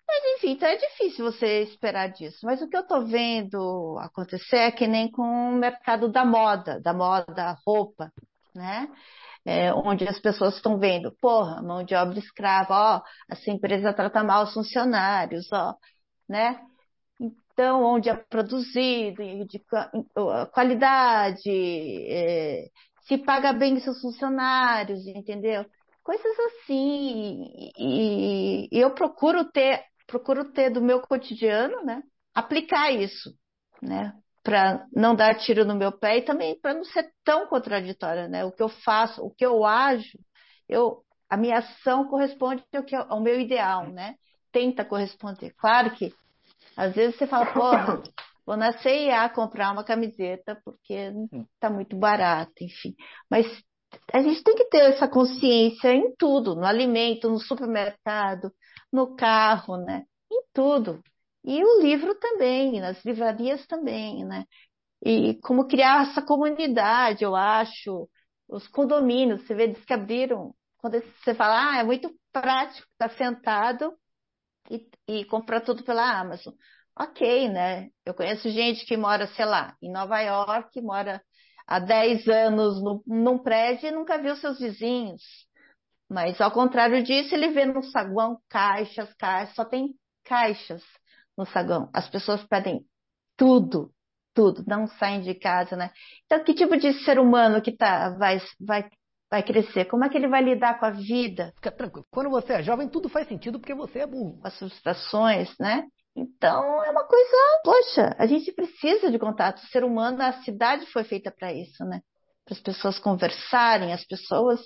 Mas 0.08 0.22
enfim, 0.36 0.52
então 0.52 0.68
é 0.68 0.76
difícil 0.76 1.24
você 1.24 1.62
esperar 1.62 2.08
disso. 2.08 2.38
Mas 2.44 2.62
o 2.62 2.68
que 2.68 2.76
eu 2.76 2.82
estou 2.82 3.06
vendo 3.06 3.98
acontecer 4.00 4.56
é 4.58 4.70
que 4.72 4.86
nem 4.86 5.10
com 5.10 5.22
o 5.22 5.56
mercado 5.56 6.08
da 6.08 6.24
moda, 6.24 6.80
da 6.80 6.94
moda, 6.94 7.56
roupa, 7.66 8.12
né? 8.54 8.88
é, 9.46 9.72
onde 9.72 10.06
as 10.08 10.18
pessoas 10.18 10.56
estão 10.56 10.78
vendo, 10.78 11.12
porra, 11.20 11.62
mão 11.62 11.84
de 11.84 11.94
obra 11.94 12.18
escrava, 12.18 12.74
ó, 12.74 13.02
essa 13.30 13.50
empresa 13.50 13.92
trata 13.92 14.24
mal 14.24 14.44
os 14.44 14.52
funcionários, 14.52 15.46
ó, 15.52 15.74
né? 16.28 16.60
Então, 17.20 17.82
onde 17.84 18.10
é 18.10 18.14
produzido, 18.14 19.22
de 19.46 19.62
qualidade, 20.52 21.48
é, 21.48 22.66
se 23.06 23.18
paga 23.18 23.52
bem 23.52 23.78
seus 23.80 24.00
funcionários, 24.00 25.06
entendeu? 25.06 25.64
Coisas 26.02 26.38
assim. 26.40 27.70
E, 27.78 28.68
e 28.70 28.78
eu 28.80 28.94
procuro 28.94 29.44
ter, 29.52 29.84
procuro 30.06 30.52
ter 30.52 30.70
do 30.70 30.80
meu 30.80 31.00
cotidiano, 31.00 31.84
né? 31.84 32.02
Aplicar 32.34 32.90
isso, 32.92 33.34
né? 33.82 34.12
para 34.42 34.86
não 34.94 35.16
dar 35.16 35.34
tiro 35.34 35.64
no 35.64 35.74
meu 35.74 35.90
pé 35.90 36.18
e 36.18 36.22
também 36.22 36.56
para 36.60 36.72
não 36.72 36.84
ser 36.84 37.10
tão 37.24 37.48
contraditória, 37.48 38.28
né? 38.28 38.44
O 38.44 38.52
que 38.52 38.62
eu 38.62 38.68
faço, 38.68 39.20
o 39.20 39.34
que 39.34 39.44
eu 39.44 39.64
ajo 39.64 40.16
eu, 40.68 41.02
a 41.28 41.36
minha 41.36 41.58
ação 41.58 42.08
corresponde 42.08 42.62
ao, 42.74 42.82
que, 42.82 42.94
ao 42.94 43.20
meu 43.20 43.40
ideal, 43.40 43.88
né? 43.88 44.14
Tenta 44.52 44.84
corresponder. 44.84 45.52
Claro 45.56 45.90
que 45.92 46.12
às 46.76 46.94
vezes 46.94 47.16
você 47.16 47.26
fala, 47.26 47.52
porra, 47.52 48.02
vou 48.44 48.56
na 48.56 48.72
CIA 48.78 49.28
comprar 49.30 49.72
uma 49.72 49.84
camiseta 49.84 50.60
porque 50.64 51.12
está 51.54 51.70
muito 51.70 51.96
barato, 51.96 52.52
enfim. 52.60 52.94
Mas 53.30 53.46
a 54.12 54.20
gente 54.20 54.42
tem 54.42 54.54
que 54.54 54.68
ter 54.68 54.92
essa 54.92 55.08
consciência 55.08 55.92
em 55.92 56.14
tudo, 56.16 56.54
no 56.54 56.64
alimento, 56.64 57.30
no 57.30 57.38
supermercado, 57.38 58.52
no 58.96 59.16
carro, 59.16 59.76
né? 59.78 60.04
Em 60.32 60.42
tudo. 60.54 61.02
E 61.44 61.62
o 61.64 61.82
livro 61.82 62.14
também, 62.16 62.80
nas 62.80 63.04
livrarias 63.04 63.66
também, 63.66 64.24
né? 64.24 64.44
E 65.04 65.34
como 65.42 65.68
criar 65.68 66.08
essa 66.10 66.22
comunidade, 66.22 67.24
eu 67.24 67.36
acho, 67.36 68.08
os 68.48 68.66
condomínios, 68.68 69.46
você 69.46 69.54
vê, 69.54 69.76
abriram, 69.90 70.54
quando 70.78 71.00
você 71.24 71.34
fala, 71.34 71.72
ah, 71.74 71.78
é 71.80 71.84
muito 71.84 72.14
prático 72.32 72.88
estar 72.92 73.08
tá 73.10 73.16
sentado 73.16 73.94
e, 74.70 74.88
e 75.08 75.24
comprar 75.26 75.60
tudo 75.62 75.84
pela 75.84 76.18
Amazon. 76.20 76.54
Ok, 76.98 77.48
né? 77.48 77.90
Eu 78.04 78.14
conheço 78.14 78.48
gente 78.50 78.86
que 78.86 78.96
mora, 78.96 79.26
sei 79.28 79.44
lá, 79.44 79.76
em 79.82 79.92
Nova 79.92 80.20
York, 80.20 80.80
mora 80.80 81.22
há 81.66 81.78
10 81.78 82.26
anos 82.28 82.82
no, 82.82 83.02
num 83.06 83.38
prédio 83.38 83.88
e 83.88 83.92
nunca 83.92 84.18
viu 84.18 84.36
seus 84.36 84.58
vizinhos. 84.58 85.45
Mas, 86.08 86.40
ao 86.40 86.50
contrário 86.50 87.02
disso, 87.02 87.34
ele 87.34 87.48
vê 87.48 87.64
no 87.64 87.82
saguão 87.82 88.38
caixas, 88.48 89.12
caixas, 89.14 89.54
só 89.54 89.64
tem 89.64 89.94
caixas 90.24 90.82
no 91.36 91.44
saguão. 91.46 91.90
As 91.92 92.08
pessoas 92.08 92.44
pedem 92.44 92.84
tudo, 93.36 93.90
tudo, 94.34 94.64
não 94.66 94.86
saem 94.86 95.20
de 95.20 95.34
casa, 95.34 95.76
né? 95.76 95.90
Então, 96.24 96.44
que 96.44 96.54
tipo 96.54 96.76
de 96.76 96.92
ser 97.04 97.18
humano 97.18 97.60
que 97.60 97.76
tá, 97.76 98.10
vai, 98.10 98.40
vai, 98.60 98.88
vai 99.30 99.42
crescer? 99.42 99.86
Como 99.86 100.04
é 100.04 100.08
que 100.08 100.16
ele 100.16 100.28
vai 100.28 100.42
lidar 100.42 100.78
com 100.78 100.86
a 100.86 100.90
vida? 100.90 101.52
Fica 101.56 101.72
tranquilo. 101.72 102.06
Quando 102.10 102.30
você 102.30 102.54
é 102.54 102.62
jovem, 102.62 102.88
tudo 102.88 103.08
faz 103.08 103.26
sentido 103.28 103.58
porque 103.58 103.74
você 103.74 104.00
é 104.00 104.06
burro. 104.06 104.40
As 104.44 104.56
frustrações, 104.58 105.52
né? 105.58 105.84
Então, 106.14 106.82
é 106.84 106.90
uma 106.90 107.04
coisa, 107.04 107.36
poxa, 107.62 108.16
a 108.18 108.26
gente 108.26 108.50
precisa 108.52 109.10
de 109.10 109.18
contato. 109.18 109.58
O 109.58 109.66
ser 109.66 109.84
humano, 109.84 110.22
a 110.22 110.32
cidade 110.44 110.86
foi 110.86 111.04
feita 111.04 111.30
para 111.30 111.52
isso, 111.52 111.84
né? 111.84 112.00
Para 112.44 112.54
as 112.54 112.60
pessoas 112.60 112.98
conversarem, 112.98 113.92
as 113.92 114.04
pessoas 114.06 114.60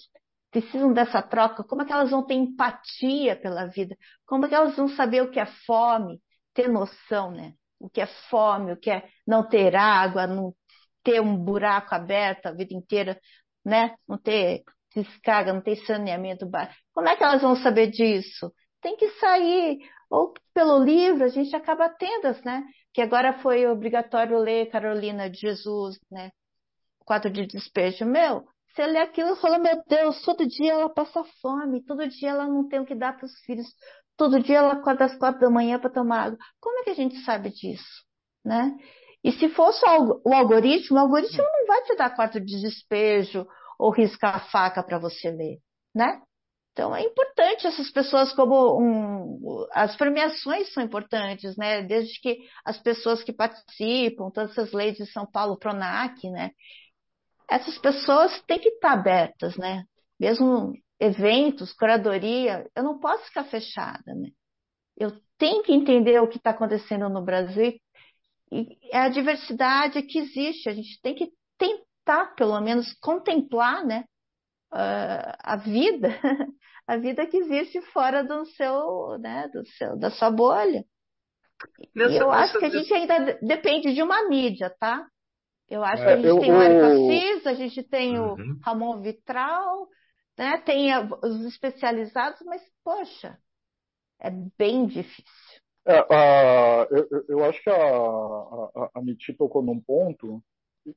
precisam 0.50 0.92
dessa 0.92 1.22
troca. 1.22 1.64
Como 1.64 1.82
é 1.82 1.84
que 1.84 1.92
elas 1.92 2.10
vão 2.10 2.24
ter 2.24 2.34
empatia 2.34 3.36
pela 3.36 3.66
vida? 3.66 3.96
Como 4.26 4.46
é 4.46 4.48
que 4.48 4.54
elas 4.54 4.76
vão 4.76 4.88
saber 4.88 5.22
o 5.22 5.30
que 5.30 5.40
é 5.40 5.46
fome? 5.66 6.20
Ter 6.54 6.68
noção, 6.68 7.30
né? 7.30 7.54
O 7.78 7.88
que 7.88 8.00
é 8.00 8.06
fome, 8.28 8.72
o 8.72 8.76
que 8.76 8.90
é 8.90 9.08
não 9.26 9.48
ter 9.48 9.74
água, 9.76 10.26
não 10.26 10.54
ter 11.02 11.20
um 11.20 11.36
buraco 11.36 11.94
aberto 11.94 12.46
a 12.46 12.52
vida 12.52 12.74
inteira, 12.74 13.18
né? 13.64 13.94
Não 14.08 14.18
ter 14.18 14.62
descarga, 14.94 15.52
não 15.52 15.62
ter 15.62 15.76
saneamento 15.86 16.46
básico. 16.46 16.80
Como 16.92 17.08
é 17.08 17.16
que 17.16 17.22
elas 17.22 17.42
vão 17.42 17.56
saber 17.56 17.88
disso? 17.88 18.52
Tem 18.82 18.96
que 18.96 19.08
sair 19.12 19.78
ou 20.10 20.34
pelo 20.52 20.82
livro 20.82 21.24
a 21.24 21.28
gente 21.28 21.54
acaba 21.54 21.88
tendo, 21.88 22.34
né? 22.44 22.64
Que 22.92 23.00
agora 23.00 23.38
foi 23.40 23.66
obrigatório 23.66 24.38
ler 24.38 24.70
Carolina 24.70 25.30
de 25.30 25.38
Jesus, 25.38 25.98
né? 26.10 26.32
Quatro 26.98 27.30
de 27.30 27.46
despejo. 27.46 28.04
Meu, 28.04 28.44
você 28.72 28.86
lê 28.86 28.98
aquilo 28.98 29.32
e 29.32 29.36
fala, 29.36 29.58
meu 29.58 29.82
Deus, 29.86 30.22
todo 30.22 30.46
dia 30.46 30.72
ela 30.72 30.88
passa 30.88 31.24
fome, 31.42 31.84
todo 31.84 32.06
dia 32.08 32.30
ela 32.30 32.46
não 32.46 32.68
tem 32.68 32.80
o 32.80 32.86
que 32.86 32.94
dar 32.94 33.16
para 33.16 33.26
os 33.26 33.38
filhos, 33.40 33.66
todo 34.16 34.40
dia 34.40 34.58
ela 34.58 34.74
acorda 34.74 35.06
às 35.06 35.16
quatro 35.16 35.40
da 35.40 35.50
manhã 35.50 35.78
para 35.78 35.90
tomar 35.90 36.26
água. 36.26 36.38
Como 36.60 36.78
é 36.80 36.84
que 36.84 36.90
a 36.90 36.94
gente 36.94 37.16
sabe 37.24 37.50
disso, 37.50 38.04
né? 38.44 38.76
E 39.22 39.32
se 39.32 39.48
fosse 39.50 39.84
o 39.84 40.32
algoritmo, 40.32 40.96
o 40.96 41.00
algoritmo 41.00 41.42
não 41.42 41.66
vai 41.66 41.82
te 41.82 41.94
dar 41.96 42.14
quarto 42.14 42.40
de 42.40 42.60
despejo 42.60 43.46
ou 43.78 43.90
riscar 43.90 44.36
a 44.36 44.40
faca 44.40 44.82
para 44.82 44.98
você 44.98 45.30
ler, 45.30 45.58
né? 45.94 46.20
Então 46.72 46.94
é 46.94 47.02
importante 47.02 47.66
essas 47.66 47.90
pessoas 47.90 48.32
como 48.32 48.80
um, 48.80 49.66
as 49.72 49.96
premiações 49.96 50.72
são 50.72 50.82
importantes, 50.82 51.56
né? 51.56 51.82
Desde 51.82 52.18
que 52.20 52.38
as 52.64 52.78
pessoas 52.78 53.22
que 53.22 53.32
participam, 53.32 54.30
todas 54.30 54.52
essas 54.52 54.72
leis 54.72 54.96
de 54.96 55.06
São 55.06 55.26
Paulo, 55.26 55.58
Pronac, 55.58 56.28
né? 56.30 56.52
Essas 57.50 57.76
pessoas 57.78 58.40
têm 58.42 58.58
que 58.58 58.68
estar 58.68 58.92
abertas, 58.92 59.56
né? 59.56 59.84
Mesmo 60.18 60.72
eventos, 60.98 61.72
curadoria, 61.72 62.66
eu 62.76 62.82
não 62.82 62.98
posso 62.98 63.24
ficar 63.24 63.44
fechada, 63.44 64.14
né? 64.14 64.28
Eu 64.96 65.12
tenho 65.38 65.62
que 65.62 65.72
entender 65.72 66.20
o 66.20 66.28
que 66.28 66.36
está 66.36 66.50
acontecendo 66.50 67.08
no 67.08 67.22
Brasil 67.22 67.74
e 68.52 68.78
a 68.92 69.08
diversidade 69.08 70.02
que 70.02 70.18
existe. 70.18 70.68
A 70.68 70.74
gente 70.74 71.00
tem 71.02 71.14
que 71.14 71.30
tentar, 71.58 72.34
pelo 72.34 72.60
menos, 72.60 72.92
contemplar, 73.00 73.84
né? 73.84 74.04
uh, 74.72 75.34
a 75.38 75.56
vida, 75.56 76.08
a 76.86 76.96
vida 76.96 77.26
que 77.26 77.36
existe 77.36 77.80
fora 77.92 78.22
do 78.22 78.44
seu, 78.46 79.18
né, 79.18 79.48
do 79.52 79.66
seu, 79.66 79.98
da 79.98 80.10
sua 80.10 80.30
bolha. 80.30 80.84
Nessa, 81.94 82.14
eu 82.14 82.30
acho 82.30 82.58
que 82.58 82.64
a 82.64 82.70
gente 82.70 82.92
ainda 82.92 83.38
depende 83.42 83.92
de 83.94 84.02
uma 84.02 84.28
mídia, 84.28 84.74
tá? 84.78 85.06
Eu 85.70 85.84
acho 85.84 86.02
é, 86.02 86.06
que 86.06 86.12
a 86.12 86.16
gente 86.16 86.26
eu, 86.26 86.40
tem 86.40 86.52
o 86.52 86.60
Érico 86.60 86.84
Assis, 86.84 87.46
a 87.46 87.54
gente 87.54 87.82
tem 87.84 88.18
uhum. 88.18 88.32
o 88.32 88.58
Ramon 88.64 89.00
Vitral, 89.00 89.88
né? 90.36 90.58
tem 90.66 90.90
os 91.22 91.44
especializados, 91.44 92.40
mas, 92.44 92.60
poxa, 92.82 93.38
é 94.20 94.30
bem 94.58 94.86
difícil. 94.86 95.60
É, 95.86 96.00
uh, 96.00 96.86
eu, 96.90 97.24
eu, 97.28 97.44
acho 97.44 97.62
que 97.62 97.70
a, 97.70 97.74
a, 97.74 98.90
a 98.96 99.02
Miti 99.02 99.32
tocou 99.32 99.62
num 99.62 99.80
ponto, 99.80 100.42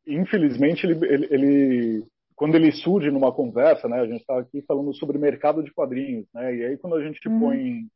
infelizmente 0.06 0.86
ele, 0.86 1.06
ele, 1.06 1.28
ele 1.32 2.08
quando 2.36 2.56
ele 2.56 2.72
surge 2.72 3.10
numa 3.10 3.32
conversa, 3.32 3.88
né, 3.88 4.02
a 4.02 4.06
gente 4.06 4.22
está 4.22 4.40
aqui 4.40 4.62
falando 4.64 4.94
sobre 4.96 5.18
mercado 5.18 5.64
de 5.64 5.72
quadrinhos, 5.72 6.28
né, 6.34 6.56
e 6.56 6.66
aí 6.66 6.78
quando 6.78 6.96
a 6.96 7.04
gente 7.04 7.26
uhum. 7.28 7.40
põe 7.40 7.88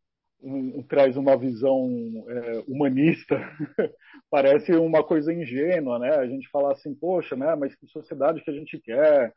um, 0.42 0.80
um, 0.80 0.84
traz 0.84 1.18
uma 1.18 1.38
visão 1.38 1.88
é, 2.28 2.64
humanista, 2.68 3.36
parece 4.30 4.74
uma 4.74 5.04
coisa 5.04 5.34
ingênua, 5.34 6.00
né? 6.00 6.16
A 6.16 6.28
gente 6.28 6.48
fala 6.50 6.74
assim, 6.74 6.94
poxa, 6.94 7.36
né? 7.36 7.56
Mas 7.56 7.76
que 7.76 7.88
sociedade 7.88 8.42
que 8.42 8.50
a 8.50 8.54
gente 8.54 8.80
quer, 8.80 9.34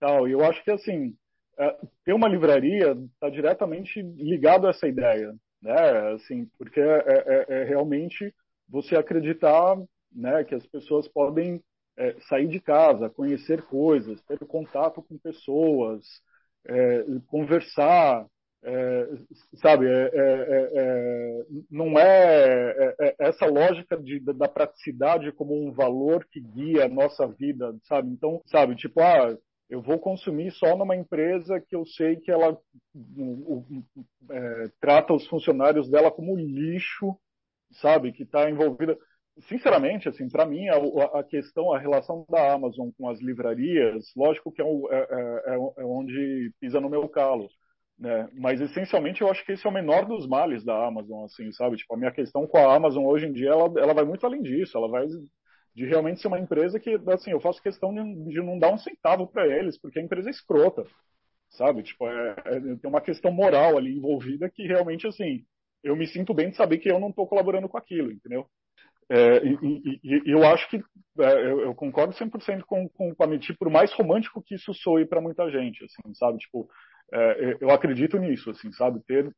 tal. 0.00 0.28
E 0.28 0.32
eu 0.32 0.44
acho 0.44 0.62
que 0.64 0.70
assim, 0.70 1.14
é, 1.58 1.76
ter 2.04 2.12
uma 2.12 2.28
livraria 2.28 2.96
está 3.14 3.28
diretamente 3.28 4.02
ligado 4.02 4.66
a 4.66 4.70
essa 4.70 4.86
ideia, 4.86 5.34
né? 5.60 6.12
Assim, 6.14 6.46
porque 6.58 6.80
é, 6.80 7.04
é, 7.06 7.46
é 7.48 7.64
realmente 7.64 8.34
você 8.68 8.96
acreditar, 8.96 9.76
né, 10.12 10.44
que 10.44 10.54
as 10.54 10.66
pessoas 10.66 11.06
podem 11.08 11.62
é, 11.96 12.16
sair 12.28 12.48
de 12.48 12.60
casa, 12.60 13.10
conhecer 13.10 13.62
coisas, 13.62 14.20
ter 14.22 14.38
contato 14.40 15.02
com 15.02 15.18
pessoas, 15.18 16.04
é, 16.66 17.04
conversar, 17.28 18.26
é, 18.64 19.08
sabe? 19.56 19.86
É, 19.86 20.10
é, 20.14 20.70
é, 20.74 21.44
não 21.70 21.98
é, 21.98 23.14
essa 23.18 23.46
lógica 23.46 23.96
de, 23.96 24.20
da 24.20 24.48
praticidade 24.48 25.30
como 25.32 25.54
um 25.54 25.70
valor 25.72 26.26
que 26.30 26.40
guia 26.40 26.86
a 26.86 26.88
nossa 26.88 27.26
vida, 27.26 27.74
sabe? 27.84 28.08
Então, 28.10 28.40
sabe? 28.46 28.74
Tipo, 28.74 29.00
ah, 29.00 29.36
eu 29.68 29.82
vou 29.82 29.98
consumir 29.98 30.50
só 30.52 30.76
numa 30.76 30.96
empresa 30.96 31.60
que 31.60 31.76
eu 31.76 31.84
sei 31.86 32.16
que 32.16 32.30
ela 32.30 32.58
trata 34.80 35.12
os 35.12 35.26
funcionários 35.26 35.90
dela 35.90 36.10
como 36.10 36.36
lixo, 36.36 37.16
sabe? 37.70 38.12
Que 38.12 38.22
está 38.22 38.48
envolvida 38.48 38.96
sinceramente, 39.42 40.08
assim, 40.08 40.28
para 40.28 40.46
mim, 40.46 40.68
a, 40.68 41.18
a, 41.18 41.24
questão, 41.24 41.72
a 41.72 41.78
relação 41.78 42.24
da 42.30 42.52
Amazon 42.52 42.90
com 42.96 43.08
as 43.08 43.20
livrarias, 43.20 44.12
lógico 44.16 44.52
que 44.52 44.62
é, 44.62 44.64
é, 44.64 44.98
é, 45.46 45.54
é, 45.54 45.84
onde 45.84 46.52
pisa 46.60 46.80
no 46.80 46.88
meu 46.88 47.08
calo, 47.08 47.48
né? 47.98 48.28
Mas 48.34 48.60
essencialmente 48.60 49.22
eu 49.22 49.30
acho 49.30 49.44
que 49.44 49.52
esse 49.52 49.66
é 49.66 49.70
o 49.70 49.72
menor 49.72 50.04
dos 50.04 50.26
males 50.26 50.64
da 50.64 50.86
Amazon, 50.86 51.24
assim, 51.24 51.50
sabe? 51.52 51.76
Tipo, 51.76 51.94
a 51.94 51.98
minha 51.98 52.12
questão 52.12 52.46
com 52.46 52.58
a 52.58 52.74
Amazon 52.74 53.04
hoje 53.04 53.26
em 53.26 53.32
dia, 53.32 53.50
ela, 53.50 53.72
ela 53.80 53.94
vai 53.94 54.04
muito 54.04 54.26
além 54.26 54.42
disso, 54.42 54.76
ela 54.76 54.88
vai 54.88 55.06
de 55.74 55.84
realmente 55.86 56.20
ser 56.20 56.28
uma 56.28 56.38
empresa 56.38 56.78
que, 56.78 56.98
assim, 57.08 57.32
eu 57.32 57.40
faço 57.40 57.62
questão 57.62 57.92
de, 57.92 58.32
de 58.32 58.40
não 58.40 58.58
dar 58.58 58.72
um 58.72 58.78
centavo 58.78 59.26
para 59.26 59.46
eles, 59.46 59.78
porque 59.78 59.98
a 59.98 60.02
empresa 60.02 60.28
é 60.28 60.30
escrota, 60.30 60.86
sabe? 61.50 61.82
Tipo, 61.82 62.06
é, 62.08 62.36
é, 62.46 62.60
tem 62.60 62.90
uma 62.90 63.00
questão 63.00 63.32
moral 63.32 63.76
ali 63.76 63.96
envolvida 63.96 64.48
que 64.48 64.66
realmente, 64.66 65.06
assim, 65.06 65.44
eu 65.82 65.96
me 65.96 66.06
sinto 66.06 66.32
bem 66.32 66.50
de 66.50 66.56
saber 66.56 66.78
que 66.78 66.90
eu 66.90 67.00
não 67.00 67.10
estou 67.10 67.26
colaborando 67.26 67.68
com 67.68 67.76
aquilo, 67.76 68.12
entendeu? 68.12 68.46
É, 69.08 69.44
e, 69.44 70.00
e, 70.02 70.22
e, 70.26 70.30
eu 70.30 70.44
acho 70.44 70.68
que 70.70 70.76
é, 70.76 71.32
eu, 71.50 71.60
eu, 71.60 71.74
concordo 71.74 72.14
100% 72.14 72.62
com, 72.64 72.88
com, 72.88 73.14
com 73.14 73.24
a 73.24 73.28
por 73.58 73.68
mais 73.68 73.92
romântico 73.92 74.42
que 74.42 74.54
isso 74.54 74.72
soe 74.72 75.04
para 75.04 75.20
muita 75.20 75.50
gente, 75.50 75.84
assim, 75.84 76.14
sabe? 76.14 76.38
Tipo, 76.38 76.68
é, 77.12 77.56
eu 77.60 77.70
acredito 77.70 78.18
nisso, 78.18 78.50
assim, 78.50 78.72
sabe? 78.72 79.00
Ter, 79.06 79.30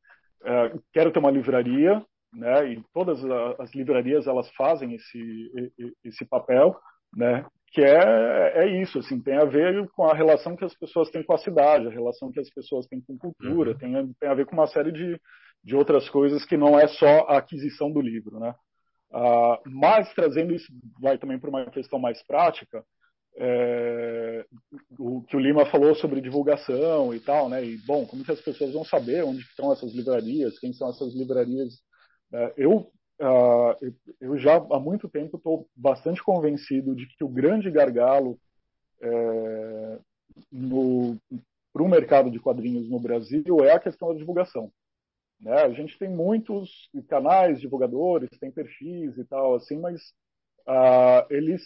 é, 0.43 0.73
quero 0.93 1.11
ter 1.11 1.19
uma 1.19 1.31
livraria, 1.31 2.03
né? 2.33 2.73
E 2.73 2.83
todas 2.93 3.23
as 3.59 3.73
livrarias 3.73 4.27
elas 4.27 4.49
fazem 4.55 4.95
esse 4.95 5.73
esse 6.03 6.25
papel, 6.25 6.75
né? 7.15 7.45
Que 7.71 7.81
é, 7.81 8.63
é 8.63 8.81
isso, 8.81 8.99
assim, 8.99 9.21
tem 9.21 9.37
a 9.37 9.45
ver 9.45 9.87
com 9.89 10.05
a 10.05 10.15
relação 10.15 10.55
que 10.55 10.65
as 10.65 10.73
pessoas 10.75 11.09
têm 11.09 11.23
com 11.23 11.33
a 11.33 11.37
cidade, 11.37 11.87
a 11.87 11.91
relação 11.91 12.31
que 12.31 12.39
as 12.39 12.49
pessoas 12.49 12.87
têm 12.87 13.01
com 13.01 13.17
cultura, 13.17 13.71
uhum. 13.71 13.77
tem, 13.77 14.13
tem 14.19 14.29
a 14.29 14.33
ver 14.33 14.45
com 14.45 14.53
uma 14.53 14.67
série 14.67 14.91
de, 14.91 15.19
de 15.63 15.75
outras 15.75 16.09
coisas 16.09 16.45
que 16.45 16.55
não 16.55 16.79
é 16.79 16.87
só 16.87 17.25
a 17.27 17.37
aquisição 17.37 17.91
do 17.91 18.01
livro, 18.01 18.39
né? 18.39 18.55
Uh, 19.11 19.57
mas 19.65 20.13
trazendo 20.13 20.53
isso, 20.53 20.67
vai 20.99 21.17
também 21.17 21.39
para 21.39 21.49
uma 21.49 21.65
questão 21.69 21.99
mais 21.99 22.21
prática, 22.25 22.83
é, 23.39 24.45
o 24.97 25.21
que 25.23 25.35
o 25.35 25.39
Lima 25.39 25.65
falou 25.67 25.93
sobre 25.95 26.21
divulgação 26.21 27.13
e 27.13 27.19
tal, 27.19 27.47
né? 27.49 27.63
E 27.63 27.77
bom, 27.85 28.05
como 28.05 28.23
que 28.23 28.31
as 28.31 28.41
pessoas 28.41 28.73
vão 28.73 28.83
saber 28.83 29.23
onde 29.23 29.41
estão 29.41 29.71
essas 29.71 29.93
livrarias, 29.93 30.59
quem 30.59 30.73
são 30.73 30.89
essas 30.89 31.13
livrarias? 31.13 31.79
É, 32.33 32.53
eu 32.57 32.91
uh, 33.21 33.95
eu 34.19 34.37
já 34.37 34.55
há 34.55 34.79
muito 34.79 35.07
tempo 35.07 35.37
estou 35.37 35.67
bastante 35.75 36.23
convencido 36.23 36.95
de 36.95 37.07
que 37.07 37.23
o 37.23 37.29
grande 37.29 37.69
gargalo 37.69 38.39
é, 39.01 39.99
para 41.71 41.83
o 41.83 41.89
mercado 41.89 42.31
de 42.31 42.39
quadrinhos 42.39 42.89
no 42.89 42.99
Brasil 42.99 43.63
é 43.63 43.73
a 43.73 43.79
questão 43.79 44.09
da 44.09 44.17
divulgação. 44.17 44.71
Né? 45.39 45.53
A 45.53 45.69
gente 45.69 45.97
tem 45.99 46.09
muitos 46.09 46.89
canais 47.07 47.61
divulgadores, 47.61 48.29
tem 48.39 48.51
perfis 48.51 49.15
e 49.17 49.23
tal 49.25 49.55
assim, 49.55 49.79
mas 49.79 50.01
uh, 50.67 51.25
eles 51.29 51.61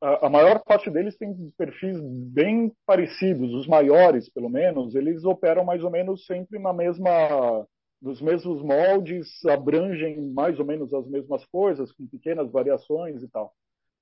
a, 0.00 0.28
maior 0.28 0.62
parte 0.62 0.90
deles 0.90 1.16
tem 1.16 1.34
perfis 1.56 1.98
bem 2.00 2.72
parecidos, 2.84 3.52
os 3.54 3.66
maiores, 3.66 4.28
pelo 4.28 4.48
menos, 4.48 4.94
eles 4.94 5.24
operam 5.24 5.64
mais 5.64 5.82
ou 5.82 5.90
menos 5.90 6.26
sempre 6.26 6.58
na 6.58 6.72
mesma 6.72 7.66
nos 8.00 8.20
mesmos 8.20 8.62
moldes, 8.62 9.44
abrangem 9.46 10.20
mais 10.20 10.58
ou 10.58 10.66
menos 10.66 10.92
as 10.92 11.06
mesmas 11.08 11.44
coisas, 11.46 11.90
com 11.92 12.06
pequenas 12.06 12.50
variações 12.52 13.22
e 13.22 13.28
tal. 13.28 13.52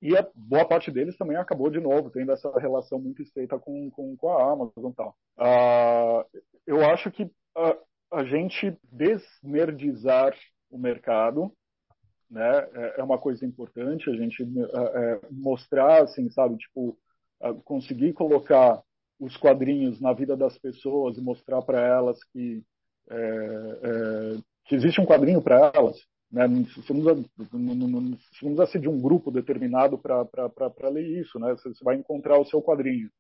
E 0.03 0.17
a 0.17 0.29
boa 0.35 0.67
parte 0.67 0.91
deles 0.91 1.17
também 1.17 1.37
acabou 1.37 1.71
de 1.71 1.81
novo 1.81 2.11
tendo 2.11 2.33
essa 2.33 2.53
relação 2.59 2.99
muito 2.99 3.23
estreita 3.23 3.59
com, 3.59 3.91
com, 3.91 4.17
com 4.17 4.29
a 4.31 4.53
Amazon 4.53 4.91
e 4.91 4.95
tal. 4.95 5.17
Uh, 5.39 6.41
eu 6.67 6.85
acho 6.85 7.11
que 7.11 7.31
a, 7.57 7.77
a 8.13 8.25
gente 8.25 8.77
desnerdizar 8.93 10.37
o 10.71 10.77
mercado 10.77 11.53
né? 12.31 12.69
É, 12.75 13.01
é 13.01 13.03
uma 13.03 13.19
coisa 13.19 13.45
importante 13.45 14.11
a 14.11 14.15
gente 14.15 14.43
é, 14.43 14.79
é, 14.79 15.21
mostrar, 15.31 16.03
assim, 16.03 16.31
sabe, 16.31 16.57
tipo, 16.57 16.97
conseguir 17.65 18.13
colocar 18.13 18.83
os 19.19 19.37
quadrinhos 19.37 20.01
na 20.01 20.13
vida 20.13 20.37
das 20.37 20.59
pessoas 20.59 21.17
e 21.17 21.21
mostrar 21.21 21.63
para 21.63 21.81
elas 21.81 22.23
que 22.33 22.63
é, 23.11 23.17
é, 23.17 24.39
que 24.67 24.75
existe 24.75 25.01
um 25.01 25.07
quadrinho 25.07 25.43
para 25.43 25.71
elas, 25.75 25.97
né? 26.31 26.49
Você 26.49 26.93
não, 26.93 28.15
precisa, 28.17 28.67
ser 28.67 28.81
de 28.81 28.89
um 28.89 29.01
grupo 29.01 29.31
determinado 29.31 29.99
para 29.99 30.89
ler 30.91 31.21
isso, 31.21 31.39
né? 31.39 31.53
Você 31.53 31.85
vai 31.85 31.97
encontrar 31.97 32.39
o 32.39 32.47
seu 32.47 32.63
quadrinho. 32.63 33.11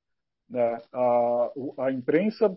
Né? 0.48 0.81
A, 0.93 1.52
a 1.78 1.93
imprensa 1.93 2.56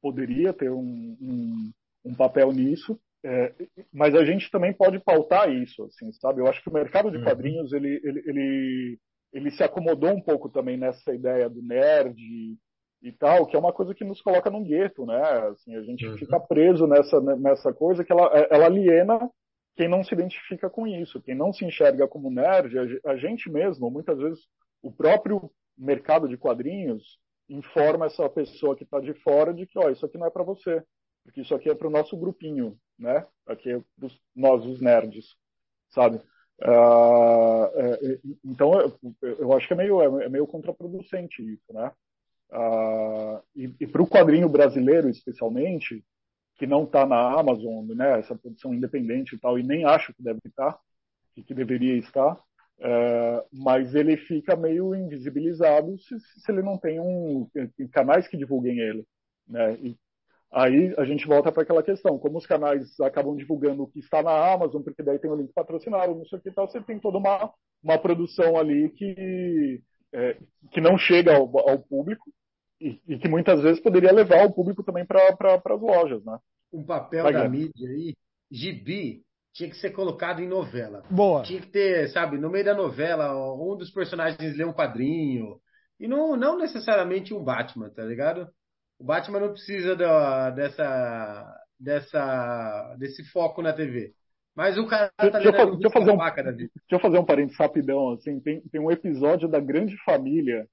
poderia 0.00 0.52
ter 0.52 0.70
um, 0.70 1.16
um, 1.20 1.72
um 2.04 2.14
papel 2.14 2.52
nisso, 2.52 2.98
é, 3.28 3.52
mas 3.92 4.14
a 4.14 4.24
gente 4.24 4.48
também 4.52 4.72
pode 4.72 5.00
pautar 5.00 5.52
isso, 5.52 5.82
assim, 5.82 6.12
sabe? 6.12 6.40
Eu 6.40 6.46
acho 6.46 6.62
que 6.62 6.70
o 6.70 6.72
mercado 6.72 7.10
de 7.10 7.16
uhum. 7.16 7.24
quadrinhos 7.24 7.72
ele, 7.72 8.00
ele, 8.04 8.22
ele, 8.24 8.98
ele 9.32 9.50
se 9.50 9.64
acomodou 9.64 10.10
um 10.10 10.20
pouco 10.20 10.48
também 10.48 10.76
nessa 10.76 11.12
ideia 11.12 11.48
do 11.48 11.60
nerd 11.60 12.16
e, 12.16 12.56
e 13.02 13.10
tal, 13.10 13.44
que 13.44 13.56
é 13.56 13.58
uma 13.58 13.72
coisa 13.72 13.92
que 13.92 14.04
nos 14.04 14.22
coloca 14.22 14.48
num 14.48 14.62
gueto, 14.62 15.04
né? 15.04 15.20
Assim, 15.50 15.74
a 15.74 15.82
gente 15.82 16.06
uhum. 16.06 16.16
fica 16.16 16.38
preso 16.38 16.86
nessa, 16.86 17.20
nessa 17.20 17.72
coisa 17.72 18.04
que 18.04 18.12
ela, 18.12 18.30
ela 18.48 18.66
aliena 18.66 19.28
quem 19.74 19.88
não 19.88 20.04
se 20.04 20.14
identifica 20.14 20.70
com 20.70 20.86
isso, 20.86 21.20
quem 21.20 21.34
não 21.34 21.52
se 21.52 21.64
enxerga 21.64 22.06
como 22.06 22.30
nerd, 22.30 23.00
a 23.04 23.16
gente 23.16 23.50
mesmo, 23.50 23.90
muitas 23.90 24.16
vezes 24.18 24.38
o 24.80 24.92
próprio 24.92 25.50
mercado 25.76 26.28
de 26.28 26.36
quadrinhos 26.36 27.18
informa 27.48 28.06
essa 28.06 28.28
pessoa 28.30 28.76
que 28.76 28.84
está 28.84 29.00
de 29.00 29.12
fora 29.14 29.52
de 29.52 29.66
que, 29.66 29.78
ó, 29.78 29.90
isso 29.90 30.06
aqui 30.06 30.16
não 30.16 30.28
é 30.28 30.30
para 30.30 30.44
você 30.44 30.80
porque 31.26 31.40
isso 31.40 31.54
aqui 31.54 31.68
é 31.68 31.74
para 31.74 31.88
o 31.88 31.90
nosso 31.90 32.16
grupinho, 32.16 32.78
né? 32.98 33.26
Aqui 33.46 33.70
é 33.72 33.80
nós, 34.34 34.64
os 34.64 34.80
nerds, 34.80 35.36
sabe? 35.90 36.20
Uh, 36.58 37.66
é, 37.74 38.18
então, 38.44 38.72
eu, 38.80 38.98
eu, 39.22 39.52
acho 39.52 39.66
que 39.66 39.74
é 39.74 39.76
meio, 39.76 40.20
é 40.20 40.28
meio 40.28 40.46
contraproducente 40.46 41.42
isso, 41.42 41.72
né? 41.72 41.92
Uh, 42.50 43.42
e, 43.54 43.74
e 43.80 43.86
para 43.86 44.02
o 44.02 44.08
quadrinho 44.08 44.48
brasileiro, 44.48 45.10
especialmente, 45.10 46.02
que 46.56 46.66
não 46.66 46.84
está 46.84 47.04
na 47.04 47.38
Amazon, 47.38 47.86
né? 47.88 48.20
Essa 48.20 48.34
produção 48.34 48.72
independente 48.72 49.34
e 49.34 49.38
tal, 49.38 49.58
e 49.58 49.62
nem 49.62 49.84
acho 49.84 50.14
que 50.14 50.22
deve 50.22 50.40
estar, 50.46 50.78
que, 51.34 51.42
que 51.42 51.54
deveria 51.54 51.96
estar, 51.98 52.40
mas 53.52 53.94
ele 53.94 54.16
fica 54.16 54.54
meio 54.54 54.94
invisibilizado 54.94 55.98
se, 55.98 56.18
se 56.20 56.52
ele 56.52 56.62
não 56.62 56.76
tem 56.78 57.00
um, 57.00 57.48
canais 57.90 58.28
que 58.28 58.36
divulguem 58.36 58.78
ele, 58.78 59.06
né? 59.46 59.74
E 59.74 59.96
Aí 60.52 60.94
a 60.96 61.04
gente 61.04 61.26
volta 61.26 61.50
para 61.50 61.62
aquela 61.62 61.82
questão, 61.82 62.18
como 62.18 62.38
os 62.38 62.46
canais 62.46 62.98
acabam 63.00 63.36
divulgando 63.36 63.82
o 63.82 63.88
que 63.88 63.98
está 63.98 64.22
na 64.22 64.52
Amazon, 64.52 64.82
porque 64.82 65.02
daí 65.02 65.18
tem 65.18 65.30
o 65.30 65.34
link 65.34 65.52
patrocinado, 65.52 66.14
não 66.14 66.24
sei 66.24 66.38
o 66.38 66.42
que 66.42 66.50
tal, 66.50 66.68
você 66.68 66.80
tem 66.80 66.98
toda 66.98 67.18
uma, 67.18 67.52
uma 67.82 67.98
produção 67.98 68.56
ali 68.56 68.88
que, 68.90 69.82
é, 70.12 70.36
que 70.72 70.80
não 70.80 70.96
chega 70.96 71.36
ao, 71.36 71.58
ao 71.68 71.78
público 71.78 72.32
e, 72.80 73.00
e, 73.08 73.18
que 73.18 73.28
muitas 73.28 73.60
vezes 73.60 73.80
poderia 73.80 74.12
levar 74.12 74.46
o 74.46 74.52
público 74.52 74.82
também 74.82 75.04
para 75.04 75.28
as 75.28 75.80
lojas, 75.80 76.24
né? 76.24 76.38
Um 76.72 76.84
papel 76.84 77.24
Vai 77.24 77.32
da 77.32 77.48
mídia 77.48 77.88
aí, 77.88 78.14
gibi, 78.50 79.22
tinha 79.52 79.70
que 79.70 79.76
ser 79.76 79.90
colocado 79.90 80.40
em 80.40 80.48
novela. 80.48 81.02
Boa. 81.10 81.42
Tinha 81.42 81.60
que 81.60 81.68
ter, 81.68 82.08
sabe, 82.10 82.36
no 82.36 82.50
meio 82.50 82.64
da 82.64 82.74
novela, 82.74 83.34
um 83.54 83.76
dos 83.76 83.90
personagens 83.90 84.56
lê 84.56 84.64
um 84.64 84.72
quadrinho. 84.72 85.58
E 85.98 86.06
não, 86.06 86.36
não 86.36 86.58
necessariamente 86.58 87.32
um 87.32 87.42
Batman, 87.42 87.88
tá 87.88 88.04
ligado? 88.04 88.46
O 88.98 89.04
Batman 89.04 89.40
não 89.40 89.52
precisa 89.52 89.94
da, 89.94 90.50
dessa, 90.50 91.54
dessa, 91.78 92.96
desse 92.98 93.24
foco 93.30 93.62
na 93.62 93.72
TV. 93.72 94.12
Mas 94.54 94.78
o 94.78 94.86
cara 94.86 95.10
tá 95.16 95.28
deixa, 95.38 95.48
eu, 95.48 95.76
deixa, 95.76 95.86
eu 95.86 95.90
fazer 95.90 96.10
um, 96.12 96.16
deixa 96.16 96.72
eu 96.90 96.98
fazer 96.98 97.18
um 97.18 97.24
parênteses 97.24 97.58
rapidão. 97.58 98.12
Assim, 98.12 98.40
tem, 98.40 98.62
tem 98.62 98.80
um 98.80 98.90
episódio 98.90 99.48
da 99.48 99.60
Grande 99.60 99.94
Família 100.02 100.66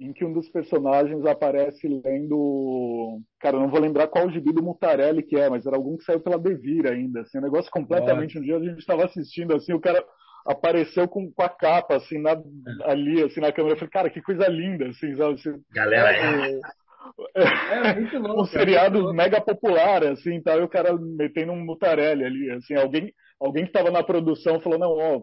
em 0.00 0.12
que 0.12 0.24
um 0.24 0.32
dos 0.32 0.48
personagens 0.48 1.24
aparece 1.24 1.86
lendo. 1.86 3.20
Cara, 3.40 3.56
eu 3.56 3.60
não 3.60 3.68
vou 3.68 3.80
lembrar 3.80 4.08
qual 4.08 4.30
gibi 4.30 4.52
do 4.52 4.62
Mutarelli 4.62 5.22
que 5.22 5.36
é, 5.36 5.48
mas 5.48 5.66
era 5.66 5.76
algum 5.76 5.96
que 5.96 6.04
saiu 6.04 6.20
pela 6.20 6.38
Devir 6.38 6.86
ainda. 6.86 7.20
Assim, 7.20 7.38
um 7.38 7.42
negócio 7.42 7.70
completamente. 7.70 8.38
Um 8.38 8.42
dia 8.42 8.56
a 8.56 8.60
gente 8.60 8.78
estava 8.78 9.04
assistindo, 9.04 9.54
assim, 9.54 9.72
o 9.72 9.80
cara 9.80 10.04
apareceu 10.46 11.08
com, 11.08 11.30
com 11.30 11.42
a 11.42 11.48
capa, 11.48 11.96
assim, 11.96 12.18
na, 12.20 12.36
ali, 12.84 13.22
assim, 13.22 13.40
na 13.40 13.52
câmera. 13.52 13.74
Eu 13.74 13.78
falei, 13.78 13.90
cara, 13.90 14.10
que 14.10 14.22
coisa 14.22 14.48
linda, 14.48 14.88
assim, 14.88 15.16
sabe? 15.16 15.34
Assim, 15.34 15.62
Galera, 15.72 16.12
é, 16.12 16.60
é, 17.34 17.94
muito 17.94 18.18
louco. 18.18 18.42
um 18.42 18.46
seriado 18.46 19.10
é 19.10 19.12
mega 19.12 19.40
popular, 19.40 20.04
assim, 20.04 20.40
tá? 20.40 20.56
E 20.56 20.62
o 20.62 20.68
cara 20.68 20.96
metendo 20.96 21.52
um 21.52 21.64
mutarelli 21.64 22.24
ali, 22.24 22.50
assim, 22.50 22.74
alguém, 22.74 23.12
alguém 23.40 23.64
que 23.64 23.70
estava 23.70 23.90
na 23.90 24.02
produção 24.02 24.60
falou, 24.60 24.78
não, 24.78 24.90
ó, 24.90 25.22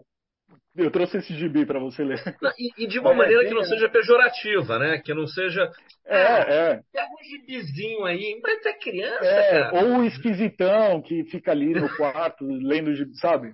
eu 0.76 0.92
trouxe 0.92 1.18
esse 1.18 1.34
gibi 1.34 1.66
para 1.66 1.80
você 1.80 2.04
ler. 2.04 2.22
E, 2.58 2.84
e, 2.84 2.88
de 2.88 3.00
uma 3.00 3.12
é, 3.12 3.16
maneira 3.16 3.46
que 3.46 3.54
não 3.54 3.64
seja 3.64 3.88
pejorativa, 3.90 4.78
né? 4.78 5.02
Que 5.04 5.14
não 5.14 5.26
seja. 5.26 5.72
É, 6.06 6.18
ah, 6.18 6.46
é. 6.48 6.82
Pega 6.92 7.08
um 7.08 7.24
gibizinho 7.24 8.04
aí, 8.04 8.40
mas 8.44 8.66
é 8.66 8.74
criança, 8.74 9.26
é, 9.26 9.62
cara. 9.62 9.86
Ou 9.86 10.00
o 10.00 10.06
esquisitão 10.06 11.02
que 11.02 11.24
fica 11.26 11.52
ali 11.52 11.74
no 11.74 11.90
quarto 11.96 12.46
lendo 12.46 12.94
gibi, 12.94 13.16
sabe? 13.18 13.54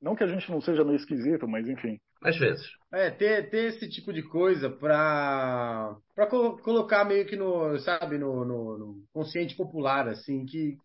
Não 0.00 0.14
que 0.14 0.22
a 0.22 0.28
gente 0.28 0.50
não 0.50 0.60
seja 0.60 0.84
meio 0.84 0.96
esquisito, 0.96 1.48
mas 1.48 1.66
enfim. 1.68 1.98
Às 2.22 2.36
vezes. 2.36 2.66
É, 2.92 3.10
ter, 3.10 3.50
ter 3.50 3.74
esse 3.74 3.88
tipo 3.88 4.12
de 4.12 4.22
coisa 4.22 4.70
pra, 4.70 5.94
pra 6.14 6.26
colocar 6.26 7.04
meio 7.04 7.26
que 7.26 7.36
no, 7.36 7.78
sabe, 7.80 8.16
no, 8.18 8.44
no, 8.44 8.78
no, 8.78 9.04
consciente 9.12 9.54
popular, 9.54 10.08
assim, 10.08 10.46
que, 10.46 10.76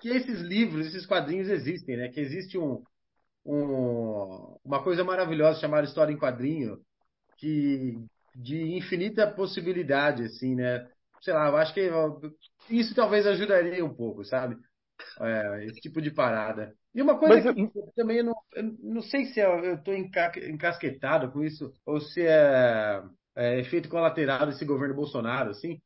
que 0.00 0.10
esses 0.10 0.40
livros, 0.40 0.86
esses 0.86 1.06
quadrinhos 1.06 1.48
existem, 1.48 1.96
né? 1.96 2.08
Que 2.10 2.20
existe 2.20 2.58
um, 2.58 2.82
um, 3.44 4.58
uma 4.64 4.82
coisa 4.82 5.02
maravilhosa 5.02 5.60
chamada 5.60 5.86
história 5.86 6.12
em 6.12 6.18
quadrinho, 6.18 6.78
que 7.38 7.98
de 8.34 8.76
infinita 8.76 9.30
possibilidade, 9.30 10.24
assim, 10.24 10.54
né? 10.54 10.86
Sei 11.22 11.32
lá, 11.32 11.48
eu 11.48 11.56
acho 11.56 11.72
que 11.72 11.90
isso 12.68 12.94
talvez 12.94 13.26
ajudaria 13.26 13.84
um 13.84 13.94
pouco, 13.94 14.22
sabe? 14.22 14.56
É, 15.20 15.64
esse 15.64 15.80
tipo 15.80 16.00
de 16.02 16.10
parada. 16.10 16.74
E 16.96 17.02
uma 17.02 17.18
coisa 17.18 17.52
Mas, 17.52 17.54
que 17.54 17.60
eu... 17.60 17.92
também 17.94 18.16
eu 18.16 18.24
não, 18.24 18.34
eu 18.54 18.74
não 18.82 19.02
sei 19.02 19.26
se 19.26 19.38
eu 19.38 19.74
estou 19.74 19.94
encasquetado 19.94 21.30
com 21.30 21.44
isso, 21.44 21.70
ou 21.84 22.00
se 22.00 22.22
é, 22.22 23.02
é, 23.36 23.60
efeito 23.60 23.86
colateral 23.90 24.46
desse 24.46 24.64
governo 24.64 24.94
Bolsonaro, 24.94 25.50
assim, 25.50 25.78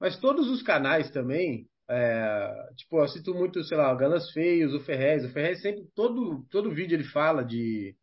mas 0.00 0.18
todos 0.18 0.48
os 0.48 0.62
canais 0.62 1.10
também, 1.10 1.68
é, 1.86 2.50
tipo, 2.76 2.98
eu 2.98 3.06
cito 3.08 3.34
muito, 3.34 3.62
sei 3.62 3.76
lá, 3.76 3.92
o 3.92 3.96
Galas 3.98 4.30
Feios, 4.30 4.72
o 4.72 4.80
Ferrez, 4.80 5.22
o 5.26 5.28
Ferrez 5.28 5.60
sempre, 5.60 5.84
todo, 5.94 6.46
todo 6.50 6.74
vídeo 6.74 6.96
ele 6.96 7.04
fala 7.04 7.44
de, 7.44 7.94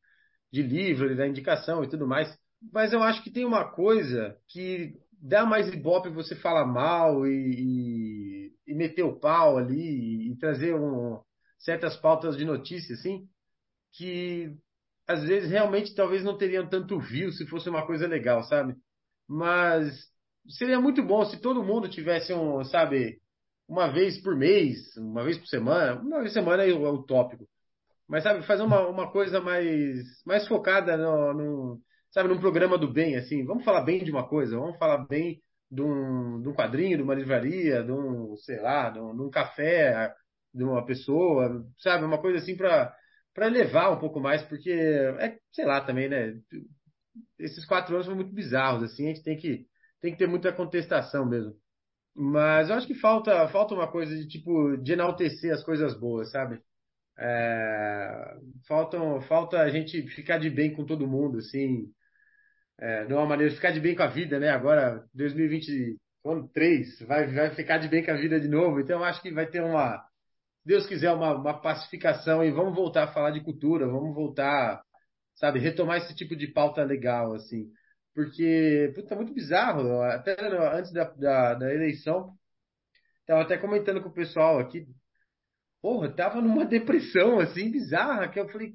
de 0.54 0.62
livro, 0.62 1.08
ele 1.08 1.16
dá 1.16 1.28
indicação 1.28 1.84
e 1.84 1.90
tudo 1.90 2.08
mais, 2.08 2.38
mas 2.72 2.94
eu 2.94 3.02
acho 3.02 3.24
que 3.24 3.32
tem 3.32 3.44
uma 3.44 3.72
coisa 3.72 4.38
que 4.48 4.94
dá 5.20 5.48
mais 5.48 5.68
ibope 5.68 6.10
você 6.10 6.36
falar 6.36 6.68
mal 6.68 7.26
e, 7.26 8.52
e, 8.68 8.72
e 8.72 8.76
meter 8.76 9.02
o 9.02 9.20
pau 9.20 9.58
ali 9.58 10.28
e, 10.28 10.32
e 10.32 10.38
trazer 10.38 10.76
um, 10.76 11.20
certas 11.62 11.96
pautas 11.98 12.38
de 12.38 12.46
notícia, 12.46 12.96
assim, 12.96 13.28
que 13.94 14.56
às 15.08 15.24
vezes 15.24 15.50
realmente 15.50 15.96
talvez 15.96 16.24
não 16.24 16.38
teriam 16.38 16.68
tanto 16.68 17.00
view 17.00 17.32
se 17.32 17.46
fosse 17.48 17.70
uma 17.70 17.86
coisa 17.86 18.08
legal, 18.08 18.44
sabe? 18.44 18.76
Mas 19.28 19.94
seria 20.50 20.80
muito 20.80 21.04
bom 21.04 21.24
se 21.26 21.40
todo 21.40 21.64
mundo 21.64 21.90
tivesse 21.90 22.34
um, 22.34 22.64
sabe, 22.64 23.20
uma 23.68 23.88
vez 23.88 24.22
por 24.22 24.36
mês, 24.36 24.96
uma 24.98 25.24
vez 25.24 25.38
por 25.38 25.48
semana, 25.48 26.00
uma 26.02 26.20
vez 26.20 26.34
por 26.34 26.40
semana 26.40 26.64
é 26.64 26.70
é 26.70 26.74
o 26.74 27.04
tópico. 27.04 27.48
Mas 28.08 28.24
sabe, 28.24 28.46
fazer 28.46 28.64
uma, 28.64 28.88
uma 28.88 29.12
coisa 29.12 29.40
mais, 29.40 30.04
mais 30.26 30.48
focada 30.48 30.98
no, 30.98 31.34
no, 31.34 31.82
sabe, 32.12 32.28
num 32.30 32.40
programa 32.40 32.78
do 32.78 32.92
bem, 32.92 33.16
assim, 33.16 33.46
vamos 33.46 33.64
falar 33.64 33.82
bem 33.82 34.04
de 34.04 34.12
uma 34.12 34.28
coisa, 34.28 34.58
vamos 34.58 34.78
falar 34.78 35.06
bem 35.08 35.42
de 35.70 35.82
um, 35.82 36.42
de 36.42 36.50
um 36.50 36.54
quadrinho, 36.54 36.98
de 36.98 37.04
uma 37.04 37.16
livraria, 37.16 37.84
de 37.84 37.92
um, 37.92 38.36
sei 38.38 38.60
lá, 38.60 38.90
de 38.90 39.00
um, 39.00 39.16
de 39.16 39.22
um 39.22 39.30
café, 39.30 40.14
de 40.53 40.64
uma 40.64 40.86
pessoa, 40.86 41.65
sabe, 41.78 42.06
uma 42.06 42.19
coisa 42.19 42.40
assim 42.40 42.56
para 42.56 42.95
para 43.34 43.91
um 43.91 43.99
pouco 43.99 44.19
mais, 44.19 44.44
porque 44.44 44.72
é, 44.72 45.38
sei 45.53 45.65
lá 45.65 45.82
também, 45.82 46.10
né? 46.10 46.38
Esses 47.40 47.65
quatro 47.65 47.94
anos 47.95 48.06
foram 48.06 48.18
muito 48.18 48.34
bizarros, 48.34 48.84
assim, 48.84 49.06
a 49.06 49.07
gente 49.14 49.23
tem 49.23 49.38
que 49.38 49.65
tem 50.02 50.11
que 50.11 50.18
ter 50.18 50.28
muita 50.28 50.52
contestação 50.52 51.26
mesmo. 51.26 51.53
Mas 52.15 52.69
eu 52.69 52.76
acho 52.76 52.88
que 52.88 52.95
falta 52.95 53.48
falta 53.49 53.73
uma 53.73 53.90
coisa 53.90 54.15
de 54.15 54.28
tipo 54.28 54.78
de 54.78 54.94
enaltecer 54.94 55.53
as 55.53 55.64
coisas 55.64 55.98
boas, 55.98 56.32
sabe? 56.32 56.61
É, 57.18 58.36
faltam, 58.68 59.22
falta 59.22 59.60
a 59.61 59.69
gente 59.69 60.07
ficar 60.10 60.38
de 60.40 60.49
bem 60.49 60.73
com 60.73 60.86
todo 60.86 61.07
mundo, 61.07 61.38
assim, 61.38 61.86
é, 62.80 63.06
de 63.06 63.14
uma 63.14 63.26
maneira, 63.26 63.53
ficar 63.53 63.72
de 63.72 63.80
bem 63.80 63.95
com 63.95 64.03
a 64.03 64.07
vida, 64.07 64.40
né? 64.40 64.49
Agora, 64.49 65.06
2023, 65.14 66.99
vai, 67.07 67.28
vai 67.32 67.52
ficar 67.56 67.78
de 67.78 67.88
bem 67.88 68.03
com 68.03 68.11
a 68.11 68.15
vida 68.15 68.40
de 68.40 68.48
novo, 68.48 68.80
então 68.80 68.99
eu 68.99 69.06
acho 69.06 69.22
que 69.22 69.32
vai 69.32 69.45
ter 69.48 69.61
uma, 69.61 70.03
Deus 70.66 70.86
quiser, 70.86 71.12
uma, 71.14 71.36
uma 71.36 71.62
pacificação 71.62 72.44
e 72.44 72.52
vamos 72.52 72.76
voltar 72.76 73.06
a 73.06 73.14
falar 73.14 73.32
de 73.32 73.44
cultura, 73.44 73.88
vamos 73.88 74.14
voltar, 74.14 74.82
sabe, 75.36 75.60
retomar 75.60 75.98
esse 75.98 76.16
tipo 76.16 76.36
de 76.36 76.48
pauta 76.48 76.84
legal, 76.84 77.34
assim, 77.34 77.72
porque, 78.14 78.92
puta, 78.96 79.14
é 79.14 79.18
muito 79.18 79.34
bizarro, 79.34 80.02
até 80.04 80.36
antes 80.76 80.92
da, 80.92 81.06
da, 81.06 81.54
da 81.56 81.74
eleição, 81.74 82.36
tava 83.26 83.42
até 83.42 83.58
comentando 83.58 84.02
com 84.02 84.10
o 84.10 84.14
pessoal 84.14 84.60
aqui, 84.60 84.86
porra, 85.82 86.10
tava 86.14 86.42
numa 86.42 86.66
depressão 86.66 87.40
assim 87.40 87.72
bizarra, 87.72 88.28
que 88.30 88.40
eu 88.40 88.48
falei, 88.50 88.74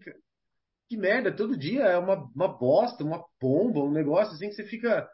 que 0.89 0.97
merda, 0.97 1.35
todo 1.35 1.57
dia 1.57 1.83
é 1.85 1.99
uma, 1.99 2.17
uma 2.35 2.49
bosta, 2.49 3.05
uma 3.05 3.25
bomba, 3.41 3.81
um 3.81 3.93
negócio 3.93 4.35
assim 4.35 4.49
que 4.49 4.55
você 4.55 4.65
fica. 4.65 5.09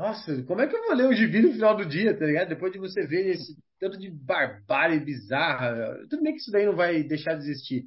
Nossa, 0.00 0.42
como 0.44 0.62
é 0.62 0.66
que 0.66 0.74
eu 0.74 0.82
vou 0.86 0.94
ler 0.94 1.08
o 1.08 1.12
gibi 1.12 1.42
no 1.42 1.52
final 1.52 1.76
do 1.76 1.84
dia, 1.84 2.18
tá 2.18 2.24
ligado? 2.24 2.48
Depois 2.48 2.72
de 2.72 2.78
você 2.78 3.06
ver 3.06 3.32
esse 3.32 3.54
tanto 3.78 3.98
de 3.98 4.10
barbárie 4.10 4.98
bizarra. 4.98 5.94
Tudo 6.08 6.22
bem 6.22 6.32
que 6.32 6.40
isso 6.40 6.50
daí 6.50 6.64
não 6.64 6.74
vai 6.74 7.02
deixar 7.02 7.34
de 7.34 7.40
existir. 7.40 7.84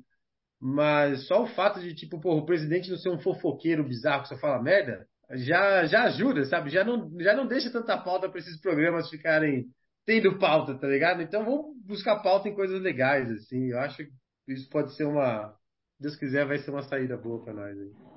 Mas 0.61 1.25
só 1.25 1.41
o 1.41 1.47
fato 1.47 1.79
de, 1.79 1.95
tipo, 1.95 2.21
porra, 2.21 2.41
o 2.41 2.45
presidente 2.45 2.91
não 2.91 2.97
ser 2.97 3.09
um 3.09 3.17
fofoqueiro 3.17 3.83
bizarro 3.83 4.21
que 4.21 4.29
só 4.29 4.37
fala 4.37 4.61
merda, 4.61 5.07
já, 5.31 5.87
já 5.87 6.03
ajuda, 6.03 6.45
sabe? 6.45 6.69
Já 6.69 6.83
não, 6.83 7.09
já 7.19 7.35
não 7.35 7.47
deixa 7.47 7.71
tanta 7.71 7.97
pauta 7.97 8.29
para 8.29 8.39
esses 8.39 8.61
programas 8.61 9.09
ficarem 9.09 9.65
tendo 10.05 10.37
pauta, 10.37 10.77
tá 10.77 10.87
ligado? 10.87 11.19
Então 11.19 11.43
vamos 11.43 11.75
buscar 11.83 12.21
pauta 12.21 12.47
em 12.47 12.53
coisas 12.53 12.79
legais, 12.79 13.27
assim. 13.31 13.71
Eu 13.71 13.79
acho 13.79 13.97
que 13.97 14.11
isso 14.49 14.69
pode 14.69 14.95
ser 14.95 15.05
uma. 15.05 15.51
Deus 15.99 16.15
quiser, 16.15 16.45
vai 16.45 16.59
ser 16.59 16.69
uma 16.69 16.83
saída 16.83 17.17
boa 17.17 17.43
para 17.43 17.53
nós 17.53 17.75
aí. 17.75 18.12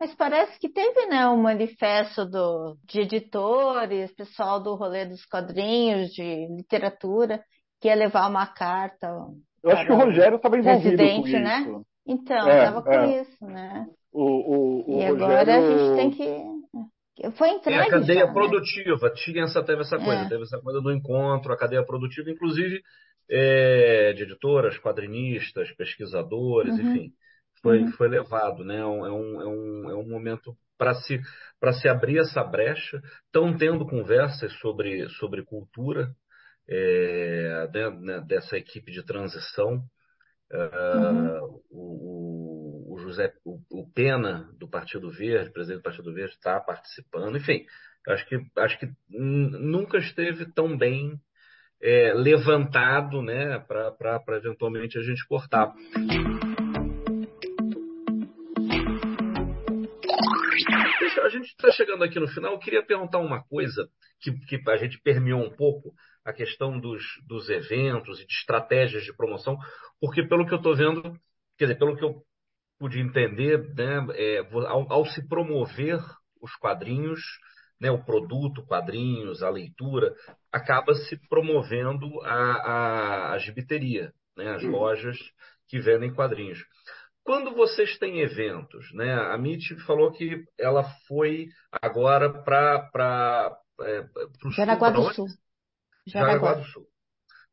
Mas 0.00 0.14
parece 0.14 0.58
que 0.60 0.68
teve, 0.68 1.06
né, 1.06 1.26
um 1.28 1.42
manifesto 1.42 2.24
do, 2.24 2.76
de 2.84 3.00
editores, 3.00 4.14
pessoal 4.14 4.62
do 4.62 4.74
rolê 4.76 5.04
dos 5.06 5.24
quadrinhos, 5.26 6.10
de 6.10 6.46
literatura, 6.56 7.42
que 7.80 7.88
ia 7.88 7.94
levar 7.94 8.28
uma 8.28 8.46
carta. 8.46 9.08
Eu 9.62 9.70
acho 9.72 9.86
que 9.86 9.92
o 9.92 9.96
Rogério 9.96 10.36
estava 10.36 10.56
envolvido 10.56 10.96
com 10.96 11.26
isso. 11.26 11.38
né? 11.38 11.80
Então, 12.06 12.48
estava 12.48 12.82
com 12.82 12.92
é. 12.92 13.20
isso, 13.22 13.44
né? 13.44 13.86
O, 14.12 14.22
o, 14.22 14.96
o 14.96 15.00
e 15.02 15.08
Rogério... 15.08 15.24
agora 15.24 15.56
a 15.56 15.60
gente 15.60 15.96
tem 15.96 16.10
que. 16.10 16.58
Foi 17.36 17.50
entregue. 17.50 17.78
É 17.80 17.82
a 17.82 17.90
cadeia 17.90 18.20
já, 18.20 18.26
né? 18.26 18.32
produtiva, 18.32 19.10
tinha 19.10 19.42
essa, 19.42 19.62
teve 19.64 19.80
essa 19.82 19.96
coisa, 19.98 20.22
É. 20.22 20.28
teve 20.28 20.44
essa 20.44 20.60
coisa 20.60 20.80
do 20.80 20.92
encontro, 20.92 21.52
a 21.52 21.56
cadeia 21.58 21.84
produtiva, 21.84 22.30
inclusive 22.30 22.80
é, 23.28 24.12
de 24.14 24.22
editoras, 24.22 24.78
quadrinistas, 24.78 25.70
pesquisadores, 25.72 26.74
Uhum. 26.78 26.92
enfim, 26.92 27.12
foi, 27.62 27.80
Uhum. 27.80 27.92
foi 27.92 28.08
levado, 28.08 28.64
né? 28.64 28.78
É 28.78 28.86
um, 28.86 29.06
é 29.06 29.10
um, 29.12 29.40
é 29.42 29.46
um, 29.46 29.90
é 30.02 30.08
momento 30.08 30.56
para 30.76 30.94
se, 30.94 31.20
para 31.60 31.72
se 31.72 31.88
abrir 31.88 32.18
essa 32.18 32.42
brecha. 32.44 33.00
Estão 33.26 33.56
tendo 33.56 33.86
conversas 33.86 34.52
sobre, 34.60 35.08
sobre 35.10 35.44
cultura 35.44 36.10
é, 36.68 37.68
né, 37.72 37.90
né, 37.90 38.20
dessa 38.26 38.56
equipe 38.56 38.92
de 38.92 39.04
transição. 39.04 39.82
Ah, 40.52 41.40
o, 41.42 41.62
o- 41.70 42.94
o 42.94 42.98
José, 43.00 43.32
o, 43.44 43.60
o 43.70 43.92
Pena 43.92 44.48
do 44.58 44.68
Partido 44.68 45.10
Verde, 45.10 45.52
presidente 45.52 45.80
do 45.80 45.82
Partido 45.84 46.12
Verde, 46.14 46.32
está 46.34 46.58
participando. 46.60 47.36
Enfim, 47.36 47.64
acho 48.08 48.26
que 48.26 48.36
acho 48.56 48.78
que 48.78 48.88
nunca 49.10 49.98
esteve 49.98 50.46
tão 50.52 50.76
bem 50.76 51.20
é, 51.80 52.12
levantado, 52.14 53.22
né, 53.22 53.58
para 53.60 54.36
eventualmente 54.36 54.98
a 54.98 55.02
gente 55.02 55.26
cortar. 55.28 55.72
Deixa- 61.00 61.22
A 61.22 61.28
gente 61.28 61.46
está 61.46 61.70
chegando 61.70 62.04
aqui 62.04 62.18
no 62.18 62.28
final. 62.28 62.52
Eu 62.52 62.58
queria 62.58 62.84
perguntar 62.84 63.18
uma 63.18 63.42
coisa 63.44 63.88
que, 64.20 64.32
que 64.46 64.60
a 64.70 64.76
gente 64.76 65.00
permeou 65.00 65.42
um 65.42 65.54
pouco 65.54 65.92
a 66.24 66.32
questão 66.32 66.78
dos, 66.78 67.02
dos 67.26 67.48
eventos 67.48 68.20
e 68.20 68.26
de 68.26 68.32
estratégias 68.34 69.04
de 69.04 69.16
promoção, 69.16 69.56
porque 70.00 70.22
pelo 70.22 70.46
que 70.46 70.52
eu 70.52 70.58
estou 70.58 70.76
vendo, 70.76 71.02
quer 71.56 71.66
dizer, 71.66 71.78
pelo 71.78 71.96
que 71.96 72.04
eu 72.04 72.22
pude 72.78 73.00
entender, 73.00 73.74
né, 73.74 74.06
é, 74.14 74.38
ao, 74.66 74.92
ao 74.92 75.04
se 75.06 75.26
promover 75.26 75.98
os 76.40 76.54
quadrinhos, 76.56 77.20
né, 77.80 77.90
o 77.90 78.04
produto, 78.04 78.64
quadrinhos, 78.66 79.42
a 79.42 79.50
leitura, 79.50 80.14
acaba 80.52 80.94
se 80.94 81.16
promovendo 81.28 82.20
a, 82.22 82.32
a, 82.32 83.32
a 83.32 83.38
gibiteria, 83.38 84.12
né, 84.36 84.50
as 84.50 84.62
lojas 84.62 85.16
que 85.68 85.78
vendem 85.80 86.12
quadrinhos. 86.12 86.58
Quando 87.28 87.54
vocês 87.54 87.98
têm 87.98 88.20
eventos, 88.20 88.90
né, 88.94 89.12
a 89.12 89.36
Mitch 89.36 89.78
falou 89.86 90.10
que 90.10 90.46
ela 90.58 90.82
foi 91.06 91.48
agora 91.70 92.42
para 92.42 93.60
o 94.46 94.50
Jaraguá 94.50 94.88
do? 94.88 95.12
Sul. 95.12 95.26
Jaraguá 96.06 96.38
Jaraguá. 96.38 96.54
do 96.54 96.64
Sul. 96.64 96.86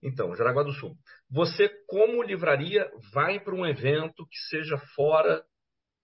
Então, 0.02 0.34
Jaraguá 0.34 0.64
do 0.64 0.72
Sul. 0.72 0.96
Você, 1.30 1.68
como 1.90 2.24
livraria, 2.24 2.90
vai 3.12 3.38
para 3.38 3.54
um 3.54 3.66
evento 3.66 4.26
que 4.26 4.38
seja 4.48 4.78
fora 4.96 5.44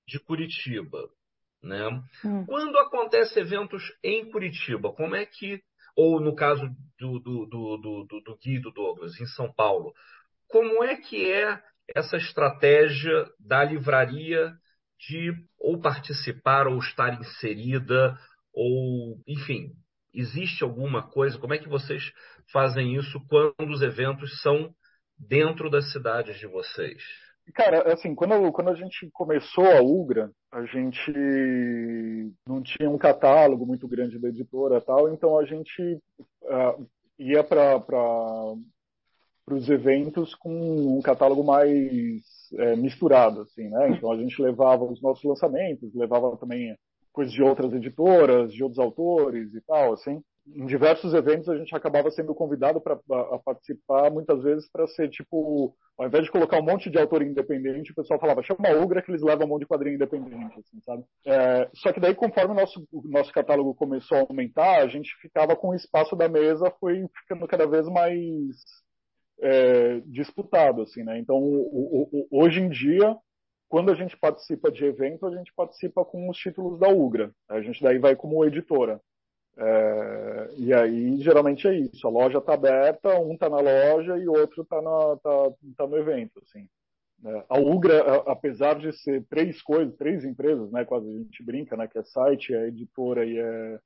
de 0.05 0.19
Curitiba, 0.19 1.07
né? 1.63 1.87
Hum. 2.25 2.45
Quando 2.45 2.77
acontece 2.77 3.39
eventos 3.39 3.81
em 4.03 4.29
Curitiba, 4.29 4.91
como 4.91 5.15
é 5.15 5.25
que, 5.25 5.61
ou 5.95 6.19
no 6.19 6.35
caso 6.35 6.67
do, 6.99 7.19
do, 7.21 7.45
do, 7.45 7.77
do, 7.77 8.03
do, 8.03 8.19
do 8.19 8.37
Gui 8.37 8.57
e 8.57 8.61
do 8.61 8.71
Douglas, 8.71 9.17
em 9.17 9.27
São 9.27 9.49
Paulo, 9.53 9.93
como 10.49 10.83
é 10.83 10.97
que 10.97 11.31
é 11.31 11.63
essa 11.95 12.17
estratégia 12.17 13.25
da 13.39 13.63
livraria 13.63 14.53
de 14.99 15.33
ou 15.59 15.79
participar 15.79 16.67
ou 16.67 16.77
estar 16.77 17.19
inserida, 17.19 18.17
ou, 18.53 19.19
enfim, 19.27 19.71
existe 20.13 20.63
alguma 20.63 21.07
coisa? 21.09 21.37
Como 21.37 21.53
é 21.53 21.57
que 21.57 21.69
vocês 21.69 22.11
fazem 22.51 22.95
isso 22.95 23.19
quando 23.27 23.71
os 23.71 23.81
eventos 23.81 24.41
são 24.41 24.73
dentro 25.17 25.69
das 25.69 25.91
cidades 25.91 26.37
de 26.37 26.47
vocês? 26.47 27.01
Cara, 27.53 27.93
assim, 27.93 28.13
quando, 28.13 28.51
quando 28.51 28.69
a 28.69 28.75
gente 28.75 29.09
começou 29.11 29.65
a 29.65 29.81
Ugra, 29.81 30.31
a 30.51 30.63
gente 30.65 31.11
não 32.47 32.61
tinha 32.61 32.89
um 32.89 32.97
catálogo 32.97 33.65
muito 33.65 33.87
grande 33.87 34.19
da 34.19 34.29
editora 34.29 34.79
tal, 34.79 35.11
então 35.13 35.37
a 35.37 35.45
gente 35.45 35.99
ah, 36.45 36.75
ia 37.17 37.43
para 37.43 37.79
os 39.49 39.69
eventos 39.69 40.35
com 40.35 40.97
um 40.97 41.01
catálogo 41.01 41.43
mais 41.43 42.21
é, 42.57 42.75
misturado, 42.75 43.41
assim, 43.41 43.69
né? 43.69 43.89
Então 43.89 44.11
a 44.11 44.17
gente 44.17 44.41
levava 44.41 44.83
os 44.83 45.01
nossos 45.01 45.23
lançamentos, 45.23 45.93
levava 45.93 46.35
também 46.37 46.75
coisas 47.11 47.33
de 47.33 47.43
outras 47.43 47.73
editoras, 47.73 48.53
de 48.53 48.63
outros 48.63 48.79
autores 48.79 49.53
e 49.53 49.61
tal, 49.61 49.93
assim. 49.93 50.21
Em 50.47 50.65
diversos 50.65 51.13
eventos 51.13 51.47
a 51.49 51.55
gente 51.55 51.75
acabava 51.75 52.09
sendo 52.09 52.33
convidado 52.33 52.81
para 52.81 52.97
participar, 53.45 54.09
muitas 54.09 54.41
vezes 54.41 54.69
para 54.71 54.87
ser 54.87 55.07
tipo, 55.09 55.75
ao 55.97 56.07
invés 56.07 56.25
de 56.25 56.31
colocar 56.31 56.59
um 56.59 56.65
monte 56.65 56.89
de 56.89 56.97
autor 56.97 57.21
independente, 57.21 57.91
o 57.91 57.95
pessoal 57.95 58.19
falava, 58.19 58.41
chama 58.41 58.67
a 58.67 58.81
Ugra 58.81 59.01
que 59.03 59.11
eles 59.11 59.21
levam 59.21 59.45
um 59.45 59.49
monte 59.49 59.61
de 59.61 59.67
quadrinho 59.67 59.95
independente, 59.95 60.59
assim, 60.59 60.81
sabe? 60.83 61.03
É, 61.25 61.69
só 61.75 61.93
que 61.93 61.99
daí, 61.99 62.15
conforme 62.15 62.53
o 62.53 62.55
nosso, 62.55 62.83
o 62.91 63.07
nosso 63.07 63.31
catálogo 63.31 63.75
começou 63.75 64.17
a 64.17 64.21
aumentar, 64.21 64.81
a 64.81 64.87
gente 64.87 65.15
ficava 65.21 65.55
com 65.55 65.69
o 65.69 65.75
espaço 65.75 66.15
da 66.15 66.27
mesa, 66.27 66.73
foi 66.79 67.05
ficando 67.21 67.47
cada 67.47 67.67
vez 67.67 67.87
mais 67.87 68.55
é, 69.41 69.99
disputado, 70.05 70.83
assim, 70.83 71.03
né? 71.03 71.17
Então, 71.17 71.37
o, 71.37 72.07
o, 72.11 72.27
hoje 72.31 72.59
em 72.59 72.69
dia, 72.69 73.17
quando 73.67 73.91
a 73.91 73.95
gente 73.95 74.15
participa 74.17 74.71
de 74.71 74.85
evento, 74.85 75.25
a 75.25 75.35
gente 75.35 75.51
participa 75.53 76.05
com 76.05 76.29
os 76.29 76.37
títulos 76.37 76.79
da 76.79 76.87
Ugra. 76.89 77.31
A 77.49 77.61
gente 77.61 77.81
daí 77.81 77.97
vai 77.97 78.15
como 78.15 78.45
editora. 78.45 79.01
É, 79.57 80.49
e 80.57 80.73
aí, 80.73 81.17
geralmente 81.21 81.67
é 81.67 81.73
isso. 81.73 82.07
A 82.07 82.09
loja 82.11 82.37
está 82.37 82.53
aberta, 82.53 83.19
um 83.19 83.33
está 83.33 83.49
na 83.49 83.59
loja 83.59 84.17
e 84.17 84.27
o 84.27 84.33
outro 84.33 84.61
está 84.61 84.81
tá, 84.81 85.51
tá 85.77 85.87
no 85.87 85.97
evento, 85.97 86.39
assim. 86.43 86.67
É, 87.23 87.45
a 87.49 87.59
Ugra, 87.59 88.23
apesar 88.27 88.79
de 88.79 88.91
ser 88.93 89.23
três 89.27 89.61
coisas, 89.61 89.95
três 89.95 90.23
empresas, 90.25 90.71
né? 90.71 90.85
Quase 90.85 91.07
a 91.07 91.17
gente 91.17 91.43
brinca, 91.43 91.75
né? 91.75 91.87
Que 91.87 91.99
é 91.99 92.03
site, 92.03 92.53
é 92.53 92.67
editora 92.67 93.25
e 93.25 93.37
é, 93.37 93.79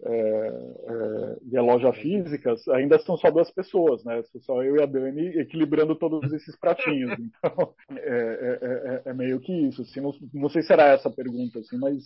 e 0.00 1.56
a 1.56 1.62
loja 1.62 1.92
física, 1.92 2.54
ainda 2.70 2.98
são 3.00 3.16
só 3.16 3.30
duas 3.30 3.50
pessoas, 3.50 4.04
né? 4.04 4.22
Só 4.40 4.62
eu 4.62 4.76
e 4.76 4.82
a 4.82 4.86
Dani 4.86 5.38
equilibrando 5.38 5.96
todos 5.96 6.32
esses 6.32 6.56
pratinhos. 6.56 7.18
Então, 7.38 7.74
é, 7.90 7.98
é, 7.98 9.02
é, 9.06 9.10
é 9.10 9.14
meio 9.14 9.40
que 9.40 9.52
isso. 9.52 9.82
Assim, 9.82 10.00
não, 10.00 10.12
não, 10.32 10.48
sei 10.48 10.62
se 10.62 10.72
era 10.72 10.88
essa 10.88 11.08
a 11.08 11.12
pergunta, 11.12 11.58
assim, 11.58 11.76
mas. 11.78 12.04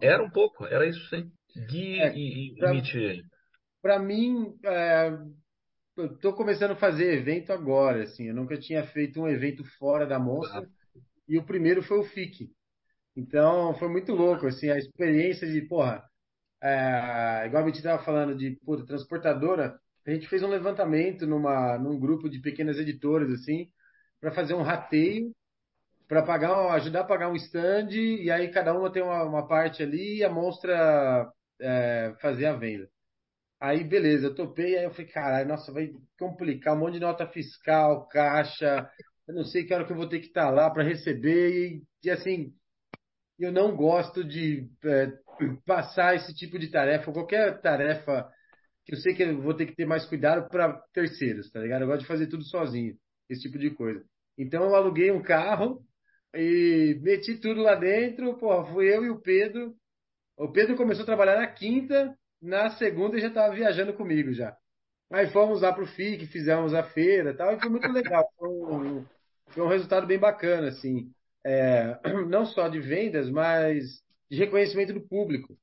Era 0.00 0.22
um 0.22 0.30
pouco, 0.30 0.66
era 0.66 0.86
isso 0.86 1.08
sim. 1.08 1.30
Gui 1.68 1.98
e, 2.14 2.54
e 2.54 3.22
Para 3.80 3.98
mim, 3.98 4.54
eu 5.96 6.06
estou 6.06 6.32
começando 6.32 6.72
a 6.72 6.76
fazer 6.76 7.14
evento 7.14 7.52
agora, 7.52 8.02
assim. 8.02 8.24
Eu 8.24 8.34
nunca 8.34 8.58
tinha 8.58 8.84
feito 8.88 9.20
um 9.20 9.28
evento 9.28 9.64
fora 9.78 10.06
da 10.06 10.18
mostra. 10.18 10.60
Ah. 10.60 11.00
E 11.28 11.38
o 11.38 11.44
primeiro 11.44 11.82
foi 11.82 11.98
o 11.98 12.04
FIC. 12.04 12.50
Então, 13.16 13.74
foi 13.78 13.88
muito 13.88 14.12
louco, 14.12 14.46
assim, 14.46 14.68
a 14.68 14.76
experiência 14.76 15.50
de, 15.50 15.62
porra, 15.62 16.04
é, 16.66 17.46
igual 17.46 17.62
a 17.62 17.66
gente 17.66 17.76
estava 17.76 18.02
falando 18.02 18.36
de 18.36 18.58
puta, 18.64 18.84
transportadora, 18.84 19.78
a 20.06 20.10
gente 20.10 20.28
fez 20.28 20.42
um 20.42 20.48
levantamento 20.48 21.26
numa, 21.26 21.78
num 21.78 21.98
grupo 21.98 22.28
de 22.28 22.40
pequenas 22.40 22.78
editoras, 22.78 23.30
assim, 23.30 23.70
para 24.20 24.32
fazer 24.32 24.54
um 24.54 24.62
rateio, 24.62 25.32
para 26.08 26.22
pagar, 26.22 26.72
ajudar 26.74 27.00
a 27.00 27.04
pagar 27.04 27.30
um 27.30 27.36
stand, 27.36 27.90
e 27.90 28.30
aí 28.30 28.50
cada 28.50 28.72
uma 28.76 28.90
tem 28.90 29.02
uma, 29.02 29.24
uma 29.24 29.46
parte 29.46 29.82
ali 29.82 30.18
e 30.18 30.24
a 30.24 30.30
mostra 30.30 31.30
é, 31.60 32.14
fazer 32.20 32.46
a 32.46 32.54
venda. 32.56 32.88
Aí, 33.60 33.84
beleza, 33.84 34.26
eu 34.26 34.34
topei, 34.34 34.76
aí 34.76 34.84
eu 34.84 34.90
falei, 34.90 35.06
caralho, 35.06 35.48
nossa, 35.48 35.72
vai 35.72 35.90
complicar, 36.18 36.74
um 36.74 36.80
monte 36.80 36.94
de 36.94 37.00
nota 37.00 37.26
fiscal, 37.28 38.06
caixa, 38.08 38.88
eu 39.26 39.34
não 39.34 39.44
sei 39.44 39.64
que 39.64 39.74
hora 39.74 39.84
que 39.84 39.92
eu 39.92 39.96
vou 39.96 40.08
ter 40.08 40.20
que 40.20 40.26
estar 40.26 40.50
lá 40.50 40.70
para 40.70 40.84
receber, 40.84 41.50
e, 41.50 41.82
e 42.04 42.10
assim, 42.10 42.52
eu 43.38 43.52
não 43.52 43.76
gosto 43.76 44.24
de 44.24 44.68
é, 44.84 45.12
passar 45.64 46.16
esse 46.16 46.34
tipo 46.34 46.58
de 46.58 46.70
tarefa, 46.70 47.12
qualquer 47.12 47.60
tarefa 47.60 48.28
que 48.84 48.94
eu 48.94 48.98
sei 48.98 49.14
que 49.14 49.22
eu 49.22 49.42
vou 49.42 49.54
ter 49.54 49.66
que 49.66 49.74
ter 49.74 49.84
mais 49.84 50.06
cuidado 50.06 50.48
para 50.48 50.72
terceiros, 50.92 51.50
tá 51.50 51.60
ligado? 51.60 51.82
Eu 51.82 51.88
gosto 51.88 52.02
de 52.02 52.06
fazer 52.06 52.28
tudo 52.28 52.44
sozinho, 52.44 52.94
esse 53.28 53.42
tipo 53.42 53.58
de 53.58 53.70
coisa. 53.70 54.02
Então 54.38 54.64
eu 54.64 54.74
aluguei 54.74 55.10
um 55.10 55.22
carro 55.22 55.82
e 56.34 56.98
meti 57.02 57.36
tudo 57.38 57.62
lá 57.62 57.74
dentro, 57.74 58.38
pô, 58.38 58.64
fui 58.66 58.94
eu 58.94 59.04
e 59.04 59.10
o 59.10 59.20
Pedro. 59.20 59.74
O 60.36 60.50
Pedro 60.50 60.76
começou 60.76 61.02
a 61.02 61.06
trabalhar 61.06 61.36
na 61.36 61.46
quinta, 61.46 62.16
na 62.40 62.70
segunda 62.70 63.18
já 63.18 63.28
estava 63.28 63.54
viajando 63.54 63.92
comigo 63.94 64.32
já. 64.32 64.56
Aí 65.12 65.30
fomos 65.30 65.62
lá 65.62 65.72
pro 65.72 65.86
FIC, 65.86 66.26
fizemos 66.26 66.74
a 66.74 66.82
feira 66.82 67.30
e 67.30 67.34
tal, 67.34 67.54
e 67.54 67.60
foi 67.60 67.70
muito 67.70 67.88
legal. 67.88 68.24
Foi 68.38 68.48
um, 68.48 69.04
foi 69.48 69.64
um 69.64 69.68
resultado 69.68 70.06
bem 70.06 70.18
bacana, 70.18 70.68
assim 70.68 71.12
é, 71.46 72.00
não 72.28 72.44
só 72.44 72.68
de 72.68 72.80
vendas, 72.80 73.30
mas 73.30 74.02
de 74.28 74.36
reconhecimento 74.36 74.92
do 74.92 75.06
público. 75.06 75.56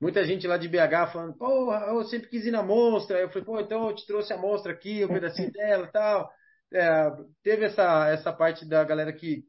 Muita 0.00 0.24
gente 0.24 0.46
lá 0.46 0.56
de 0.56 0.68
BH 0.68 1.12
falando, 1.12 1.36
porra, 1.36 1.86
eu 1.88 2.04
sempre 2.04 2.28
quis 2.28 2.44
ir 2.46 2.50
na 2.50 2.62
mostra. 2.62 3.18
Eu 3.18 3.28
falei, 3.28 3.44
pô, 3.44 3.60
então 3.60 3.88
eu 3.88 3.94
te 3.94 4.06
trouxe 4.06 4.32
a 4.32 4.38
mostra 4.38 4.72
aqui, 4.72 5.04
o 5.04 5.06
um 5.06 5.12
pedacinho 5.12 5.52
dela 5.52 5.86
e 5.86 5.92
tal. 5.92 6.30
É, 6.72 7.10
teve 7.42 7.66
essa, 7.66 8.08
essa 8.08 8.32
parte 8.32 8.66
da 8.66 8.82
galera 8.82 9.12
que 9.12 9.44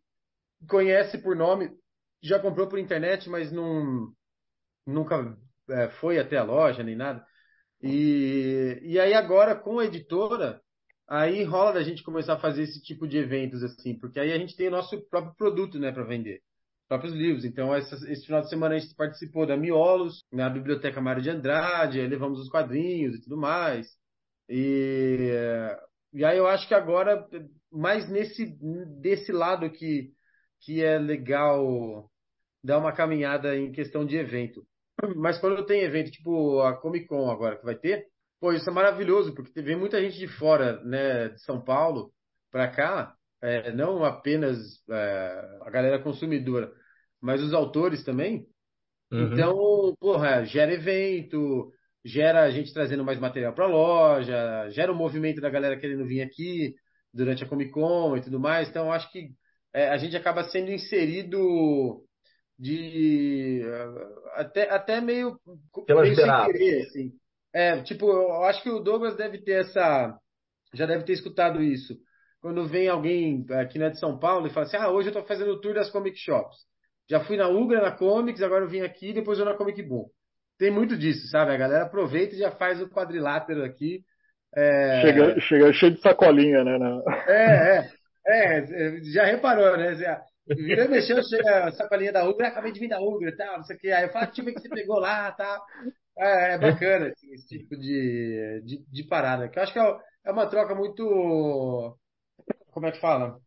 conhece 0.69 1.17
por 1.17 1.35
nome, 1.35 1.71
já 2.21 2.39
comprou 2.39 2.67
por 2.67 2.79
internet, 2.79 3.29
mas 3.29 3.51
não, 3.51 4.11
nunca 4.85 5.37
é, 5.69 5.89
foi 5.99 6.19
até 6.19 6.37
a 6.37 6.43
loja 6.43 6.83
nem 6.83 6.95
nada. 6.95 7.25
E, 7.81 8.79
e 8.81 8.99
aí 8.99 9.13
agora 9.13 9.55
com 9.55 9.79
a 9.79 9.85
editora, 9.85 10.61
aí 11.07 11.43
rola 11.43 11.73
da 11.73 11.83
gente 11.83 12.03
começar 12.03 12.33
a 12.33 12.39
fazer 12.39 12.63
esse 12.63 12.81
tipo 12.81 13.07
de 13.07 13.17
eventos 13.17 13.63
assim, 13.63 13.97
porque 13.97 14.19
aí 14.19 14.31
a 14.33 14.37
gente 14.37 14.55
tem 14.55 14.67
o 14.67 14.71
nosso 14.71 14.99
próprio 15.09 15.35
produto, 15.35 15.79
né, 15.79 15.91
para 15.91 16.03
vender, 16.03 16.41
próprios 16.87 17.13
livros. 17.13 17.45
Então, 17.45 17.73
essa, 17.73 17.95
esse 18.11 18.25
final 18.25 18.41
de 18.41 18.49
semana 18.49 18.75
a 18.75 18.79
gente 18.79 18.93
participou 18.95 19.45
da 19.45 19.57
Miolos, 19.57 20.23
na 20.31 20.49
Biblioteca 20.49 21.01
Mário 21.01 21.21
de 21.21 21.29
Andrade, 21.29 22.05
levamos 22.05 22.39
os 22.39 22.49
quadrinhos 22.49 23.15
e 23.15 23.21
tudo 23.21 23.37
mais. 23.37 23.87
E, 24.49 25.31
e 26.13 26.25
aí 26.25 26.37
eu 26.37 26.47
acho 26.47 26.67
que 26.67 26.73
agora, 26.73 27.27
mais 27.71 28.09
nesse 28.09 28.45
desse 29.01 29.31
lado 29.31 29.69
que, 29.69 30.11
que 30.61 30.83
é 30.83 30.97
legal 30.97 32.09
dar 32.63 32.79
uma 32.79 32.91
caminhada 32.91 33.55
em 33.55 33.71
questão 33.71 34.05
de 34.05 34.17
evento. 34.17 34.65
Mas 35.15 35.37
quando 35.39 35.65
tem 35.65 35.81
evento, 35.83 36.11
tipo 36.11 36.61
a 36.61 36.75
Comic 36.75 37.07
Con 37.07 37.29
agora 37.29 37.57
que 37.57 37.65
vai 37.65 37.75
ter, 37.75 38.07
Pô, 38.39 38.53
isso 38.53 38.69
é 38.69 38.73
maravilhoso, 38.73 39.33
porque 39.33 39.61
vem 39.61 39.75
muita 39.75 40.01
gente 40.01 40.17
de 40.17 40.27
fora, 40.27 40.81
né, 40.83 41.29
de 41.29 41.41
São 41.41 41.59
Paulo 41.59 42.11
para 42.51 42.67
cá, 42.67 43.15
é, 43.41 43.71
não 43.71 44.03
apenas 44.03 44.57
é, 44.89 45.57
a 45.61 45.69
galera 45.69 45.99
consumidora, 45.99 46.71
mas 47.21 47.41
os 47.41 47.53
autores 47.53 48.03
também. 48.03 48.47
Uhum. 49.11 49.33
Então, 49.33 49.95
porra, 49.99 50.45
gera 50.45 50.73
evento, 50.73 51.71
gera 52.05 52.43
a 52.43 52.51
gente 52.51 52.73
trazendo 52.73 53.03
mais 53.03 53.19
material 53.19 53.53
para 53.53 53.65
a 53.65 53.69
loja, 53.69 54.69
gera 54.69 54.91
o 54.91 54.95
um 54.95 54.97
movimento 54.97 55.41
da 55.41 55.49
galera 55.49 55.77
querendo 55.79 56.05
vir 56.05 56.21
aqui 56.21 56.75
durante 57.13 57.43
a 57.43 57.47
Comic 57.47 57.71
Con 57.71 58.17
e 58.17 58.21
tudo 58.21 58.39
mais. 58.39 58.69
Então, 58.69 58.91
acho 58.91 59.11
que 59.11 59.31
é, 59.73 59.89
a 59.89 59.97
gente 59.97 60.15
acaba 60.15 60.43
sendo 60.49 60.71
inserido 60.71 62.03
de 62.57 63.61
até, 64.33 64.69
até 64.69 65.01
meio, 65.01 65.39
meio 65.87 66.15
sem 66.15 66.25
querer, 66.25 66.81
assim. 66.83 67.13
É, 67.57 67.81
tipo, 67.81 68.05
eu 68.05 68.43
acho 68.43 68.61
que 68.61 68.69
o 68.69 68.79
Douglas 68.79 69.17
deve 69.17 69.39
ter 69.39 69.61
essa. 69.61 70.15
Já 70.75 70.85
deve 70.85 71.05
ter 71.05 71.13
escutado 71.13 71.59
isso. 71.63 71.97
Quando 72.39 72.67
vem 72.67 72.87
alguém 72.87 73.43
aqui 73.49 73.79
né, 73.79 73.89
de 73.89 73.99
São 73.99 74.19
Paulo 74.19 74.45
e 74.45 74.51
fala 74.51 74.67
assim: 74.67 74.77
ah, 74.77 74.91
hoje 74.91 75.09
eu 75.09 75.13
tô 75.13 75.23
fazendo 75.23 75.53
o 75.53 75.59
tour 75.59 75.73
das 75.73 75.89
comic 75.89 76.15
shops. 76.19 76.55
Já 77.09 77.19
fui 77.21 77.35
na 77.35 77.47
Ugra, 77.47 77.81
na 77.81 77.91
Comics, 77.91 78.43
agora 78.43 78.65
eu 78.65 78.69
vim 78.69 78.81
aqui, 78.81 79.11
depois 79.11 79.39
eu 79.39 79.45
na 79.45 79.55
Comic 79.55 79.81
Boom. 79.81 80.05
Tem 80.59 80.69
muito 80.69 80.95
disso, 80.95 81.27
sabe? 81.29 81.51
A 81.51 81.57
galera 81.57 81.85
aproveita 81.85 82.35
e 82.35 82.39
já 82.39 82.51
faz 82.51 82.79
o 82.79 82.89
quadrilátero 82.89 83.63
aqui. 83.63 84.03
É... 84.55 85.01
Chega, 85.01 85.39
chega 85.39 85.73
cheio 85.73 85.93
de 85.95 86.01
sacolinha, 86.01 86.63
né? 86.63 86.77
É, 87.27 87.89
é, 88.27 88.57
é. 88.59 89.03
Já 89.03 89.25
reparou, 89.25 89.75
né? 89.77 89.95
Vira 90.47 90.85
e 90.85 90.87
mexeu, 90.89 91.23
chega 91.23 91.65
a 91.65 91.71
sacolinha 91.71 92.11
da 92.11 92.23
Ugra, 92.29 92.49
acabei 92.49 92.71
de 92.71 92.79
vir 92.79 92.89
da 92.89 93.01
Ugra 93.01 93.29
e 93.29 93.35
tal, 93.35 93.57
não 93.57 93.63
sei 93.63 93.75
o 93.75 93.79
que. 93.79 93.91
Aí 93.91 94.03
eu 94.03 94.09
falo, 94.09 94.25
ah, 94.25 94.27
que 94.27 94.43
você 94.43 94.69
pegou 94.69 94.99
lá, 94.99 95.31
tal. 95.31 95.65
É, 96.17 96.55
é 96.55 96.57
bacana 96.57 97.07
assim, 97.07 97.31
esse 97.33 97.47
tipo 97.47 97.75
de, 97.77 98.61
de, 98.65 98.85
de, 98.91 99.03
parada. 99.07 99.47
Que 99.47 99.59
eu 99.59 99.63
acho 99.63 99.73
que 99.73 99.79
é, 99.79 99.97
é 100.25 100.31
uma 100.31 100.47
troca 100.47 100.73
muito. 100.73 101.97
Como 102.71 102.85
é 102.87 102.91
que 102.91 102.99
fala? 102.99 103.39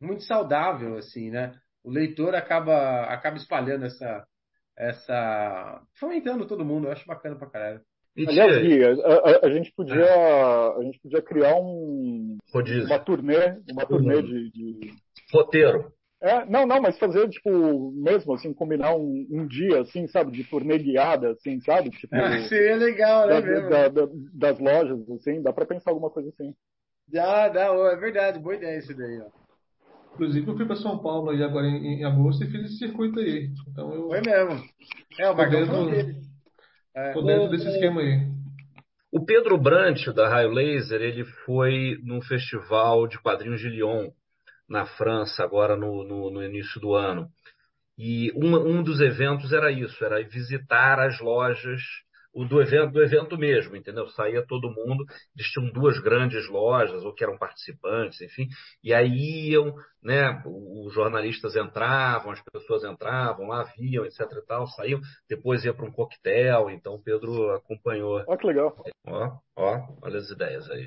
Muito 0.00 0.22
saudável, 0.24 0.96
assim, 0.96 1.30
né? 1.30 1.54
O 1.82 1.90
leitor 1.90 2.34
acaba, 2.34 3.04
acaba 3.04 3.36
espalhando 3.36 3.86
essa. 3.86 4.26
essa 4.76 5.82
fomentando 5.98 6.46
todo 6.46 6.64
mundo. 6.64 6.86
Eu 6.86 6.92
acho 6.92 7.06
bacana 7.06 7.36
pra 7.36 7.50
caralho. 7.50 7.80
Aliás, 8.16 8.58
Gui, 8.58 8.84
a, 8.84 8.90
a, 8.90 9.46
a, 9.46 9.50
gente 9.50 9.72
podia, 9.72 10.04
ah. 10.04 10.76
a 10.78 10.82
gente 10.82 10.98
podia 11.00 11.22
criar 11.22 11.54
um, 11.54 12.38
Rodízio. 12.52 12.86
uma 12.86 12.98
turnê, 12.98 13.60
uma 13.70 13.86
turnê 13.86 14.20
de, 14.20 14.50
de... 14.50 14.94
roteiro. 15.32 15.92
É, 16.22 16.44
não, 16.44 16.66
não, 16.66 16.82
mas 16.82 16.98
fazer, 16.98 17.26
tipo, 17.30 17.92
mesmo, 17.92 18.34
assim, 18.34 18.52
combinar 18.52 18.94
um, 18.94 19.26
um 19.30 19.46
dia, 19.46 19.80
assim, 19.80 20.06
sabe, 20.06 20.30
de 20.32 20.44
turnê 20.44 20.76
guiada, 20.76 21.30
assim, 21.30 21.58
sabe? 21.60 21.88
Tipo, 21.90 22.14
ah, 22.14 22.42
seria 22.42 22.76
legal, 22.76 23.26
né, 23.26 23.40
da, 23.40 23.46
mesmo? 23.46 23.70
Da, 23.70 23.88
da, 23.88 24.08
das 24.34 24.58
lojas, 24.58 25.10
assim, 25.12 25.40
dá 25.40 25.50
pra 25.50 25.64
pensar 25.64 25.90
alguma 25.90 26.10
coisa 26.10 26.28
assim. 26.28 26.54
Dá, 27.08 27.48
dá, 27.48 27.66
é 27.68 27.96
verdade, 27.96 28.38
boa 28.38 28.54
ideia 28.54 28.78
isso 28.78 28.94
daí, 28.94 29.18
ó. 29.18 29.40
Inclusive, 30.12 30.46
eu 30.46 30.56
fui 30.56 30.66
para 30.66 30.76
São 30.76 30.98
Paulo 30.98 31.30
aí 31.30 31.42
agora 31.42 31.66
em, 31.66 32.00
em, 32.00 32.04
agosto 32.04 32.44
e 32.44 32.50
fiz 32.50 32.66
esse 32.66 32.78
circuito 32.78 33.18
aí. 33.18 33.48
Então 33.68 33.94
eu. 33.94 34.08
Foi 34.08 34.20
mesmo. 34.20 34.62
É, 35.18 35.30
o 35.30 35.36
Marcão 35.36 35.90
dele. 35.90 36.20
É. 36.94 37.12
Tô 37.12 37.22
dentro 37.22 37.48
desse 37.48 37.68
esquema 37.68 38.02
aí. 38.02 38.28
O 39.12 39.24
Pedro 39.24 39.56
Brant, 39.56 40.06
da 40.08 40.28
Raio 40.28 40.50
Laser, 40.50 41.00
ele 41.00 41.24
foi 41.46 41.98
num 42.04 42.20
festival 42.20 43.08
de 43.08 43.18
quadrinhos 43.20 43.60
de 43.60 43.68
Lyon 43.68 44.10
na 44.70 44.86
França 44.86 45.42
agora 45.42 45.76
no, 45.76 46.04
no, 46.04 46.30
no 46.30 46.42
início 46.42 46.80
do 46.80 46.94
ano. 46.94 47.28
E 47.98 48.32
um, 48.34 48.56
um 48.56 48.82
dos 48.82 49.00
eventos 49.00 49.52
era 49.52 49.70
isso, 49.70 50.02
era 50.04 50.22
visitar 50.26 51.00
as 51.00 51.20
lojas 51.20 51.82
o 52.32 52.44
do 52.44 52.60
evento 52.62 52.92
do 52.92 53.02
evento 53.02 53.36
mesmo, 53.36 53.76
entendeu? 53.76 54.06
Saía 54.08 54.46
todo 54.46 54.70
mundo, 54.70 55.04
eles 55.36 55.50
tinham 55.50 55.70
duas 55.72 55.98
grandes 55.98 56.48
lojas, 56.48 57.02
ou 57.04 57.12
que 57.12 57.24
eram 57.24 57.36
participantes, 57.36 58.20
enfim, 58.20 58.48
e 58.82 58.94
aí 58.94 59.50
iam, 59.50 59.74
né? 60.02 60.40
Os 60.46 60.94
jornalistas 60.94 61.56
entravam, 61.56 62.30
as 62.30 62.40
pessoas 62.40 62.84
entravam, 62.84 63.48
lá 63.48 63.64
viam, 63.76 64.04
etc 64.04 64.20
e 64.32 64.46
tal, 64.46 64.66
saíam, 64.68 65.00
depois 65.28 65.64
ia 65.64 65.74
para 65.74 65.86
um 65.86 65.92
coquetel, 65.92 66.70
então 66.70 66.94
o 66.94 67.02
Pedro 67.02 67.50
acompanhou. 67.52 68.22
Ó, 68.26 68.36
que 68.36 68.46
legal. 68.46 68.76
Ó, 69.06 69.38
ó, 69.56 69.96
olha 70.02 70.18
as 70.18 70.30
ideias 70.30 70.70
aí. 70.70 70.86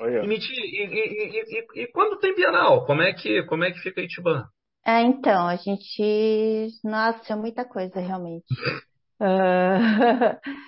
E, 0.00 0.26
e, 0.26 1.58
e, 1.58 1.82
e, 1.82 1.86
quando 1.92 2.18
tem 2.18 2.34
Bienal, 2.34 2.84
como 2.84 3.02
é 3.02 3.12
que, 3.12 3.42
como 3.44 3.64
é 3.64 3.70
que 3.70 3.78
fica 3.78 4.00
Itibã? 4.00 4.44
É, 4.86 5.00
então, 5.00 5.46
a 5.46 5.56
gente. 5.56 6.68
Nossa, 6.82 7.32
é 7.32 7.36
muita 7.36 7.64
coisa, 7.64 8.00
realmente. 8.00 8.46
uh... 9.20 10.38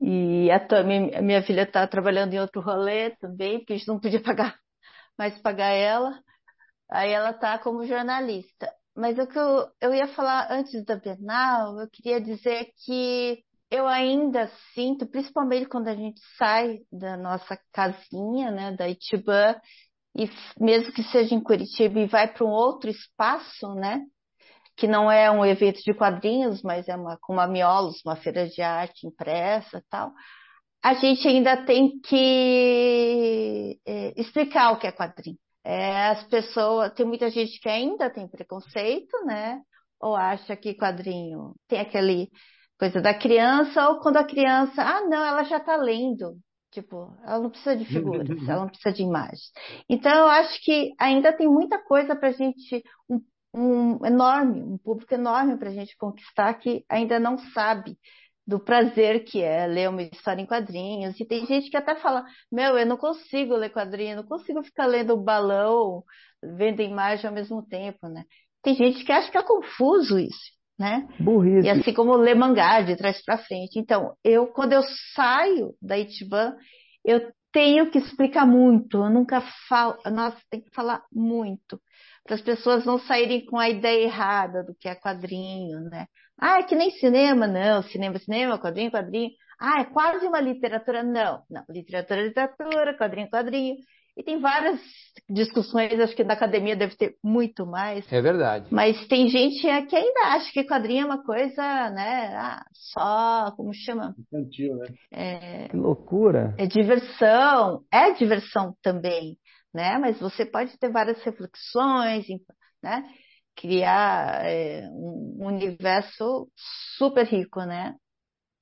E 0.00 0.50
a 0.50 0.60
tua, 0.60 0.82
minha, 0.82 1.22
minha 1.22 1.42
filha 1.42 1.62
está 1.62 1.86
trabalhando 1.86 2.34
em 2.34 2.40
outro 2.40 2.60
rolê 2.60 3.10
também, 3.16 3.58
porque 3.58 3.72
a 3.74 3.76
gente 3.76 3.88
não 3.88 4.00
podia 4.00 4.22
pagar 4.22 4.54
mais 5.18 5.38
pagar 5.40 5.70
ela. 5.70 6.20
Aí 6.90 7.12
ela 7.12 7.30
está 7.30 7.58
como 7.58 7.86
jornalista. 7.86 8.72
Mas 8.94 9.18
o 9.18 9.26
que 9.26 9.38
eu, 9.38 9.68
eu 9.80 9.94
ia 9.94 10.08
falar 10.08 10.48
antes 10.50 10.84
da 10.84 10.96
Bienal, 10.96 11.80
eu 11.80 11.88
queria 11.90 12.20
dizer 12.20 12.68
que 12.84 13.42
eu 13.70 13.86
ainda 13.86 14.50
sinto, 14.74 15.06
principalmente 15.06 15.68
quando 15.68 15.88
a 15.88 15.94
gente 15.94 16.20
sai 16.38 16.80
da 16.90 17.16
nossa 17.16 17.58
casinha, 17.72 18.50
né, 18.50 18.72
da 18.72 18.88
Itibã, 18.88 19.54
e 20.16 20.30
mesmo 20.58 20.92
que 20.92 21.02
seja 21.04 21.34
em 21.34 21.42
Curitiba 21.42 22.00
e 22.00 22.06
vai 22.06 22.32
para 22.32 22.44
um 22.44 22.50
outro 22.50 22.88
espaço, 22.90 23.74
né, 23.74 24.02
que 24.76 24.86
não 24.86 25.10
é 25.10 25.30
um 25.30 25.44
evento 25.44 25.80
de 25.82 25.94
quadrinhos, 25.94 26.62
mas 26.62 26.88
é 26.88 26.96
uma, 26.96 27.18
como 27.20 27.40
a 27.40 27.46
Miolos, 27.46 28.02
uma 28.04 28.16
feira 28.16 28.48
de 28.48 28.62
arte 28.62 29.06
impressa 29.06 29.82
tal, 29.90 30.12
a 30.82 30.94
gente 30.94 31.26
ainda 31.26 31.64
tem 31.64 31.98
que 32.00 33.80
é, 33.84 34.20
explicar 34.20 34.72
o 34.72 34.78
que 34.78 34.86
é 34.86 34.92
quadrinho. 34.92 35.38
É, 35.64 36.10
as 36.10 36.22
pessoas, 36.28 36.92
tem 36.94 37.04
muita 37.04 37.28
gente 37.28 37.58
que 37.58 37.68
ainda 37.68 38.08
tem 38.08 38.28
preconceito, 38.28 39.24
né? 39.24 39.60
Ou 40.00 40.14
acha 40.14 40.54
que 40.54 40.74
quadrinho 40.74 41.54
tem 41.66 41.80
aquele 41.80 42.30
coisa 42.78 43.00
da 43.00 43.14
criança, 43.14 43.88
ou 43.88 44.00
quando 44.00 44.18
a 44.18 44.24
criança, 44.24 44.82
ah, 44.82 45.02
não, 45.02 45.24
ela 45.24 45.44
já 45.44 45.58
está 45.58 45.76
lendo. 45.76 46.36
Tipo, 46.70 47.16
ela 47.24 47.40
não 47.40 47.50
precisa 47.50 47.76
de 47.76 47.84
figuras, 47.86 48.28
ela 48.46 48.60
não 48.60 48.68
precisa 48.68 48.94
de 48.94 49.02
imagens. 49.02 49.50
Então, 49.88 50.12
eu 50.12 50.26
acho 50.28 50.62
que 50.62 50.92
ainda 50.98 51.32
tem 51.32 51.48
muita 51.48 51.78
coisa 51.78 52.14
para 52.14 52.28
a 52.28 52.32
gente, 52.32 52.82
um, 53.08 53.20
um 53.54 54.04
enorme, 54.04 54.62
um 54.62 54.76
público 54.76 55.14
enorme 55.14 55.56
para 55.56 55.70
a 55.70 55.72
gente 55.72 55.96
conquistar 55.96 56.52
que 56.54 56.84
ainda 56.88 57.18
não 57.18 57.38
sabe 57.54 57.96
do 58.46 58.60
prazer 58.60 59.24
que 59.24 59.42
é 59.42 59.66
ler 59.66 59.88
uma 59.88 60.02
história 60.02 60.40
em 60.40 60.46
quadrinhos. 60.46 61.18
E 61.18 61.24
tem 61.24 61.46
gente 61.46 61.70
que 61.70 61.76
até 61.76 61.96
fala: 61.96 62.24
Meu, 62.52 62.78
eu 62.78 62.86
não 62.86 62.96
consigo 62.96 63.56
ler 63.56 63.70
quadrinho, 63.70 64.16
não 64.16 64.24
consigo 64.24 64.62
ficar 64.62 64.86
lendo 64.86 65.14
o 65.14 65.22
balão, 65.22 66.04
vendo 66.42 66.82
imagem 66.82 67.26
ao 67.26 67.34
mesmo 67.34 67.66
tempo, 67.66 68.08
né? 68.08 68.24
Tem 68.62 68.74
gente 68.74 69.04
que 69.04 69.12
acha 69.12 69.30
que 69.30 69.38
é 69.38 69.42
confuso 69.42 70.18
isso, 70.18 70.52
né? 70.78 71.06
Burrice. 71.18 71.66
E 71.66 71.70
assim 71.70 71.92
como 71.92 72.14
ler 72.16 72.34
mangá 72.34 72.80
de 72.82 72.96
trás 72.96 73.22
para 73.24 73.38
frente. 73.38 73.78
Então, 73.78 74.14
eu, 74.22 74.48
quando 74.48 74.72
eu 74.72 74.82
saio 75.14 75.74
da 75.80 75.98
Itiban, 75.98 76.54
eu 77.04 77.32
tenho 77.52 77.90
que 77.90 77.98
explicar 77.98 78.46
muito, 78.46 78.98
eu 78.98 79.10
nunca 79.10 79.42
falo, 79.68 79.96
nossa, 80.10 80.36
tem 80.50 80.60
que 80.60 80.74
falar 80.74 81.02
muito, 81.10 81.80
para 82.24 82.34
as 82.34 82.42
pessoas 82.42 82.84
não 82.84 82.98
saírem 82.98 83.46
com 83.46 83.58
a 83.58 83.70
ideia 83.70 84.04
errada 84.04 84.62
do 84.62 84.74
que 84.74 84.88
é 84.88 84.94
quadrinho, 84.94 85.80
né? 85.88 86.06
Ah, 86.38 86.58
é 86.58 86.62
que 86.64 86.74
nem 86.74 86.90
cinema, 86.90 87.46
não. 87.46 87.82
Cinema, 87.84 88.18
cinema, 88.18 88.58
quadrinho, 88.58 88.90
quadrinho. 88.90 89.30
Ah, 89.58 89.80
é 89.80 89.84
quase 89.84 90.26
uma 90.26 90.40
literatura. 90.40 91.02
Não, 91.02 91.42
não. 91.48 91.64
Literatura, 91.70 92.22
literatura, 92.22 92.96
quadrinho, 92.96 93.30
quadrinho. 93.30 93.76
E 94.16 94.22
tem 94.22 94.40
várias 94.40 94.80
discussões, 95.28 96.00
acho 96.00 96.16
que 96.16 96.24
na 96.24 96.32
academia 96.34 96.74
deve 96.74 96.96
ter 96.96 97.16
muito 97.22 97.66
mais. 97.66 98.10
É 98.10 98.20
verdade. 98.20 98.66
Mas 98.72 99.06
tem 99.08 99.28
gente 99.28 99.60
que 99.60 99.96
ainda 99.96 100.20
acha 100.34 100.50
que 100.52 100.64
quadrinho 100.64 101.02
é 101.02 101.04
uma 101.06 101.22
coisa, 101.22 101.90
né? 101.90 102.34
Ah, 102.36 102.64
só, 102.72 103.52
como 103.56 103.74
chama? 103.74 104.14
Infantil, 104.18 104.76
né? 104.76 104.86
É, 105.12 105.68
Que 105.68 105.76
loucura. 105.76 106.54
é 106.58 106.66
diversão, 106.66 107.82
é 107.92 108.12
diversão 108.12 108.74
também, 108.82 109.36
né? 109.74 109.98
Mas 109.98 110.18
você 110.18 110.46
pode 110.46 110.78
ter 110.78 110.90
várias 110.90 111.22
reflexões, 111.22 112.24
né? 112.82 113.04
Criar 113.54 114.44
é, 114.46 114.88
um 114.92 115.46
universo 115.46 116.48
super 116.96 117.26
rico, 117.26 117.60
né? 117.64 117.94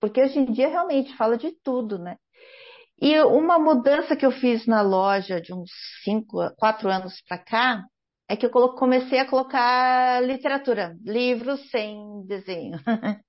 Porque 0.00 0.20
hoje 0.20 0.38
em 0.38 0.46
dia 0.52 0.68
realmente 0.68 1.16
fala 1.16 1.36
de 1.38 1.52
tudo, 1.62 1.98
né? 1.98 2.16
E 3.00 3.18
uma 3.24 3.58
mudança 3.58 4.16
que 4.16 4.24
eu 4.24 4.30
fiz 4.32 4.66
na 4.66 4.80
loja 4.82 5.40
de 5.40 5.52
uns 5.52 5.70
cinco, 6.04 6.38
quatro 6.56 6.88
anos 6.88 7.20
para 7.28 7.38
cá 7.38 7.84
é 8.28 8.36
que 8.36 8.46
eu 8.46 8.50
comecei 8.74 9.18
a 9.18 9.28
colocar 9.28 10.22
literatura, 10.22 10.96
livros 11.04 11.70
sem 11.70 12.24
desenho. 12.26 12.78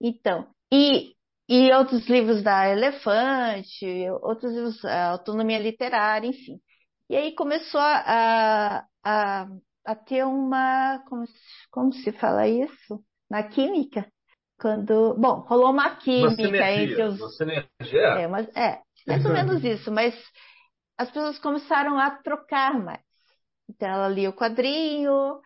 Então, 0.00 0.48
e, 0.72 1.14
e 1.48 1.72
outros 1.72 2.06
livros 2.08 2.42
da 2.42 2.68
Elefante, 2.68 3.86
outros 4.22 4.52
livros, 4.52 4.84
a 4.84 5.10
Autonomia 5.12 5.58
Literária, 5.58 6.28
enfim. 6.28 6.60
E 7.08 7.16
aí 7.16 7.34
começou 7.34 7.80
a, 7.80 8.84
a, 9.04 9.46
a 9.84 9.94
ter 9.96 10.24
uma, 10.24 11.00
como, 11.08 11.26
se- 11.26 11.34
como 11.70 11.92
se 11.92 12.12
fala 12.12 12.46
isso? 12.48 13.02
Na 13.30 13.42
química. 13.42 14.06
Quando, 14.60 15.14
bom, 15.18 15.40
rolou 15.48 15.70
uma 15.72 15.96
Uma 16.16 16.30
química 16.30 16.70
entre 16.72 17.02
sinergia. 17.02 17.04
os, 17.04 17.18
Uma 17.18 17.28
sinergia. 17.30 17.68
é, 18.14 18.26
mas, 18.28 18.48
é, 18.56 18.82
mais 19.08 19.24
ou 19.24 19.32
menos 19.32 19.64
isso, 19.64 19.90
mas 19.90 20.14
as 20.96 21.08
pessoas 21.08 21.38
começaram 21.38 21.98
a 21.98 22.10
trocar 22.10 22.78
mais. 22.78 23.00
Então 23.68 23.88
ela 23.88 24.08
lia 24.08 24.30
o 24.30 24.36
quadrinho, 24.36 25.40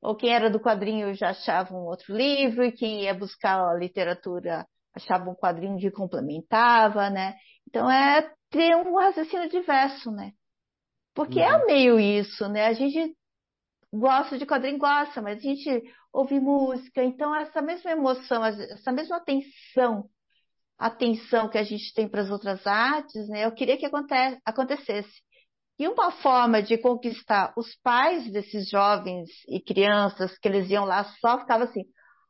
ou 0.00 0.16
quem 0.16 0.32
era 0.32 0.50
do 0.50 0.60
quadrinho 0.60 1.14
já 1.14 1.30
achava 1.30 1.74
um 1.74 1.84
outro 1.84 2.16
livro, 2.16 2.64
e 2.64 2.72
quem 2.72 3.02
ia 3.02 3.14
buscar 3.14 3.60
a 3.60 3.74
literatura 3.74 4.66
achava 4.94 5.28
um 5.28 5.34
quadrinho 5.34 5.78
que 5.78 5.90
complementava, 5.90 7.10
né? 7.10 7.34
Então 7.68 7.90
é 7.90 8.30
ter 8.50 8.76
um 8.76 8.96
raciocínio 8.96 9.48
diverso, 9.48 10.10
né? 10.10 10.32
Porque 11.14 11.40
é 11.40 11.64
meio 11.64 11.98
isso, 11.98 12.48
né? 12.48 12.66
A 12.66 12.72
gente 12.72 13.16
gosta 13.92 14.38
de 14.38 14.46
quadrinho, 14.46 14.78
gosta, 14.78 15.22
mas 15.22 15.38
a 15.38 15.42
gente 15.42 15.82
ouve 16.12 16.38
música, 16.40 17.02
então 17.02 17.34
essa 17.34 17.60
mesma 17.60 17.90
emoção, 17.90 18.44
essa 18.44 18.92
mesma 18.92 19.16
atenção 19.16 20.08
atenção 20.78 21.48
que 21.48 21.58
a 21.58 21.62
gente 21.62 21.92
tem 21.94 22.08
para 22.08 22.22
as 22.22 22.30
outras 22.30 22.66
artes, 22.66 23.28
né? 23.28 23.44
Eu 23.44 23.52
queria 23.52 23.76
que 23.76 23.86
aconte- 23.86 24.38
acontecesse. 24.44 25.22
E 25.78 25.88
uma 25.88 26.12
forma 26.12 26.62
de 26.62 26.78
conquistar 26.78 27.52
os 27.56 27.74
pais 27.82 28.30
desses 28.30 28.68
jovens 28.70 29.28
e 29.48 29.60
crianças 29.60 30.38
que 30.38 30.48
eles 30.48 30.70
iam 30.70 30.84
lá 30.84 31.04
só 31.20 31.38
ficava 31.40 31.64
assim, 31.64 31.84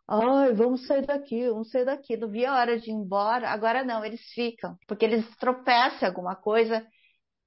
ai, 0.09 0.53
vamos 0.55 0.87
sair 0.87 1.05
daqui, 1.07 1.49
vamos 1.49 1.71
sair 1.71 1.85
daqui, 1.85 2.17
não 2.17 2.31
via 2.31 2.51
a 2.51 2.57
hora 2.57 2.81
de 2.81 2.91
ir 2.91 2.95
embora. 2.95 3.51
Agora 3.51 3.85
não, 3.85 4.05
eles 4.05 4.23
ficam, 4.35 4.77
porque 4.87 5.05
eles 5.05 5.29
tropeçam 5.37 6.09
alguma 6.09 6.35
coisa 6.35 6.87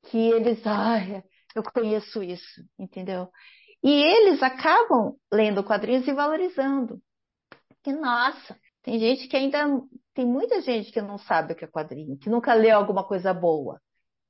que 0.05 0.17
eles, 0.17 0.65
ai, 0.65 1.23
eu 1.55 1.63
conheço 1.63 2.21
isso, 2.23 2.61
entendeu? 2.79 3.29
E 3.83 3.91
eles 3.91 4.41
acabam 4.43 5.15
lendo 5.31 5.63
quadrinhos 5.63 6.07
e 6.07 6.13
valorizando. 6.13 7.01
Que 7.83 7.91
nossa, 7.91 8.57
tem 8.83 8.99
gente 8.99 9.27
que 9.27 9.37
ainda 9.37 9.65
tem 10.17 10.25
muita 10.25 10.59
gente 10.61 10.91
que 10.91 10.99
não 10.99 11.19
sabe 11.19 11.53
o 11.53 11.55
que 11.55 11.63
é 11.63 11.67
quadrinho, 11.67 12.17
que 12.17 12.27
nunca 12.27 12.51
leu 12.55 12.75
alguma 12.75 13.03
coisa 13.03 13.31
boa, 13.31 13.79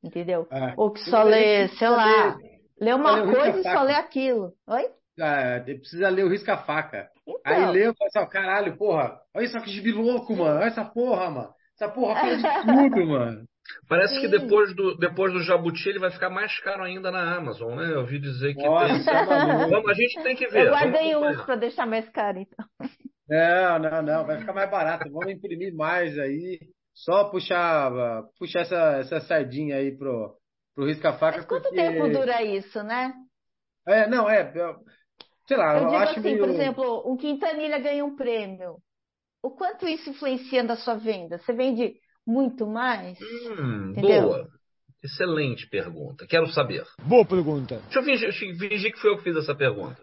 entendeu? 0.04 0.46
É. 0.52 0.74
Ou 0.76 0.92
que 0.92 1.00
só 1.10 1.24
lê, 1.24 1.70
que 1.70 1.78
sei 1.78 1.88
lá, 1.88 2.36
ler- 2.36 2.60
lê 2.82 2.94
uma 2.94 3.24
o 3.24 3.32
coisa 3.34 3.58
e 3.58 3.64
só 3.64 3.84
lê 3.84 3.94
aquilo. 3.94 4.52
Oi? 4.68 4.86
Ah, 5.18 5.62
precisa 5.64 6.10
ler 6.10 6.26
o 6.26 6.30
risca-faca. 6.30 7.10
Então, 7.26 7.42
Aí 7.46 7.72
leu 7.72 7.94
e 7.94 7.96
fala 7.96 8.08
assim, 8.10 8.20
ó, 8.20 8.26
caralho, 8.26 8.78
porra, 8.78 9.18
olha 9.34 9.46
isso 9.46 9.58
aqui 9.58 9.82
de 9.82 9.92
louco, 9.94 10.36
mano. 10.36 10.60
Olha 10.60 10.66
essa 10.66 10.84
porra, 10.84 11.30
mano. 11.30 11.54
Essa 11.80 11.90
porra 11.90 12.16
fala 12.20 12.36
de 12.36 12.44
tudo, 12.68 13.08
mano. 13.08 13.46
Parece 13.88 14.20
que 14.20 14.28
Sim. 14.28 14.40
depois 14.40 14.76
do, 14.76 14.98
depois 14.98 15.32
do 15.32 15.42
Jabuti 15.42 15.88
ele 15.88 16.00
vai 16.00 16.12
ficar 16.12 16.30
mais 16.30 16.60
caro 16.60 16.84
ainda 16.84 17.12
na 17.12 17.36
Amazon, 17.38 17.76
né? 17.76 17.94
Eu 17.94 18.00
ouvi 18.02 18.20
dizer 18.20 18.54
que 18.56 18.64
Nossa, 18.64 18.94
tem. 18.94 19.04
tá. 19.06 19.24
Vamos, 19.70 19.90
a 19.90 19.94
gente 19.94 20.22
tem 20.22 20.36
que 20.36 20.48
ver. 20.48 20.66
eu 20.68 20.70
guardei 20.70 21.16
uns 21.16 21.42
para 21.44 21.56
deixar 21.56 21.86
mais 21.86 22.08
caro, 22.10 22.40
então. 22.40 22.66
Não, 23.30 23.80
não, 23.80 24.02
não, 24.02 24.26
vai 24.26 24.40
ficar 24.40 24.54
mais 24.54 24.70
barato. 24.70 25.10
Vamos 25.12 25.30
imprimir 25.32 25.76
mais 25.76 26.18
aí. 26.18 26.60
Só 26.94 27.26
puxar, 27.26 27.92
puxar 28.40 28.62
essa, 28.62 28.98
essa 29.00 29.20
sardinha 29.22 29.76
aí 29.78 29.96
pro, 29.96 30.36
pro 30.74 30.86
risca-faca, 30.86 31.38
Mas 31.38 31.46
quanto 31.46 31.64
porque... 31.64 31.76
tempo 31.76 32.08
dura 32.10 32.42
isso, 32.42 32.82
né? 32.84 33.14
É, 33.88 34.08
não, 34.10 34.30
é, 34.30 34.52
eu- 34.56 34.78
sei 35.48 35.58
lá, 35.58 35.78
Eu 35.78 35.84
eu 35.84 35.90
digo 35.90 36.02
acho 36.02 36.12
assim, 36.14 36.22
meio... 36.22 36.40
por 36.40 36.50
exemplo, 36.50 37.12
um 37.12 37.16
Quintanilha 37.18 37.78
ganha 37.80 38.04
um 38.04 38.16
prêmio. 38.16 38.78
O 39.44 39.52
quanto 39.52 39.88
isso 39.88 40.10
influencia 40.10 40.64
na 40.64 40.76
sua 40.76 40.96
venda? 40.96 41.38
Você 41.38 41.54
vende 41.54 41.94
muito 42.26 42.66
mais? 42.66 43.18
Hum, 43.22 43.92
Entendeu? 43.92 44.24
boa. 44.24 44.48
Excelente 45.04 45.70
pergunta. 45.70 46.26
Quero 46.28 46.48
saber. 46.48 46.84
Boa 47.04 47.24
pergunta. 47.26 47.80
Deixa 47.84 48.00
eu 48.00 48.04
fingir, 48.04 48.34
fingir 48.58 48.92
que 48.92 49.00
foi 49.00 49.12
eu 49.12 49.18
que 49.18 49.24
fiz 49.24 49.38
essa 49.38 49.56
pergunta. 49.56 50.02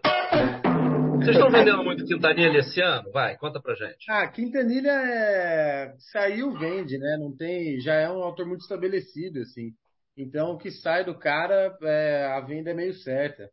Vocês 1.25 1.37
estão 1.37 1.51
vendendo 1.51 1.83
muito 1.83 2.05
Quintanilha 2.05 2.59
esse 2.59 2.81
ano? 2.81 3.11
Vai, 3.11 3.37
conta 3.37 3.61
pra 3.61 3.75
gente. 3.75 4.09
Ah, 4.09 4.27
Quintanilha 4.27 4.91
é... 4.91 5.95
saiu, 6.11 6.53
vende, 6.57 6.97
né? 6.97 7.17
Não 7.17 7.35
tem, 7.35 7.79
já 7.79 7.95
é 7.95 8.09
um 8.09 8.23
autor 8.23 8.45
muito 8.45 8.61
estabelecido, 8.61 9.39
assim. 9.39 9.73
Então, 10.17 10.51
o 10.51 10.57
que 10.57 10.71
sai 10.71 11.03
do 11.03 11.17
cara, 11.17 11.77
é, 11.83 12.25
a 12.27 12.39
venda 12.41 12.71
é 12.71 12.73
meio 12.73 12.93
certa. 12.93 13.49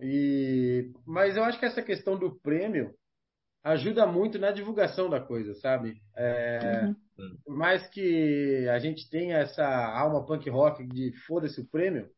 E... 0.00 0.90
Mas 1.06 1.36
eu 1.36 1.44
acho 1.44 1.58
que 1.58 1.66
essa 1.66 1.82
questão 1.82 2.18
do 2.18 2.38
prêmio 2.40 2.94
ajuda 3.62 4.06
muito 4.06 4.38
na 4.38 4.52
divulgação 4.52 5.10
da 5.10 5.20
coisa, 5.20 5.52
sabe? 5.54 6.00
É, 6.16 6.94
Uhum. 7.18 7.36
Por 7.44 7.56
mais 7.56 7.86
que 7.88 8.68
a 8.68 8.78
gente 8.78 9.08
tenha 9.08 9.38
essa 9.38 9.64
alma 9.64 10.24
punk 10.24 10.48
rock 10.50 10.86
de 10.86 11.12
foda-se 11.26 11.60
o 11.60 11.66
prêmio, 11.66 12.08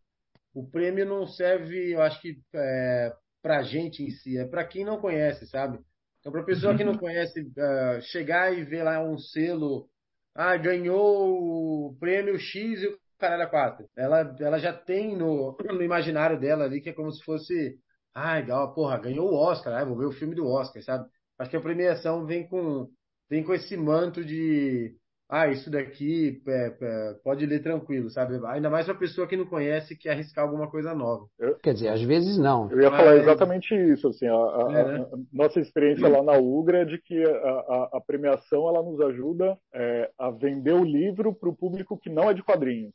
o 0.52 0.68
prêmio 0.68 1.06
não 1.06 1.26
serve, 1.26 1.92
eu 1.92 2.02
acho 2.02 2.20
que, 2.20 2.40
é, 2.54 3.12
pra 3.48 3.62
gente 3.62 4.02
em 4.02 4.10
si, 4.10 4.36
é 4.36 4.44
pra 4.44 4.62
quem 4.62 4.84
não 4.84 5.00
conhece, 5.00 5.46
sabe? 5.46 5.78
Então, 6.20 6.30
pra 6.30 6.42
pessoa 6.42 6.76
que 6.76 6.84
não 6.84 6.98
conhece, 6.98 7.50
ah, 7.58 7.98
chegar 8.02 8.52
e 8.52 8.62
ver 8.62 8.82
lá 8.82 9.02
um 9.02 9.16
selo, 9.16 9.88
ah, 10.34 10.54
ganhou 10.58 11.88
o 11.88 11.96
prêmio 11.98 12.38
X 12.38 12.82
e 12.82 12.88
o 12.88 12.98
caralho 13.18 13.44
a 13.44 13.46
quatro. 13.46 13.88
Ela, 13.96 14.36
ela 14.38 14.58
já 14.58 14.70
tem 14.74 15.16
no, 15.16 15.56
no 15.64 15.82
imaginário 15.82 16.38
dela 16.38 16.64
ali 16.64 16.82
que 16.82 16.90
é 16.90 16.92
como 16.92 17.10
se 17.10 17.24
fosse, 17.24 17.78
ah, 18.12 18.34
legal, 18.34 18.74
porra, 18.74 18.98
ganhou 18.98 19.30
o 19.30 19.34
Oscar, 19.34 19.72
ah, 19.72 19.84
vou 19.86 19.96
ver 19.96 20.04
o 20.04 20.12
filme 20.12 20.34
do 20.34 20.46
Oscar, 20.46 20.82
sabe? 20.82 21.08
Acho 21.38 21.50
que 21.50 21.56
a 21.56 21.62
premiação 21.62 22.26
vem 22.26 22.46
com, 22.46 22.86
vem 23.30 23.42
com 23.42 23.54
esse 23.54 23.78
manto 23.78 24.22
de 24.22 24.94
ah, 25.30 25.46
isso 25.48 25.70
daqui 25.70 26.40
é, 26.48 26.74
é, 26.80 27.14
pode 27.22 27.44
ler 27.44 27.62
tranquilo, 27.62 28.08
sabe? 28.08 28.40
Ainda 28.46 28.70
mais 28.70 28.88
uma 28.88 28.94
pessoa 28.94 29.26
que 29.26 29.36
não 29.36 29.44
conhece 29.44 29.94
que 29.94 30.08
arriscar 30.08 30.44
alguma 30.44 30.70
coisa 30.70 30.94
nova. 30.94 31.26
Quer 31.62 31.74
dizer, 31.74 31.88
às 31.88 32.02
vezes 32.02 32.38
não. 32.38 32.70
Eu 32.70 32.80
ia 32.80 32.90
falar 32.90 33.16
exatamente 33.16 33.74
isso, 33.74 34.08
assim, 34.08 34.26
a, 34.26 34.32
a, 34.32 34.72
é, 34.72 34.84
né? 34.84 35.06
a, 35.12 35.16
nossa 35.30 35.60
experiência 35.60 36.08
lá 36.08 36.22
na 36.22 36.38
Ugra 36.38 36.78
é 36.78 36.84
de 36.86 36.98
que 36.98 37.22
a, 37.22 38.00
premiação 38.06 38.68
ela 38.68 38.82
nos 38.82 38.98
ajuda 39.02 39.58
é, 39.74 40.10
a 40.18 40.30
vender 40.30 40.72
o 40.72 40.84
livro 40.84 41.34
para 41.34 41.50
o 41.50 41.56
público 41.56 41.98
que 41.98 42.08
não 42.08 42.30
é 42.30 42.34
de 42.34 42.42
quadrinhos. 42.42 42.94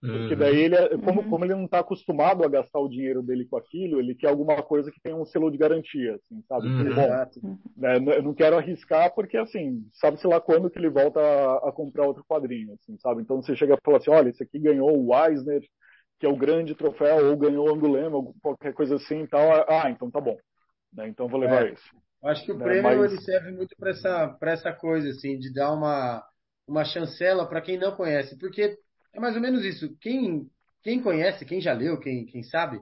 Porque 0.00 0.34
daí 0.34 0.60
ele, 0.60 0.74
é, 0.74 0.96
como, 0.96 1.20
uhum. 1.20 1.28
como 1.28 1.44
ele 1.44 1.54
não 1.54 1.66
está 1.66 1.80
acostumado 1.80 2.42
a 2.42 2.48
gastar 2.48 2.78
o 2.78 2.88
dinheiro 2.88 3.22
dele 3.22 3.44
com 3.44 3.58
aquilo, 3.58 4.00
ele 4.00 4.14
quer 4.14 4.28
alguma 4.28 4.62
coisa 4.62 4.90
que 4.90 5.00
tenha 5.00 5.14
um 5.14 5.26
selo 5.26 5.50
de 5.50 5.58
garantia, 5.58 6.14
assim, 6.14 6.42
sabe? 6.48 6.68
Uhum. 6.68 6.94
Bom, 6.94 7.58
né, 7.76 7.96
eu 8.16 8.22
não 8.22 8.32
quero 8.32 8.56
arriscar 8.56 9.14
porque, 9.14 9.36
assim, 9.36 9.86
sabe-se 9.92 10.26
lá 10.26 10.40
quando 10.40 10.70
que 10.70 10.78
ele 10.78 10.88
volta 10.88 11.20
a, 11.20 11.68
a, 11.68 11.72
comprar 11.72 12.06
outro 12.06 12.24
quadrinho, 12.26 12.72
assim, 12.72 12.96
sabe? 12.96 13.20
Então 13.20 13.42
você 13.42 13.54
chega 13.54 13.74
e 13.74 13.78
fala 13.84 13.98
assim, 13.98 14.10
olha, 14.10 14.30
esse 14.30 14.42
aqui 14.42 14.58
ganhou 14.58 14.90
o 14.90 15.14
Eisner, 15.14 15.60
que 16.18 16.24
é 16.24 16.28
o 16.30 16.36
grande 16.36 16.74
troféu, 16.74 17.28
ou 17.28 17.36
ganhou 17.36 17.68
o 17.68 17.74
Angulema, 17.74 18.16
ou 18.16 18.34
qualquer 18.42 18.72
coisa 18.72 18.94
assim 18.94 19.24
e 19.24 19.28
tal. 19.28 19.66
Ah, 19.68 19.90
então 19.90 20.10
tá 20.10 20.20
bom. 20.20 20.36
Né, 20.94 21.08
então 21.08 21.28
vou 21.28 21.40
levar 21.40 21.66
é. 21.66 21.72
isso. 21.72 21.94
Acho 22.24 22.46
que 22.46 22.52
o 22.52 22.56
né, 22.56 22.64
prêmio 22.64 22.82
mas... 22.84 23.12
ele 23.12 23.20
serve 23.20 23.52
muito 23.52 23.76
para 23.78 23.90
essa, 23.90 24.38
essa 24.42 24.72
coisa, 24.72 25.10
assim, 25.10 25.38
de 25.38 25.52
dar 25.52 25.72
uma, 25.72 26.24
uma 26.66 26.86
chancela 26.86 27.46
para 27.46 27.60
quem 27.60 27.78
não 27.78 27.94
conhece, 27.94 28.38
porque 28.38 28.78
é 29.12 29.20
mais 29.20 29.34
ou 29.34 29.40
menos 29.40 29.64
isso. 29.64 29.96
Quem, 30.00 30.48
quem 30.82 31.02
conhece, 31.02 31.44
quem 31.44 31.60
já 31.60 31.72
leu, 31.72 31.98
quem, 31.98 32.26
quem 32.26 32.42
sabe, 32.42 32.80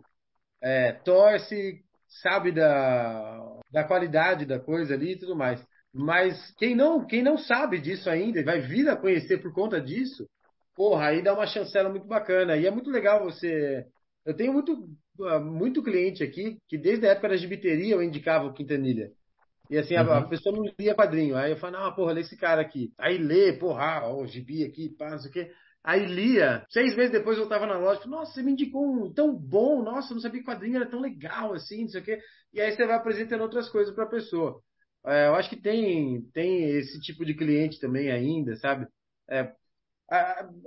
é, 0.62 0.92
torce, 0.92 1.82
sabe 2.22 2.52
da, 2.52 3.60
da 3.70 3.84
qualidade 3.84 4.46
da 4.46 4.58
coisa 4.58 4.94
ali 4.94 5.12
e 5.12 5.18
tudo 5.18 5.36
mais. 5.36 5.64
Mas 5.92 6.52
quem 6.58 6.74
não, 6.74 7.06
quem 7.06 7.22
não 7.22 7.38
sabe 7.38 7.80
disso 7.80 8.10
ainda 8.10 8.40
e 8.40 8.44
vai 8.44 8.60
vir 8.60 8.88
a 8.88 8.96
conhecer 8.96 9.38
por 9.38 9.52
conta 9.52 9.80
disso, 9.80 10.28
porra, 10.74 11.08
aí 11.08 11.22
dá 11.22 11.32
uma 11.34 11.46
chancela 11.46 11.88
muito 11.88 12.06
bacana. 12.06 12.56
E 12.56 12.66
é 12.66 12.70
muito 12.70 12.90
legal 12.90 13.24
você. 13.24 13.86
Eu 14.24 14.34
tenho 14.34 14.52
muito, 14.52 14.88
muito 15.42 15.82
cliente 15.82 16.22
aqui 16.22 16.58
que 16.68 16.76
desde 16.76 17.06
a 17.06 17.10
época 17.12 17.30
da 17.30 17.36
gibiteria 17.36 17.94
eu 17.94 18.02
indicava 18.02 18.46
o 18.46 18.52
Quintanilha. 18.52 19.10
E 19.70 19.76
assim, 19.76 19.94
uhum. 19.96 20.12
a, 20.12 20.18
a, 20.18 20.26
pessoa 20.26 20.54
não 20.54 20.64
lia 20.78 20.94
quadrinho. 20.94 21.36
Aí 21.36 21.52
eu 21.52 21.56
falo, 21.56 21.78
não, 21.78 21.94
porra, 21.94 22.12
lê 22.12 22.22
esse 22.22 22.36
cara 22.36 22.60
aqui. 22.60 22.92
Aí 22.98 23.18
lê, 23.18 23.52
porra, 23.52 24.02
ó, 24.04 24.22
o 24.22 24.26
gibi 24.26 24.64
aqui, 24.64 24.88
pá, 24.90 25.10
não 25.10 25.18
sei 25.18 25.30
o 25.30 25.32
quê. 25.32 25.52
Aí 25.84 26.04
lia, 26.06 26.66
seis 26.70 26.94
meses 26.96 27.12
depois 27.12 27.38
eu 27.38 27.44
estava 27.44 27.66
na 27.66 27.78
loja, 27.78 28.06
nossa, 28.06 28.32
você 28.34 28.42
me 28.42 28.52
indicou 28.52 28.84
um 28.86 29.12
tão 29.12 29.34
bom, 29.34 29.82
nossa, 29.82 30.12
não 30.12 30.20
sabia 30.20 30.40
que 30.40 30.46
quadrinho 30.46 30.76
era 30.76 30.90
tão 30.90 31.00
legal 31.00 31.54
assim, 31.54 31.82
não 31.82 31.88
sei 31.88 32.00
o 32.00 32.04
quê. 32.04 32.20
E 32.52 32.60
aí 32.60 32.72
você 32.72 32.86
vai 32.86 32.96
apresentando 32.96 33.42
outras 33.42 33.68
coisas 33.70 33.94
para 33.94 34.04
a 34.04 34.08
pessoa. 34.08 34.62
É, 35.06 35.28
eu 35.28 35.34
acho 35.36 35.48
que 35.48 35.56
tem, 35.60 36.22
tem 36.32 36.64
esse 36.78 37.00
tipo 37.00 37.24
de 37.24 37.34
cliente 37.34 37.80
também 37.80 38.10
ainda, 38.10 38.56
sabe? 38.56 38.86
É, 39.30 39.52
a, 40.10 40.16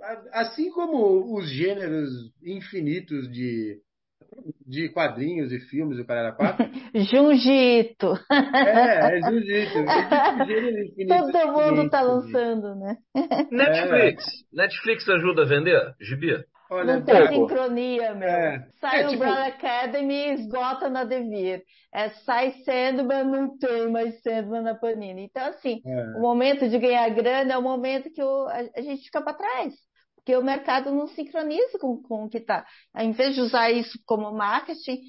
a, 0.03 0.41
assim 0.41 0.71
como 0.71 1.35
os 1.37 1.49
gêneros 1.51 2.11
infinitos 2.43 3.31
de, 3.31 3.81
de 4.71 4.87
quadrinhos 4.87 5.51
e 5.51 5.59
filmes 5.59 5.97
do 5.97 6.05
Caralho 6.05 6.33
4. 6.33 6.65
Jiu-Jitsu. 6.95 8.13
É, 8.31 9.17
é 9.17 9.21
Jiu-Jitsu. 9.21 9.85
Todo 11.07 11.51
mundo 11.51 11.89
tá 11.89 12.01
lançando, 12.01 12.75
né? 12.75 12.95
Netflix. 13.51 14.23
É. 14.23 14.55
Netflix 14.55 15.09
ajuda 15.09 15.41
a 15.41 15.45
vender, 15.45 15.93
Gibi? 15.99 16.45
Olha, 16.69 16.95
não 16.95 17.01
tem 17.03 17.27
sincronia, 17.27 18.13
meu. 18.13 18.29
É. 18.29 18.65
Sai 18.79 19.01
é, 19.01 19.07
tipo... 19.07 19.15
Umbrella 19.15 19.47
Academy 19.47 20.13
e 20.13 20.33
esgota 20.35 20.89
na 20.89 21.03
Devir. 21.03 21.63
É, 21.93 22.09
sai 22.09 22.51
Sandman, 22.63 23.25
não 23.25 23.57
tem 23.57 23.91
mais 23.91 24.21
Sandman 24.21 24.61
na 24.61 24.73
Panini. 24.73 25.25
Então, 25.25 25.49
assim, 25.49 25.81
é. 25.85 26.17
o 26.17 26.21
momento 26.21 26.69
de 26.69 26.79
ganhar 26.79 27.09
grana 27.09 27.55
é 27.55 27.57
o 27.57 27.61
momento 27.61 28.09
que 28.09 28.23
o, 28.23 28.47
a, 28.47 28.63
a 28.77 28.81
gente 28.81 29.03
fica 29.03 29.21
para 29.21 29.33
trás 29.33 29.73
porque 30.23 30.35
o 30.35 30.43
mercado 30.43 30.91
não 30.91 31.07
sincroniza 31.07 31.79
com, 31.79 32.01
com 32.01 32.25
o 32.25 32.29
que 32.29 32.37
está. 32.37 32.65
Em 32.95 33.11
vez 33.11 33.35
de 33.35 33.41
usar 33.41 33.71
isso 33.71 33.99
como 34.05 34.31
marketing, 34.31 35.01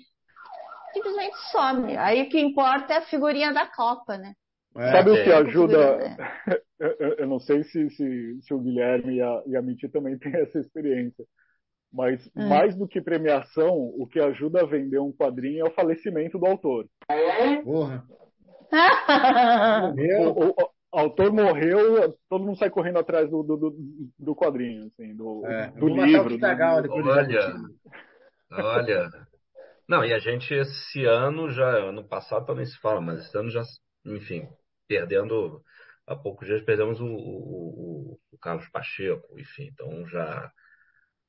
simplesmente 0.92 1.36
some. 1.50 1.96
Aí 1.96 2.22
o 2.22 2.28
que 2.28 2.40
importa 2.40 2.94
é 2.94 2.96
a 2.96 3.02
figurinha 3.02 3.52
da 3.52 3.66
Copa, 3.66 4.16
né? 4.16 4.32
É, 4.74 4.90
Sabe 4.90 5.10
o 5.10 5.22
que 5.22 5.30
é. 5.30 5.34
ajuda? 5.34 6.16
Eu, 6.82 7.14
eu, 7.16 7.26
não 7.28 7.38
sei 7.38 7.62
se, 7.62 7.90
se, 7.90 8.40
se 8.42 8.52
o 8.52 8.58
Guilherme 8.58 9.14
e 9.14 9.22
a, 9.22 9.42
e 9.46 9.56
a 9.56 9.62
Miti 9.62 9.88
também 9.88 10.18
têm 10.18 10.34
essa 10.34 10.58
experiência, 10.58 11.24
mas 11.92 12.26
hum. 12.34 12.48
mais 12.48 12.74
do 12.74 12.88
que 12.88 13.00
premiação, 13.00 13.72
o 13.72 14.04
que 14.04 14.18
ajuda 14.18 14.62
a 14.62 14.66
vender 14.66 14.98
um 14.98 15.12
quadrinho 15.12 15.64
é 15.64 15.68
o 15.68 15.72
falecimento 15.72 16.40
do 16.40 16.46
autor. 16.46 16.88
Porra! 17.62 18.04
o, 20.26 20.48
o, 20.48 20.54
autor 20.92 21.32
morreu, 21.32 22.16
todo 22.28 22.44
mundo 22.44 22.58
sai 22.58 22.70
correndo 22.70 22.98
atrás 22.98 23.30
do, 23.30 23.42
do, 23.42 23.76
do 24.18 24.36
quadrinho, 24.36 24.86
assim, 24.86 25.16
do, 25.16 25.46
é, 25.46 25.70
do 25.70 25.88
livro. 25.88 26.38
Do... 26.38 26.94
Olha, 26.94 27.62
olha. 28.50 29.10
Não, 29.88 30.04
e 30.04 30.12
a 30.12 30.18
gente 30.18 30.52
esse 30.54 31.04
ano 31.04 31.50
já, 31.50 31.68
ano 31.78 32.06
passado 32.06 32.46
também 32.46 32.66
se 32.66 32.78
fala, 32.78 33.00
mas 33.00 33.20
esse 33.20 33.36
ano 33.36 33.50
já, 33.50 33.62
enfim, 34.06 34.48
perdendo, 34.86 35.62
há 36.06 36.14
poucos 36.14 36.46
dias 36.46 36.62
perdemos 36.62 37.00
o, 37.00 37.06
o, 37.06 38.18
o 38.30 38.38
Carlos 38.38 38.68
Pacheco, 38.68 39.38
enfim, 39.38 39.70
então 39.72 40.06
já, 40.06 40.52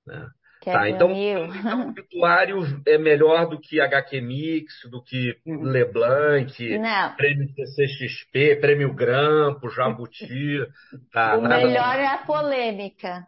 né? 0.05 0.29
Tá, 0.63 0.89
então, 0.89 1.11
então, 1.11 1.85
o 1.85 1.89
obituário 1.89 2.81
é 2.87 2.97
melhor 2.97 3.47
do 3.47 3.59
que 3.59 3.81
HQ 3.81 4.21
Mix, 4.21 4.73
do 4.89 5.03
que 5.03 5.35
uhum. 5.45 5.63
Leblanc, 5.63 6.77
Não. 6.77 7.15
prêmio 7.15 7.49
CCXP, 7.53 8.57
prêmio 8.61 8.93
Grampo, 8.93 9.69
Jabuti. 9.69 10.59
Tá, 11.11 11.35
o 11.37 11.41
melhor 11.41 11.99
é 11.99 12.07
a 12.07 12.17
polêmica. 12.19 13.27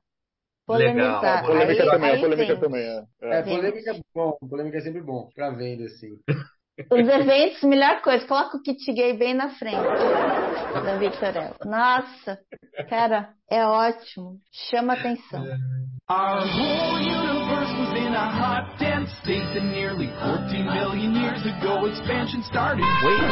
Polemizar. 0.65 1.21
Legal. 1.21 1.45
Polêmica 1.45 1.83
aí, 1.83 1.89
também, 1.89 2.11
aí 2.11 2.21
polêmica 2.21 2.59
também 2.59 2.81
é. 2.81 3.03
É, 3.21 3.39
é 3.39 3.43
polêmica 3.43 3.91
é 3.91 3.99
bom, 4.13 4.37
polêmica 4.49 4.77
é 4.77 4.81
sempre 4.81 5.01
bom, 5.01 5.29
pra 5.35 5.51
venda, 5.51 5.85
assim. 5.85 6.17
Os 6.91 7.07
eventos, 7.07 7.63
melhor 7.63 8.01
coisa, 8.01 8.27
coloca 8.27 8.57
o 8.57 8.61
kit 8.61 8.91
gay 8.91 9.17
bem 9.17 9.33
na 9.33 9.49
frente 9.51 9.77
da 9.77 10.97
Victorella. 10.97 11.55
Nossa, 11.63 12.37
cara, 12.89 13.33
é 13.49 13.65
ótimo. 13.65 14.39
Chama 14.51 14.93
atenção. 14.93 15.45
Our 16.07 16.45
whole 16.45 17.01
universe 17.01 17.73
was 17.81 17.97
in 17.97 18.13
a 18.13 18.29
hot, 18.29 18.77
dense 18.77 19.09
state 19.23 19.57
nearly 19.57 20.05
14 20.21 20.53
billion 20.53 21.15
years 21.15 21.41
ago 21.41 21.87
expansion 21.87 22.43
started. 22.43 22.85
Wait. 23.01 23.25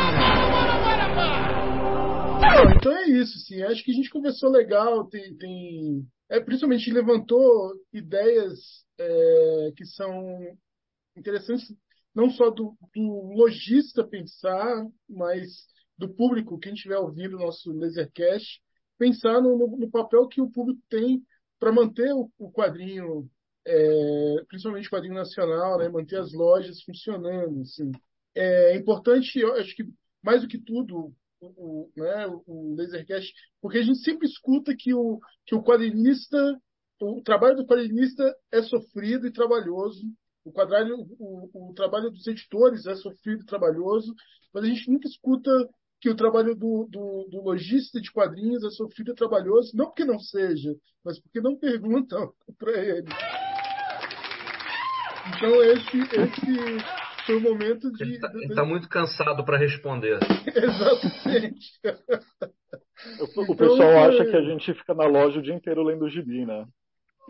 Então 2.76 2.98
é 2.98 3.10
isso, 3.10 3.38
sim. 3.45 3.62
Acho 3.62 3.84
que 3.84 3.91
a 3.91 3.94
gente 3.94 4.10
conversou 4.10 4.50
legal, 4.50 5.06
tem, 5.06 5.38
tem... 5.38 6.04
É, 6.32 6.40
principalmente 6.40 6.91
levantou 6.91 7.74
ideias 7.94 8.58
é, 9.00 9.72
que 9.78 9.86
são 9.86 10.40
interessantes 11.16 11.72
não 12.16 12.32
só 12.32 12.50
do, 12.50 12.76
do 12.95 13.36
lojista 13.36 14.04
pensar, 14.04 14.84
mas 15.08 15.68
do 15.95 16.10
público, 16.10 16.58
quem 16.58 16.74
estiver 16.74 16.98
ouvindo 16.98 17.36
o 17.36 17.40
nosso 17.40 17.72
Lasercast, 17.72 18.60
pensar 18.98 19.40
no, 19.41 19.60
no, 19.60 19.78
no 19.78 19.91
papel 19.91 20.28
que 20.28 20.41
o 20.41 20.50
público 20.50 20.82
tem 20.90 21.22
para 21.64 21.72
manter 21.72 22.14
o, 22.14 22.30
o 22.38 22.52
quadrinho, 22.52 23.30
é, 23.65 24.44
principalmente 24.49 24.90
o 24.90 24.91
quadrinho 24.91 25.14
nacional, 25.14 25.77
né, 25.77 25.88
manter 25.88 26.19
as 26.19 26.34
lojas 26.34 26.84
funcionando. 26.84 27.61
Assim. 27.61 27.90
É 28.35 28.76
importante, 28.76 29.40
eu 29.40 29.53
acho 29.53 29.73
que 29.73 29.85
mais 30.22 30.41
do 30.41 30.48
que 30.49 30.57
tudo, 30.57 31.15
o, 31.40 31.48
o, 31.56 31.91
né, 31.95 32.27
o 32.45 32.76
Lasercast, 32.77 33.34
porque 33.61 33.77
a 33.77 33.81
gente 33.81 33.99
sempre 33.99 34.27
escuta 34.27 34.76
que 34.77 34.94
o, 34.94 35.22
que 35.45 35.56
o 35.56 35.64
quadrinista, 35.64 36.38
o 37.02 37.22
trabalho 37.22 37.56
do 37.56 37.65
quadrinista 37.65 38.35
é 38.52 38.61
sofrido 38.61 39.26
e 39.26 39.31
trabalhoso, 39.31 40.06
o, 40.44 40.52
quadrilho, 40.52 40.98
o, 41.18 41.69
o, 41.69 41.73
trabalho 41.73 42.11
dos 42.11 42.27
editores 42.27 42.85
é 42.85 42.95
sofrido 42.95 43.44
e 43.44 43.45
trabalhoso, 43.45 44.14
mas 44.53 44.65
a 44.65 44.68
gente 44.68 44.91
nunca 44.91 45.07
escuta 45.07 45.49
que 46.04 46.10
o 46.10 46.16
trabalho 46.16 46.54
do, 46.54 46.86
do, 46.92 47.30
do 47.32 47.42
lojista 47.42 48.02
de 48.02 48.12
quadrinhos 48.12 48.62
é 48.66 48.70
sofrido 48.72 49.14
e 49.14 49.16
trabalhoso, 49.16 49.72
não 49.74 49.86
porque 49.86 50.04
não 50.04 50.20
seja, 50.20 50.76
mas 51.02 51.18
porque 51.18 51.40
não 51.40 51.56
perguntam 51.56 52.34
para 52.60 52.74
ele. 52.74 53.08
Então 55.30 55.64
esse, 55.64 55.98
esse 55.98 57.26
foi 57.26 57.38
o 57.38 57.42
momento 57.42 57.90
de. 57.94 58.04
Ele 58.04 58.16
está 58.16 58.30
tá 58.54 58.66
muito 58.66 58.90
cansado 58.90 59.46
para 59.46 59.58
responder. 59.58 60.20
Exatamente. 60.46 61.80
O, 63.22 63.24
então, 63.24 63.56
pessoal 63.56 63.92
é... 63.92 64.08
acha 64.08 64.26
que 64.26 64.36
a 64.36 64.42
gente 64.42 64.74
fica 64.74 64.94
na 64.94 65.06
loja 65.06 65.40
o 65.40 65.42
dia 65.42 65.54
inteiro 65.54 65.84
lendo 65.84 66.10
gibi, 66.10 66.46
né? 66.46 66.66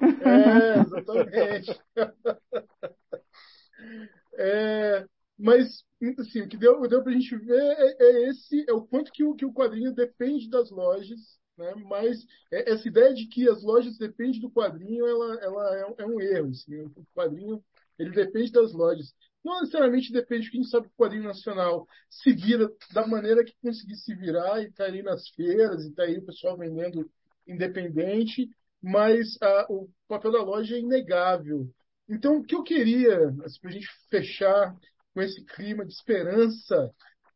É, 0.01 0.79
exatamente. 0.79 1.79
É, 4.35 5.05
mas, 5.43 5.83
assim, 6.19 6.41
o 6.41 6.47
que 6.47 6.55
deu, 6.55 6.87
deu 6.87 7.05
a 7.05 7.11
gente 7.11 7.35
ver 7.35 7.61
é, 7.61 7.95
é, 7.99 8.29
esse, 8.29 8.65
é 8.65 8.71
o 8.71 8.81
quanto 8.81 9.11
que 9.11 9.25
o, 9.25 9.35
que 9.35 9.45
o 9.45 9.51
quadrinho 9.51 9.93
depende 9.93 10.49
das 10.49 10.71
lojas, 10.71 11.19
né? 11.57 11.73
Mas 11.85 12.25
é, 12.49 12.71
essa 12.71 12.87
ideia 12.87 13.13
de 13.13 13.27
que 13.27 13.49
as 13.49 13.61
lojas 13.61 13.97
dependem 13.97 14.39
do 14.39 14.49
quadrinho, 14.49 15.05
ela, 15.05 15.35
ela 15.41 15.77
é, 15.77 15.85
um, 15.85 15.95
é 15.97 16.05
um 16.05 16.21
erro. 16.21 16.49
Assim, 16.49 16.79
o 16.95 17.05
quadrinho 17.13 17.61
ele 17.99 18.11
depende 18.11 18.53
das 18.53 18.71
lojas. 18.71 19.13
não 19.43 19.59
necessariamente 19.59 20.13
depende, 20.13 20.49
que 20.49 20.57
a 20.57 20.61
gente 20.61 20.71
sabe 20.71 20.87
o 20.87 20.91
quadrinho 20.91 21.25
nacional 21.25 21.85
se 22.09 22.31
vira 22.31 22.71
da 22.93 23.05
maneira 23.05 23.43
que 23.43 23.53
conseguir 23.61 23.97
se 23.97 24.15
virar 24.15 24.61
e 24.61 24.67
está 24.67 24.85
aí 24.85 25.03
nas 25.03 25.27
feiras 25.27 25.83
e 25.83 25.89
está 25.89 26.03
aí 26.03 26.19
o 26.19 26.25
pessoal 26.25 26.57
vendendo 26.57 27.11
independente, 27.45 28.49
mas 28.81 29.37
a, 29.41 29.67
o 29.69 29.89
papel 30.07 30.31
da 30.31 30.41
loja 30.41 30.77
é 30.77 30.79
inegável. 30.79 31.69
Então, 32.07 32.37
o 32.37 32.43
que 32.43 32.55
eu 32.55 32.63
queria, 32.63 33.29
assim, 33.43 33.59
para 33.59 33.69
a 33.69 33.73
gente 33.73 33.87
fechar 34.09 34.75
com 35.13 35.21
esse 35.21 35.43
clima 35.45 35.85
de 35.85 35.93
esperança, 35.93 36.91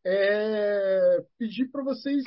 é 0.06 1.24
pedir 1.38 1.70
para 1.70 1.84
vocês, 1.84 2.24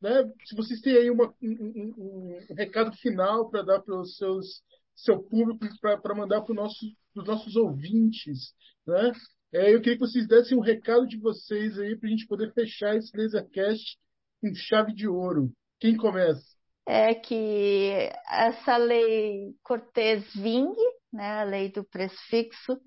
né, 0.00 0.24
se 0.44 0.56
vocês 0.56 0.80
têm 0.80 0.96
aí 0.96 1.10
uma, 1.10 1.32
um, 1.42 1.52
um, 1.52 2.38
um 2.50 2.54
recado 2.54 2.96
final 2.96 3.50
para 3.50 3.62
dar 3.62 3.80
para 3.80 4.02
seus 4.04 4.62
seu 4.96 5.22
público, 5.22 5.66
para 5.80 6.14
mandar 6.14 6.40
para 6.40 6.54
nosso, 6.54 6.86
os 7.14 7.24
nossos 7.24 7.54
ouvintes, 7.54 8.54
né? 8.86 9.12
É, 9.52 9.74
eu 9.74 9.80
queria 9.80 9.94
que 9.94 10.06
vocês 10.06 10.26
dessem 10.26 10.56
um 10.56 10.62
recado 10.62 11.06
de 11.06 11.18
vocês 11.18 11.78
aí 11.78 11.96
para 11.96 12.08
a 12.08 12.10
gente 12.10 12.26
poder 12.26 12.52
fechar 12.52 12.96
esse 12.96 13.16
Lasercast 13.16 13.98
com 14.40 14.54
chave 14.54 14.92
de 14.92 15.06
ouro. 15.06 15.52
Quem 15.78 15.96
começa? 15.96 16.56
É 16.86 17.14
que 17.14 18.10
essa 18.30 18.76
lei 18.76 19.54
Cortez 19.62 20.24
vingue, 20.34 20.82
né, 21.12 21.40
a 21.40 21.44
lei 21.44 21.70
do 21.70 21.84
preço 21.84 22.16
fixo, 22.28 22.80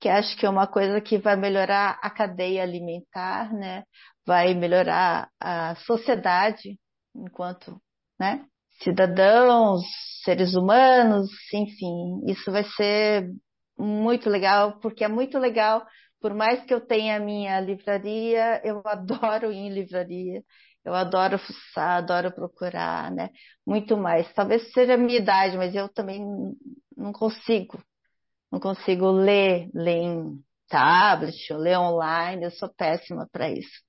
que 0.00 0.08
acho 0.08 0.36
que 0.38 0.46
é 0.46 0.50
uma 0.50 0.66
coisa 0.66 1.00
que 1.00 1.18
vai 1.18 1.36
melhorar 1.36 1.98
a 2.02 2.10
cadeia 2.10 2.62
alimentar, 2.62 3.52
né, 3.52 3.84
vai 4.26 4.54
melhorar 4.54 5.28
a 5.40 5.74
sociedade 5.86 6.78
enquanto 7.14 7.80
né, 8.18 8.44
cidadãos, 8.82 9.82
seres 10.24 10.54
humanos, 10.54 11.30
enfim, 11.52 12.22
isso 12.26 12.50
vai 12.50 12.64
ser 12.76 13.30
muito 13.78 14.28
legal, 14.30 14.78
porque 14.80 15.04
é 15.04 15.08
muito 15.08 15.38
legal, 15.38 15.86
por 16.20 16.34
mais 16.34 16.64
que 16.64 16.74
eu 16.74 16.80
tenha 16.80 17.16
a 17.16 17.20
minha 17.20 17.60
livraria, 17.60 18.60
eu 18.64 18.82
adoro 18.86 19.52
ir 19.52 19.56
em 19.56 19.70
livraria, 19.70 20.42
eu 20.84 20.94
adoro 20.94 21.38
fuçar, 21.38 21.98
adoro 21.98 22.32
procurar, 22.32 23.10
né? 23.10 23.30
Muito 23.66 23.96
mais. 23.96 24.32
Talvez 24.32 24.72
seja 24.72 24.94
a 24.94 24.96
minha 24.96 25.18
idade, 25.18 25.56
mas 25.56 25.74
eu 25.74 25.88
também 25.90 26.20
não 26.96 27.12
consigo. 27.12 27.82
Não 28.50 28.58
consigo 28.58 29.10
ler, 29.10 29.68
ler 29.74 29.96
em 29.96 30.40
tablet, 30.68 31.52
ou 31.52 31.58
ler 31.58 31.78
online, 31.78 32.44
eu 32.44 32.50
sou 32.50 32.68
péssima 32.68 33.28
para 33.30 33.50
isso. 33.50 33.82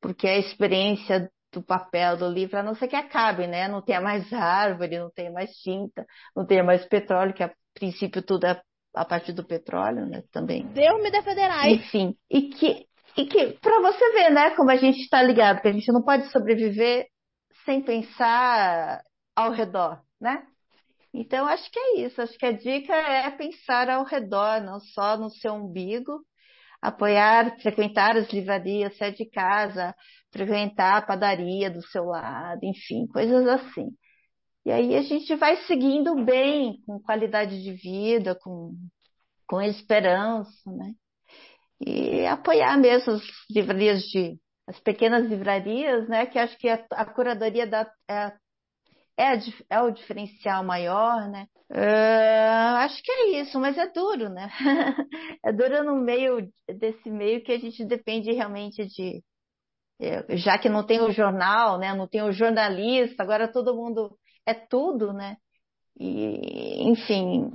Porque 0.00 0.26
a 0.26 0.38
experiência 0.38 1.30
do 1.52 1.62
papel 1.62 2.16
do 2.16 2.28
livro, 2.28 2.58
a 2.58 2.62
não 2.62 2.74
ser 2.74 2.88
que 2.88 2.96
acabe, 2.96 3.46
né? 3.46 3.68
Não 3.68 3.80
tenha 3.82 4.00
mais 4.00 4.30
árvore, 4.32 4.98
não 4.98 5.10
tenha 5.10 5.30
mais 5.30 5.50
tinta, 5.58 6.04
não 6.34 6.44
tenha 6.46 6.62
mais 6.62 6.84
petróleo, 6.86 7.32
que 7.32 7.42
a 7.42 7.52
princípio 7.72 8.22
tudo 8.22 8.46
é 8.46 8.60
a 8.94 9.04
partir 9.04 9.32
do 9.32 9.44
petróleo, 9.44 10.06
né? 10.06 10.22
Também. 10.32 10.66
Deus 10.68 11.02
me 11.02 11.10
defenderá. 11.10 11.68
Enfim, 11.68 12.14
e 12.30 12.48
que 12.48 12.86
e 13.16 13.24
que 13.24 13.52
para 13.60 13.80
você 13.80 14.12
ver, 14.12 14.30
né, 14.30 14.50
como 14.50 14.70
a 14.70 14.76
gente 14.76 15.00
está 15.00 15.22
ligado, 15.22 15.62
que 15.62 15.68
a 15.68 15.72
gente 15.72 15.90
não 15.90 16.02
pode 16.02 16.30
sobreviver 16.30 17.06
sem 17.64 17.82
pensar 17.82 19.00
ao 19.34 19.50
redor, 19.50 20.02
né? 20.20 20.42
Então 21.16 21.46
acho 21.46 21.70
que 21.70 21.78
é 21.78 22.00
isso. 22.00 22.20
Acho 22.22 22.36
que 22.38 22.46
a 22.46 22.52
dica 22.52 22.94
é 22.94 23.30
pensar 23.30 23.90
ao 23.90 24.04
redor, 24.04 24.60
não 24.62 24.80
só 24.80 25.16
no 25.16 25.30
seu 25.30 25.54
umbigo, 25.54 26.20
apoiar, 26.82 27.58
frequentar 27.60 28.16
as 28.16 28.30
livrarias, 28.32 28.96
sair 28.96 29.14
de 29.14 29.28
casa, 29.30 29.94
frequentar 30.32 30.98
a 30.98 31.02
padaria 31.02 31.70
do 31.70 31.82
seu 31.88 32.04
lado, 32.06 32.60
enfim, 32.64 33.06
coisas 33.08 33.46
assim. 33.48 33.88
E 34.64 34.72
aí 34.72 34.96
a 34.96 35.02
gente 35.02 35.34
vai 35.36 35.56
seguindo 35.66 36.14
bem, 36.24 36.80
com 36.86 37.00
qualidade 37.00 37.62
de 37.62 37.72
vida, 37.72 38.34
com, 38.34 38.74
com 39.46 39.62
esperança, 39.62 40.70
né? 40.72 40.92
e 41.80 42.26
apoiar 42.26 42.76
mesmo 42.78 43.14
as 43.14 43.22
livrarias 43.50 44.02
de 44.04 44.38
as 44.66 44.80
pequenas 44.80 45.24
livrarias, 45.26 46.08
né? 46.08 46.26
Que 46.26 46.38
acho 46.40 46.58
que 46.58 46.68
a, 46.68 46.84
a 46.90 47.04
curadoria 47.04 47.66
da, 47.66 47.88
é, 48.10 48.32
é, 49.16 49.38
é, 49.70 49.80
o 49.80 49.90
diferencial 49.90 50.64
maior, 50.64 51.28
né? 51.28 51.46
Uh, 51.70 52.76
acho 52.78 53.02
que 53.02 53.10
é 53.10 53.40
isso, 53.40 53.58
mas 53.58 53.76
é 53.76 53.86
duro, 53.90 54.28
né? 54.28 54.48
é 55.44 55.52
duro 55.52 55.82
no 55.84 55.96
meio 55.96 56.48
desse 56.68 57.10
meio 57.10 57.42
que 57.42 57.52
a 57.52 57.58
gente 57.58 57.84
depende 57.84 58.32
realmente 58.32 58.86
de 58.86 59.22
é, 60.00 60.36
já 60.36 60.58
que 60.58 60.68
não 60.68 60.84
tem 60.84 61.00
o 61.00 61.10
jornal, 61.10 61.78
né? 61.78 61.94
Não 61.94 62.06
tem 62.06 62.22
o 62.22 62.32
jornalista, 62.32 63.22
agora 63.22 63.50
todo 63.50 63.74
mundo 63.74 64.16
é 64.46 64.54
tudo, 64.54 65.12
né? 65.12 65.36
E, 65.98 66.88
enfim, 66.88 67.50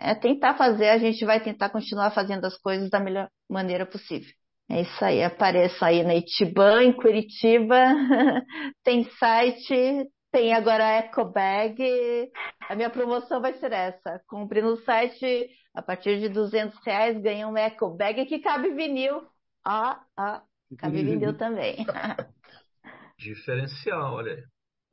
é 0.00 0.14
tentar 0.14 0.54
fazer, 0.56 0.88
a 0.88 0.98
gente 0.98 1.24
vai 1.24 1.42
tentar 1.42 1.70
continuar 1.70 2.10
fazendo 2.12 2.46
as 2.46 2.56
coisas 2.58 2.90
da 2.90 2.98
melhor 2.98 3.28
maneira 3.48 3.86
possível. 3.86 4.32
É 4.70 4.82
isso 4.82 5.04
aí, 5.04 5.22
apareça 5.22 5.86
aí 5.86 6.02
na 6.02 6.14
Itiban, 6.14 6.84
em 6.84 6.92
Curitiba, 6.92 7.76
tem 8.82 9.04
site, 9.18 10.08
tem 10.32 10.54
agora 10.54 10.84
a 10.84 10.96
EcoBag, 11.00 12.32
a 12.68 12.74
minha 12.74 12.88
promoção 12.88 13.40
vai 13.40 13.52
ser 13.54 13.70
essa, 13.70 14.18
compre 14.26 14.62
no 14.62 14.78
site, 14.78 15.50
a 15.74 15.82
partir 15.82 16.18
de 16.18 16.30
200 16.30 16.76
reais 16.84 17.20
ganha 17.20 17.46
um 17.46 17.56
EcoBag 17.56 18.24
que 18.24 18.38
cabe 18.38 18.70
vinil, 18.70 19.22
ó, 19.64 19.96
ó, 20.18 20.40
cabe 20.78 21.04
vinil 21.04 21.36
também. 21.36 21.76
Diferencial, 23.18 24.14
olha 24.14 24.32
aí. 24.32 24.44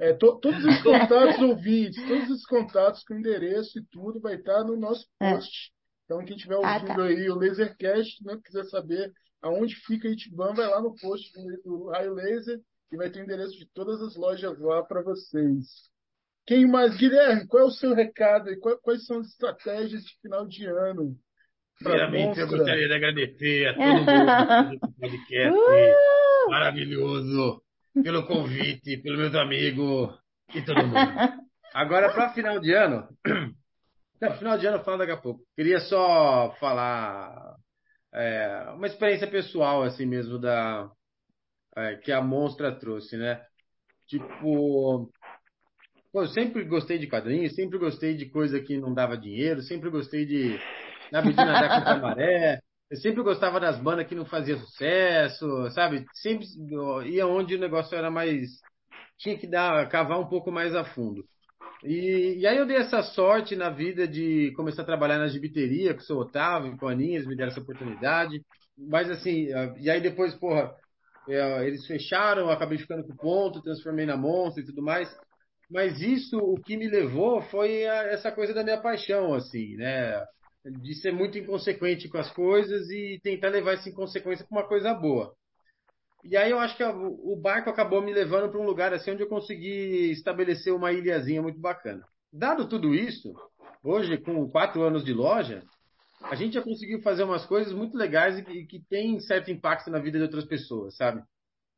É, 0.01 0.13
to, 0.13 0.39
todos 0.39 0.63
os 0.63 0.81
contatos 0.83 1.39
ouvintes, 1.41 2.05
todos 2.07 2.29
os 2.29 2.45
contatos 2.45 3.03
com 3.03 3.15
endereço 3.15 3.79
e 3.79 3.85
tudo 3.85 4.19
vai 4.19 4.35
estar 4.35 4.63
no 4.63 4.77
nosso 4.77 5.05
é. 5.21 5.33
post. 5.33 5.71
Então, 6.05 6.23
quem 6.25 6.35
estiver 6.35 6.55
ouvindo 6.55 6.91
ah, 6.91 6.95
tá. 6.95 7.03
aí 7.03 7.29
o 7.29 7.35
Lasercast, 7.35 8.23
né, 8.23 8.37
quiser 8.43 8.65
saber 8.65 9.11
aonde 9.41 9.75
fica 9.75 10.07
Itiban, 10.07 10.53
vai 10.53 10.67
lá 10.67 10.81
no 10.81 10.95
post 10.95 11.31
do 11.63 11.89
Raio 11.89 12.13
Laser 12.13 12.59
e 12.91 12.97
vai 12.97 13.09
ter 13.09 13.21
o 13.21 13.23
endereço 13.23 13.57
de 13.57 13.65
todas 13.73 14.01
as 14.01 14.15
lojas 14.15 14.59
lá 14.59 14.83
para 14.83 15.01
vocês. 15.01 15.89
Quem 16.45 16.67
mais? 16.67 16.97
Guilherme, 16.97 17.47
qual 17.47 17.63
é 17.63 17.65
o 17.67 17.71
seu 17.71 17.93
recado 17.93 18.49
e 18.49 18.59
quais 18.59 19.05
são 19.05 19.19
as 19.19 19.27
estratégias 19.27 20.03
de 20.03 20.19
final 20.21 20.47
de 20.47 20.65
ano? 20.65 21.15
Primeiramente, 21.77 22.39
eu 22.39 22.47
gostaria 22.47 22.87
de 22.87 22.93
agradecer 22.93 23.67
a 23.67 23.73
todo 23.73 23.85
mundo 24.69 24.79
do 24.79 24.93
podcast 24.99 25.57
uh! 25.57 26.49
maravilhoso 26.49 27.61
pelo 28.03 28.25
convite, 28.25 28.97
pelo 28.97 29.17
meus 29.17 29.35
amigos 29.35 30.17
e 30.53 30.61
todo 30.61 30.85
mundo. 30.85 30.95
Agora, 31.73 32.11
para 32.11 32.33
final 32.33 32.59
de 32.59 32.73
ano. 32.73 33.07
Não, 34.21 34.37
final 34.37 34.57
de 34.57 34.67
ano 34.67 34.77
eu 34.77 34.83
falo 34.83 34.97
daqui 34.97 35.11
a 35.11 35.17
pouco. 35.17 35.41
Queria 35.55 35.79
só 35.79 36.53
falar 36.59 37.55
é, 38.13 38.71
uma 38.75 38.87
experiência 38.87 39.27
pessoal, 39.27 39.83
assim 39.83 40.05
mesmo, 40.05 40.37
da 40.37 40.89
é, 41.79 41.95
que 41.95 42.11
a 42.11 42.21
Monstra 42.21 42.71
trouxe, 42.71 43.17
né? 43.17 43.41
Tipo, 44.07 45.11
pô, 46.11 46.21
eu 46.21 46.27
sempre 46.27 46.63
gostei 46.65 46.97
de 46.97 47.07
quadrinhos, 47.07 47.55
sempre 47.55 47.77
gostei 47.77 48.15
de 48.15 48.27
coisa 48.29 48.59
que 48.59 48.77
não 48.77 48.93
dava 48.93 49.17
dinheiro, 49.17 49.61
sempre 49.61 49.89
gostei 49.89 50.25
de 50.25 50.59
na 51.11 51.21
de 51.21 51.35
nadar 51.35 51.83
com 51.83 51.89
a 51.89 51.97
maré, 51.97 52.59
eu 52.89 52.97
sempre 52.97 53.21
gostava 53.21 53.59
das 53.59 53.79
bandas 53.79 54.07
que 54.07 54.15
não 54.15 54.25
fazia 54.25 54.57
sucesso, 54.57 55.69
sabe? 55.71 56.05
Sempre 56.13 56.45
ia 57.05 57.27
onde 57.27 57.55
o 57.55 57.59
negócio 57.59 57.95
era 57.95 58.09
mais. 58.09 58.49
tinha 59.17 59.37
que 59.37 59.47
dar, 59.47 59.87
cavar 59.89 60.19
um 60.19 60.27
pouco 60.27 60.51
mais 60.51 60.75
a 60.75 60.83
fundo. 60.83 61.23
E, 61.83 62.39
e 62.39 62.47
aí 62.47 62.57
eu 62.57 62.65
dei 62.65 62.77
essa 62.77 63.03
sorte 63.03 63.55
na 63.55 63.69
vida 63.69 64.07
de 64.07 64.51
começar 64.55 64.81
a 64.81 64.85
trabalhar 64.85 65.19
na 65.19 65.27
gibiteria, 65.27 65.93
com 65.93 66.01
o 66.01 66.03
seu 66.03 66.17
Otávio, 66.17 66.77
com 66.77 66.87
a 66.87 66.91
Aninhas, 66.91 67.25
me 67.25 67.35
deram 67.35 67.51
essa 67.51 67.61
oportunidade. 67.61 68.41
Mas 68.77 69.09
assim, 69.09 69.47
e 69.79 69.89
aí 69.89 70.01
depois, 70.01 70.33
porra, 70.35 70.73
eles 71.31 71.85
fecharam, 71.85 72.49
acabei 72.49 72.77
ficando 72.77 73.03
com 73.05 73.15
ponto, 73.15 73.61
transformei 73.61 74.05
na 74.05 74.17
monstro 74.17 74.63
e 74.63 74.65
tudo 74.65 74.81
mais. 74.81 75.09
Mas 75.69 76.01
isso, 76.01 76.37
o 76.37 76.59
que 76.61 76.75
me 76.75 76.87
levou 76.87 77.41
foi 77.43 77.85
a, 77.85 78.03
essa 78.05 78.31
coisa 78.31 78.53
da 78.53 78.63
minha 78.63 78.81
paixão, 78.81 79.33
assim, 79.33 79.75
né? 79.75 80.23
de 80.65 80.93
ser 80.95 81.11
muito 81.11 81.37
inconsequente 81.37 82.09
com 82.09 82.17
as 82.17 82.31
coisas 82.31 82.89
e 82.89 83.19
tentar 83.23 83.49
levar 83.49 83.73
essa 83.73 83.89
inconsequência 83.89 84.45
para 84.45 84.59
uma 84.59 84.67
coisa 84.67 84.93
boa. 84.93 85.33
E 86.23 86.35
aí 86.35 86.51
eu 86.51 86.59
acho 86.59 86.75
que 86.75 86.83
o 86.83 87.35
barco 87.35 87.69
acabou 87.69 88.01
me 88.01 88.13
levando 88.13 88.51
para 88.51 88.59
um 88.59 88.65
lugar 88.65 88.93
assim 88.93 89.11
onde 89.11 89.23
eu 89.23 89.29
consegui 89.29 90.11
estabelecer 90.11 90.73
uma 90.73 90.91
ilhazinha 90.91 91.41
muito 91.41 91.59
bacana. 91.59 92.03
Dado 92.31 92.67
tudo 92.67 92.93
isso, 92.93 93.33
hoje 93.81 94.17
com 94.17 94.49
quatro 94.49 94.81
anos 94.83 95.03
de 95.03 95.13
loja, 95.13 95.63
a 96.21 96.35
gente 96.35 96.53
já 96.53 96.61
conseguiu 96.61 97.01
fazer 97.01 97.23
umas 97.23 97.45
coisas 97.45 97.73
muito 97.73 97.97
legais 97.97 98.37
e 98.37 98.43
que, 98.43 98.65
que 98.65 98.79
tem 98.89 99.19
certo 99.19 99.51
impacto 99.51 99.89
na 99.89 99.99
vida 99.99 100.17
de 100.17 100.23
outras 100.23 100.45
pessoas, 100.45 100.95
sabe? 100.95 101.23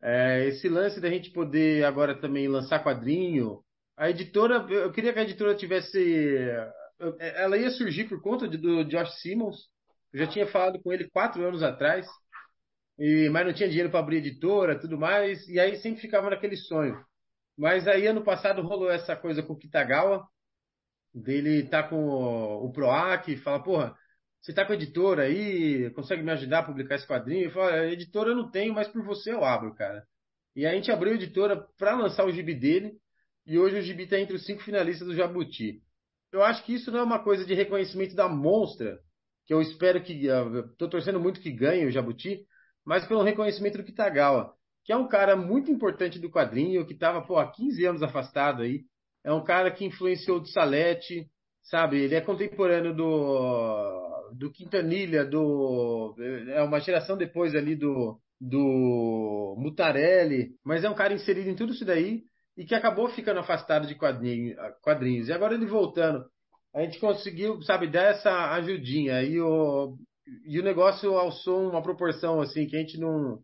É, 0.01 0.47
esse 0.47 0.67
lance 0.67 0.99
da 0.99 1.09
gente 1.09 1.31
poder 1.31 1.85
agora 1.85 2.19
também 2.19 2.47
lançar 2.47 2.83
quadrinho. 2.83 3.63
A 3.95 4.09
editora, 4.09 4.65
eu 4.69 4.91
queria 4.91 5.13
que 5.13 5.19
a 5.19 5.23
editora 5.23 5.53
tivesse 5.55 5.99
é, 7.19 7.43
ela 7.43 7.57
ia 7.57 7.69
surgir 7.71 8.05
por 8.05 8.21
conta 8.21 8.47
de, 8.47 8.57
do 8.57 8.83
Josh 8.85 9.21
Simmons. 9.21 9.69
Eu 10.13 10.19
já 10.19 10.27
tinha 10.27 10.47
falado 10.47 10.81
com 10.81 10.91
ele 10.91 11.09
quatro 11.09 11.43
anos 11.45 11.63
atrás, 11.63 12.07
e, 12.97 13.29
mas 13.29 13.45
não 13.45 13.53
tinha 13.53 13.69
dinheiro 13.69 13.89
para 13.89 13.99
abrir 13.99 14.17
editora, 14.17 14.79
tudo 14.79 14.97
mais, 14.97 15.47
e 15.47 15.59
aí 15.59 15.77
sempre 15.77 16.01
ficava 16.01 16.29
naquele 16.29 16.57
sonho. 16.57 17.03
Mas 17.57 17.87
aí 17.87 18.07
ano 18.07 18.23
passado 18.23 18.61
rolou 18.61 18.91
essa 18.91 19.15
coisa 19.15 19.41
com 19.41 19.53
o 19.53 19.57
Kitagawa, 19.57 20.27
dele 21.13 21.67
tá 21.67 21.83
com 21.83 21.95
o, 21.95 22.65
o 22.65 22.71
Proac, 22.71 23.35
fala, 23.37 23.63
porra, 23.63 23.95
você 24.41 24.53
tá 24.53 24.65
com 24.65 24.71
a 24.71 24.75
editora 24.75 25.23
aí, 25.23 25.91
consegue 25.91 26.23
me 26.23 26.31
ajudar 26.31 26.59
a 26.59 26.63
publicar 26.63 26.95
esse 26.95 27.07
quadrinho? 27.07 27.45
Eu 27.45 27.51
falo, 27.51 27.75
editora 27.85 28.31
eu 28.31 28.35
não 28.35 28.49
tenho, 28.49 28.73
mas 28.73 28.87
por 28.87 29.03
você 29.03 29.31
eu 29.31 29.45
abro, 29.45 29.75
cara. 29.75 30.03
E 30.55 30.65
a 30.65 30.73
gente 30.73 30.91
abriu 30.91 31.13
a 31.13 31.15
editora 31.15 31.55
para 31.77 31.95
lançar 31.95 32.25
o 32.25 32.31
gibi 32.31 32.55
dele, 32.55 32.93
e 33.45 33.59
hoje 33.59 33.77
o 33.77 33.81
gibi 33.81 34.03
está 34.03 34.19
entre 34.19 34.35
os 34.35 34.45
cinco 34.45 34.63
finalistas 34.63 35.07
do 35.07 35.15
Jabuti. 35.15 35.81
Eu 36.31 36.43
acho 36.43 36.63
que 36.65 36.73
isso 36.73 36.91
não 36.91 36.99
é 36.99 37.03
uma 37.03 37.23
coisa 37.23 37.45
de 37.45 37.53
reconhecimento 37.53 38.15
da 38.15 38.27
monstra, 38.27 38.99
que 39.45 39.53
eu 39.53 39.61
espero 39.61 40.01
que. 40.01 40.27
Estou 40.27 40.89
torcendo 40.89 41.19
muito 41.19 41.39
que 41.39 41.51
ganhe 41.51 41.85
o 41.85 41.91
Jabuti, 41.91 42.45
mas 42.83 43.05
pelo 43.05 43.21
reconhecimento 43.21 43.77
do 43.77 43.83
Kitagawa, 43.83 44.53
que 44.83 44.91
é 44.91 44.97
um 44.97 45.07
cara 45.07 45.35
muito 45.35 45.69
importante 45.69 46.17
do 46.17 46.31
quadrinho, 46.31 46.85
que 46.85 46.93
estava 46.93 47.19
há 47.19 47.51
15 47.51 47.85
anos 47.85 48.03
afastado 48.03 48.63
aí. 48.63 48.85
É 49.23 49.31
um 49.31 49.43
cara 49.43 49.69
que 49.69 49.85
influenciou 49.85 50.39
o 50.39 50.45
Salete, 50.47 51.29
sabe? 51.63 51.99
Ele 51.99 52.15
é 52.15 52.21
contemporâneo 52.21 52.95
do, 52.95 54.10
do 54.33 54.51
Quintanilha, 54.51 55.25
do, 55.25 56.15
é 56.49 56.61
uma 56.61 56.79
geração 56.79 57.17
depois 57.17 57.55
ali 57.55 57.75
do, 57.75 58.19
do 58.39 59.55
Mutarelli, 59.57 60.51
mas 60.63 60.83
é 60.83 60.89
um 60.89 60.95
cara 60.95 61.13
inserido 61.13 61.49
em 61.49 61.55
tudo 61.55 61.73
isso 61.73 61.85
daí 61.85 62.23
e 62.57 62.65
que 62.65 62.75
acabou 62.75 63.09
ficando 63.09 63.39
afastado 63.39 63.87
de 63.87 63.95
quadrinho, 63.95 64.55
quadrinhos. 64.81 65.27
E 65.27 65.33
agora 65.33 65.53
ele 65.53 65.65
voltando, 65.65 66.25
a 66.73 66.81
gente 66.81 66.99
conseguiu, 66.99 67.61
sabe, 67.61 67.87
dar 67.87 68.11
essa 68.11 68.53
ajudinha 68.53 69.21
e 69.23 69.39
o, 69.39 69.95
e 70.45 70.59
o 70.59 70.63
negócio 70.63 71.15
alçou 71.15 71.69
uma 71.69 71.81
proporção 71.81 72.41
assim 72.41 72.67
que 72.67 72.75
a 72.75 72.79
gente 72.79 72.99
não. 72.99 73.39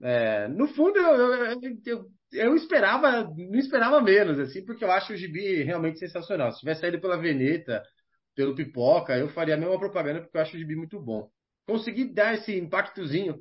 É, 0.00 0.46
no 0.48 0.68
fundo, 0.68 0.96
eu, 0.96 1.60
eu, 1.86 2.04
eu, 2.32 2.54
esperava, 2.54 3.24
não 3.24 3.58
esperava 3.58 4.00
menos, 4.00 4.38
assim, 4.38 4.64
porque 4.64 4.84
eu 4.84 4.92
acho 4.92 5.12
o 5.12 5.16
gibi 5.16 5.64
realmente 5.64 5.98
sensacional. 5.98 6.52
Se 6.52 6.60
tivesse 6.60 6.82
saído 6.82 7.00
pela 7.00 7.20
Veneta, 7.20 7.82
pelo 8.38 8.54
Pipoca, 8.54 9.18
eu 9.18 9.28
faria 9.30 9.56
a 9.56 9.58
mesma 9.58 9.76
propaganda 9.80 10.20
porque 10.20 10.36
eu 10.36 10.40
acho 10.40 10.54
o 10.54 10.58
gibi 10.60 10.76
muito 10.76 11.00
bom. 11.00 11.28
Consegui 11.66 12.04
dar 12.04 12.34
esse 12.34 12.56
impactozinho 12.56 13.36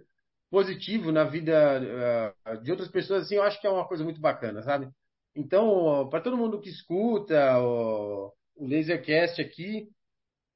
positivo 0.49 1.11
na 1.11 1.24
vida 1.24 2.34
uh, 2.44 2.64
de 2.64 2.72
outras 2.72 2.90
pessoas, 2.90 3.26
assim, 3.26 3.36
eu 3.36 3.44
acho 3.44 3.61
que 3.61 3.68
é 3.68 3.69
uma 3.69 3.88
coisa 3.88 4.03
muito 4.03 4.19
bacana, 4.19 4.64
sabe? 4.64 4.90
Então, 5.36 6.10
para 6.10 6.19
todo 6.19 6.36
mundo 6.36 6.60
que 6.60 6.69
escuta 6.69 7.60
o, 7.60 8.34
o 8.56 8.68
Lasercast 8.68 9.40
aqui, 9.40 9.88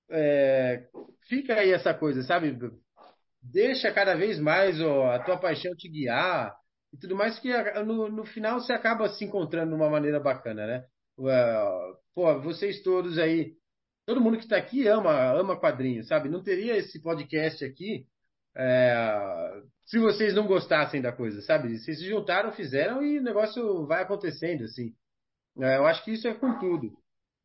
é, 0.09 0.87
fica 1.29 1.53
aí 1.53 1.71
essa 1.71 1.93
coisa, 1.93 2.23
sabe? 2.23 2.57
Deixa 3.43 3.93
cada 3.93 4.15
vez 4.15 4.39
mais 4.39 4.81
ó, 4.81 5.11
a 5.11 5.19
tua 5.19 5.37
paixão 5.37 5.75
te 5.75 5.87
guiar 5.87 6.51
e 6.91 6.97
tudo 6.97 7.15
mais, 7.15 7.37
que 7.37 7.53
no, 7.83 8.09
no 8.09 8.25
final 8.25 8.59
você 8.59 8.73
acaba 8.73 9.07
se 9.09 9.23
encontrando 9.23 9.69
de 9.69 9.75
uma 9.75 9.89
maneira 9.89 10.19
bacana, 10.19 10.65
né? 10.65 10.85
Pô, 12.15 12.41
vocês 12.41 12.81
todos 12.81 13.19
aí, 13.19 13.60
todo 14.11 14.19
mundo 14.19 14.37
que 14.37 14.43
está 14.43 14.57
aqui 14.57 14.85
ama, 14.89 15.31
ama 15.31 15.57
quadrinhos, 15.57 16.09
sabe? 16.09 16.27
Não 16.27 16.43
teria 16.43 16.75
esse 16.75 17.01
podcast 17.01 17.63
aqui 17.63 18.05
é, 18.53 19.61
se 19.85 19.97
vocês 19.99 20.35
não 20.35 20.45
gostassem 20.45 21.01
da 21.01 21.13
coisa, 21.13 21.41
sabe? 21.41 21.79
Vocês 21.79 21.97
se 21.97 22.09
juntaram, 22.09 22.51
fizeram 22.51 23.01
e 23.01 23.19
o 23.19 23.23
negócio 23.23 23.85
vai 23.87 24.03
acontecendo, 24.03 24.65
assim. 24.65 24.93
É, 25.61 25.77
eu 25.77 25.85
acho 25.85 26.03
que 26.03 26.11
isso 26.11 26.27
é 26.27 26.33
com 26.33 26.59
tudo. 26.59 26.91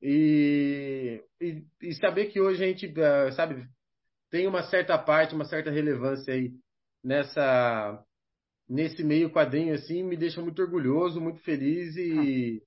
E, 0.03 1.23
e, 1.41 1.65
e, 1.83 1.95
saber 1.95 2.27
que 2.27 2.41
hoje 2.41 2.65
a 2.65 2.67
gente, 2.67 2.93
é, 3.01 3.31
sabe, 3.31 3.65
tem 4.29 4.49
uma 4.49 4.65
certa 4.65 4.99
parte, 4.99 5.37
uma 5.37 5.45
certa 5.45 5.71
relevância 5.71 6.35
aí 6.35 6.53
nessa 7.03 8.05
nesse 8.69 9.05
meio 9.05 9.31
quadrinho 9.31 9.75
assim, 9.75 10.03
me 10.03 10.17
deixa 10.17 10.43
muito 10.43 10.61
orgulhoso, 10.61 11.21
muito 11.21 11.39
feliz 11.45 11.97
e, 11.97 12.61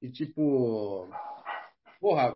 e 0.00 0.10
tipo, 0.10 1.06
porra, 2.00 2.32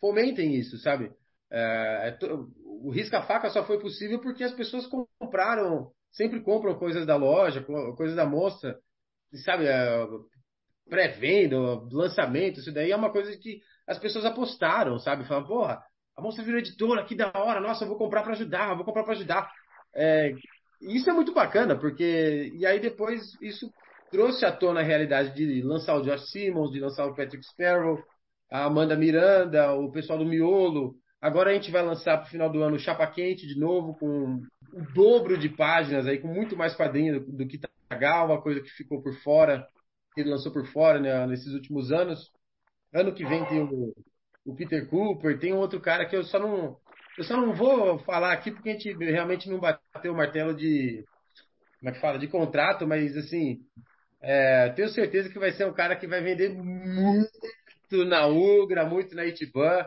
fomentem 0.00 0.54
isso, 0.54 0.78
sabe? 0.78 1.12
É, 1.50 2.08
é 2.08 2.18
o 2.64 2.90
risca-faca 2.90 3.50
só 3.50 3.64
foi 3.64 3.78
possível 3.78 4.20
porque 4.20 4.42
as 4.42 4.52
pessoas 4.52 4.86
compraram, 5.18 5.90
sempre 6.10 6.40
compram 6.40 6.78
coisas 6.78 7.04
da 7.04 7.16
loja, 7.16 7.64
coisas 7.96 8.16
da 8.16 8.24
mostra, 8.24 8.78
sabe, 9.44 9.66
é, 9.66 10.06
pré-venda, 10.88 11.56
lançamento, 11.92 12.60
isso 12.60 12.72
daí 12.72 12.90
é 12.90 12.96
uma 12.96 13.12
coisa 13.12 13.36
que 13.38 13.60
as 13.86 13.98
pessoas 13.98 14.24
apostaram, 14.24 14.98
sabe? 14.98 15.26
Falaram, 15.26 15.46
porra, 15.46 15.82
a 16.16 16.22
mostra 16.22 16.44
virou 16.44 16.58
editora, 16.60 17.04
que 17.04 17.14
da 17.14 17.30
hora, 17.34 17.60
nossa, 17.60 17.84
eu 17.84 17.88
vou 17.88 17.98
comprar 17.98 18.22
para 18.22 18.32
ajudar, 18.32 18.74
vou 18.74 18.84
comprar 18.84 19.04
para 19.04 19.14
ajudar. 19.14 19.50
É, 19.94 20.32
isso 20.80 21.08
é 21.10 21.12
muito 21.12 21.32
bacana, 21.32 21.78
porque. 21.78 22.52
E 22.54 22.64
aí 22.64 22.80
depois 22.80 23.20
isso 23.40 23.70
trouxe 24.10 24.44
à 24.44 24.52
tona 24.52 24.80
a 24.80 24.82
realidade 24.82 25.34
de 25.34 25.62
lançar 25.62 25.96
o 25.96 26.02
Josh 26.02 26.30
Simmons, 26.30 26.72
de 26.72 26.80
lançar 26.80 27.06
o 27.06 27.14
Patrick 27.14 27.44
Sparrow, 27.44 28.02
a 28.50 28.64
Amanda 28.64 28.96
Miranda, 28.96 29.72
o 29.72 29.90
pessoal 29.90 30.18
do 30.18 30.24
Miolo, 30.24 30.96
Agora 31.20 31.50
a 31.50 31.54
gente 31.54 31.70
vai 31.70 31.82
lançar 31.82 32.16
para 32.16 32.26
o 32.26 32.30
final 32.30 32.50
do 32.50 32.62
ano 32.62 32.78
Chapa 32.78 33.06
Quente 33.06 33.46
de 33.46 33.58
novo, 33.58 33.94
com 33.94 34.42
o 34.72 34.92
dobro 34.94 35.36
de 35.36 35.50
páginas, 35.50 36.06
aí, 36.06 36.18
com 36.18 36.28
muito 36.28 36.56
mais 36.56 36.74
quadrinhos 36.74 37.22
do, 37.22 37.32
do 37.32 37.46
que 37.46 37.60
Tagal, 37.88 38.26
uma 38.26 38.40
coisa 38.40 38.60
que 38.60 38.70
ficou 38.70 39.02
por 39.02 39.12
fora, 39.16 39.66
que 40.14 40.22
ele 40.22 40.30
lançou 40.30 40.50
por 40.50 40.64
fora 40.68 40.98
né, 40.98 41.26
nesses 41.26 41.52
últimos 41.52 41.92
anos. 41.92 42.30
Ano 42.94 43.12
que 43.12 43.24
vem 43.24 43.44
tem 43.46 43.60
o, 43.60 43.92
o, 44.46 44.54
Peter 44.56 44.88
Cooper, 44.88 45.38
tem 45.38 45.52
um 45.52 45.58
outro 45.58 45.80
cara 45.80 46.06
que 46.06 46.16
eu 46.16 46.24
só 46.24 46.38
não. 46.38 46.78
Eu 47.18 47.24
só 47.24 47.36
não 47.36 47.52
vou 47.52 47.98
falar 47.98 48.32
aqui 48.32 48.50
porque 48.50 48.70
a 48.70 48.72
gente 48.72 48.92
realmente 48.94 49.50
não 49.50 49.60
bateu 49.60 50.12
o 50.12 50.16
martelo 50.16 50.54
de. 50.54 51.04
Como 51.80 51.90
é 51.90 51.92
que 51.92 52.00
fala? 52.00 52.18
De 52.18 52.28
contrato, 52.28 52.86
mas 52.86 53.14
assim. 53.16 53.58
É, 54.22 54.68
tenho 54.70 54.88
certeza 54.90 55.30
que 55.30 55.38
vai 55.38 55.50
ser 55.52 55.66
um 55.66 55.72
cara 55.72 55.96
que 55.96 56.06
vai 56.06 56.22
vender 56.22 56.50
muito 56.50 57.30
na 58.04 58.26
Ugra, 58.26 58.84
muito 58.84 59.14
na 59.14 59.26
Itiban 59.26 59.86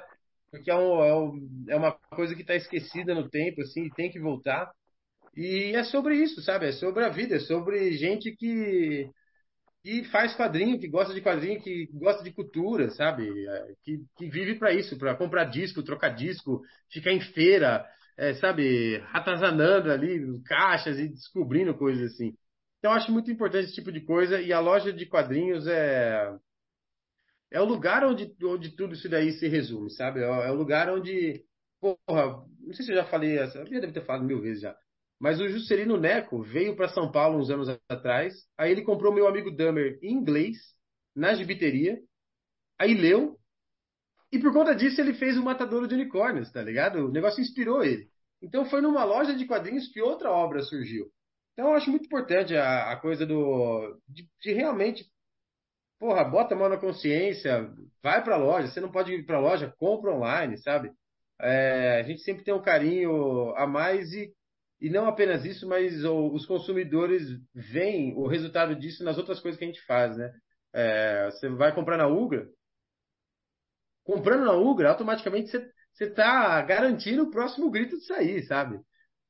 porque 0.53 0.69
é, 0.69 0.75
um, 0.75 1.03
é, 1.03 1.15
um, 1.15 1.65
é 1.69 1.75
uma 1.75 1.91
coisa 2.15 2.35
que 2.35 2.41
está 2.41 2.53
esquecida 2.55 3.15
no 3.15 3.27
tempo, 3.27 3.59
assim, 3.61 3.89
tem 3.89 4.11
que 4.11 4.19
voltar. 4.19 4.71
E 5.35 5.75
é 5.75 5.83
sobre 5.83 6.15
isso, 6.15 6.43
sabe? 6.43 6.67
É 6.67 6.71
sobre 6.73 7.03
a 7.03 7.09
vida, 7.09 7.37
é 7.37 7.39
sobre 7.39 7.93
gente 7.93 8.31
que, 8.35 9.09
que 9.83 10.03
faz 10.05 10.35
quadrinho, 10.35 10.79
que 10.79 10.87
gosta 10.87 11.13
de 11.13 11.21
quadrinho, 11.21 11.59
que 11.61 11.87
gosta 11.93 12.23
de 12.23 12.31
cultura, 12.31 12.91
sabe? 12.91 13.27
É, 13.47 13.73
que, 13.83 14.05
que 14.15 14.29
vive 14.29 14.59
para 14.59 14.71
isso, 14.73 14.97
para 14.99 15.15
comprar 15.15 15.45
disco, 15.45 15.81
trocar 15.81 16.09
disco, 16.09 16.61
ficar 16.91 17.11
em 17.11 17.21
feira, 17.21 17.83
é, 18.15 18.35
sabe? 18.35 18.97
Ratazanando 19.07 19.91
ali 19.91 20.39
caixas 20.43 20.99
e 20.99 21.07
descobrindo 21.09 21.73
coisas 21.75 22.13
assim. 22.13 22.35
Então, 22.77 22.91
eu 22.91 22.97
acho 22.97 23.11
muito 23.11 23.31
importante 23.31 23.65
esse 23.65 23.75
tipo 23.75 23.91
de 23.91 24.01
coisa 24.01 24.39
e 24.39 24.53
a 24.53 24.59
loja 24.59 24.93
de 24.93 25.07
quadrinhos 25.07 25.65
é 25.65 26.31
é 27.53 27.61
o 27.61 27.65
lugar 27.65 28.03
onde, 28.03 28.35
onde 28.43 28.75
tudo 28.75 28.95
isso 28.95 29.07
daí 29.07 29.31
se 29.31 29.47
resume, 29.47 29.91
sabe? 29.91 30.21
É, 30.21 30.23
é 30.23 30.51
o 30.51 30.55
lugar 30.55 30.89
onde, 30.89 31.45
porra, 31.79 32.43
não 32.59 32.73
sei 32.73 32.83
se 32.83 32.91
eu 32.91 32.95
já 32.95 33.05
falei 33.05 33.37
essa, 33.37 33.59
eu 33.59 33.67
já 33.67 33.79
deve 33.79 33.93
ter 33.93 34.03
falado 34.05 34.25
mil 34.25 34.41
vezes 34.41 34.63
já. 34.63 34.75
Mas 35.19 35.39
o 35.39 35.47
Juscelino 35.47 35.95
Neco 35.95 36.41
veio 36.41 36.75
para 36.75 36.89
São 36.89 37.11
Paulo 37.11 37.37
uns 37.37 37.51
anos 37.51 37.69
atrás, 37.87 38.33
aí 38.57 38.71
ele 38.71 38.81
comprou 38.81 39.13
meu 39.13 39.27
amigo 39.27 39.51
Dummer 39.51 39.99
em 40.01 40.11
inglês, 40.11 40.57
na 41.15 41.35
gibiteria, 41.35 42.01
aí 42.79 42.95
leu, 42.95 43.39
e 44.31 44.39
por 44.39 44.51
conta 44.51 44.75
disso 44.75 44.99
ele 44.99 45.13
fez 45.13 45.37
o 45.37 45.43
Matadouro 45.43 45.87
de 45.87 45.93
Unicórnios, 45.93 46.51
tá 46.51 46.63
ligado? 46.63 47.05
O 47.05 47.11
negócio 47.11 47.39
inspirou 47.39 47.83
ele. 47.83 48.09
Então 48.41 48.65
foi 48.65 48.81
numa 48.81 49.03
loja 49.03 49.35
de 49.35 49.45
quadrinhos 49.45 49.87
que 49.89 50.01
outra 50.01 50.31
obra 50.31 50.63
surgiu. 50.63 51.05
Então 51.53 51.67
eu 51.67 51.75
acho 51.75 51.91
muito 51.91 52.05
importante 52.05 52.55
a, 52.55 52.91
a 52.91 52.97
coisa 52.99 53.27
do 53.27 53.95
de, 54.07 54.27
de 54.41 54.53
realmente 54.53 55.05
porra, 56.03 56.25
bota 56.25 56.53
a 56.53 56.57
mão 56.57 56.67
na 56.67 56.75
consciência, 56.77 57.71
vai 58.03 58.21
para 58.21 58.35
a 58.35 58.37
loja. 58.37 58.67
Você 58.67 58.81
não 58.81 58.91
pode 58.91 59.13
ir 59.13 59.25
para 59.25 59.37
a 59.37 59.39
loja, 59.39 59.73
compra 59.77 60.13
online, 60.13 60.57
sabe? 60.57 60.91
É, 61.39 62.01
a 62.01 62.03
gente 62.03 62.21
sempre 62.23 62.43
tem 62.43 62.53
um 62.53 62.61
carinho 62.61 63.55
a 63.55 63.65
mais 63.65 64.11
e, 64.11 64.33
e 64.81 64.89
não 64.89 65.07
apenas 65.07 65.45
isso, 65.45 65.65
mas 65.65 66.03
o, 66.03 66.33
os 66.33 66.45
consumidores 66.45 67.23
veem 67.55 68.13
o 68.17 68.27
resultado 68.27 68.75
disso 68.75 69.01
nas 69.01 69.17
outras 69.17 69.39
coisas 69.39 69.57
que 69.57 69.63
a 69.63 69.67
gente 69.67 69.81
faz, 69.85 70.17
né? 70.17 70.29
É, 70.73 71.31
você 71.31 71.47
vai 71.47 71.73
comprar 71.73 71.95
na 71.97 72.07
Ugra, 72.07 72.49
comprando 74.03 74.43
na 74.43 74.53
Ugra, 74.53 74.89
automaticamente 74.89 75.49
você 75.49 75.71
você 75.93 76.05
está 76.05 76.59
garantindo 76.63 77.21
o 77.23 77.29
próximo 77.29 77.69
grito 77.69 77.95
de 77.97 78.05
sair, 78.05 78.43
sabe? 78.47 78.79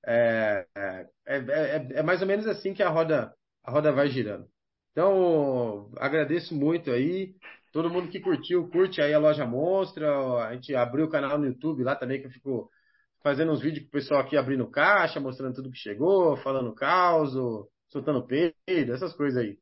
É, 0.05 0.65
é, 0.75 1.07
é, 1.25 1.87
é, 1.99 2.03
mais 2.03 2.21
ou 2.21 2.27
menos 2.27 2.47
assim 2.47 2.73
que 2.73 2.81
a 2.81 2.87
roda, 2.87 3.33
a 3.63 3.69
roda 3.71 3.91
vai 3.91 4.07
girando. 4.07 4.47
Então, 4.93 5.91
agradeço 5.97 6.55
muito 6.55 6.91
aí. 6.91 7.35
Todo 7.71 7.89
mundo 7.89 8.09
que 8.09 8.19
curtiu, 8.19 8.69
curte 8.69 9.01
aí 9.01 9.13
a 9.13 9.19
Loja 9.19 9.45
Monstra. 9.45 10.07
A 10.45 10.53
gente 10.53 10.73
abriu 10.75 11.05
o 11.05 11.09
canal 11.09 11.37
no 11.37 11.47
YouTube 11.47 11.83
lá 11.83 11.95
também, 11.95 12.21
que 12.21 12.27
eu 12.27 12.31
fico 12.31 12.69
fazendo 13.23 13.51
uns 13.51 13.61
vídeos 13.61 13.85
com 13.85 13.89
o 13.89 13.91
pessoal 13.91 14.21
aqui 14.21 14.37
abrindo 14.37 14.69
caixa, 14.69 15.19
mostrando 15.19 15.55
tudo 15.55 15.71
que 15.71 15.77
chegou, 15.77 16.37
falando 16.37 16.75
caos, 16.75 17.33
soltando 17.89 18.25
peido, 18.27 18.93
essas 18.93 19.13
coisas 19.15 19.41
aí. 19.41 19.57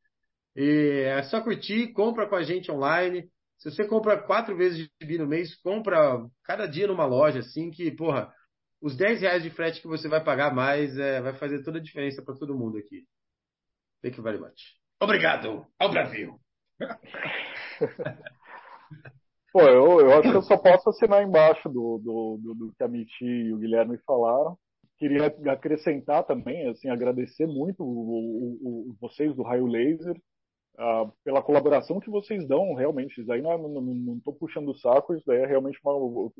E 0.54 1.04
é 1.06 1.22
só 1.22 1.40
curtir, 1.40 1.92
compra 1.94 2.28
com 2.28 2.36
a 2.36 2.42
gente 2.42 2.70
online. 2.70 3.30
Se 3.58 3.70
você 3.70 3.86
compra 3.86 4.20
quatro 4.20 4.56
vezes 4.56 4.78
de 4.78 4.90
gibi 5.00 5.18
no 5.18 5.26
mês, 5.26 5.54
compra 5.62 6.26
cada 6.44 6.66
dia 6.66 6.86
numa 6.86 7.06
loja, 7.06 7.38
assim, 7.38 7.70
que, 7.70 7.90
porra, 7.92 8.30
os 8.82 8.96
10 8.96 9.22
reais 9.22 9.42
de 9.42 9.50
frete 9.50 9.80
que 9.80 9.86
você 9.86 10.08
vai 10.08 10.22
pagar 10.22 10.54
mais 10.54 10.98
é, 10.98 11.22
vai 11.22 11.34
fazer 11.34 11.62
toda 11.62 11.78
a 11.78 11.82
diferença 11.82 12.22
para 12.22 12.34
todo 12.34 12.58
mundo 12.58 12.76
aqui. 12.76 13.06
Thank 14.02 14.18
you 14.18 14.22
very 14.22 14.38
much. 14.38 14.81
Obrigado 15.02 15.66
ao 15.80 15.90
Brasil. 15.90 16.38
Pô, 19.52 19.62
eu, 19.62 19.98
eu 19.98 20.12
acho 20.12 20.30
que 20.30 20.36
eu 20.36 20.42
só 20.42 20.56
posso 20.56 20.90
assinar 20.90 21.24
embaixo 21.24 21.68
do, 21.68 21.98
do, 21.98 22.38
do, 22.40 22.54
do 22.54 22.72
que 22.72 22.84
a 22.84 22.88
Miti 22.88 23.24
e 23.24 23.52
o 23.52 23.58
Guilherme 23.58 23.98
falaram. 24.06 24.56
Queria 24.98 25.26
acrescentar 25.52 26.24
também, 26.24 26.68
assim, 26.68 26.88
agradecer 26.88 27.48
muito 27.48 27.82
o, 27.82 27.88
o, 27.88 28.90
o 28.90 28.96
vocês 29.00 29.34
do 29.34 29.42
Raio 29.42 29.66
Laser 29.66 30.14
uh, 30.78 31.10
pela 31.24 31.42
colaboração 31.42 31.98
que 31.98 32.08
vocês 32.08 32.46
dão, 32.46 32.72
realmente. 32.74 33.20
Isso 33.20 33.32
aí 33.32 33.42
não 33.42 33.56
estou 33.56 33.82
não 33.82 34.20
puxando 34.38 34.68
o 34.68 34.76
saco, 34.76 35.16
isso 35.16 35.26
daí 35.26 35.40
é 35.40 35.46
realmente 35.46 35.80
uma. 35.84 36.30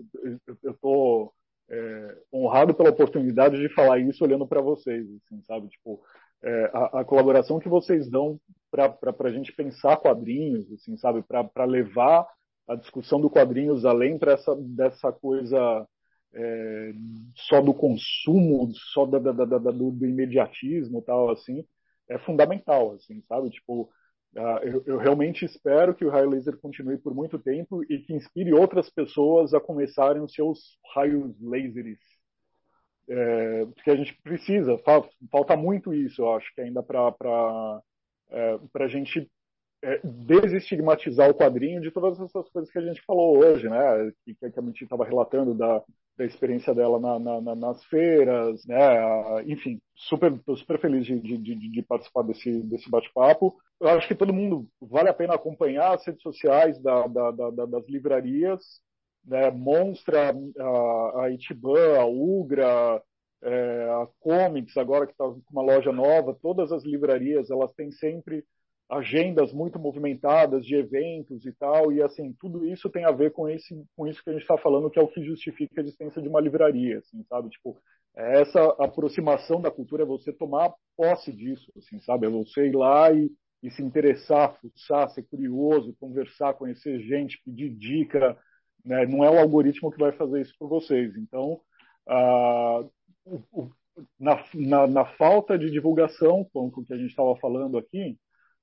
Eu 0.62 0.70
estou 0.70 1.34
é, 1.68 2.16
honrado 2.32 2.74
pela 2.74 2.90
oportunidade 2.90 3.58
de 3.58 3.68
falar 3.74 3.98
isso 3.98 4.22
olhando 4.22 4.46
para 4.46 4.60
vocês, 4.60 5.04
assim, 5.04 5.42
sabe? 5.42 5.68
Tipo, 5.68 6.00
é, 6.42 6.70
a, 6.72 7.00
a, 7.00 7.04
colaboração 7.04 7.58
que 7.58 7.68
vocês 7.68 8.10
dão 8.10 8.38
para 8.70 8.96
a 9.20 9.30
gente 9.30 9.52
pensar 9.52 9.96
quadrinhos, 9.98 10.70
assim, 10.72 10.96
sabe? 10.96 11.22
Para 11.22 11.64
levar 11.64 12.26
a 12.68 12.74
discussão 12.74 13.20
do 13.20 13.30
quadrinhos 13.30 13.84
além 13.84 14.18
essa, 14.22 14.56
dessa 14.56 15.12
coisa 15.12 15.86
é, 16.34 16.92
só 17.36 17.60
do 17.60 17.74
consumo, 17.74 18.70
só 18.92 19.04
da, 19.06 19.18
da, 19.18 19.32
da, 19.32 19.58
do, 19.58 19.90
do, 19.90 20.06
imediatismo 20.06 21.02
tal, 21.02 21.30
assim, 21.30 21.64
é 22.08 22.18
fundamental, 22.18 22.92
assim, 22.94 23.22
sabe? 23.28 23.50
Tipo, 23.50 23.90
eu, 24.62 24.82
eu, 24.86 24.96
realmente 24.96 25.44
espero 25.44 25.94
que 25.94 26.04
o 26.04 26.10
raio 26.10 26.30
laser 26.30 26.56
continue 26.58 26.96
por 26.96 27.14
muito 27.14 27.38
tempo 27.38 27.82
e 27.84 27.98
que 27.98 28.14
inspire 28.14 28.52
outras 28.54 28.88
pessoas 28.88 29.52
a 29.52 29.60
começarem 29.60 30.22
os 30.22 30.32
seus 30.32 30.78
raios 30.94 31.38
lasers. 31.40 31.98
É, 33.14 33.66
porque 33.66 33.90
a 33.90 33.96
gente 33.96 34.18
precisa, 34.22 34.80
falta 35.30 35.54
muito 35.54 35.92
isso, 35.92 36.22
eu 36.22 36.32
acho 36.32 36.50
que 36.54 36.62
ainda 36.62 36.82
para 36.82 37.82
é, 38.30 38.58
a 38.74 38.88
gente 38.88 39.30
é, 39.82 40.00
desestigmatizar 40.02 41.28
o 41.28 41.34
quadrinho 41.34 41.82
de 41.82 41.90
todas 41.90 42.18
essas 42.18 42.48
coisas 42.48 42.70
que 42.70 42.78
a 42.78 42.82
gente 42.82 43.02
falou 43.04 43.36
hoje, 43.38 43.68
né? 43.68 44.12
Que, 44.24 44.34
que 44.34 44.58
a 44.58 44.62
Miti 44.62 44.84
estava 44.84 45.04
relatando 45.04 45.52
da, 45.52 45.82
da 46.16 46.24
experiência 46.24 46.74
dela 46.74 46.98
na, 46.98 47.18
na, 47.18 47.54
nas 47.54 47.84
feiras, 47.84 48.64
né? 48.64 48.78
Enfim, 49.46 49.78
super, 49.94 50.32
super 50.56 50.80
feliz 50.80 51.04
de, 51.04 51.20
de, 51.20 51.36
de, 51.36 51.82
participar 51.82 52.22
desse, 52.22 52.62
desse 52.62 52.88
bate-papo. 52.88 53.54
Eu 53.78 53.88
acho 53.88 54.08
que 54.08 54.14
todo 54.14 54.32
mundo 54.32 54.66
vale 54.80 55.10
a 55.10 55.14
pena 55.14 55.34
acompanhar 55.34 55.92
as 55.92 56.06
redes 56.06 56.22
sociais 56.22 56.80
da, 56.80 57.06
da, 57.08 57.30
da, 57.30 57.66
das 57.66 57.86
livrarias, 57.88 58.80
né? 59.24 59.50
Monstra, 59.50 60.30
a, 60.30 61.24
a 61.24 62.00
a 62.00 62.06
Ugra, 62.06 63.02
é, 63.42 63.88
a 63.90 64.08
Comics, 64.20 64.76
agora 64.76 65.06
que 65.06 65.12
está 65.12 65.24
com 65.24 65.42
uma 65.50 65.62
loja 65.62 65.92
nova, 65.92 66.36
todas 66.40 66.72
as 66.72 66.84
livrarias 66.84 67.50
elas 67.50 67.72
têm 67.72 67.90
sempre 67.90 68.44
agendas 68.88 69.52
muito 69.52 69.78
movimentadas 69.78 70.66
de 70.66 70.74
eventos 70.74 71.46
e 71.46 71.52
tal, 71.52 71.90
e 71.90 72.02
assim, 72.02 72.34
tudo 72.38 72.66
isso 72.66 72.90
tem 72.90 73.04
a 73.06 73.10
ver 73.10 73.32
com, 73.32 73.48
esse, 73.48 73.74
com 73.96 74.06
isso 74.06 74.22
que 74.22 74.28
a 74.28 74.32
gente 74.34 74.42
está 74.42 74.58
falando, 74.58 74.90
que 74.90 74.98
é 74.98 75.02
o 75.02 75.08
que 75.08 75.24
justifica 75.24 75.80
a 75.80 75.84
existência 75.84 76.20
de 76.20 76.28
uma 76.28 76.40
livraria, 76.40 76.98
assim, 76.98 77.24
sabe? 77.24 77.48
Tipo, 77.48 77.78
é 78.14 78.42
essa 78.42 78.62
aproximação 78.78 79.62
da 79.62 79.70
cultura 79.70 80.02
é 80.02 80.06
você 80.06 80.30
tomar 80.30 80.74
posse 80.94 81.32
disso, 81.32 81.72
assim, 81.76 81.98
sabe? 82.00 82.26
É 82.26 82.30
você 82.30 82.66
ir 82.66 82.76
lá 82.76 83.10
e, 83.10 83.30
e 83.62 83.70
se 83.70 83.82
interessar, 83.82 84.58
fuçar, 84.60 85.08
ser 85.08 85.22
curioso, 85.22 85.96
conversar, 85.98 86.52
conhecer 86.54 87.00
gente, 87.00 87.40
pedir 87.42 87.70
dica, 87.70 88.36
né? 88.84 89.06
Não 89.06 89.24
é 89.24 89.30
o 89.30 89.38
algoritmo 89.38 89.90
que 89.90 89.98
vai 89.98 90.12
fazer 90.12 90.42
isso 90.42 90.54
por 90.58 90.68
vocês. 90.68 91.16
Então, 91.16 91.60
ah, 92.08 92.84
o, 93.24 93.42
o, 93.52 93.70
na, 94.18 94.44
na, 94.54 94.86
na, 94.86 95.04
falta 95.04 95.58
de 95.58 95.70
divulgação, 95.70 96.44
com 96.52 96.66
o 96.66 96.84
que 96.84 96.92
a 96.92 96.96
gente 96.96 97.10
estava 97.10 97.36
falando 97.36 97.78
aqui, 97.78 98.18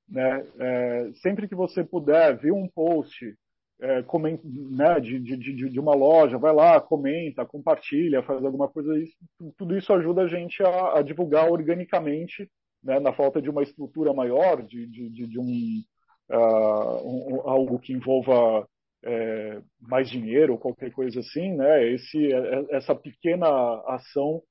né? 0.08 0.46
É, 0.60 1.12
sempre 1.22 1.48
que 1.48 1.56
você 1.56 1.84
puder 1.84 2.38
ver 2.38 2.52
um 2.52 2.68
post 2.68 3.36
é, 3.82 4.04
coment, 4.04 4.40
né, 4.44 5.00
de, 5.00 5.20
de, 5.20 5.38
de, 5.38 5.70
de, 5.70 5.80
uma 5.80 5.96
loja, 5.96 6.38
vai 6.38 6.54
lá, 6.54 6.82
comenta, 6.82 7.46
compartilha, 7.46 8.24
faz 8.24 8.44
alguma 8.44 8.68
coisa, 8.68 8.98
isso, 9.00 9.16
tudo 9.58 9.78
isso 9.78 9.94
ajuda 9.94 10.24
a 10.24 10.28
gente 10.28 10.62
a, 10.62 10.98
a 10.98 11.02
divulgar 11.02 11.50
organicamente, 11.50 12.50
né, 12.84 13.00
na 13.00 13.14
falta 13.14 13.42
de 13.42 13.50
uma 13.50 13.64
estrutura 13.64 14.14
maior, 14.14 14.62
de, 14.64 14.86
de, 14.86 15.10
de 15.10 15.40
um, 15.40 15.82
uh, 16.30 17.36
um, 17.38 17.50
algo 17.50 17.80
que 17.80 17.94
envolva 17.94 18.68
é, 19.04 19.62
mais 19.80 20.10
dinheiro 20.10 20.54
ou 20.54 20.60
qualquer 20.60 20.92
coisa 20.92 21.20
assim, 21.20 21.56
né, 21.56 21.88
esse, 21.92 22.34
é, 22.34 22.76
essa 22.76 22.96
pequena 22.96 23.48
ação 23.88 24.42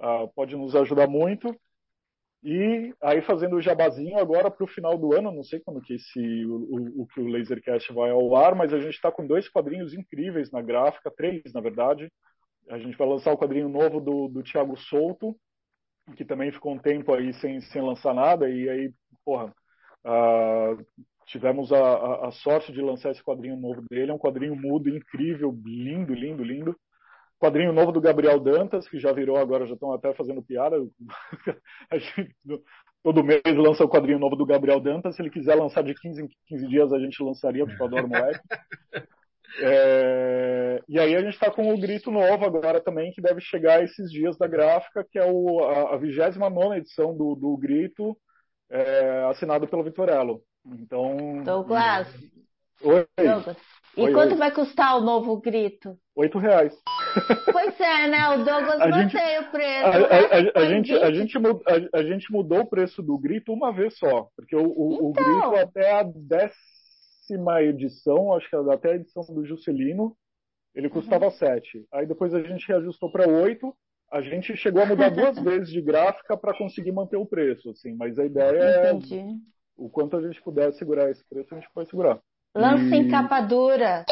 uh, 0.00 0.28
pode 0.34 0.56
nos 0.56 0.74
ajudar 0.74 1.06
muito. 1.06 1.54
E 2.44 2.92
aí 3.00 3.22
fazendo 3.22 3.54
o 3.54 3.60
jabazinho 3.60 4.18
agora 4.18 4.50
para 4.50 4.64
o 4.64 4.68
final 4.68 4.98
do 4.98 5.14
ano, 5.14 5.30
não 5.30 5.44
sei 5.44 5.60
quando 5.60 5.80
que 5.80 5.94
esse 5.94 6.44
o, 6.44 6.56
o, 6.56 7.02
o 7.02 7.06
que 7.06 7.20
o 7.20 7.28
Lasercast 7.28 7.92
vai 7.92 8.10
ao 8.10 8.34
ar, 8.34 8.56
mas 8.56 8.72
a 8.72 8.80
gente 8.80 8.94
está 8.94 9.12
com 9.12 9.24
dois 9.24 9.48
quadrinhos 9.48 9.94
incríveis 9.94 10.50
na 10.50 10.60
gráfica, 10.60 11.12
três 11.16 11.52
na 11.54 11.60
verdade. 11.60 12.10
A 12.68 12.78
gente 12.78 12.96
vai 12.96 13.08
lançar 13.08 13.32
o 13.32 13.38
quadrinho 13.38 13.68
novo 13.68 14.00
do, 14.00 14.28
do 14.28 14.42
Thiago 14.42 14.76
Souto, 14.76 15.36
que 16.16 16.24
também 16.24 16.50
ficou 16.50 16.72
um 16.72 16.78
tempo 16.78 17.14
aí 17.14 17.32
sem, 17.34 17.60
sem 17.60 17.80
lançar 17.80 18.12
nada, 18.12 18.48
e 18.48 18.68
aí, 18.68 18.92
porra, 19.24 19.54
uh, 20.04 20.84
tivemos 21.32 21.72
a, 21.72 21.78
a, 21.78 22.28
a 22.28 22.30
sorte 22.30 22.72
de 22.72 22.80
lançar 22.80 23.10
esse 23.10 23.22
quadrinho 23.22 23.56
novo 23.56 23.82
dele. 23.90 24.12
É 24.12 24.14
um 24.14 24.18
quadrinho 24.18 24.54
mudo, 24.54 24.88
incrível, 24.88 25.52
lindo, 25.64 26.14
lindo, 26.14 26.44
lindo 26.44 26.76
quadrinho 27.42 27.72
novo 27.72 27.90
do 27.90 28.00
Gabriel 28.00 28.38
Dantas, 28.38 28.88
que 28.88 29.00
já 29.00 29.12
virou 29.12 29.36
agora, 29.36 29.66
já 29.66 29.74
estão 29.74 29.92
até 29.92 30.14
fazendo 30.14 30.40
piada. 30.40 30.76
Gente, 31.92 32.36
todo 33.02 33.24
mês 33.24 33.42
lança 33.56 33.84
o 33.84 33.88
quadrinho 33.88 34.20
novo 34.20 34.36
do 34.36 34.46
Gabriel 34.46 34.78
Dantas. 34.78 35.16
Se 35.16 35.22
ele 35.22 35.30
quiser 35.30 35.56
lançar 35.56 35.82
de 35.82 35.92
15 35.92 36.22
em 36.22 36.28
15 36.46 36.68
dias, 36.68 36.92
a 36.92 37.00
gente 37.00 37.20
lançaria, 37.20 37.66
porque 37.66 37.82
eu 37.82 37.86
adoro 37.86 38.08
moleque. 38.08 38.40
É, 39.60 40.80
e 40.88 40.98
aí 40.98 41.14
a 41.14 41.20
gente 41.20 41.34
está 41.34 41.50
com 41.50 41.74
o 41.74 41.78
grito 41.78 42.10
novo 42.10 42.42
agora 42.42 42.80
também, 42.80 43.12
que 43.12 43.20
deve 43.20 43.38
chegar 43.42 43.84
esses 43.84 44.10
dias 44.10 44.34
da 44.38 44.46
gráfica, 44.46 45.06
que 45.10 45.18
é 45.18 45.30
o, 45.30 45.62
a, 45.62 45.98
29 45.98 46.78
edição 46.78 47.14
do, 47.14 47.34
do 47.34 47.54
Grito, 47.58 48.16
é, 48.70 49.26
assinado 49.28 49.68
pelo 49.68 49.84
Vitorello. 49.84 50.42
Então. 50.66 51.42
Douglas. 51.44 52.08
Oi. 52.82 53.06
Douglas. 53.16 53.56
E 53.96 54.00
oi, 54.00 54.12
quanto 54.12 54.32
oi. 54.32 54.38
vai 54.38 54.50
custar 54.50 54.96
o 54.96 55.02
novo 55.02 55.38
grito? 55.38 55.98
Oito 56.16 56.38
reais. 56.38 56.74
Pois 57.52 57.78
é, 57.78 58.08
né? 58.08 58.28
O 58.30 58.38
Douglas 58.38 58.80
a 58.80 58.88
mantém 58.88 59.08
gente, 59.10 59.46
o 59.46 59.50
preço. 59.50 59.86
A, 59.86 59.90
a, 59.90 60.60
a, 60.60 60.62
a 60.62 60.66
gente, 60.66 60.92
a, 60.94 61.12
gente, 61.12 61.38
a, 61.92 62.02
gente 62.02 62.32
mudou 62.32 62.60
o 62.60 62.66
preço 62.66 63.02
do 63.02 63.18
grito 63.18 63.52
uma 63.52 63.70
vez 63.70 63.98
só. 63.98 64.28
Porque 64.34 64.56
o, 64.56 64.64
o, 64.64 64.94
então... 64.94 65.06
o 65.08 65.12
grito 65.12 65.56
até 65.56 65.92
a 65.92 66.02
décima 66.02 67.62
edição, 67.62 68.34
acho 68.34 68.48
que 68.48 68.56
até 68.56 68.92
a 68.92 68.96
edição 68.96 69.22
do 69.24 69.44
Juscelino, 69.44 70.16
ele 70.74 70.88
custava 70.88 71.26
uhum. 71.26 71.30
sete. 71.30 71.84
Aí 71.92 72.06
depois 72.06 72.32
a 72.32 72.42
gente 72.42 72.66
reajustou 72.66 73.12
para 73.12 73.28
oito. 73.28 73.76
A 74.10 74.22
gente 74.22 74.56
chegou 74.56 74.82
a 74.82 74.86
mudar 74.86 75.10
duas 75.10 75.36
vezes 75.42 75.70
de 75.70 75.82
gráfica 75.82 76.36
para 76.36 76.56
conseguir 76.56 76.92
manter 76.92 77.16
o 77.16 77.26
preço, 77.26 77.70
assim. 77.70 77.94
Mas 77.94 78.18
a 78.18 78.24
ideia 78.24 78.90
Entendi. 78.90 79.18
é 79.18 79.52
o 79.82 79.90
quanto 79.90 80.16
a 80.16 80.22
gente 80.22 80.40
puder 80.42 80.72
segurar 80.74 81.10
esse 81.10 81.28
preço, 81.28 81.52
a 81.52 81.58
gente 81.58 81.68
pode 81.74 81.90
segurar. 81.90 82.20
Lança 82.54 82.94
em 82.94 83.10
capa 83.10 83.40
dura. 83.40 84.04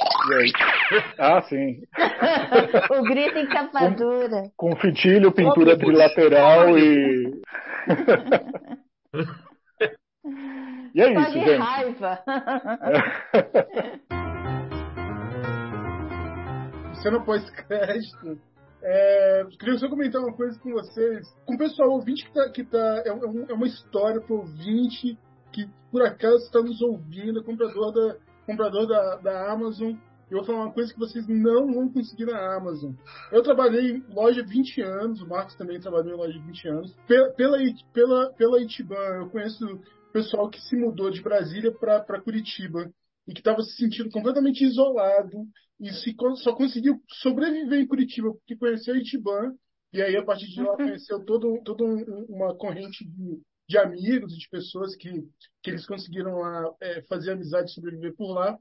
Ah, 1.19 1.41
sim. 1.43 1.83
o 2.91 3.03
grito 3.05 3.39
em 3.39 3.47
capa 3.47 3.79
com, 3.81 3.93
dura. 3.95 4.51
Com 4.57 4.75
fitilho, 4.77 5.31
pintura 5.31 5.79
trilateral 5.79 6.77
e. 6.77 7.41
e 10.95 11.03
é 11.03 11.13
isso, 11.13 11.33
gente. 11.33 11.57
raiva. 11.57 12.19
Cena 17.03 17.21
pós-crédito. 17.21 18.41
É, 18.83 19.45
queria 19.59 19.77
só 19.77 19.87
comentar 19.89 20.23
uma 20.23 20.33
coisa 20.33 20.59
com 20.59 20.73
vocês. 20.73 21.29
Com 21.45 21.55
o 21.55 21.59
pessoal 21.59 21.91
ouvinte 21.91 22.25
que 22.25 22.33
tá. 22.33 22.49
Que 22.49 22.65
tá 22.65 23.03
é, 23.05 23.11
é 23.11 23.55
uma 23.55 23.67
história 23.67 24.19
para 24.21 24.35
ouvinte 24.35 25.19
que 25.53 25.69
por 25.91 26.03
acaso 26.03 26.45
está 26.45 26.63
nos 26.63 26.81
ouvindo, 26.81 27.41
é 27.41 27.43
comprador 27.43 27.93
da, 27.93 28.17
comprador 28.47 28.87
da, 28.87 29.17
da 29.17 29.53
Amazon, 29.53 29.95
eu 30.31 30.39
vou 30.39 30.45
falar 30.45 30.67
uma 30.67 30.73
coisa 30.73 30.93
que 30.93 30.99
vocês 30.99 31.27
não 31.27 31.73
vão 31.73 31.89
conseguir 31.89 32.27
na 32.27 32.55
Amazon. 32.55 32.93
Eu 33.33 33.43
trabalhei 33.43 33.97
em 33.97 34.05
loja 34.15 34.45
20 34.45 34.81
anos, 34.81 35.21
o 35.21 35.29
Marcos 35.29 35.57
também 35.57 35.81
trabalhou 35.81 36.15
em 36.15 36.17
loja 36.17 36.39
20 36.39 36.69
anos. 36.69 36.97
Pela, 37.09 37.31
pela, 37.33 37.59
pela, 37.93 38.33
pela 38.35 38.63
Itiban, 38.63 39.17
eu 39.17 39.29
conheço 39.29 39.67
pessoal 40.13 40.49
que 40.49 40.61
se 40.61 40.77
mudou 40.77 41.11
de 41.11 41.21
Brasília 41.21 41.73
para 41.73 42.21
Curitiba 42.21 42.91
e 43.27 43.33
que 43.33 43.41
estava 43.41 43.63
se 43.63 43.77
sentindo 43.77 44.11
completamente 44.11 44.65
isolado 44.65 45.47
e 45.81 45.91
se, 45.93 46.15
só 46.37 46.55
conseguiu 46.55 47.01
sobreviver 47.23 47.81
em 47.81 47.87
Curitiba 47.87 48.33
porque 48.33 48.57
conheceu 48.57 48.95
a 48.95 48.99
Itiban 48.99 49.55
e 49.93 50.01
aí 50.01 50.17
a 50.17 50.25
partir 50.25 50.47
de 50.47 50.63
lá 50.63 50.77
conheceu 50.77 51.25
toda 51.25 51.47
todo 51.65 51.85
uma 52.29 52.55
corrente 52.57 53.05
de 53.05 53.41
de 53.71 53.79
amigos 53.79 54.35
e 54.35 54.39
de 54.39 54.49
pessoas 54.49 54.97
que, 54.97 55.23
que 55.63 55.71
eles 55.71 55.87
conseguiram 55.87 56.41
lá 56.41 56.75
é, 56.81 57.03
fazer 57.03 57.31
amizade 57.31 57.71
e 57.71 57.75
sobreviver 57.75 58.17
por 58.17 58.33
lá. 58.35 58.59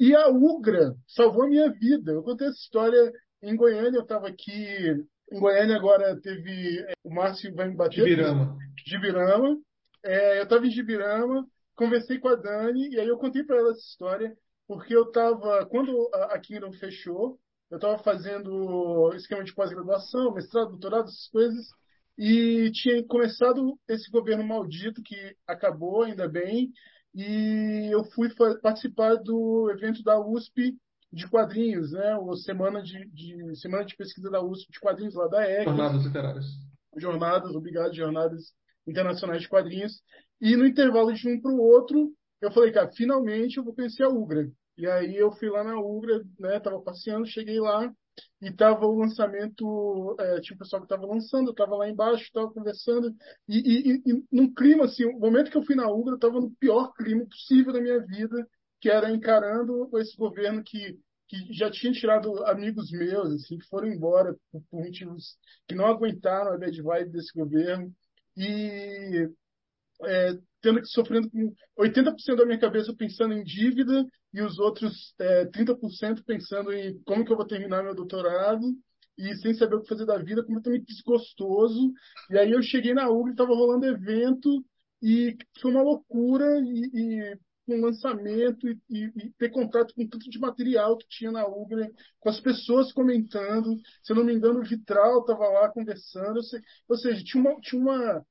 E 0.00 0.14
a 0.14 0.28
Ugra 0.28 0.94
salvou 1.06 1.44
a 1.44 1.48
minha 1.48 1.70
vida. 1.70 2.12
Eu 2.12 2.22
contei 2.22 2.48
essa 2.48 2.56
história 2.56 3.12
em 3.42 3.54
Goiânia, 3.54 3.98
eu 3.98 4.02
estava 4.02 4.28
aqui. 4.28 4.56
Em 5.30 5.38
Goiânia 5.38 5.76
agora 5.76 6.18
teve. 6.22 6.80
É, 6.80 6.94
o 7.04 7.12
Márcio 7.12 7.54
vai 7.54 7.68
me 7.68 7.76
bater. 7.76 7.96
Gibirama. 7.96 8.56
Gibirama. 8.86 9.58
É, 10.02 10.38
eu 10.38 10.44
estava 10.44 10.66
em 10.66 10.70
Gibirama, 10.70 11.46
conversei 11.74 12.18
com 12.18 12.28
a 12.28 12.34
Dani, 12.34 12.94
e 12.94 12.98
aí 12.98 13.08
eu 13.08 13.18
contei 13.18 13.44
para 13.44 13.58
ela 13.58 13.72
essa 13.72 13.80
história. 13.80 14.34
porque 14.66 14.96
eu 14.96 15.02
estava, 15.02 15.66
quando 15.66 16.10
a 16.14 16.38
Kingdom 16.38 16.72
fechou, 16.72 17.38
eu 17.70 17.76
estava 17.76 17.98
fazendo 17.98 19.12
esquema 19.14 19.44
de 19.44 19.54
pós-graduação, 19.54 20.32
mestrado, 20.32 20.70
doutorado, 20.70 21.08
essas 21.08 21.28
coisas, 21.28 21.66
e 22.18 22.70
tinha 22.72 23.04
começado 23.04 23.78
esse 23.88 24.10
governo 24.10 24.44
maldito 24.44 25.02
que 25.02 25.36
acabou, 25.46 26.02
ainda 26.02 26.28
bem, 26.28 26.72
e 27.14 27.88
eu 27.92 28.04
fui 28.04 28.28
participar 28.60 29.16
do 29.16 29.70
evento 29.70 30.02
da 30.02 30.18
USP 30.20 30.76
de 31.12 31.28
quadrinhos, 31.28 31.92
né? 31.92 32.16
O 32.16 32.34
semana 32.36 32.82
de, 32.82 33.06
de 33.10 33.56
semana 33.56 33.84
de 33.84 33.96
pesquisa 33.96 34.30
da 34.30 34.42
USP 34.42 34.70
de 34.70 34.80
quadrinhos 34.80 35.14
lá 35.14 35.26
da 35.28 35.50
EC. 35.50 35.64
Jornadas 35.64 36.04
literárias. 36.04 36.44
Jornadas, 36.96 37.54
obrigado, 37.54 37.94
jornadas 37.94 38.52
internacionais 38.86 39.42
de 39.42 39.48
quadrinhos. 39.48 40.02
E 40.40 40.56
no 40.56 40.66
intervalo 40.66 41.12
de 41.12 41.28
um 41.28 41.40
para 41.40 41.52
o 41.52 41.60
outro, 41.60 42.12
eu 42.40 42.50
falei, 42.50 42.72
cara, 42.72 42.90
finalmente 42.92 43.56
eu 43.56 43.64
vou 43.64 43.74
conhecer 43.74 44.02
a 44.02 44.08
Ugra. 44.08 44.50
E 44.76 44.86
aí 44.86 45.16
eu 45.16 45.32
fui 45.32 45.48
lá 45.48 45.64
na 45.64 45.78
Ugra, 45.78 46.22
né? 46.38 46.60
Tava 46.60 46.80
passeando, 46.82 47.26
cheguei 47.26 47.58
lá 47.60 47.90
e 48.40 48.52
tava 48.52 48.86
o 48.86 48.98
lançamento, 48.98 50.16
é, 50.18 50.40
tinha 50.40 50.54
o 50.56 50.58
pessoal 50.58 50.82
que 50.82 50.88
tava 50.88 51.06
lançando, 51.06 51.50
eu 51.50 51.54
tava 51.54 51.76
lá 51.76 51.88
embaixo, 51.88 52.30
tava 52.32 52.52
conversando 52.52 53.14
e, 53.48 53.58
e, 53.58 54.02
e, 54.06 54.24
num 54.30 54.52
clima 54.54 54.84
assim, 54.84 55.04
o 55.04 55.18
momento 55.18 55.50
que 55.50 55.56
eu 55.56 55.64
fui 55.64 55.74
na 55.74 55.90
Ugra, 55.90 56.14
eu 56.14 56.18
tava 56.18 56.40
no 56.40 56.50
pior 56.52 56.92
clima 56.94 57.24
possível 57.26 57.72
da 57.72 57.80
minha 57.80 58.00
vida, 58.04 58.46
que 58.80 58.90
era 58.90 59.10
encarando 59.10 59.90
esse 59.98 60.16
governo 60.16 60.62
que 60.64 60.98
que 61.28 61.52
já 61.52 61.70
tinha 61.70 61.92
tirado 61.92 62.44
amigos 62.46 62.90
meus, 62.92 63.32
assim, 63.32 63.58
que 63.58 63.66
foram 63.66 63.88
embora 63.88 64.34
por, 64.50 64.62
por 64.70 64.84
motivos 64.84 65.36
que 65.66 65.74
não 65.74 65.86
aguentaram 65.86 66.52
a 66.52 66.58
bad 66.58 66.80
vibe 66.82 67.10
desse 67.10 67.36
governo. 67.36 67.92
E 68.36 69.28
é, 70.04 70.38
tendo 70.66 70.80
que 70.80 70.88
sofrendo 70.88 71.30
com 71.30 71.54
80% 71.78 72.34
da 72.34 72.44
minha 72.44 72.58
cabeça 72.58 72.92
pensando 72.92 73.34
em 73.34 73.44
dívida 73.44 74.04
e 74.34 74.42
os 74.42 74.58
outros 74.58 75.14
é, 75.20 75.46
30% 75.46 76.24
pensando 76.24 76.72
em 76.72 77.00
como 77.04 77.24
que 77.24 77.30
eu 77.32 77.36
vou 77.36 77.46
terminar 77.46 77.84
meu 77.84 77.94
doutorado 77.94 78.66
e 79.16 79.32
sem 79.36 79.54
saber 79.54 79.76
o 79.76 79.82
que 79.82 79.88
fazer 79.88 80.04
da 80.04 80.18
vida, 80.18 80.42
completamente 80.42 80.86
desgostoso. 80.86 81.92
E 82.28 82.36
aí 82.36 82.50
eu 82.50 82.60
cheguei 82.62 82.92
na 82.94 83.08
UGRA, 83.08 83.30
estava 83.30 83.54
rolando 83.54 83.86
evento 83.86 84.64
e 85.00 85.36
foi 85.60 85.70
uma 85.70 85.82
loucura 85.82 86.58
e, 86.58 87.38
e 87.68 87.80
lançamento 87.80 88.68
e, 88.68 88.76
e, 88.90 89.04
e, 89.04 89.32
ter 89.38 89.50
contato 89.50 89.94
com 89.94 90.06
tanto 90.06 90.28
de 90.28 90.38
material 90.40 90.96
que 90.96 91.06
tinha 91.08 91.30
na 91.30 91.46
UGRA, 91.46 91.88
com 92.18 92.28
as 92.28 92.40
pessoas 92.40 92.92
comentando. 92.92 93.76
Se 94.02 94.12
eu 94.12 94.16
não 94.16 94.24
me 94.24 94.34
engano, 94.34 94.58
o 94.58 94.64
Vitral 94.64 95.20
estava 95.20 95.48
lá 95.48 95.68
conversando. 95.68 96.40
Ou 96.88 96.96
seja, 96.96 97.22
tinha 97.22 97.40
uma, 97.40 97.60
tinha 97.60 97.80
uma 97.80 98.26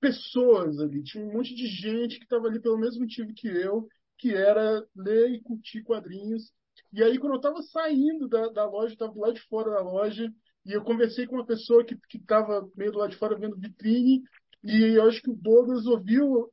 pessoas 0.00 0.78
ali, 0.78 1.02
tinha 1.02 1.24
um 1.24 1.32
monte 1.32 1.54
de 1.54 1.66
gente 1.66 2.18
que 2.18 2.24
estava 2.24 2.46
ali 2.46 2.60
pelo 2.60 2.78
mesmo 2.78 3.00
motivo 3.00 3.32
que 3.34 3.48
eu, 3.48 3.88
que 4.18 4.34
era 4.34 4.84
ler 4.94 5.30
e 5.30 5.40
curtir 5.42 5.82
quadrinhos. 5.82 6.52
E 6.92 7.02
aí, 7.02 7.18
quando 7.18 7.32
eu 7.32 7.36
estava 7.36 7.62
saindo 7.62 8.28
da, 8.28 8.48
da 8.48 8.64
loja, 8.66 8.92
estava 8.92 9.18
lado 9.18 9.34
de 9.34 9.42
fora 9.42 9.70
da 9.70 9.80
loja, 9.80 10.32
e 10.64 10.72
eu 10.72 10.82
conversei 10.82 11.26
com 11.26 11.36
uma 11.36 11.46
pessoa 11.46 11.84
que 11.84 11.96
estava 12.14 12.68
meio 12.76 12.92
do 12.92 12.98
lado 12.98 13.10
de 13.10 13.16
fora 13.16 13.38
vendo 13.38 13.56
vitrine, 13.56 14.22
e 14.64 14.96
eu 14.96 15.06
acho 15.06 15.22
que 15.22 15.30
o 15.30 15.36
Douglas 15.36 15.86
ouviu 15.86 16.50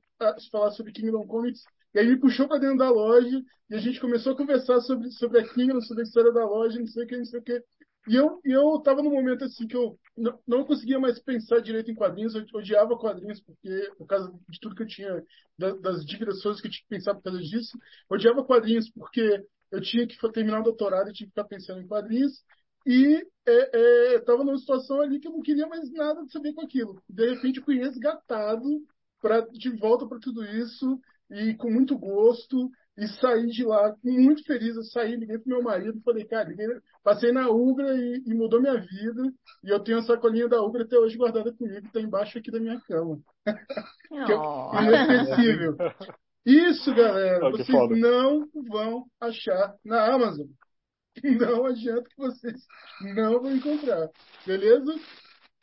falar 0.51 0.71
sobre 0.71 0.91
Kingdom 0.91 1.25
Comics, 1.25 1.63
e 1.93 1.99
aí 1.99 2.07
me 2.07 2.19
puxou 2.19 2.47
para 2.47 2.59
dentro 2.59 2.77
da 2.77 2.89
loja, 2.89 3.41
e 3.69 3.75
a 3.75 3.79
gente 3.79 3.99
começou 3.99 4.33
a 4.33 4.37
conversar 4.37 4.81
sobre, 4.81 5.11
sobre 5.11 5.39
a 5.39 5.47
Kingdom, 5.47 5.81
sobre 5.81 6.03
a 6.03 6.05
história 6.05 6.31
da 6.31 6.45
loja, 6.45 6.79
não 6.79 6.87
sei 6.87 7.03
o 7.03 7.07
que, 7.07 7.17
não 7.17 7.25
sei 7.25 7.39
o 7.39 7.43
que. 7.43 7.63
E 8.07 8.15
eu, 8.15 8.41
eu 8.43 8.79
tava 8.81 9.01
num 9.01 9.11
momento 9.11 9.45
assim 9.45 9.65
que 9.67 9.75
eu 9.75 9.97
não, 10.17 10.39
não 10.45 10.65
conseguia 10.65 10.99
mais 10.99 11.19
pensar 11.19 11.61
direito 11.61 11.89
em 11.89 11.95
quadrinhos, 11.95 12.35
eu 12.35 12.45
odiava 12.53 12.97
quadrinhos 12.97 13.39
porque, 13.41 13.91
por 13.97 14.05
causa 14.05 14.33
de 14.49 14.59
tudo 14.59 14.75
que 14.75 14.83
eu 14.83 14.87
tinha, 14.87 15.23
das, 15.57 15.79
das 15.81 16.05
dívidas 16.05 16.41
que 16.41 16.47
eu 16.47 16.53
tinha 16.53 16.71
que 16.71 16.87
pensar 16.89 17.15
por 17.15 17.23
causa 17.23 17.39
disso. 17.39 17.77
Odiava 18.09 18.43
quadrinhos 18.43 18.89
porque 18.89 19.45
eu 19.71 19.81
tinha 19.81 20.05
que 20.05 20.17
terminar 20.31 20.59
o 20.61 20.63
doutorado 20.63 21.09
e 21.09 21.13
tinha 21.13 21.27
que 21.27 21.31
ficar 21.31 21.45
pensando 21.45 21.81
em 21.81 21.87
quadrinhos. 21.87 22.43
E 22.85 23.25
é, 23.45 24.15
é, 24.17 24.19
numa 24.37 24.57
situação 24.57 24.99
ali 25.01 25.19
que 25.19 25.27
eu 25.27 25.31
não 25.31 25.41
queria 25.41 25.67
mais 25.67 25.89
nada 25.91 26.25
de 26.25 26.31
saber 26.31 26.53
com 26.53 26.61
aquilo. 26.61 27.01
De 27.09 27.33
repente 27.33 27.59
eu 27.59 27.65
fui 27.65 27.77
resgatado 27.77 28.85
pra, 29.21 29.39
de 29.41 29.69
volta 29.69 30.05
para 30.05 30.19
tudo 30.19 30.43
isso 30.45 30.99
e 31.31 31.55
com 31.55 31.71
muito 31.71 31.97
gosto 31.97 32.69
e 32.97 33.07
saí 33.07 33.47
de 33.47 33.63
lá 33.63 33.95
muito 34.03 34.43
feliz. 34.43 34.75
Eu 34.75 34.83
saí, 34.83 35.15
liguei 35.15 35.37
pro 35.39 35.49
meu 35.49 35.63
marido, 35.63 36.01
falei, 36.01 36.25
cara, 36.25 36.49
liguei, 36.49 36.67
passei 37.03 37.31
na 37.31 37.49
Ugra 37.49 37.95
e, 37.95 38.23
e, 38.25 38.33
mudou 38.33 38.61
minha 38.61 38.79
vida. 38.79 39.33
E 39.63 39.69
eu 39.69 39.79
tenho 39.79 39.99
a 39.99 40.03
sacolinha 40.03 40.47
da 40.47 40.61
Ugra 40.61 40.83
até 40.83 40.97
hoje 40.97 41.17
guardada 41.17 41.51
comigo, 41.53 41.85
está 41.85 41.99
embaixo 41.99 42.37
aqui 42.37 42.51
da 42.51 42.59
minha 42.59 42.79
cama. 42.81 43.19
que 44.09 44.31
é 44.31 44.83
inesquecível. 44.83 45.77
Isso, 46.45 46.93
galera, 46.93 47.49
vocês 47.49 47.89
não 47.99 48.47
vão 48.67 49.05
achar 49.19 49.75
na 49.83 50.13
Amazon. 50.13 50.47
Não 51.23 51.67
adianta 51.67 52.09
que 52.09 52.17
vocês 52.17 52.59
não 53.15 53.39
vão 53.39 53.55
encontrar. 53.55 54.09
Beleza? 54.47 54.95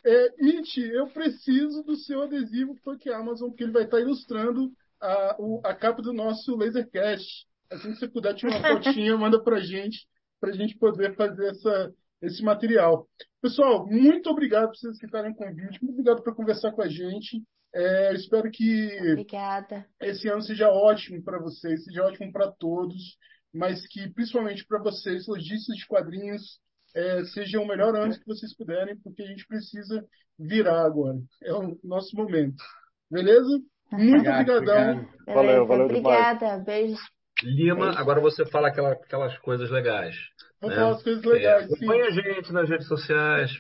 É, 0.06 0.28
It, 0.40 0.80
eu 0.80 1.08
preciso 1.08 1.82
do 1.82 1.96
seu 1.96 2.22
adesivo 2.22 2.76
Funk 2.84 3.10
Amazon, 3.10 3.48
porque 3.48 3.64
ele 3.64 3.72
vai 3.72 3.82
estar 3.82 4.00
ilustrando 4.00 4.72
a, 5.00 5.36
o, 5.38 5.60
a 5.64 5.74
capa 5.74 6.02
do 6.02 6.12
nosso 6.12 6.56
Lasercast. 6.56 7.46
Assim 7.70 7.92
que 7.92 7.98
você 7.98 8.08
puder 8.08 8.34
tirar 8.34 8.58
uma 8.58 8.82
fotinha, 8.82 9.16
manda 9.16 9.42
pra 9.42 9.60
gente, 9.60 10.06
pra 10.40 10.52
gente 10.52 10.76
poder 10.76 11.14
fazer 11.14 11.48
essa, 11.48 11.92
esse 12.22 12.42
material. 12.42 13.08
Pessoal, 13.40 13.86
muito 13.86 14.28
obrigado 14.28 14.66
por 14.66 14.76
vocês 14.76 15.02
estarem 15.02 15.34
com 15.34 15.44
o 15.44 15.48
convite, 15.48 15.82
muito 15.82 15.92
obrigado 15.92 16.22
por 16.22 16.34
conversar 16.34 16.72
com 16.72 16.82
a 16.82 16.88
gente. 16.88 17.42
É, 17.72 18.12
espero 18.14 18.50
que 18.50 18.88
Obrigada. 19.12 19.86
esse 20.00 20.28
ano 20.28 20.42
seja 20.42 20.68
ótimo 20.68 21.22
para 21.22 21.38
vocês, 21.38 21.84
seja 21.84 22.02
ótimo 22.02 22.32
para 22.32 22.50
todos, 22.50 23.16
mas 23.54 23.86
que 23.86 24.10
principalmente 24.10 24.66
para 24.66 24.82
vocês, 24.82 25.28
lojistas 25.28 25.76
de 25.76 25.86
quadrinhos, 25.86 26.58
é, 26.94 27.24
seja 27.26 27.60
o 27.60 27.66
melhor 27.66 27.94
ano 27.94 28.18
que 28.18 28.26
vocês 28.26 28.54
puderem, 28.56 28.96
porque 28.98 29.22
a 29.22 29.26
gente 29.26 29.46
precisa 29.46 30.04
virar 30.36 30.84
agora. 30.84 31.18
É 31.42 31.52
o 31.52 31.78
nosso 31.84 32.16
momento. 32.16 32.62
Beleza? 33.08 33.60
Muito 33.92 34.28
obrigadão. 34.28 35.08
Valeu, 35.26 35.66
valeu 35.66 35.84
Obrigada, 35.86 36.38
demais. 36.38 36.64
beijos. 36.64 37.00
Lima, 37.42 37.86
Beijo. 37.86 37.98
agora 37.98 38.20
você 38.20 38.44
fala 38.46 38.68
aquela, 38.68 38.92
aquelas 38.92 39.36
coisas 39.38 39.70
legais. 39.70 40.14
Vou 40.60 40.70
né? 40.70 40.76
falar 40.76 40.90
as 40.90 41.02
coisas 41.02 41.24
legais. 41.24 41.62
É, 41.62 41.74
acompanhe 41.74 42.02
a 42.02 42.10
gente 42.10 42.52
nas 42.52 42.68
redes 42.68 42.86
sociais. 42.86 43.50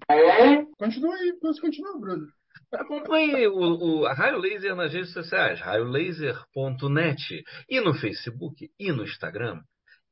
Continua 0.78 1.14
aí, 1.14 1.32
posso 1.40 1.60
continuar, 1.60 1.98
Bruno. 1.98 2.26
Acompanhe 2.72 3.48
o, 3.48 3.56
o 3.56 4.06
Raio 4.12 4.38
Laser 4.38 4.76
nas 4.76 4.92
redes 4.92 5.12
sociais, 5.12 5.60
raiolaser.net, 5.60 7.44
e 7.68 7.80
no 7.80 7.94
Facebook, 7.94 8.70
e 8.78 8.92
no 8.92 9.02
Instagram, 9.02 9.60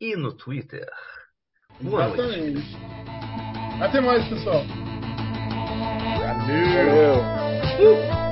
e 0.00 0.16
no 0.16 0.36
Twitter. 0.36 0.88
Boa 1.80 2.06
Exatamente. 2.06 2.54
noite. 2.54 2.76
Até 3.80 4.00
mais, 4.00 4.28
pessoal. 4.28 4.64
Valeu. 6.18 7.18
Uh! 7.80 8.27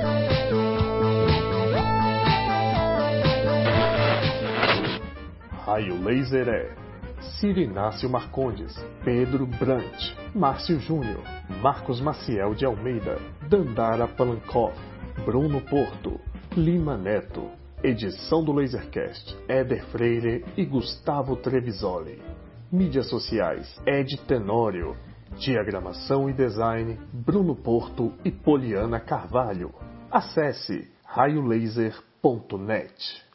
Raio 5.67 6.01
Laser 6.01 6.47
é 6.47 6.73
Ciro 7.21 7.59
Inácio 7.59 8.09
Marcondes, 8.09 8.73
Pedro 9.03 9.45
Brant, 9.45 10.15
Márcio 10.33 10.79
Júnior, 10.79 11.21
Marcos 11.61 11.99
Maciel 11.99 12.55
de 12.55 12.65
Almeida, 12.65 13.19
Dandara 13.49 14.07
Palankoff, 14.07 14.79
Bruno 15.25 15.59
Porto, 15.59 16.21
Lima 16.55 16.95
Neto. 16.95 17.49
Edição 17.83 18.45
do 18.45 18.53
Lasercast, 18.53 19.37
Éder 19.49 19.85
Freire 19.87 20.45
e 20.55 20.63
Gustavo 20.63 21.35
Trevisoli. 21.35 22.21
Mídias 22.71 23.09
sociais, 23.09 23.77
Ed 23.85 24.15
Tenório. 24.25 24.95
Diagramação 25.37 26.29
e 26.29 26.33
design, 26.33 26.97
Bruno 27.11 27.57
Porto 27.57 28.13
e 28.23 28.31
Poliana 28.31 29.01
Carvalho. 29.01 29.73
Acesse 30.09 30.89
raiolaser.net. 31.03 33.26